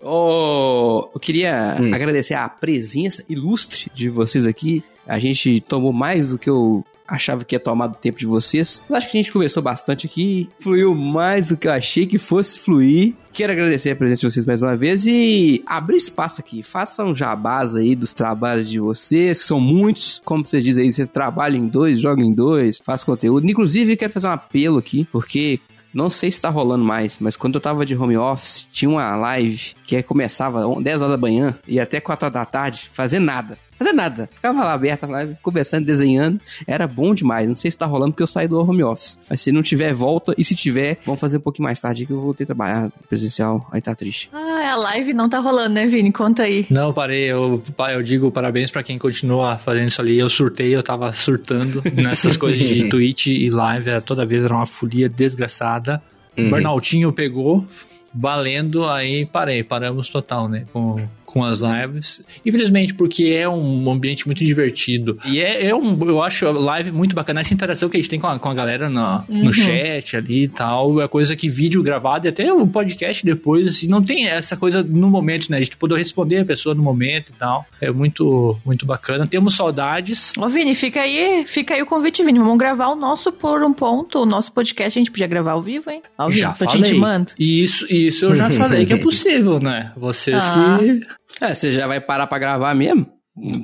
Oh, 0.00 1.10
eu 1.14 1.20
queria 1.20 1.76
Hum. 1.78 1.92
agradecer 1.94 2.32
a 2.32 2.48
presença 2.48 3.22
ilustre 3.28 3.90
de 3.94 4.08
vocês 4.08 4.46
aqui. 4.46 4.82
A 5.06 5.18
gente 5.18 5.60
tomou 5.60 5.92
mais 5.92 6.30
do 6.30 6.38
que 6.38 6.48
eu 6.48 6.84
achava 7.10 7.44
que 7.44 7.54
ia 7.54 7.60
tomar 7.60 7.88
do 7.88 7.96
tempo 7.96 8.18
de 8.18 8.26
vocês. 8.26 8.80
Eu 8.88 8.94
acho 8.94 9.10
que 9.10 9.18
a 9.18 9.20
gente 9.20 9.32
conversou 9.32 9.62
bastante 9.62 10.06
aqui. 10.06 10.48
Fluiu 10.60 10.94
mais 10.94 11.46
do 11.46 11.56
que 11.56 11.66
eu 11.66 11.72
achei 11.72 12.06
que 12.06 12.16
fosse 12.18 12.58
fluir. 12.58 13.14
Quero 13.32 13.52
agradecer 13.52 13.90
a 13.90 13.96
presença 13.96 14.20
de 14.20 14.32
vocês 14.32 14.46
mais 14.46 14.62
uma 14.62 14.76
vez 14.76 15.04
e 15.06 15.62
abrir 15.66 15.96
espaço 15.96 16.40
aqui. 16.40 16.62
Façam 16.62 17.14
jabás 17.14 17.74
aí 17.74 17.94
dos 17.94 18.12
trabalhos 18.12 18.68
de 18.68 18.78
vocês, 18.78 19.40
que 19.40 19.46
são 19.46 19.60
muitos. 19.60 20.22
Como 20.24 20.46
vocês 20.46 20.64
dizem 20.64 20.84
aí, 20.84 20.92
vocês 20.92 21.08
trabalham 21.08 21.58
em 21.58 21.66
dois, 21.66 22.00
jogam 22.00 22.24
em 22.24 22.32
dois, 22.32 22.80
fazem 22.82 23.06
conteúdo. 23.06 23.48
Inclusive, 23.48 23.96
quero 23.96 24.12
fazer 24.12 24.28
um 24.28 24.32
apelo 24.32 24.78
aqui, 24.78 25.06
porque 25.10 25.58
não 25.92 26.08
sei 26.08 26.30
se 26.30 26.40
tá 26.40 26.48
rolando 26.48 26.84
mais, 26.84 27.18
mas 27.18 27.36
quando 27.36 27.56
eu 27.56 27.60
tava 27.60 27.84
de 27.84 27.96
home 27.96 28.16
office, 28.16 28.68
tinha 28.72 28.88
uma 28.88 29.16
live 29.16 29.74
que 29.84 30.00
começava 30.02 30.64
10 30.80 31.00
horas 31.02 31.12
da 31.12 31.20
manhã 31.20 31.56
e 31.66 31.80
até 31.80 32.00
4 32.00 32.26
horas 32.26 32.34
da 32.34 32.44
tarde, 32.44 32.88
fazer 32.92 33.18
nada. 33.18 33.58
Fazer 33.80 33.94
nada. 33.94 34.28
Ficava 34.30 34.62
lá 34.62 34.74
aberta, 34.74 35.06
lá, 35.06 35.26
conversando, 35.42 35.86
desenhando. 35.86 36.38
Era 36.66 36.86
bom 36.86 37.14
demais. 37.14 37.48
Não 37.48 37.56
sei 37.56 37.70
se 37.70 37.78
tá 37.78 37.86
rolando 37.86 38.12
porque 38.12 38.22
eu 38.22 38.26
saí 38.26 38.46
do 38.46 38.60
home 38.60 38.84
office. 38.84 39.18
Mas 39.26 39.40
se 39.40 39.50
não 39.50 39.62
tiver, 39.62 39.94
volta. 39.94 40.34
E 40.36 40.44
se 40.44 40.54
tiver, 40.54 40.98
vamos 41.02 41.18
fazer 41.18 41.38
um 41.38 41.40
pouquinho 41.40 41.64
mais 41.64 41.80
tarde 41.80 42.04
que 42.04 42.12
eu 42.12 42.20
voltei 42.20 42.44
a 42.44 42.46
trabalhar 42.48 42.90
presencial. 43.08 43.66
Aí 43.72 43.80
tá 43.80 43.94
triste. 43.94 44.28
Ah, 44.34 44.72
a 44.72 44.76
live 44.76 45.14
não 45.14 45.30
tá 45.30 45.38
rolando, 45.38 45.70
né, 45.70 45.86
Vini? 45.86 46.12
Conta 46.12 46.42
aí. 46.42 46.66
Não, 46.68 46.92
parei. 46.92 47.32
Eu, 47.32 47.62
eu 47.90 48.02
digo 48.02 48.30
parabéns 48.30 48.70
pra 48.70 48.82
quem 48.82 48.98
continua 48.98 49.56
fazendo 49.56 49.88
isso 49.88 50.02
ali. 50.02 50.18
Eu 50.18 50.28
surtei, 50.28 50.76
eu 50.76 50.82
tava 50.82 51.10
surtando 51.12 51.82
nessas 51.96 52.36
coisas 52.36 52.60
de 52.60 52.84
Twitch 52.90 53.28
e 53.28 53.48
live. 53.48 53.88
Era, 53.88 54.02
toda 54.02 54.26
vez 54.26 54.44
era 54.44 54.54
uma 54.54 54.66
folia 54.66 55.08
desgraçada. 55.08 56.02
Uhum. 56.36 56.50
Burnoutinho 56.50 57.12
pegou, 57.14 57.66
valendo, 58.14 58.86
aí 58.86 59.24
parei. 59.24 59.64
Paramos 59.64 60.10
total, 60.10 60.50
né? 60.50 60.66
Com, 60.70 61.00
com 61.30 61.44
as 61.44 61.60
lives. 61.60 62.22
Infelizmente, 62.44 62.94
porque 62.94 63.24
é 63.36 63.48
um 63.48 63.90
ambiente 63.90 64.26
muito 64.26 64.44
divertido. 64.44 65.16
E 65.24 65.38
é, 65.40 65.66
é 65.68 65.74
um, 65.74 65.96
eu 66.08 66.22
acho 66.22 66.46
a 66.46 66.50
live 66.52 66.90
muito 66.92 67.14
bacana. 67.14 67.40
Essa 67.40 67.54
interação 67.54 67.88
que 67.88 67.96
a 67.96 68.00
gente 68.00 68.10
tem 68.10 68.18
com 68.20 68.26
a, 68.26 68.38
com 68.38 68.48
a 68.48 68.54
galera 68.54 68.88
no, 68.90 69.24
no 69.28 69.52
chat 69.52 70.16
ali 70.16 70.44
e 70.44 70.48
tal. 70.48 71.00
É 71.00 71.08
coisa 71.08 71.36
que 71.36 71.48
vídeo 71.48 71.82
gravado 71.82 72.26
e 72.26 72.28
até 72.28 72.52
o 72.52 72.66
podcast 72.66 73.24
depois, 73.24 73.66
assim, 73.66 73.86
não 73.86 74.02
tem 74.02 74.28
essa 74.28 74.56
coisa 74.56 74.82
no 74.82 75.08
momento, 75.08 75.48
né? 75.50 75.58
A 75.58 75.60
gente 75.60 75.76
poder 75.76 75.96
responder 75.96 76.38
a 76.38 76.44
pessoa 76.44 76.74
no 76.74 76.82
momento 76.82 77.30
e 77.30 77.34
tal. 77.38 77.64
É 77.80 77.90
muito, 77.90 78.58
muito 78.64 78.84
bacana. 78.86 79.26
Temos 79.26 79.56
saudades. 79.56 80.32
Ô, 80.38 80.48
Vini, 80.48 80.74
fica 80.74 81.00
aí, 81.02 81.44
fica 81.46 81.74
aí 81.74 81.82
o 81.82 81.86
convite, 81.86 82.22
Vini. 82.24 82.38
Vamos 82.38 82.58
gravar 82.58 82.88
o 82.88 82.96
nosso 82.96 83.30
por 83.30 83.62
um 83.62 83.72
ponto, 83.72 84.20
o 84.22 84.26
nosso 84.26 84.52
podcast. 84.52 84.98
A 84.98 85.00
gente 85.00 85.10
podia 85.10 85.26
gravar 85.26 85.52
ao 85.52 85.62
vivo, 85.62 85.90
hein? 85.90 86.02
Ao 86.18 86.28
vivo, 86.28 86.40
já 86.40 86.50
pra 86.52 86.68
falei. 86.70 86.82
te 86.90 86.94
mando. 86.96 87.30
E 87.38 87.62
Isso, 87.62 87.86
isso 87.88 88.24
eu 88.26 88.34
já 88.34 88.50
falei 88.50 88.84
que 88.84 88.92
é 88.92 88.98
possível, 88.98 89.60
né? 89.60 89.92
Vocês 89.96 90.42
Ah. 90.42 90.78
que 90.80 91.06
É, 91.42 91.54
você 91.54 91.72
já 91.72 91.86
vai 91.86 92.00
parar 92.00 92.26
pra 92.26 92.38
gravar 92.38 92.74
mesmo? 92.74 93.19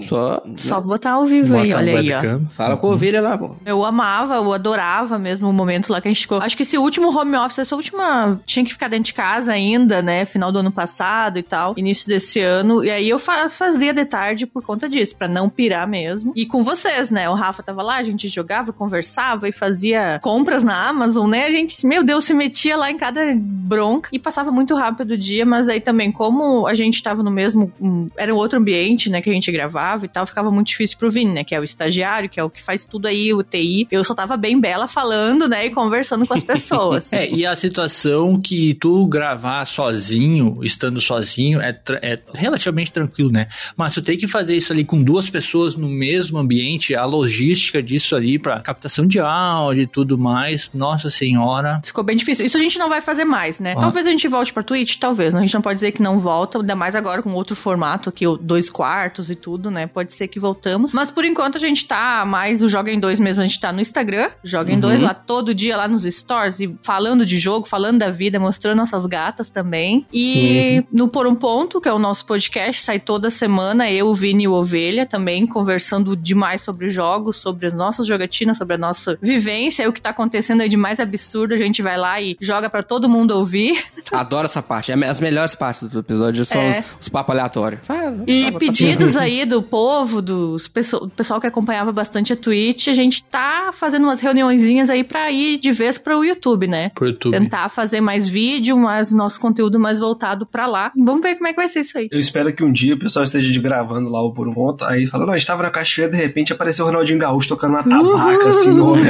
Só. 0.08 0.42
Só 0.56 0.80
botar 0.80 1.12
ao 1.12 1.26
vivo 1.26 1.54
aí, 1.58 1.72
olha 1.74 1.98
aí, 1.98 2.12
ó. 2.14 2.20
Fala 2.50 2.76
com 2.76 2.86
a 2.86 2.90
ovelha 2.92 3.20
lá, 3.20 3.36
pô. 3.36 3.56
Eu 3.66 3.84
amava, 3.84 4.36
eu 4.36 4.52
adorava 4.52 5.18
mesmo 5.18 5.50
o 5.50 5.52
momento 5.52 5.90
lá 5.92 6.00
que 6.00 6.08
a 6.08 6.10
gente 6.10 6.20
ficou. 6.22 6.38
Acho 6.40 6.56
que 6.56 6.62
esse 6.62 6.78
último 6.78 7.14
home 7.14 7.36
office, 7.36 7.58
essa 7.58 7.76
última. 7.76 8.40
Tinha 8.46 8.64
que 8.64 8.72
ficar 8.72 8.88
dentro 8.88 9.06
de 9.06 9.14
casa 9.14 9.52
ainda, 9.52 10.00
né? 10.00 10.24
Final 10.24 10.50
do 10.50 10.60
ano 10.60 10.72
passado 10.72 11.38
e 11.38 11.42
tal. 11.42 11.74
Início 11.76 12.08
desse 12.08 12.40
ano. 12.40 12.82
E 12.82 12.90
aí 12.90 13.08
eu 13.08 13.18
fa- 13.18 13.50
fazia 13.50 13.92
de 13.92 14.04
tarde 14.06 14.46
por 14.46 14.62
conta 14.62 14.88
disso, 14.88 15.14
pra 15.14 15.28
não 15.28 15.48
pirar 15.50 15.86
mesmo. 15.86 16.32
E 16.34 16.46
com 16.46 16.62
vocês, 16.64 17.10
né? 17.10 17.28
O 17.28 17.34
Rafa 17.34 17.62
tava 17.62 17.82
lá, 17.82 17.96
a 17.96 18.02
gente 18.02 18.28
jogava, 18.28 18.72
conversava 18.72 19.46
e 19.48 19.52
fazia 19.52 20.18
compras 20.22 20.64
na 20.64 20.88
Amazon, 20.88 21.28
né? 21.28 21.44
A 21.44 21.50
gente, 21.50 21.86
meu 21.86 22.02
Deus, 22.02 22.24
se 22.24 22.32
metia 22.32 22.76
lá 22.78 22.90
em 22.90 22.96
cada 22.96 23.20
bronca 23.36 24.08
e 24.12 24.18
passava 24.18 24.50
muito 24.50 24.74
rápido 24.74 25.10
o 25.10 25.18
dia, 25.18 25.44
mas 25.44 25.68
aí 25.68 25.80
também, 25.80 26.10
como 26.10 26.66
a 26.66 26.74
gente 26.74 27.02
tava 27.02 27.22
no 27.22 27.30
mesmo. 27.30 27.70
um, 27.80 28.08
era 28.16 28.32
um 28.34 28.38
outro 28.38 28.58
ambiente, 28.58 29.10
né? 29.10 29.20
Que 29.20 29.28
a 29.28 29.32
gente 29.34 29.52
gravava 29.52 29.65
e 30.04 30.08
tal, 30.08 30.26
ficava 30.26 30.50
muito 30.50 30.68
difícil 30.68 30.98
pro 30.98 31.10
Vini, 31.10 31.32
né? 31.32 31.44
Que 31.44 31.54
é 31.54 31.60
o 31.60 31.64
estagiário, 31.64 32.28
que 32.28 32.38
é 32.40 32.44
o 32.44 32.50
que 32.50 32.62
faz 32.62 32.84
tudo 32.84 33.06
aí, 33.06 33.32
o 33.32 33.42
TI. 33.42 33.86
Eu 33.90 34.04
só 34.04 34.14
tava 34.14 34.36
bem 34.36 34.60
bela 34.60 34.88
falando, 34.88 35.48
né? 35.48 35.66
E 35.66 35.70
conversando 35.70 36.26
com 36.26 36.34
as 36.34 36.42
pessoas. 36.44 37.12
É, 37.12 37.28
e 37.28 37.44
a 37.44 37.54
situação 37.56 38.40
que 38.40 38.74
tu 38.74 39.06
gravar 39.06 39.64
sozinho, 39.66 40.60
estando 40.62 41.00
sozinho, 41.00 41.60
é, 41.60 41.78
é 42.02 42.18
relativamente 42.34 42.92
tranquilo, 42.92 43.30
né? 43.30 43.46
Mas 43.76 43.94
tu 43.94 44.02
tem 44.02 44.16
que 44.16 44.26
fazer 44.26 44.56
isso 44.56 44.72
ali 44.72 44.84
com 44.84 45.02
duas 45.02 45.30
pessoas 45.30 45.74
no 45.74 45.88
mesmo 45.88 46.38
ambiente, 46.38 46.94
a 46.94 47.04
logística 47.04 47.82
disso 47.82 48.16
ali 48.16 48.38
pra 48.38 48.60
captação 48.60 49.06
de 49.06 49.20
áudio 49.20 49.82
e 49.82 49.86
tudo 49.86 50.18
mais, 50.18 50.70
nossa 50.74 51.10
senhora. 51.10 51.80
Ficou 51.84 52.04
bem 52.04 52.16
difícil. 52.16 52.46
Isso 52.46 52.56
a 52.56 52.60
gente 52.60 52.78
não 52.78 52.88
vai 52.88 53.00
fazer 53.00 53.24
mais, 53.24 53.60
né? 53.60 53.74
Ah. 53.76 53.80
Talvez 53.80 54.06
a 54.06 54.10
gente 54.10 54.28
volte 54.28 54.52
pra 54.52 54.62
Twitch, 54.62 54.96
talvez. 54.98 55.34
A 55.34 55.40
gente 55.40 55.54
não 55.54 55.62
pode 55.62 55.76
dizer 55.76 55.92
que 55.92 56.02
não 56.02 56.18
volta, 56.18 56.58
ainda 56.58 56.76
mais 56.76 56.94
agora 56.94 57.22
com 57.22 57.32
outro 57.32 57.56
formato 57.56 58.08
aqui, 58.08 58.26
o 58.26 58.36
dois 58.36 58.68
quartos 58.68 59.30
e 59.30 59.36
tudo, 59.36 59.45
né? 59.70 59.86
Pode 59.86 60.12
ser 60.12 60.28
que 60.28 60.40
voltamos. 60.40 60.92
Mas 60.92 61.10
por 61.10 61.24
enquanto 61.24 61.56
a 61.56 61.60
gente 61.60 61.86
tá 61.86 62.24
mais 62.26 62.62
o 62.62 62.68
Joga 62.68 62.90
em 62.90 62.98
Dois 62.98 63.20
mesmo. 63.20 63.42
A 63.42 63.46
gente 63.46 63.60
tá 63.60 63.72
no 63.72 63.80
Instagram, 63.80 64.30
Joga 64.42 64.72
em 64.72 64.80
Dois, 64.80 65.00
lá 65.00 65.14
todo 65.14 65.54
dia, 65.54 65.76
lá 65.76 65.86
nos 65.86 66.02
stories, 66.02 66.60
e 66.60 66.76
falando 66.82 67.24
de 67.24 67.38
jogo, 67.38 67.66
falando 67.66 67.98
da 67.98 68.10
vida, 68.10 68.38
mostrando 68.40 68.78
nossas 68.78 69.06
gatas 69.06 69.50
também. 69.50 70.06
E 70.12 70.84
no 70.92 71.08
Por 71.08 71.26
um 71.26 71.34
Ponto, 71.34 71.80
que 71.80 71.88
é 71.88 71.92
o 71.92 71.98
nosso 71.98 72.26
podcast, 72.26 72.82
sai 72.82 72.98
toda 72.98 73.30
semana, 73.30 73.90
eu, 73.90 74.08
o 74.08 74.14
Vini 74.14 74.44
e 74.44 74.48
o 74.48 74.52
Ovelha 74.52 75.06
também, 75.06 75.46
conversando 75.46 76.16
demais 76.16 76.62
sobre 76.62 76.88
jogos, 76.88 77.36
sobre 77.36 77.66
as 77.66 77.74
nossas 77.74 78.06
jogatinas, 78.06 78.56
sobre 78.56 78.74
a 78.74 78.78
nossa 78.78 79.18
vivência, 79.22 79.82
e 79.84 79.88
o 79.88 79.92
que 79.92 80.00
tá 80.00 80.10
acontecendo 80.10 80.60
aí 80.62 80.68
de 80.68 80.76
mais 80.76 80.98
absurdo, 80.98 81.54
a 81.54 81.56
gente 81.56 81.82
vai 81.82 81.96
lá 81.96 82.20
e 82.20 82.36
joga 82.40 82.68
pra 82.70 82.82
todo 82.82 83.08
mundo 83.08 83.32
ouvir. 83.32 83.82
Adoro 84.12 84.46
essa 84.46 84.62
parte. 84.62 84.92
É 84.92 84.94
As 85.06 85.20
melhores 85.20 85.54
partes 85.54 85.88
do 85.88 86.00
episódio 86.00 86.44
são 86.44 86.60
É. 86.60 86.68
os, 86.70 86.84
os 87.02 87.08
papos 87.08 87.32
aleatórios. 87.34 87.80
E 88.26 88.50
pedidos 88.52 89.16
aí 89.16 89.35
aí 89.40 89.46
do 89.46 89.62
povo, 89.62 90.20
dos 90.22 90.68
pesso- 90.68 91.00
do 91.00 91.08
pessoal 91.10 91.40
que 91.40 91.46
acompanhava 91.46 91.92
bastante 91.92 92.32
a 92.32 92.36
Twitch, 92.36 92.88
a 92.88 92.92
gente 92.92 93.22
tá 93.24 93.70
fazendo 93.72 94.04
umas 94.04 94.20
reuniõezinhas 94.20 94.88
aí 94.90 95.04
pra 95.04 95.30
ir 95.30 95.58
de 95.58 95.72
vez 95.72 95.98
pro 95.98 96.24
YouTube, 96.24 96.66
né? 96.66 96.90
Pro 96.94 97.06
YouTube. 97.08 97.32
Tentar 97.32 97.68
fazer 97.68 98.00
mais 98.00 98.28
vídeo, 98.28 98.76
mais 98.76 99.12
nosso 99.12 99.38
conteúdo 99.40 99.78
mais 99.78 99.98
voltado 100.00 100.46
pra 100.46 100.66
lá. 100.66 100.92
Vamos 100.96 101.22
ver 101.22 101.34
como 101.36 101.48
é 101.48 101.52
que 101.52 101.56
vai 101.56 101.68
ser 101.68 101.80
isso 101.80 101.98
aí. 101.98 102.08
Eu 102.10 102.18
espero 102.18 102.52
que 102.52 102.64
um 102.64 102.72
dia 102.72 102.94
o 102.94 102.98
pessoal 102.98 103.24
esteja 103.24 103.50
de 103.52 103.60
gravando 103.60 104.08
lá 104.08 104.22
o 104.22 104.32
Por 104.32 104.48
um 104.48 104.54
Ponto, 104.54 104.84
aí 104.84 105.06
fala, 105.06 105.26
não, 105.26 105.34
a 105.34 105.38
gente 105.38 105.46
tava 105.46 105.62
na 105.62 105.70
cachoeira, 105.70 106.12
de 106.12 106.18
repente 106.18 106.52
apareceu 106.52 106.84
o 106.84 106.88
Ronaldinho 106.88 107.18
Gaúcho 107.18 107.48
tocando 107.48 107.70
uma 107.72 107.82
tabaca, 107.84 108.48
assim, 108.48 108.70
no. 108.70 108.96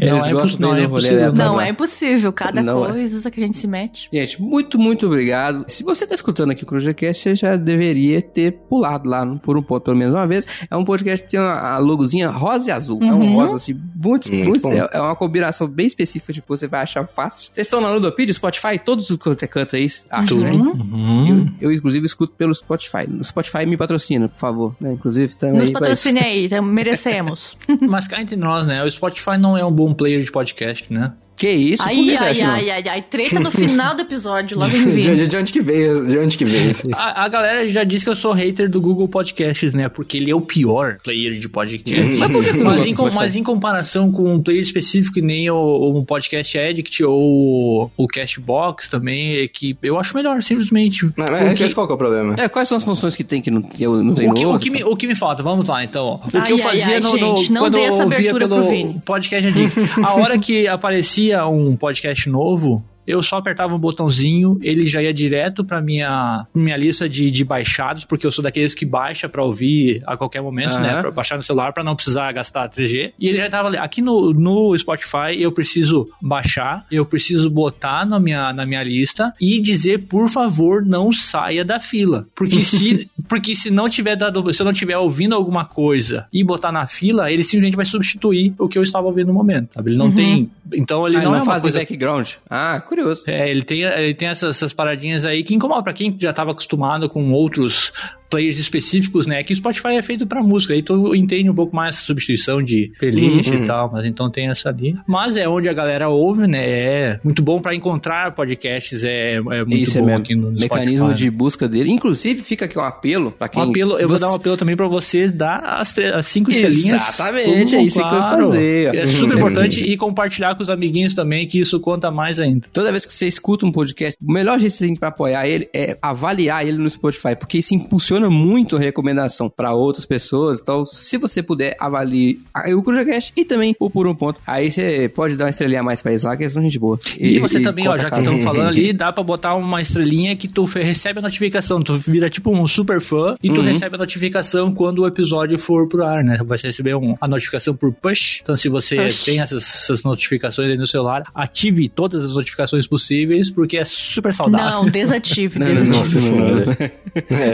Eles 0.00 0.26
é 0.26 0.32
gostam 0.32 0.68
não 0.70 0.76
é 0.76 0.82
do 0.82 0.88
rolê 0.88 0.90
possível. 1.08 1.32
Não 1.34 1.56
lá. 1.56 1.66
é 1.66 1.70
impossível, 1.70 2.32
cada 2.32 2.62
Não 2.62 2.84
é. 2.84 2.92
coisa 2.92 3.30
que 3.30 3.40
a 3.40 3.44
gente 3.46 3.56
se 3.56 3.66
mete. 3.66 4.08
Gente, 4.12 4.40
muito, 4.40 4.78
muito 4.78 5.06
obrigado. 5.06 5.64
Se 5.68 5.82
você 5.84 6.06
tá 6.06 6.14
escutando 6.14 6.50
aqui 6.50 6.62
o 6.62 6.66
CruzaCast, 6.66 7.22
você 7.22 7.34
já 7.34 7.56
deveria 7.56 7.97
ter 8.22 8.52
pulado 8.68 9.08
lá 9.08 9.24
no- 9.24 9.38
por 9.38 9.56
um 9.56 9.62
ponto, 9.62 9.82
pelo 9.82 9.96
menos 9.96 10.14
uma 10.14 10.26
vez. 10.26 10.46
É 10.70 10.76
um 10.76 10.84
podcast 10.84 11.24
que 11.24 11.32
tem 11.32 11.40
uma 11.40 11.52
a 11.54 11.78
logozinha 11.78 12.30
rosa 12.30 12.68
e 12.68 12.72
azul. 12.72 12.98
É 13.02 13.06
um 13.12 13.18
Uhum. 13.20 13.34
rosa, 13.36 13.56
assim, 13.56 13.74
muito, 13.74 14.30
Muito 14.30 14.48
muito. 14.48 14.62
bom. 14.62 14.72
É, 14.72 14.88
é 14.92 15.00
uma 15.00 15.14
combinação 15.16 15.66
bem 15.66 15.86
específica 15.86 16.32
de 16.32 16.40
que 16.42 16.48
você 16.48 16.66
vai 16.66 16.82
achar 16.82 17.06
fácil. 17.06 17.50
Vocês 17.52 17.66
estão 17.66 17.80
na 17.80 17.90
Ludopedia, 17.90 18.32
Spotify, 18.32 18.78
todos 18.78 19.10
os 19.10 19.16
que 19.16 19.28
você 19.28 19.46
canta 19.46 19.76
aí, 19.76 19.86
acham, 20.10 20.38
né? 20.38 20.52
Uhum. 20.52 21.46
Eu, 21.60 21.70
eu, 21.70 21.72
inclusive, 21.76 22.04
escuto 22.06 22.34
pelo 22.36 22.54
Spotify. 22.54 23.06
No 23.08 23.24
Spotify 23.24 23.66
me 23.66 23.76
patrocina, 23.76 24.28
por 24.28 24.38
favor. 24.38 24.76
né? 24.80 24.92
Inclusive, 24.92 25.36
também. 25.36 25.60
Nos 25.60 25.70
patrocine 25.70 26.18
aí, 26.20 26.48
merecemos. 26.62 27.56
Mas 27.88 28.06
cá 28.08 28.20
entre 28.20 28.36
nós, 28.36 28.66
né? 28.66 28.82
O 28.84 28.90
Spotify 28.90 29.36
não 29.38 29.56
é 29.56 29.64
um 29.64 29.72
bom 29.72 29.92
player 29.92 30.22
de 30.22 30.30
podcast, 30.30 30.92
né? 30.92 31.12
Que 31.38 31.50
isso? 31.50 31.82
Por 31.82 31.88
Ai, 31.90 31.94
que 31.96 32.16
você 32.18 32.24
ai, 32.24 32.40
ai, 32.40 32.70
ai, 32.70 32.84
ai. 32.88 33.02
Treta 33.02 33.38
no 33.40 33.50
final 33.50 33.94
do 33.94 34.02
episódio, 34.02 34.58
logo 34.58 34.74
em 34.76 34.84
De, 34.84 34.90
vídeo. 34.90 35.16
de- 35.16 35.28
de 35.28 35.36
onde 35.36 35.52
que 35.52 35.60
veio? 35.60 36.06
De 36.06 36.18
onde 36.18 36.36
que 36.36 36.44
veio? 36.44 36.74
A, 36.94 37.24
a 37.24 37.28
galera 37.28 37.66
já 37.68 37.84
disse 37.84 38.04
que 38.04 38.10
eu 38.10 38.16
sou 38.16 38.32
hater 38.32 38.68
do 38.68 38.80
Google 38.80 39.06
Podcasts, 39.08 39.72
né? 39.72 39.88
Porque 39.88 40.16
ele 40.16 40.30
é 40.30 40.34
o 40.34 40.40
pior 40.40 40.98
player 41.04 41.34
de 41.38 41.48
podcast. 41.48 42.16
Mas 42.16 42.30
por 42.30 42.44
que 42.44 42.50
você 42.50 42.62
não 42.64 42.70
mas, 42.72 42.84
em, 42.86 43.14
mas 43.14 43.36
em 43.36 43.42
comparação 43.42 44.10
com 44.10 44.34
um 44.34 44.42
player 44.42 44.62
específico 44.62 45.14
que 45.14 45.22
nem 45.22 45.48
o, 45.50 45.92
um 45.96 46.04
Podcast 46.04 46.58
Addict 46.58 47.04
ou 47.04 47.90
o 47.96 48.06
Castbox 48.06 48.88
também, 48.88 49.36
é 49.36 49.48
que 49.48 49.76
eu 49.82 49.98
acho 49.98 50.16
melhor, 50.16 50.42
simplesmente. 50.42 51.04
Não, 51.16 51.26
mas 51.30 51.48
Porque- 51.50 51.64
esse 51.64 51.74
qual 51.74 51.86
que 51.86 51.92
é 51.92 51.94
o 51.94 51.98
problema? 51.98 52.34
É, 52.38 52.48
quais 52.48 52.68
são 52.68 52.76
as 52.76 52.84
funções 52.84 53.14
que 53.14 53.22
tem 53.24 53.40
que 53.40 53.50
não, 53.50 53.62
que 53.62 53.82
eu 53.82 54.02
não 54.02 54.14
tenho 54.14 54.30
o 54.30 54.34
que, 54.34 54.42
no 54.42 54.48
o, 54.48 54.52
outro? 54.52 54.64
que 54.64 54.70
me, 54.70 54.84
o 54.84 54.96
que 54.96 55.06
me 55.06 55.14
falta, 55.14 55.42
vamos 55.42 55.68
lá 55.68 55.84
então. 55.84 56.20
O 56.32 56.36
Ai, 56.38 56.46
que 56.46 56.52
eu 56.52 56.58
fazia 56.58 56.86
ai, 56.96 57.00
no, 57.00 57.16
no- 57.16 57.36
gente, 57.36 57.52
não 57.52 57.62
quando 57.62 57.74
dê 57.74 57.80
eu 57.80 57.84
essa 57.84 58.02
ouvia 58.04 58.18
abertura 58.18 58.48
pelo 58.48 58.60
pro 58.62 58.70
Vini. 58.70 59.00
podcast 59.04 59.46
addict, 59.48 59.78
a 60.02 60.14
hora 60.14 60.38
que 60.38 60.66
aparecia 60.66 61.27
um 61.36 61.76
podcast 61.76 62.26
novo, 62.26 62.84
eu 63.08 63.22
só 63.22 63.38
apertava 63.38 63.74
um 63.74 63.78
botãozinho, 63.78 64.58
ele 64.62 64.84
já 64.84 65.02
ia 65.02 65.14
direto 65.14 65.64
pra 65.64 65.80
minha, 65.80 66.46
minha 66.54 66.76
lista 66.76 67.08
de, 67.08 67.30
de 67.30 67.42
baixados, 67.42 68.04
porque 68.04 68.26
eu 68.26 68.30
sou 68.30 68.42
daqueles 68.44 68.74
que 68.74 68.84
baixa 68.84 69.28
pra 69.28 69.42
ouvir 69.42 70.02
a 70.06 70.16
qualquer 70.16 70.42
momento, 70.42 70.72
Aham. 70.74 70.80
né? 70.82 71.00
Pra 71.00 71.10
baixar 71.10 71.36
no 71.38 71.42
celular 71.42 71.72
pra 71.72 71.82
não 71.82 71.96
precisar 71.96 72.30
gastar 72.32 72.68
3G. 72.68 73.12
E 73.18 73.28
ele 73.28 73.38
já 73.38 73.48
tava 73.48 73.68
ali. 73.68 73.78
Aqui 73.78 74.02
no, 74.02 74.34
no 74.34 74.76
Spotify 74.78 75.40
eu 75.40 75.50
preciso 75.50 76.08
baixar, 76.20 76.84
eu 76.92 77.06
preciso 77.06 77.48
botar 77.48 78.04
na 78.04 78.20
minha, 78.20 78.52
na 78.52 78.66
minha 78.66 78.82
lista 78.82 79.32
e 79.40 79.58
dizer, 79.60 80.02
por 80.06 80.28
favor, 80.28 80.84
não 80.84 81.10
saia 81.12 81.64
da 81.64 81.80
fila. 81.80 82.26
Porque 82.34 82.62
se, 82.62 83.10
porque 83.26 83.56
se 83.56 83.70
não 83.70 83.88
tiver 83.88 84.16
dado, 84.16 84.52
se 84.52 84.60
eu 84.60 84.66
não 84.66 84.72
tiver 84.74 84.98
ouvindo 84.98 85.34
alguma 85.34 85.64
coisa 85.64 86.26
e 86.30 86.44
botar 86.44 86.70
na 86.70 86.86
fila, 86.86 87.32
ele 87.32 87.42
simplesmente 87.42 87.76
vai 87.76 87.86
substituir 87.86 88.54
o 88.58 88.68
que 88.68 88.76
eu 88.78 88.82
estava 88.82 89.06
ouvindo 89.06 89.28
no 89.28 89.34
momento. 89.34 89.70
Sabe? 89.74 89.92
Ele 89.92 89.98
não 89.98 90.12
tem. 90.12 90.50
Então 90.74 91.06
ele 91.06 91.16
Ah, 91.16 91.22
não, 91.22 91.34
é 91.34 91.38
uma 91.38 91.44
faz 91.46 91.62
coisa 91.62 91.78
background. 91.78 92.32
Ah, 92.50 92.78
curioso. 92.80 92.97
É, 93.26 93.50
ele 93.50 93.62
tem, 93.62 93.82
ele 93.82 94.14
tem 94.14 94.28
essas, 94.28 94.56
essas 94.56 94.72
paradinhas 94.72 95.24
aí 95.24 95.42
que 95.42 95.54
incomodam 95.54 95.84
pra 95.84 95.92
quem 95.92 96.14
já 96.18 96.32
tava 96.32 96.52
acostumado 96.52 97.08
com 97.08 97.32
outros 97.32 97.92
players 98.28 98.58
específicos, 98.58 99.26
né? 99.26 99.42
Que 99.42 99.52
o 99.52 99.56
Spotify 99.56 99.88
é 99.96 100.02
feito 100.02 100.26
pra 100.26 100.42
música, 100.42 100.74
aí 100.74 100.82
tu 100.82 101.14
entende 101.14 101.48
um 101.50 101.54
pouco 101.54 101.74
mais 101.74 101.96
essa 101.96 102.04
substituição 102.04 102.62
de 102.62 102.92
playlist 102.98 103.50
Uhum. 103.50 103.64
e 103.64 103.66
tal, 103.66 103.90
mas 103.92 104.06
então 104.06 104.30
tem 104.30 104.48
essa 104.48 104.68
ali. 104.68 104.96
Mas 105.06 105.36
é 105.36 105.48
onde 105.48 105.68
a 105.68 105.72
galera 105.72 106.08
ouve, 106.08 106.46
né? 106.46 106.68
É 106.68 107.20
muito 107.24 107.42
bom 107.42 107.60
pra 107.60 107.74
encontrar 107.74 108.32
podcasts, 108.34 109.04
é, 109.04 109.34
é 109.36 109.40
muito 109.40 109.74
Isso 109.76 109.98
é 109.98 110.00
bom 110.00 110.06
mesmo. 110.08 110.20
aqui 110.22 110.34
no, 110.34 110.50
no 110.50 110.60
Mecanismo 110.60 110.98
Spotify, 111.06 111.14
de 111.18 111.24
né? 111.24 111.30
busca 111.30 111.68
dele. 111.68 111.90
Inclusive, 111.90 112.42
fica 112.42 112.64
aqui 112.64 112.78
um 112.78 112.82
apelo 112.82 113.30
pra 113.32 113.48
quem. 113.48 113.62
Um 113.62 113.70
apelo, 113.70 113.98
eu 113.98 114.08
vou 114.08 114.18
Você- 114.18 114.24
dar 114.24 114.32
um 114.32 114.34
apelo 114.34 114.56
também 114.56 114.76
pra 114.76 114.86
você 114.88 115.28
dar 115.28 115.58
as, 115.80 115.96
as 115.98 116.26
cinco 116.26 116.50
estrelinhas. 116.50 117.08
Exatamente, 117.08 117.76
é 117.76 117.82
isso 117.82 117.98
que 117.98 118.04
eu 118.14 118.20
fazer. 118.20 118.94
É 118.94 119.00
Uhum. 119.02 119.06
super 119.06 119.36
importante 119.38 119.82
e 119.82 119.96
compartilhar 119.96 120.54
com 120.54 120.62
os 120.62 120.70
amiguinhos 120.70 121.14
também, 121.14 121.46
que 121.46 121.58
isso 121.58 121.78
conta 121.80 122.10
mais 122.10 122.38
ainda. 122.38 122.66
Toda 122.72 122.90
vez 122.90 123.04
que 123.06 123.12
você 123.12 123.26
escuta 123.26 123.64
um 123.66 123.72
podcast, 123.72 124.18
o 124.22 124.32
melhor 124.32 124.58
jeito 124.58 124.72
que 124.72 124.78
você 124.78 124.86
tem 124.86 124.96
pra 124.96 125.08
apoiar 125.08 125.46
ele 125.46 125.68
é 125.74 125.96
avaliar 126.02 126.66
ele 126.66 126.78
no 126.78 126.88
Spotify, 126.88 127.34
porque 127.38 127.58
isso 127.58 127.74
impulsiona 127.74 128.17
muito 128.28 128.76
a 128.76 128.80
recomendação 128.80 129.48
pra 129.48 129.72
outras 129.72 130.04
pessoas. 130.04 130.60
Então, 130.60 130.84
se 130.84 131.16
você 131.16 131.42
puder, 131.42 131.76
avalie 131.78 132.40
o 132.74 132.82
CrujaCast 132.82 133.32
e 133.36 133.44
também 133.44 133.74
o 133.78 133.88
Por 133.88 134.06
Um 134.06 134.14
Ponto. 134.14 134.40
Aí 134.46 134.70
você 134.70 135.08
pode 135.08 135.36
dar 135.36 135.44
uma 135.44 135.50
estrelinha 135.50 135.80
a 135.80 135.82
mais 135.82 136.00
pra 136.02 136.10
eles 136.12 136.22
lá, 136.24 136.36
que 136.36 136.42
eles 136.42 136.52
são 136.52 136.62
gente 136.62 136.78
boa. 136.78 136.98
E, 137.18 137.38
você 137.38 137.60
também, 137.60 137.86
ó, 137.88 137.96
já 137.96 138.10
que 138.10 138.18
estamos 138.18 138.42
falando 138.44 138.66
ali, 138.68 138.92
dá 138.94 139.12
pra 139.12 139.22
botar 139.22 139.54
uma 139.54 139.80
estrelinha 139.80 140.34
que 140.36 140.48
tu 140.48 140.64
recebe 140.64 141.18
a 141.20 141.22
notificação. 141.22 141.80
Tu 141.80 141.96
vira 141.98 142.28
tipo 142.28 142.50
um 142.50 142.66
super 142.66 143.00
fã 143.00 143.36
e 143.42 143.48
tu 143.50 143.60
Uhum. 143.60 143.66
recebe 143.66 143.94
a 143.96 143.98
notificação 143.98 144.72
quando 144.74 145.00
o 145.02 145.06
episódio 145.06 145.58
for 145.58 145.88
pro 145.88 146.04
ar, 146.04 146.24
né? 146.24 146.38
Vai 146.44 146.58
receber 146.62 146.94
um- 146.96 147.16
a 147.20 147.28
notificação 147.28 147.74
por 147.74 147.92
push. 147.92 148.40
Então, 148.42 148.56
se 148.56 148.68
você 148.68 148.96
Push. 148.96 149.24
tem 149.24 149.40
essas, 149.40 149.62
essas 149.64 150.02
notificações 150.02 150.68
aí 150.70 150.76
no 150.76 150.86
celular, 150.86 151.24
ative 151.34 151.88
todas 151.88 152.24
as 152.24 152.32
notificações 152.34 152.86
possíveis, 152.86 153.50
porque 153.50 153.76
é 153.78 153.84
super 153.84 154.32
saudável. 154.34 154.82
Não, 154.82 154.88
desative, 154.90 155.58
Não, 155.60 155.66
desative. 155.66 155.90
nossa 155.96 156.20
senhora. 156.20 156.92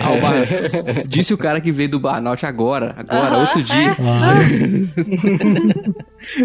Ah, 0.02 0.10
o 0.12 0.20
bar- 0.20 0.46
Disse 1.06 1.34
o 1.34 1.38
cara 1.38 1.60
que 1.60 1.72
veio 1.72 1.90
do 1.90 2.00
Burnout 2.00 2.44
agora, 2.46 2.94
agora, 2.96 3.28
Aham, 3.28 3.40
outro 3.40 3.62
dia. 3.62 3.90
é. 3.90 3.94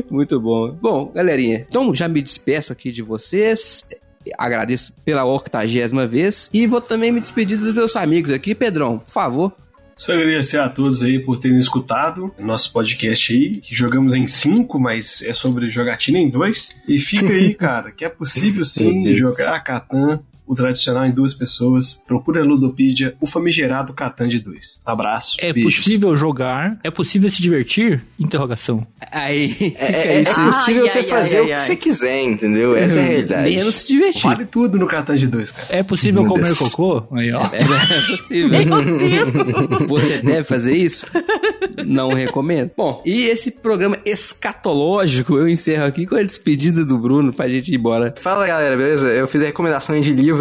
Muito 0.12 0.40
bom. 0.40 0.78
Bom, 0.82 1.12
galerinha, 1.14 1.66
então 1.68 1.94
já 1.94 2.08
me 2.08 2.22
despeço 2.22 2.72
aqui 2.72 2.92
de 2.92 3.02
vocês. 3.02 3.88
Agradeço 4.38 4.94
pela 5.06 5.26
octagésima 5.26 6.06
vez. 6.06 6.50
E 6.54 6.68
vou 6.68 6.82
também 6.82 7.12
me 7.12 7.20
despedir 7.20 7.58
dos 7.58 7.74
meus 7.74 7.96
amigos 7.96 8.32
aqui. 8.32 8.54
Pedrão, 8.54 9.00
por 9.00 9.12
favor. 9.12 9.54
Só 10.00 10.14
agradecer 10.14 10.58
a 10.58 10.70
todos 10.70 11.04
aí 11.04 11.20
por 11.20 11.38
terem 11.38 11.60
escutado 11.60 12.34
nosso 12.40 12.72
podcast 12.72 13.34
aí, 13.34 13.52
que 13.52 13.76
jogamos 13.76 14.16
em 14.16 14.28
cinco, 14.28 14.80
mas 14.80 15.22
é 15.22 15.34
sobre 15.34 15.68
jogatina 15.68 16.18
em 16.18 16.30
dois. 16.30 16.74
E 16.88 16.98
fica 16.98 17.28
aí, 17.28 17.54
cara, 17.60 17.92
que 17.92 18.06
é 18.06 18.10
possível 18.10 18.64
sim 18.64 19.14
jogar 19.14 19.62
Catan, 19.62 20.22
o 20.50 20.56
tradicional 20.56 21.06
em 21.06 21.12
duas 21.12 21.34
pessoas. 21.34 22.02
Procura 22.08 22.42
a 22.42 22.44
Ludopedia, 22.44 23.16
o 23.22 23.28
famigerado 23.28 23.94
Catan 23.94 24.28
de 24.28 24.40
dois. 24.40 24.80
Abraço. 24.84 25.38
É 25.40 25.54
beijos. 25.54 25.76
possível 25.76 26.18
jogar? 26.18 26.80
É 26.84 26.90
possível 26.90 27.30
se 27.30 27.40
divertir? 27.42 28.04
Interrogação. 28.20 28.86
Aí, 29.12 29.76
É, 29.78 29.86
é, 29.94 30.08
é 30.18 30.22
isso. 30.22 30.42
possível 30.44 30.82
Ai, 30.84 30.88
você 30.90 30.98
ai, 30.98 31.04
fazer 31.04 31.38
ai, 31.38 31.44
o 31.44 31.46
que 31.46 31.54
ai, 31.54 31.60
você 31.60 31.76
quiser, 31.76 32.24
entendeu? 32.24 32.76
Essa 32.76 32.98
é 33.00 33.04
a 33.04 33.06
realidade. 33.06 33.56
Menos 33.56 33.76
se 33.76 33.88
divertir. 33.94 34.24
Vale 34.24 34.46
tudo 34.46 34.80
no 34.80 34.88
Catan 34.88 35.16
de 35.16 35.28
dois, 35.28 35.52
cara. 35.52 35.68
É 35.70 35.84
possível 35.84 36.24
Meu 36.24 36.32
comer 36.32 36.46
Deus. 36.46 36.58
cocô? 36.58 37.04
Aí, 37.12 37.32
ó. 37.32 37.42
É 37.54 38.18
possível. 38.18 38.50
Você 39.88 40.18
deve 40.18 40.44
fazer 40.44 40.76
isso? 40.76 41.06
Não 41.86 42.10
recomendo. 42.14 42.72
Bom, 42.76 43.02
e 43.06 43.26
esse 43.26 43.52
programa 43.52 43.98
escatológico 44.06 45.38
eu 45.38 45.48
encerro 45.48 45.86
aqui 45.86 46.06
com 46.06 46.16
a 46.16 46.24
despedida 46.24 46.84
do 46.86 46.98
Bruno 46.98 47.32
pra 47.32 47.48
gente 47.48 47.70
ir 47.72 47.76
embora. 47.76 48.14
Fala 48.20 48.48
galera, 48.48 48.76
beleza? 48.76 49.08
Eu 49.08 49.28
fiz 49.28 49.42
a 49.42 49.46
recomendação 49.46 50.00
de 50.00 50.12
livro 50.12 50.39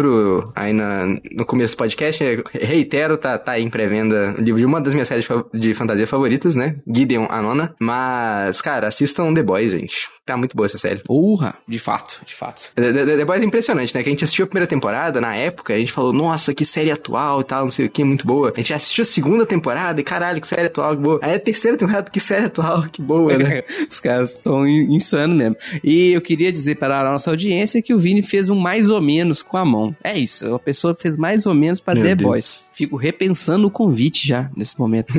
aí 0.55 0.73
na- 0.73 1.05
no 1.31 1.45
começo 1.45 1.73
do 1.75 1.77
podcast. 1.77 2.23
Reitero, 2.53 3.17
tá, 3.17 3.37
tá 3.37 3.59
em 3.59 3.69
pré-venda 3.69 4.35
o 4.37 4.41
livro 4.41 4.59
de 4.59 4.65
uma 4.65 4.81
das 4.81 4.93
minhas 4.93 5.07
séries 5.07 5.27
de 5.53 5.73
fantasia 5.73 6.07
favoritas, 6.07 6.55
né? 6.55 6.75
Gideon 6.87 7.25
a 7.29 7.41
nona. 7.41 7.75
Mas, 7.79 8.61
cara, 8.61 8.87
assistam 8.87 9.33
The 9.33 9.43
Boys, 9.43 9.71
gente. 9.71 10.07
Tá 10.29 10.37
muito 10.37 10.55
boa 10.55 10.67
essa 10.67 10.77
série. 10.77 10.99
Porra, 10.99 11.55
de 11.67 11.79
fato, 11.79 12.21
de 12.23 12.35
fato. 12.35 12.71
The, 12.75 12.93
The- 12.93 13.17
The 13.17 13.25
Boys 13.25 13.41
é 13.41 13.45
impressionante, 13.45 13.95
né? 13.95 14.03
Que 14.03 14.09
a 14.09 14.11
gente 14.11 14.23
assistiu 14.23 14.45
a 14.45 14.47
primeira 14.47 14.67
temporada, 14.67 15.19
na 15.19 15.35
época, 15.35 15.73
a 15.73 15.77
gente 15.79 15.91
falou, 15.91 16.13
nossa, 16.13 16.53
que 16.53 16.63
série 16.63 16.91
atual 16.91 17.41
e 17.41 17.43
tal, 17.43 17.63
não 17.63 17.71
sei 17.71 17.87
o 17.87 17.89
que, 17.89 18.03
muito 18.03 18.27
boa. 18.27 18.53
A 18.55 18.59
gente 18.59 18.73
assistiu 18.73 19.01
a 19.01 19.05
segunda 19.05 19.43
temporada 19.45 19.99
e 19.99 20.03
caralho, 20.03 20.39
que 20.39 20.47
série 20.47 20.67
atual, 20.67 20.95
que 20.95 21.01
boa. 21.01 21.19
Aí 21.23 21.33
a 21.33 21.39
terceira 21.39 21.75
temporada, 21.77 22.11
que 22.11 22.19
série 22.19 22.45
atual, 22.45 22.83
que 22.91 23.01
boa, 23.01 23.35
né? 23.37 23.63
Os 23.89 23.99
caras 23.99 24.33
estão 24.33 24.67
in- 24.67 24.93
insanos 24.95 25.35
mesmo. 25.35 25.55
E 25.83 26.11
eu 26.11 26.21
queria 26.21 26.51
dizer 26.51 26.75
para 26.75 26.99
a 26.99 27.11
nossa 27.11 27.31
audiência 27.31 27.81
que 27.81 27.93
o 27.93 27.99
Vini 27.99 28.21
fez 28.21 28.49
um 28.49 28.55
mais 28.55 28.91
ou 28.91 29.01
menos 29.01 29.41
com 29.41 29.57
a 29.57 29.65
mão. 29.65 29.95
É 30.03 30.15
isso, 30.17 30.53
a 30.53 30.59
pessoa 30.59 30.93
fez 30.93 31.17
mais 31.17 31.47
ou 31.47 31.55
menos 31.55 31.81
para 31.81 31.95
Meu 31.95 32.03
The 32.03 32.15
Deus. 32.15 32.29
Boys. 32.29 32.68
Fico 32.79 32.95
repensando 32.95 33.67
o 33.67 33.69
convite 33.69 34.25
já 34.25 34.49
nesse 34.55 34.79
momento. 34.79 35.11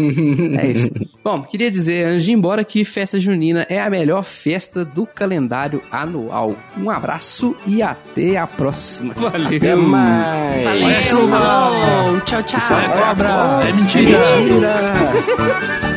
é 0.58 0.70
isso. 0.70 0.90
Bom, 1.22 1.42
queria 1.42 1.70
dizer, 1.70 2.06
antes 2.06 2.24
de 2.24 2.30
ir 2.30 2.32
embora, 2.32 2.64
que 2.64 2.86
festa 2.86 3.20
junina 3.20 3.66
é 3.68 3.78
a 3.78 3.90
melhor 3.90 4.24
festa 4.24 4.82
do 4.82 5.04
calendário 5.04 5.82
anual. 5.92 6.56
Um 6.78 6.88
abraço 6.88 7.54
e 7.66 7.82
até 7.82 8.38
a 8.38 8.46
próxima. 8.46 9.12
Valeu. 9.12 9.58
Até 9.58 9.74
mais! 9.74 11.10
Valeu, 11.10 11.28
falou. 11.28 12.20
Tchau, 12.22 12.42
tchau. 12.44 12.78
É 12.78 12.88
cobra! 12.88 13.28
É 13.68 13.72
mentira! 13.74 14.20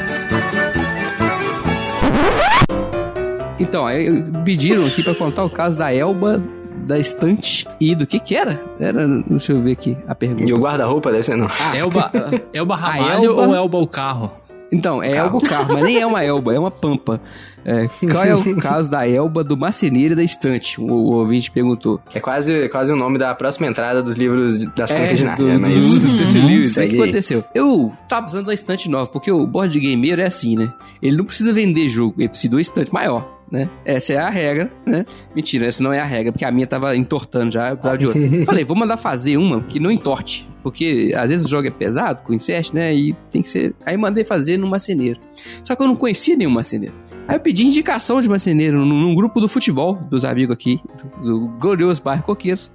Então, 3.59 3.85
pediram 4.43 4.85
aqui 4.85 5.01
pra 5.01 5.15
contar 5.15 5.45
o 5.45 5.49
caso 5.49 5.77
da 5.77 5.91
Elba 5.93 6.43
da 6.85 6.99
estante 6.99 7.65
e 7.79 7.95
do 7.95 8.05
que 8.05 8.19
que 8.19 8.35
era? 8.35 8.61
Era, 8.79 9.07
deixa 9.27 9.51
eu 9.53 9.61
ver 9.61 9.71
aqui 9.73 9.97
a 10.07 10.13
pergunta. 10.15 10.43
E 10.43 10.53
o 10.53 10.57
guarda-roupa 10.59 11.11
deve 11.11 11.23
ser 11.23 11.35
não. 11.35 11.47
Elba, 11.75 12.11
Elba 12.53 12.73
A 12.75 12.77
Ramalho 12.77 13.25
Elba- 13.25 13.47
ou 13.47 13.55
Elba 13.55 13.77
o 13.79 13.87
carro? 13.87 14.31
Então, 14.71 15.03
é 15.03 15.11
Elba 15.17 15.37
o 15.37 15.41
carro, 15.41 15.71
mas 15.75 15.83
nem 15.83 15.99
é 15.99 16.05
uma 16.05 16.23
Elba, 16.23 16.53
é 16.55 16.57
uma 16.57 16.71
pampa. 16.71 17.21
É, 17.63 17.87
qual 18.11 18.23
é 18.23 18.35
o 18.35 18.55
caso 18.57 18.89
da 18.89 19.07
Elba 19.07 19.43
do 19.43 19.55
marceneiro 19.55 20.13
e 20.13 20.15
da 20.15 20.23
estante? 20.23 20.81
O, 20.81 20.85
o 20.85 21.11
ouvinte 21.13 21.51
perguntou. 21.51 22.01
É 22.13 22.19
quase, 22.19 22.67
quase 22.69 22.91
o 22.91 22.95
nome 22.95 23.19
da 23.19 23.33
próxima 23.35 23.67
entrada 23.67 24.01
dos 24.01 24.17
livros 24.17 24.57
das 24.75 24.91
Crônicas 24.91 25.17
de 25.19 25.23
É, 25.25 25.35
do, 25.35 25.43
Nárnia, 25.47 25.55
do, 25.59 25.61
mas... 25.61 26.01
do 26.01 26.07
C.C. 26.09 26.39
Lewis. 26.39 26.75
O 26.75 26.81
que 26.87 26.99
aconteceu? 27.01 27.43
Eu 27.53 27.93
tava 28.09 28.23
precisando 28.23 28.45
de 28.45 28.49
uma 28.49 28.53
estante 28.55 28.89
nova, 28.89 29.07
porque 29.09 29.31
o 29.31 29.45
board 29.45 29.79
gamer 29.79 30.19
é 30.19 30.25
assim, 30.25 30.55
né? 30.57 30.73
Ele 31.01 31.15
não 31.17 31.23
precisa 31.25 31.53
vender 31.53 31.87
jogo, 31.87 32.15
ele 32.17 32.29
precisa 32.29 32.49
de 32.49 32.55
uma 32.55 32.61
estante 32.61 32.91
maior. 32.91 33.32
Né? 33.53 33.69
Essa 33.85 34.13
é 34.13 34.17
a 34.17 34.31
regra, 34.31 34.71
né? 34.83 35.05
Mentira, 35.35 35.67
essa 35.67 35.83
não 35.83 35.93
é 35.93 35.99
a 35.99 36.03
regra, 36.03 36.31
porque 36.31 36.43
a 36.43 36.49
minha 36.49 36.65
tava 36.65 36.97
entortando 36.97 37.51
já, 37.51 37.69
eu 37.69 37.77
precisava 37.77 37.97
de 37.99 38.07
outra. 38.07 38.21
Falei, 38.47 38.65
vou 38.65 38.75
mandar 38.75 38.97
fazer 38.97 39.37
uma 39.37 39.61
que 39.61 39.79
não 39.79 39.91
entorte. 39.91 40.49
Porque 40.63 41.13
às 41.15 41.29
vezes 41.29 41.45
o 41.45 41.49
jogo 41.49 41.67
é 41.67 41.69
pesado 41.69 42.23
com 42.23 42.33
insert, 42.33 42.73
né? 42.73 42.95
E 42.95 43.13
tem 43.29 43.43
que 43.43 43.49
ser. 43.49 43.75
Aí 43.85 43.95
mandei 43.95 44.23
fazer 44.23 44.57
no 44.57 44.65
marceneiro. 44.65 45.19
Só 45.63 45.75
que 45.75 45.83
eu 45.83 45.87
não 45.87 45.95
conhecia 45.95 46.35
nenhum 46.35 46.49
marceneiro. 46.49 46.95
Aí 47.27 47.35
eu 47.35 47.39
pedi 47.39 47.63
indicação 47.63 48.19
de 48.21 48.27
marceneiro 48.27 48.83
num, 48.83 49.01
num 49.01 49.13
grupo 49.13 49.39
do 49.39 49.47
futebol, 49.47 49.95
dos 50.09 50.25
amigos 50.25 50.53
aqui, 50.55 50.79
do, 51.21 51.21
do 51.21 51.47
glorioso 51.59 52.01
bairro 52.01 52.23
Coqueiros. 52.23 52.71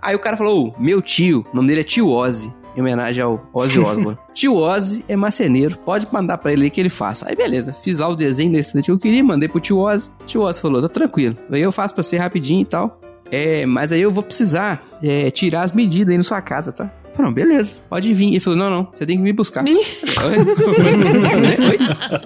Aí 0.00 0.14
o 0.14 0.18
cara 0.18 0.36
falou: 0.36 0.68
"Ô, 0.68 0.80
meu 0.80 1.02
tio, 1.02 1.44
o 1.52 1.56
nome 1.56 1.68
dele 1.68 1.80
é 1.82 1.84
tio 1.84 2.08
Ozzy. 2.08 2.50
Em 2.76 2.80
homenagem 2.80 3.22
ao 3.22 3.40
Ozzy 3.52 3.78
Osbourne. 3.78 4.18
tio 4.32 4.56
Ozzy 4.56 5.04
é 5.08 5.16
marceneiro, 5.16 5.78
pode 5.78 6.06
mandar 6.12 6.38
pra 6.38 6.52
ele 6.52 6.64
aí 6.64 6.70
que 6.70 6.80
ele 6.80 6.88
faça. 6.88 7.28
Aí 7.28 7.36
beleza, 7.36 7.72
fiz 7.72 7.98
lá 7.98 8.08
o 8.08 8.16
desenho 8.16 8.52
da 8.52 8.58
estante 8.58 8.86
que 8.86 8.90
eu 8.90 8.98
queria, 8.98 9.22
mandei 9.22 9.48
pro 9.48 9.60
tio 9.60 9.78
Ozzy. 9.78 10.10
Tio 10.26 10.42
Ozzy 10.42 10.60
falou: 10.60 10.80
tá 10.80 10.88
tranquilo, 10.88 11.36
aí 11.50 11.60
eu 11.60 11.72
faço 11.72 11.94
pra 11.94 12.02
você 12.02 12.16
rapidinho 12.16 12.62
e 12.62 12.66
tal. 12.66 13.00
É, 13.30 13.64
mas 13.64 13.92
aí 13.92 14.02
eu 14.02 14.10
vou 14.10 14.22
precisar 14.22 14.82
é, 15.02 15.30
tirar 15.30 15.62
as 15.62 15.72
medidas 15.72 16.12
aí 16.12 16.18
na 16.18 16.22
sua 16.22 16.42
casa, 16.42 16.70
tá? 16.70 16.90
Eu 17.12 17.16
Falei, 17.16 17.30
não, 17.30 17.34
beleza, 17.34 17.76
pode 17.90 18.14
vir. 18.14 18.28
Ele 18.28 18.40
falou, 18.40 18.58
não, 18.58 18.70
não, 18.70 18.88
você 18.90 19.04
tem 19.04 19.18
que 19.18 19.22
me 19.22 19.32
buscar. 19.32 19.66
Ih. 19.68 19.74
Oi? 19.74 19.84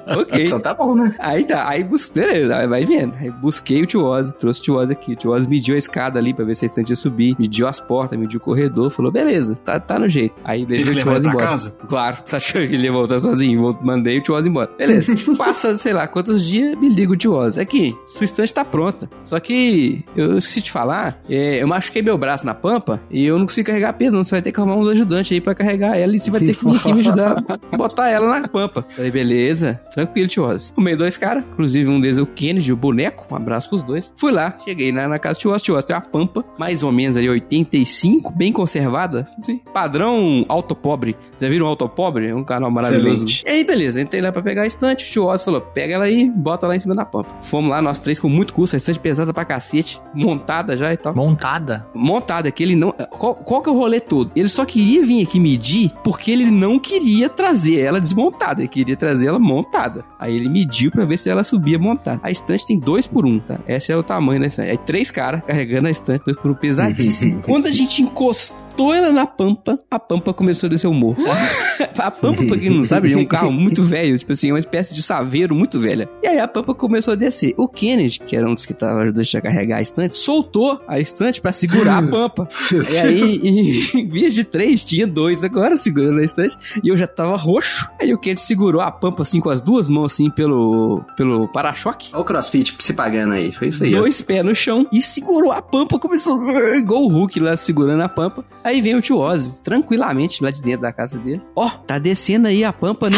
ok. 0.22 0.46
Então 0.46 0.60
tá 0.60 0.72
bom, 0.72 0.94
né? 0.94 1.14
Aí 1.18 1.44
tá, 1.44 1.68
aí 1.68 1.84
beleza, 2.14 2.56
aí 2.56 2.66
vai 2.68 2.86
vendo. 2.86 3.14
Aí 3.18 3.30
busquei 3.30 3.82
o 3.82 3.86
tio 3.86 4.04
Ozzy, 4.04 4.36
trouxe 4.36 4.60
o 4.60 4.62
tio 4.62 4.74
Ozzy 4.76 4.92
aqui. 4.92 5.12
O 5.12 5.16
tio 5.16 5.32
Ozzy 5.32 5.48
mediu 5.48 5.74
a 5.74 5.78
escada 5.78 6.18
ali 6.20 6.32
pra 6.32 6.44
ver 6.44 6.54
se 6.54 6.64
a 6.64 6.66
estante 6.66 6.90
ia 6.90 6.96
subir, 6.96 7.34
mediu 7.38 7.66
as 7.66 7.80
portas, 7.80 8.16
mediu 8.18 8.38
o 8.38 8.40
corredor, 8.40 8.90
falou, 8.90 9.10
beleza, 9.10 9.56
tá, 9.56 9.80
tá 9.80 9.98
no 9.98 10.08
jeito. 10.08 10.36
Aí 10.44 10.64
levei 10.64 10.94
o 10.94 10.98
tio 10.98 11.12
Ozzy 11.12 11.26
embora. 11.26 11.46
casa? 11.46 11.70
Claro, 11.88 12.18
você 12.24 12.36
achou 12.36 12.60
que 12.60 12.74
ele 12.74 12.84
ia 12.84 12.92
voltar 12.92 13.18
sozinho? 13.18 13.76
Mandei 13.82 14.18
o 14.18 14.22
tio 14.22 14.34
Ozzy 14.34 14.48
embora. 14.48 14.70
Beleza. 14.78 15.16
Passando, 15.36 15.78
sei 15.78 15.92
lá, 15.92 16.06
quantos 16.06 16.46
dias, 16.46 16.78
me 16.78 16.88
liga 16.88 17.12
o 17.12 17.16
tio 17.16 17.34
Ozzy. 17.34 17.60
Aqui, 17.60 17.96
sua 18.06 18.24
estante 18.24 18.54
tá 18.54 18.64
pronta. 18.64 19.10
Só 19.24 19.40
que 19.40 20.04
eu 20.14 20.38
esqueci 20.38 20.62
de 20.62 20.70
falar, 20.70 21.20
é, 21.28 21.60
eu 21.62 21.66
machuquei 21.66 22.02
meu 22.02 22.16
braço 22.16 22.46
na 22.46 22.54
pampa 22.54 23.00
e 23.10 23.24
eu 23.24 23.36
não 23.36 23.46
consigo 23.46 23.66
carregar 23.66 23.92
peso, 23.94 24.14
não. 24.14 24.22
Você 24.22 24.30
vai 24.30 24.42
ter 24.42 24.52
que 24.52 24.60
arrumar 24.60 24.75
uns 24.76 24.88
ajudantes 24.88 25.32
aí 25.32 25.40
pra 25.40 25.54
carregar 25.54 25.96
ela 25.96 26.14
e 26.14 26.20
você 26.20 26.30
vai 26.30 26.40
ter 26.40 26.54
que 26.54 26.64
vir 26.64 26.76
aqui 26.76 26.92
me 26.92 27.00
ajudar 27.00 27.44
a 27.70 27.76
botar 27.76 28.08
ela 28.08 28.40
na 28.40 28.48
pampa. 28.48 28.84
Falei, 28.88 29.10
beleza, 29.10 29.80
tranquilo, 29.92 30.28
tio 30.28 30.44
Ozzy. 30.44 30.72
Arrumei 30.72 30.96
dois 30.96 31.16
caras, 31.16 31.44
inclusive 31.52 31.88
um 31.88 32.00
deles 32.00 32.18
é 32.18 32.22
o 32.22 32.26
Kennedy, 32.26 32.72
o 32.72 32.76
boneco. 32.76 33.26
Um 33.30 33.36
abraço 33.36 33.68
pros 33.68 33.82
dois. 33.82 34.12
Fui 34.16 34.32
lá, 34.32 34.54
cheguei 34.64 34.92
na, 34.92 35.08
na 35.08 35.18
casa 35.18 35.38
do 35.38 35.40
tio 35.40 35.50
Ozzy. 35.52 35.64
Tio 35.64 35.76
Ozzy 35.76 35.86
tem 35.86 35.96
uma 35.96 36.02
pampa, 36.02 36.44
mais 36.58 36.82
ou 36.82 36.92
menos 36.92 37.16
ali 37.16 37.28
85, 37.28 38.32
bem 38.32 38.52
conservada. 38.52 39.28
Sim. 39.42 39.60
Padrão 39.72 40.44
autopobre. 40.48 41.16
Já 41.38 41.48
viram 41.48 41.66
Autopobre? 41.66 42.28
É 42.28 42.34
um 42.34 42.44
canal 42.44 42.70
maravilhoso. 42.70 43.24
Excelente. 43.24 43.44
E 43.46 43.50
aí, 43.50 43.64
beleza, 43.64 44.00
entrei 44.00 44.20
lá 44.20 44.32
pra 44.32 44.42
pegar 44.42 44.62
a 44.62 44.66
estante. 44.66 45.04
O 45.04 45.10
tio 45.10 45.26
Ozzy 45.26 45.44
falou: 45.44 45.60
pega 45.60 45.94
ela 45.94 46.04
aí, 46.04 46.30
bota 46.30 46.66
lá 46.66 46.76
em 46.76 46.78
cima 46.78 46.94
da 46.94 47.04
pampa. 47.04 47.34
Fomos 47.40 47.70
lá, 47.70 47.80
nós 47.82 47.98
três, 47.98 48.18
com 48.18 48.28
muito 48.28 48.52
custo, 48.52 48.76
a 48.76 48.78
estante 48.78 48.98
pesada 48.98 49.32
pra 49.32 49.44
cacete, 49.44 50.00
montada 50.14 50.76
já 50.76 50.92
e 50.92 50.96
tal. 50.96 51.14
Montada. 51.14 51.86
Montada, 51.94 52.50
que 52.50 52.62
ele 52.62 52.76
não. 52.76 52.92
Qual, 52.92 53.34
qual 53.34 53.62
que 53.62 53.68
é 53.68 53.72
o 53.72 53.76
rolê 53.76 54.00
todo? 54.00 54.30
Ele 54.34 54.48
só 54.48 54.64
queria 54.66 55.04
vir 55.06 55.22
aqui 55.22 55.40
medir 55.40 55.92
porque 56.04 56.30
ele 56.30 56.50
não 56.50 56.78
queria 56.78 57.28
trazer 57.28 57.80
ela 57.80 58.00
desmontada, 58.00 58.60
ele 58.60 58.68
queria 58.68 58.96
trazer 58.96 59.28
ela 59.28 59.38
montada. 59.38 60.04
Aí 60.18 60.36
ele 60.36 60.48
mediu 60.48 60.90
pra 60.90 61.04
ver 61.04 61.16
se 61.16 61.30
ela 61.30 61.42
subia 61.42 61.78
montada. 61.78 62.20
A 62.22 62.30
estante 62.30 62.66
tem 62.66 62.78
dois 62.78 63.06
por 63.06 63.24
um, 63.24 63.38
tá? 63.38 63.58
Esse 63.66 63.92
é 63.92 63.96
o 63.96 64.02
tamanho 64.02 64.40
da 64.40 64.46
estante. 64.46 64.70
Aí 64.70 64.78
três 64.78 65.10
caras 65.10 65.42
carregando 65.46 65.88
a 65.88 65.90
estante, 65.90 66.24
dois 66.24 66.36
por 66.36 66.50
um, 66.50 66.54
pesadíssimo. 66.54 67.40
Quando 67.46 67.66
a 67.66 67.72
gente 67.72 68.02
encostou 68.02 68.65
ela 68.94 69.12
na 69.12 69.26
pampa, 69.26 69.78
a 69.90 69.98
pampa 69.98 70.32
começou 70.32 70.66
a 70.66 70.70
descer 70.70 70.86
o 70.86 70.94
morro. 70.94 71.16
a 71.98 72.10
pampa, 72.10 72.44
pra 72.44 72.58
quem 72.58 72.70
não 72.70 72.84
sabe, 72.86 73.12
é 73.12 73.16
um 73.16 73.24
carro 73.24 73.50
muito 73.52 73.82
velho, 73.82 74.16
tipo 74.16 74.32
assim, 74.32 74.50
é 74.50 74.52
uma 74.52 74.58
espécie 74.58 74.94
de 74.94 75.02
saveiro 75.02 75.54
muito 75.54 75.78
velha. 75.80 76.08
E 76.22 76.26
aí 76.26 76.38
a 76.38 76.48
pampa 76.48 76.74
começou 76.74 77.12
a 77.12 77.16
descer. 77.16 77.54
O 77.56 77.68
Kennedy, 77.68 78.20
que 78.20 78.36
era 78.36 78.48
um 78.48 78.54
dos 78.54 78.66
que 78.66 78.74
tava 78.74 79.00
ajudando 79.02 79.26
a 79.36 79.40
carregar 79.40 79.78
a 79.78 79.82
estante, 79.82 80.16
soltou 80.16 80.80
a 80.86 80.98
estante 80.98 81.40
pra 81.40 81.52
segurar 81.52 81.98
a 81.98 82.02
pampa. 82.06 82.48
e 82.72 82.96
aí, 82.96 83.36
em, 83.42 84.00
em 84.00 84.08
vez 84.08 84.34
de 84.34 84.44
três, 84.44 84.84
tinha 84.84 85.06
dois 85.06 85.44
agora 85.44 85.76
segurando 85.76 86.20
a 86.20 86.24
estante. 86.24 86.56
E 86.82 86.88
eu 86.88 86.96
já 86.96 87.06
tava 87.06 87.36
roxo. 87.36 87.88
Aí 88.00 88.12
o 88.12 88.18
Kennedy 88.18 88.40
segurou 88.40 88.80
a 88.80 88.90
pampa 88.90 89.22
assim 89.22 89.40
com 89.40 89.50
as 89.50 89.60
duas 89.60 89.88
mãos 89.88 90.12
assim 90.12 90.30
pelo, 90.30 91.02
pelo 91.16 91.48
para-choque. 91.48 92.10
Olha 92.12 92.22
o 92.22 92.24
crossfit 92.24 92.74
se 92.78 92.92
pagando 92.92 93.32
aí. 93.32 93.52
Foi 93.52 93.68
isso 93.68 93.84
aí. 93.84 93.94
ó. 93.94 94.00
Dois 94.00 94.22
pés 94.22 94.44
no 94.44 94.54
chão 94.54 94.86
e 94.92 95.00
segurou 95.02 95.52
a 95.52 95.60
pampa, 95.62 95.98
começou 95.98 96.38
igual 96.76 97.02
o 97.02 97.08
Hulk 97.08 97.40
lá 97.40 97.56
segurando 97.56 98.02
a 98.02 98.08
pampa. 98.08 98.44
Aí 98.66 98.80
vem 98.80 98.96
o 98.96 99.00
tio 99.00 99.18
Ozzy, 99.18 99.60
tranquilamente, 99.60 100.42
lá 100.42 100.50
de 100.50 100.60
dentro 100.60 100.80
da 100.80 100.92
casa 100.92 101.16
dele. 101.16 101.40
Ó, 101.54 101.70
tá 101.70 102.00
descendo 102.00 102.48
aí 102.48 102.64
a 102.64 102.72
pampa, 102.72 103.08
né? 103.08 103.16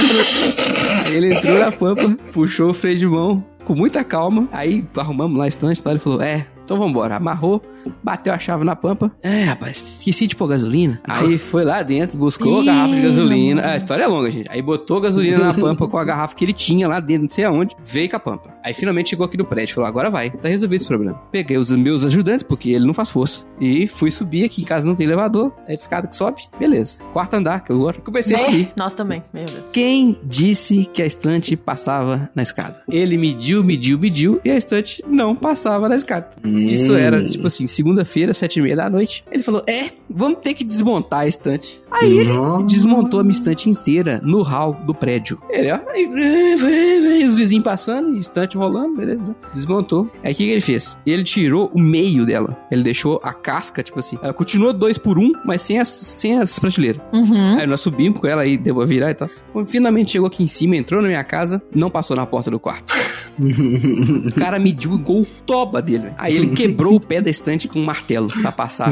Ele 1.10 1.32
entrou 1.32 1.58
na 1.58 1.72
pampa, 1.72 2.18
puxou 2.34 2.68
o 2.68 2.74
freio 2.74 2.98
de 2.98 3.06
mão 3.06 3.42
com 3.64 3.74
muita 3.74 4.04
calma. 4.04 4.46
Aí 4.52 4.86
arrumamos 4.94 5.38
lá 5.38 5.46
a 5.46 5.48
estante 5.48 5.80
e. 5.80 5.92
Ele 5.94 6.00
falou: 6.00 6.20
É, 6.20 6.46
então 6.62 6.76
vambora. 6.76 7.16
Amarrou, 7.16 7.62
bateu 8.02 8.32
a 8.32 8.38
chave 8.38 8.64
na 8.64 8.76
pampa. 8.76 9.10
É, 9.22 9.44
rapaz, 9.44 9.98
esqueci 9.98 10.26
de 10.26 10.36
pôr 10.36 10.48
gasolina. 10.48 11.00
Aí 11.04 11.38
foi 11.38 11.64
lá 11.64 11.82
dentro, 11.82 12.18
buscou 12.18 12.60
a 12.60 12.64
garrafa 12.64 12.94
de 12.94 13.02
gasolina. 13.02 13.66
a 13.66 13.76
história 13.76 14.04
é 14.04 14.06
longa, 14.06 14.30
gente. 14.30 14.50
Aí 14.50 14.62
botou 14.62 15.00
gasolina 15.00 15.38
na 15.38 15.54
pampa 15.54 15.86
com 15.88 15.98
a 15.98 16.04
garrafa 16.04 16.34
que 16.34 16.44
ele 16.44 16.52
tinha 16.52 16.88
lá 16.88 17.00
dentro, 17.00 17.24
não 17.24 17.30
sei 17.30 17.44
aonde. 17.44 17.76
Veio 17.82 18.08
com 18.08 18.16
a 18.16 18.20
pampa. 18.20 18.54
Aí 18.64 18.74
finalmente 18.74 19.10
chegou 19.10 19.26
aqui 19.26 19.36
no 19.36 19.44
prédio. 19.44 19.74
Falou: 19.74 19.88
agora 19.88 20.10
vai, 20.10 20.30
tá 20.30 20.48
resolvido 20.48 20.78
esse 20.78 20.86
problema. 20.86 21.14
Peguei 21.30 21.56
os 21.56 21.70
meus 21.70 22.04
ajudantes, 22.04 22.42
porque 22.42 22.70
ele 22.70 22.86
não 22.86 22.94
faz 22.94 23.10
força. 23.10 23.44
E 23.60 23.86
fui 23.88 24.10
subir 24.10 24.44
aqui 24.44 24.62
em 24.62 24.64
casa, 24.64 24.86
não 24.86 24.94
tem 24.94 25.06
elevador. 25.06 25.52
É 25.66 25.74
de 25.74 25.80
escada 25.80 26.06
que 26.06 26.16
sobe. 26.16 26.42
Beleza. 26.58 26.98
Quarto 27.12 27.34
andar, 27.34 27.64
que 27.64 27.72
eu 27.72 27.76
agora 27.76 27.98
comecei 28.00 28.36
a 28.36 28.38
subir. 28.38 28.72
Nós 28.76 28.94
também, 28.94 29.22
meu 29.32 29.44
Deus. 29.44 29.64
Quem 29.72 30.18
disse 30.24 30.86
que 30.92 31.02
a 31.02 31.06
estante 31.06 31.56
passava 31.56 32.30
na 32.34 32.42
escada? 32.42 32.82
Ele 32.88 33.16
mediu, 33.16 33.64
mediu, 33.64 33.98
mediu 33.98 34.40
e 34.44 34.50
a 34.50 34.56
estante 34.56 35.02
não 35.06 35.34
passava 35.34 35.88
na 35.88 35.94
escada. 35.94 36.28
Isso 36.44 36.94
era, 36.94 37.24
tipo 37.24 37.46
assim, 37.46 37.66
segunda-feira, 37.78 38.34
sete 38.34 38.58
e 38.58 38.62
meia 38.62 38.76
da 38.76 38.90
noite. 38.90 39.24
Ele 39.30 39.42
falou: 39.42 39.62
É, 39.66 39.90
vamos 40.10 40.38
ter 40.40 40.54
que 40.54 40.64
desmontar 40.64 41.20
a 41.20 41.28
estante. 41.28 41.80
Aí 41.90 42.18
ele 42.18 42.32
desmontou 42.66 43.20
a 43.20 43.22
minha 43.22 43.32
estante 43.32 43.70
inteira 43.70 44.20
no 44.22 44.42
hall 44.42 44.74
do 44.84 44.94
prédio. 44.94 45.40
Ele, 45.48 45.72
ó, 45.72 45.78
aí, 45.88 46.06
os 47.26 47.36
vizinhos 47.36 47.64
passando, 47.64 48.16
estante 48.18 48.56
rolando, 48.56 48.96
beleza. 48.96 49.34
Desmontou. 49.52 50.10
Aí 50.22 50.32
o 50.32 50.34
que, 50.34 50.44
que 50.44 50.50
ele 50.50 50.60
fez? 50.60 50.98
Ele 51.06 51.24
tirou 51.24 51.70
o 51.72 51.80
meio 51.80 52.26
dela. 52.26 52.56
Ele 52.70 52.82
deixou 52.82 53.20
a 53.22 53.32
casca, 53.32 53.82
tipo 53.82 53.98
assim. 53.98 54.18
Ela 54.22 54.32
continuou 54.32 54.72
dois 54.72 54.98
por 54.98 55.18
um, 55.18 55.32
mas 55.44 55.62
sem 55.62 55.78
as, 55.78 55.88
sem 55.88 56.38
as 56.38 56.58
prateleiras. 56.58 57.00
Uhum. 57.12 57.58
Aí 57.58 57.66
nós 57.66 57.80
subimos 57.80 58.20
com 58.20 58.26
ela 58.26 58.42
aí, 58.42 58.56
deu 58.56 58.74
pra 58.74 58.84
virar 58.84 59.10
e 59.10 59.14
tal. 59.14 59.30
Quando 59.52 59.68
finalmente 59.68 60.12
chegou 60.12 60.26
aqui 60.26 60.42
em 60.42 60.46
cima, 60.46 60.76
entrou 60.76 61.00
na 61.00 61.08
minha 61.08 61.24
casa, 61.24 61.62
não 61.74 61.90
passou 61.90 62.16
na 62.16 62.26
porta 62.26 62.50
do 62.50 62.58
quarto. 62.58 62.92
o 63.38 64.34
cara 64.34 64.58
mediu 64.58 64.94
igual 64.94 65.20
o 65.20 65.26
toba 65.46 65.80
dele. 65.80 66.04
velho. 66.04 66.14
Aí 66.18 66.36
ele 66.36 66.48
quebrou 66.48 66.96
o 66.96 67.00
pé 67.00 67.20
da 67.20 67.30
estante 67.30 67.67
com 67.68 67.80
um 67.80 67.84
martelo 67.84 68.28
pra 68.42 68.50
passar 68.50 68.90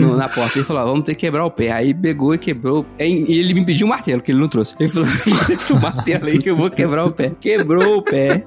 no- 0.00 0.16
na 0.16 0.28
porta. 0.28 0.58
Ele 0.58 0.64
falou: 0.64 0.84
vamos 0.86 1.04
ter 1.04 1.14
que 1.14 1.20
quebrar 1.20 1.44
o 1.44 1.50
pé. 1.50 1.70
Aí 1.70 1.92
pegou 1.94 2.34
e 2.34 2.38
quebrou. 2.38 2.84
E 2.98 3.38
ele 3.38 3.54
me 3.54 3.64
pediu 3.64 3.86
um 3.86 3.90
martelo, 3.90 4.20
que 4.22 4.32
ele 4.32 4.40
não 4.40 4.48
trouxe. 4.48 4.74
Ele 4.80 4.88
falou: 4.88 5.08
"Presta 5.46 5.74
o 5.74 5.80
martelo 5.80 6.26
aí 6.26 6.38
que 6.38 6.50
eu 6.50 6.56
vou 6.56 6.70
quebrar 6.70 7.04
o 7.04 7.10
pé. 7.12 7.32
Quebrou 7.40 7.98
o 7.98 8.02
pé. 8.02 8.44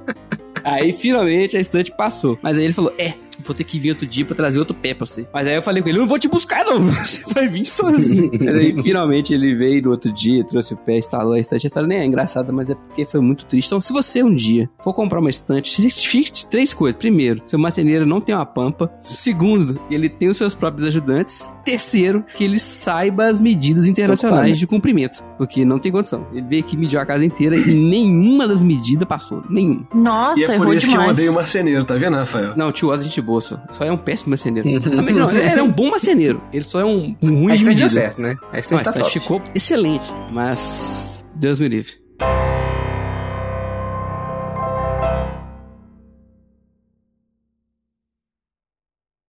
Aí 0.63 0.91
finalmente 0.93 1.57
a 1.57 1.59
estante 1.59 1.91
passou. 1.95 2.37
Mas 2.41 2.57
aí 2.57 2.65
ele 2.65 2.73
falou: 2.73 2.93
é. 2.97 3.13
Vou 3.41 3.55
ter 3.55 3.63
que 3.63 3.79
vir 3.79 3.89
outro 3.91 4.05
dia 4.05 4.25
pra 4.25 4.35
trazer 4.35 4.59
outro 4.59 4.73
pé 4.75 4.93
pra 4.93 5.05
você. 5.05 5.27
Mas 5.33 5.47
aí 5.47 5.55
eu 5.55 5.61
falei 5.61 5.81
com 5.81 5.89
ele: 5.89 5.97
eu 5.97 6.01
não 6.01 6.07
vou 6.07 6.19
te 6.19 6.27
buscar, 6.27 6.63
não. 6.65 6.81
Você 6.81 7.23
vai 7.33 7.47
vir 7.47 7.65
sozinho. 7.65 8.31
mas 8.39 8.55
aí 8.55 8.81
finalmente 8.81 9.33
ele 9.33 9.55
veio 9.55 9.83
no 9.83 9.91
outro 9.91 10.11
dia, 10.13 10.43
trouxe 10.45 10.73
o 10.73 10.77
pé, 10.77 10.97
instalou 10.97 11.33
a 11.33 11.39
estante. 11.39 11.65
A 11.65 11.67
história 11.67 11.87
nem 11.87 11.99
é 11.99 12.05
engraçada, 12.05 12.51
mas 12.51 12.69
é 12.69 12.75
porque 12.75 13.05
foi 13.05 13.19
muito 13.19 13.45
triste. 13.45 13.67
Então, 13.67 13.81
se 13.81 13.91
você 13.93 14.23
um 14.23 14.33
dia 14.33 14.69
for 14.83 14.93
comprar 14.93 15.19
uma 15.19 15.29
estante, 15.29 15.69
certifique 15.81 16.31
de 16.31 16.45
três 16.45 16.73
coisas. 16.73 16.97
Primeiro, 16.97 17.41
seu 17.45 17.57
marceneiro 17.59 18.05
não 18.05 18.19
tem 18.21 18.35
uma 18.35 18.45
pampa. 18.45 18.91
Segundo, 19.03 19.79
ele 19.89 20.09
tem 20.09 20.29
os 20.29 20.37
seus 20.37 20.53
próprios 20.55 20.87
ajudantes. 20.87 21.53
Terceiro, 21.63 22.23
que 22.35 22.43
ele 22.43 22.59
saiba 22.59 23.25
as 23.27 23.39
medidas 23.39 23.85
internacionais 23.85 24.57
de 24.59 24.67
cumprimento. 24.67 25.23
Porque 25.37 25.63
não 25.65 25.79
tem 25.79 25.91
condição. 25.91 26.27
Ele 26.33 26.45
veio 26.47 26.61
aqui 26.63 26.75
mediu 26.77 26.99
a 26.99 27.05
casa 27.05 27.23
inteira 27.25 27.55
e 27.55 27.63
nenhuma 27.73 28.47
das 28.47 28.61
medidas 28.63 29.07
passou. 29.07 29.43
Nenhuma. 29.49 29.87
Nossa, 29.93 30.39
E 30.39 30.43
é 30.43 30.47
por 30.47 30.53
errou 30.53 30.73
isso 30.73 30.85
que 30.85 30.91
eu 30.91 30.97
demais. 30.97 31.11
odeio 31.11 31.33
marceneiro, 31.33 31.85
tá 31.85 31.95
vendo, 31.95 32.15
Rafael? 32.17 32.53
Não, 32.57 32.69
o 32.69 32.71
tio 32.71 32.89
Oz 32.89 33.01
é 33.01 33.03
gente 33.05 33.21
boa, 33.21 33.30
só. 33.39 33.61
Só 33.71 33.85
é 33.85 33.91
um 33.91 33.97
péssimo 33.97 34.31
marceneiro. 34.31 34.69
Ah, 34.91 35.01
mas 35.01 35.15
não, 35.15 35.29
ele 35.31 35.59
é 35.59 35.63
um 35.63 35.71
bom 35.71 35.89
marceneiro. 35.89 36.41
Ele 36.51 36.63
só 36.63 36.79
é 36.79 36.85
um, 36.85 37.15
ruim 37.23 37.53
A 37.53 37.89
certo, 37.89 38.21
né? 38.21 38.35
A 38.51 38.83
tá 38.83 39.03
ficou 39.05 39.41
excelente, 39.55 40.11
mas 40.31 41.23
Deus 41.35 41.59
me 41.59 41.69
livre. 41.69 42.01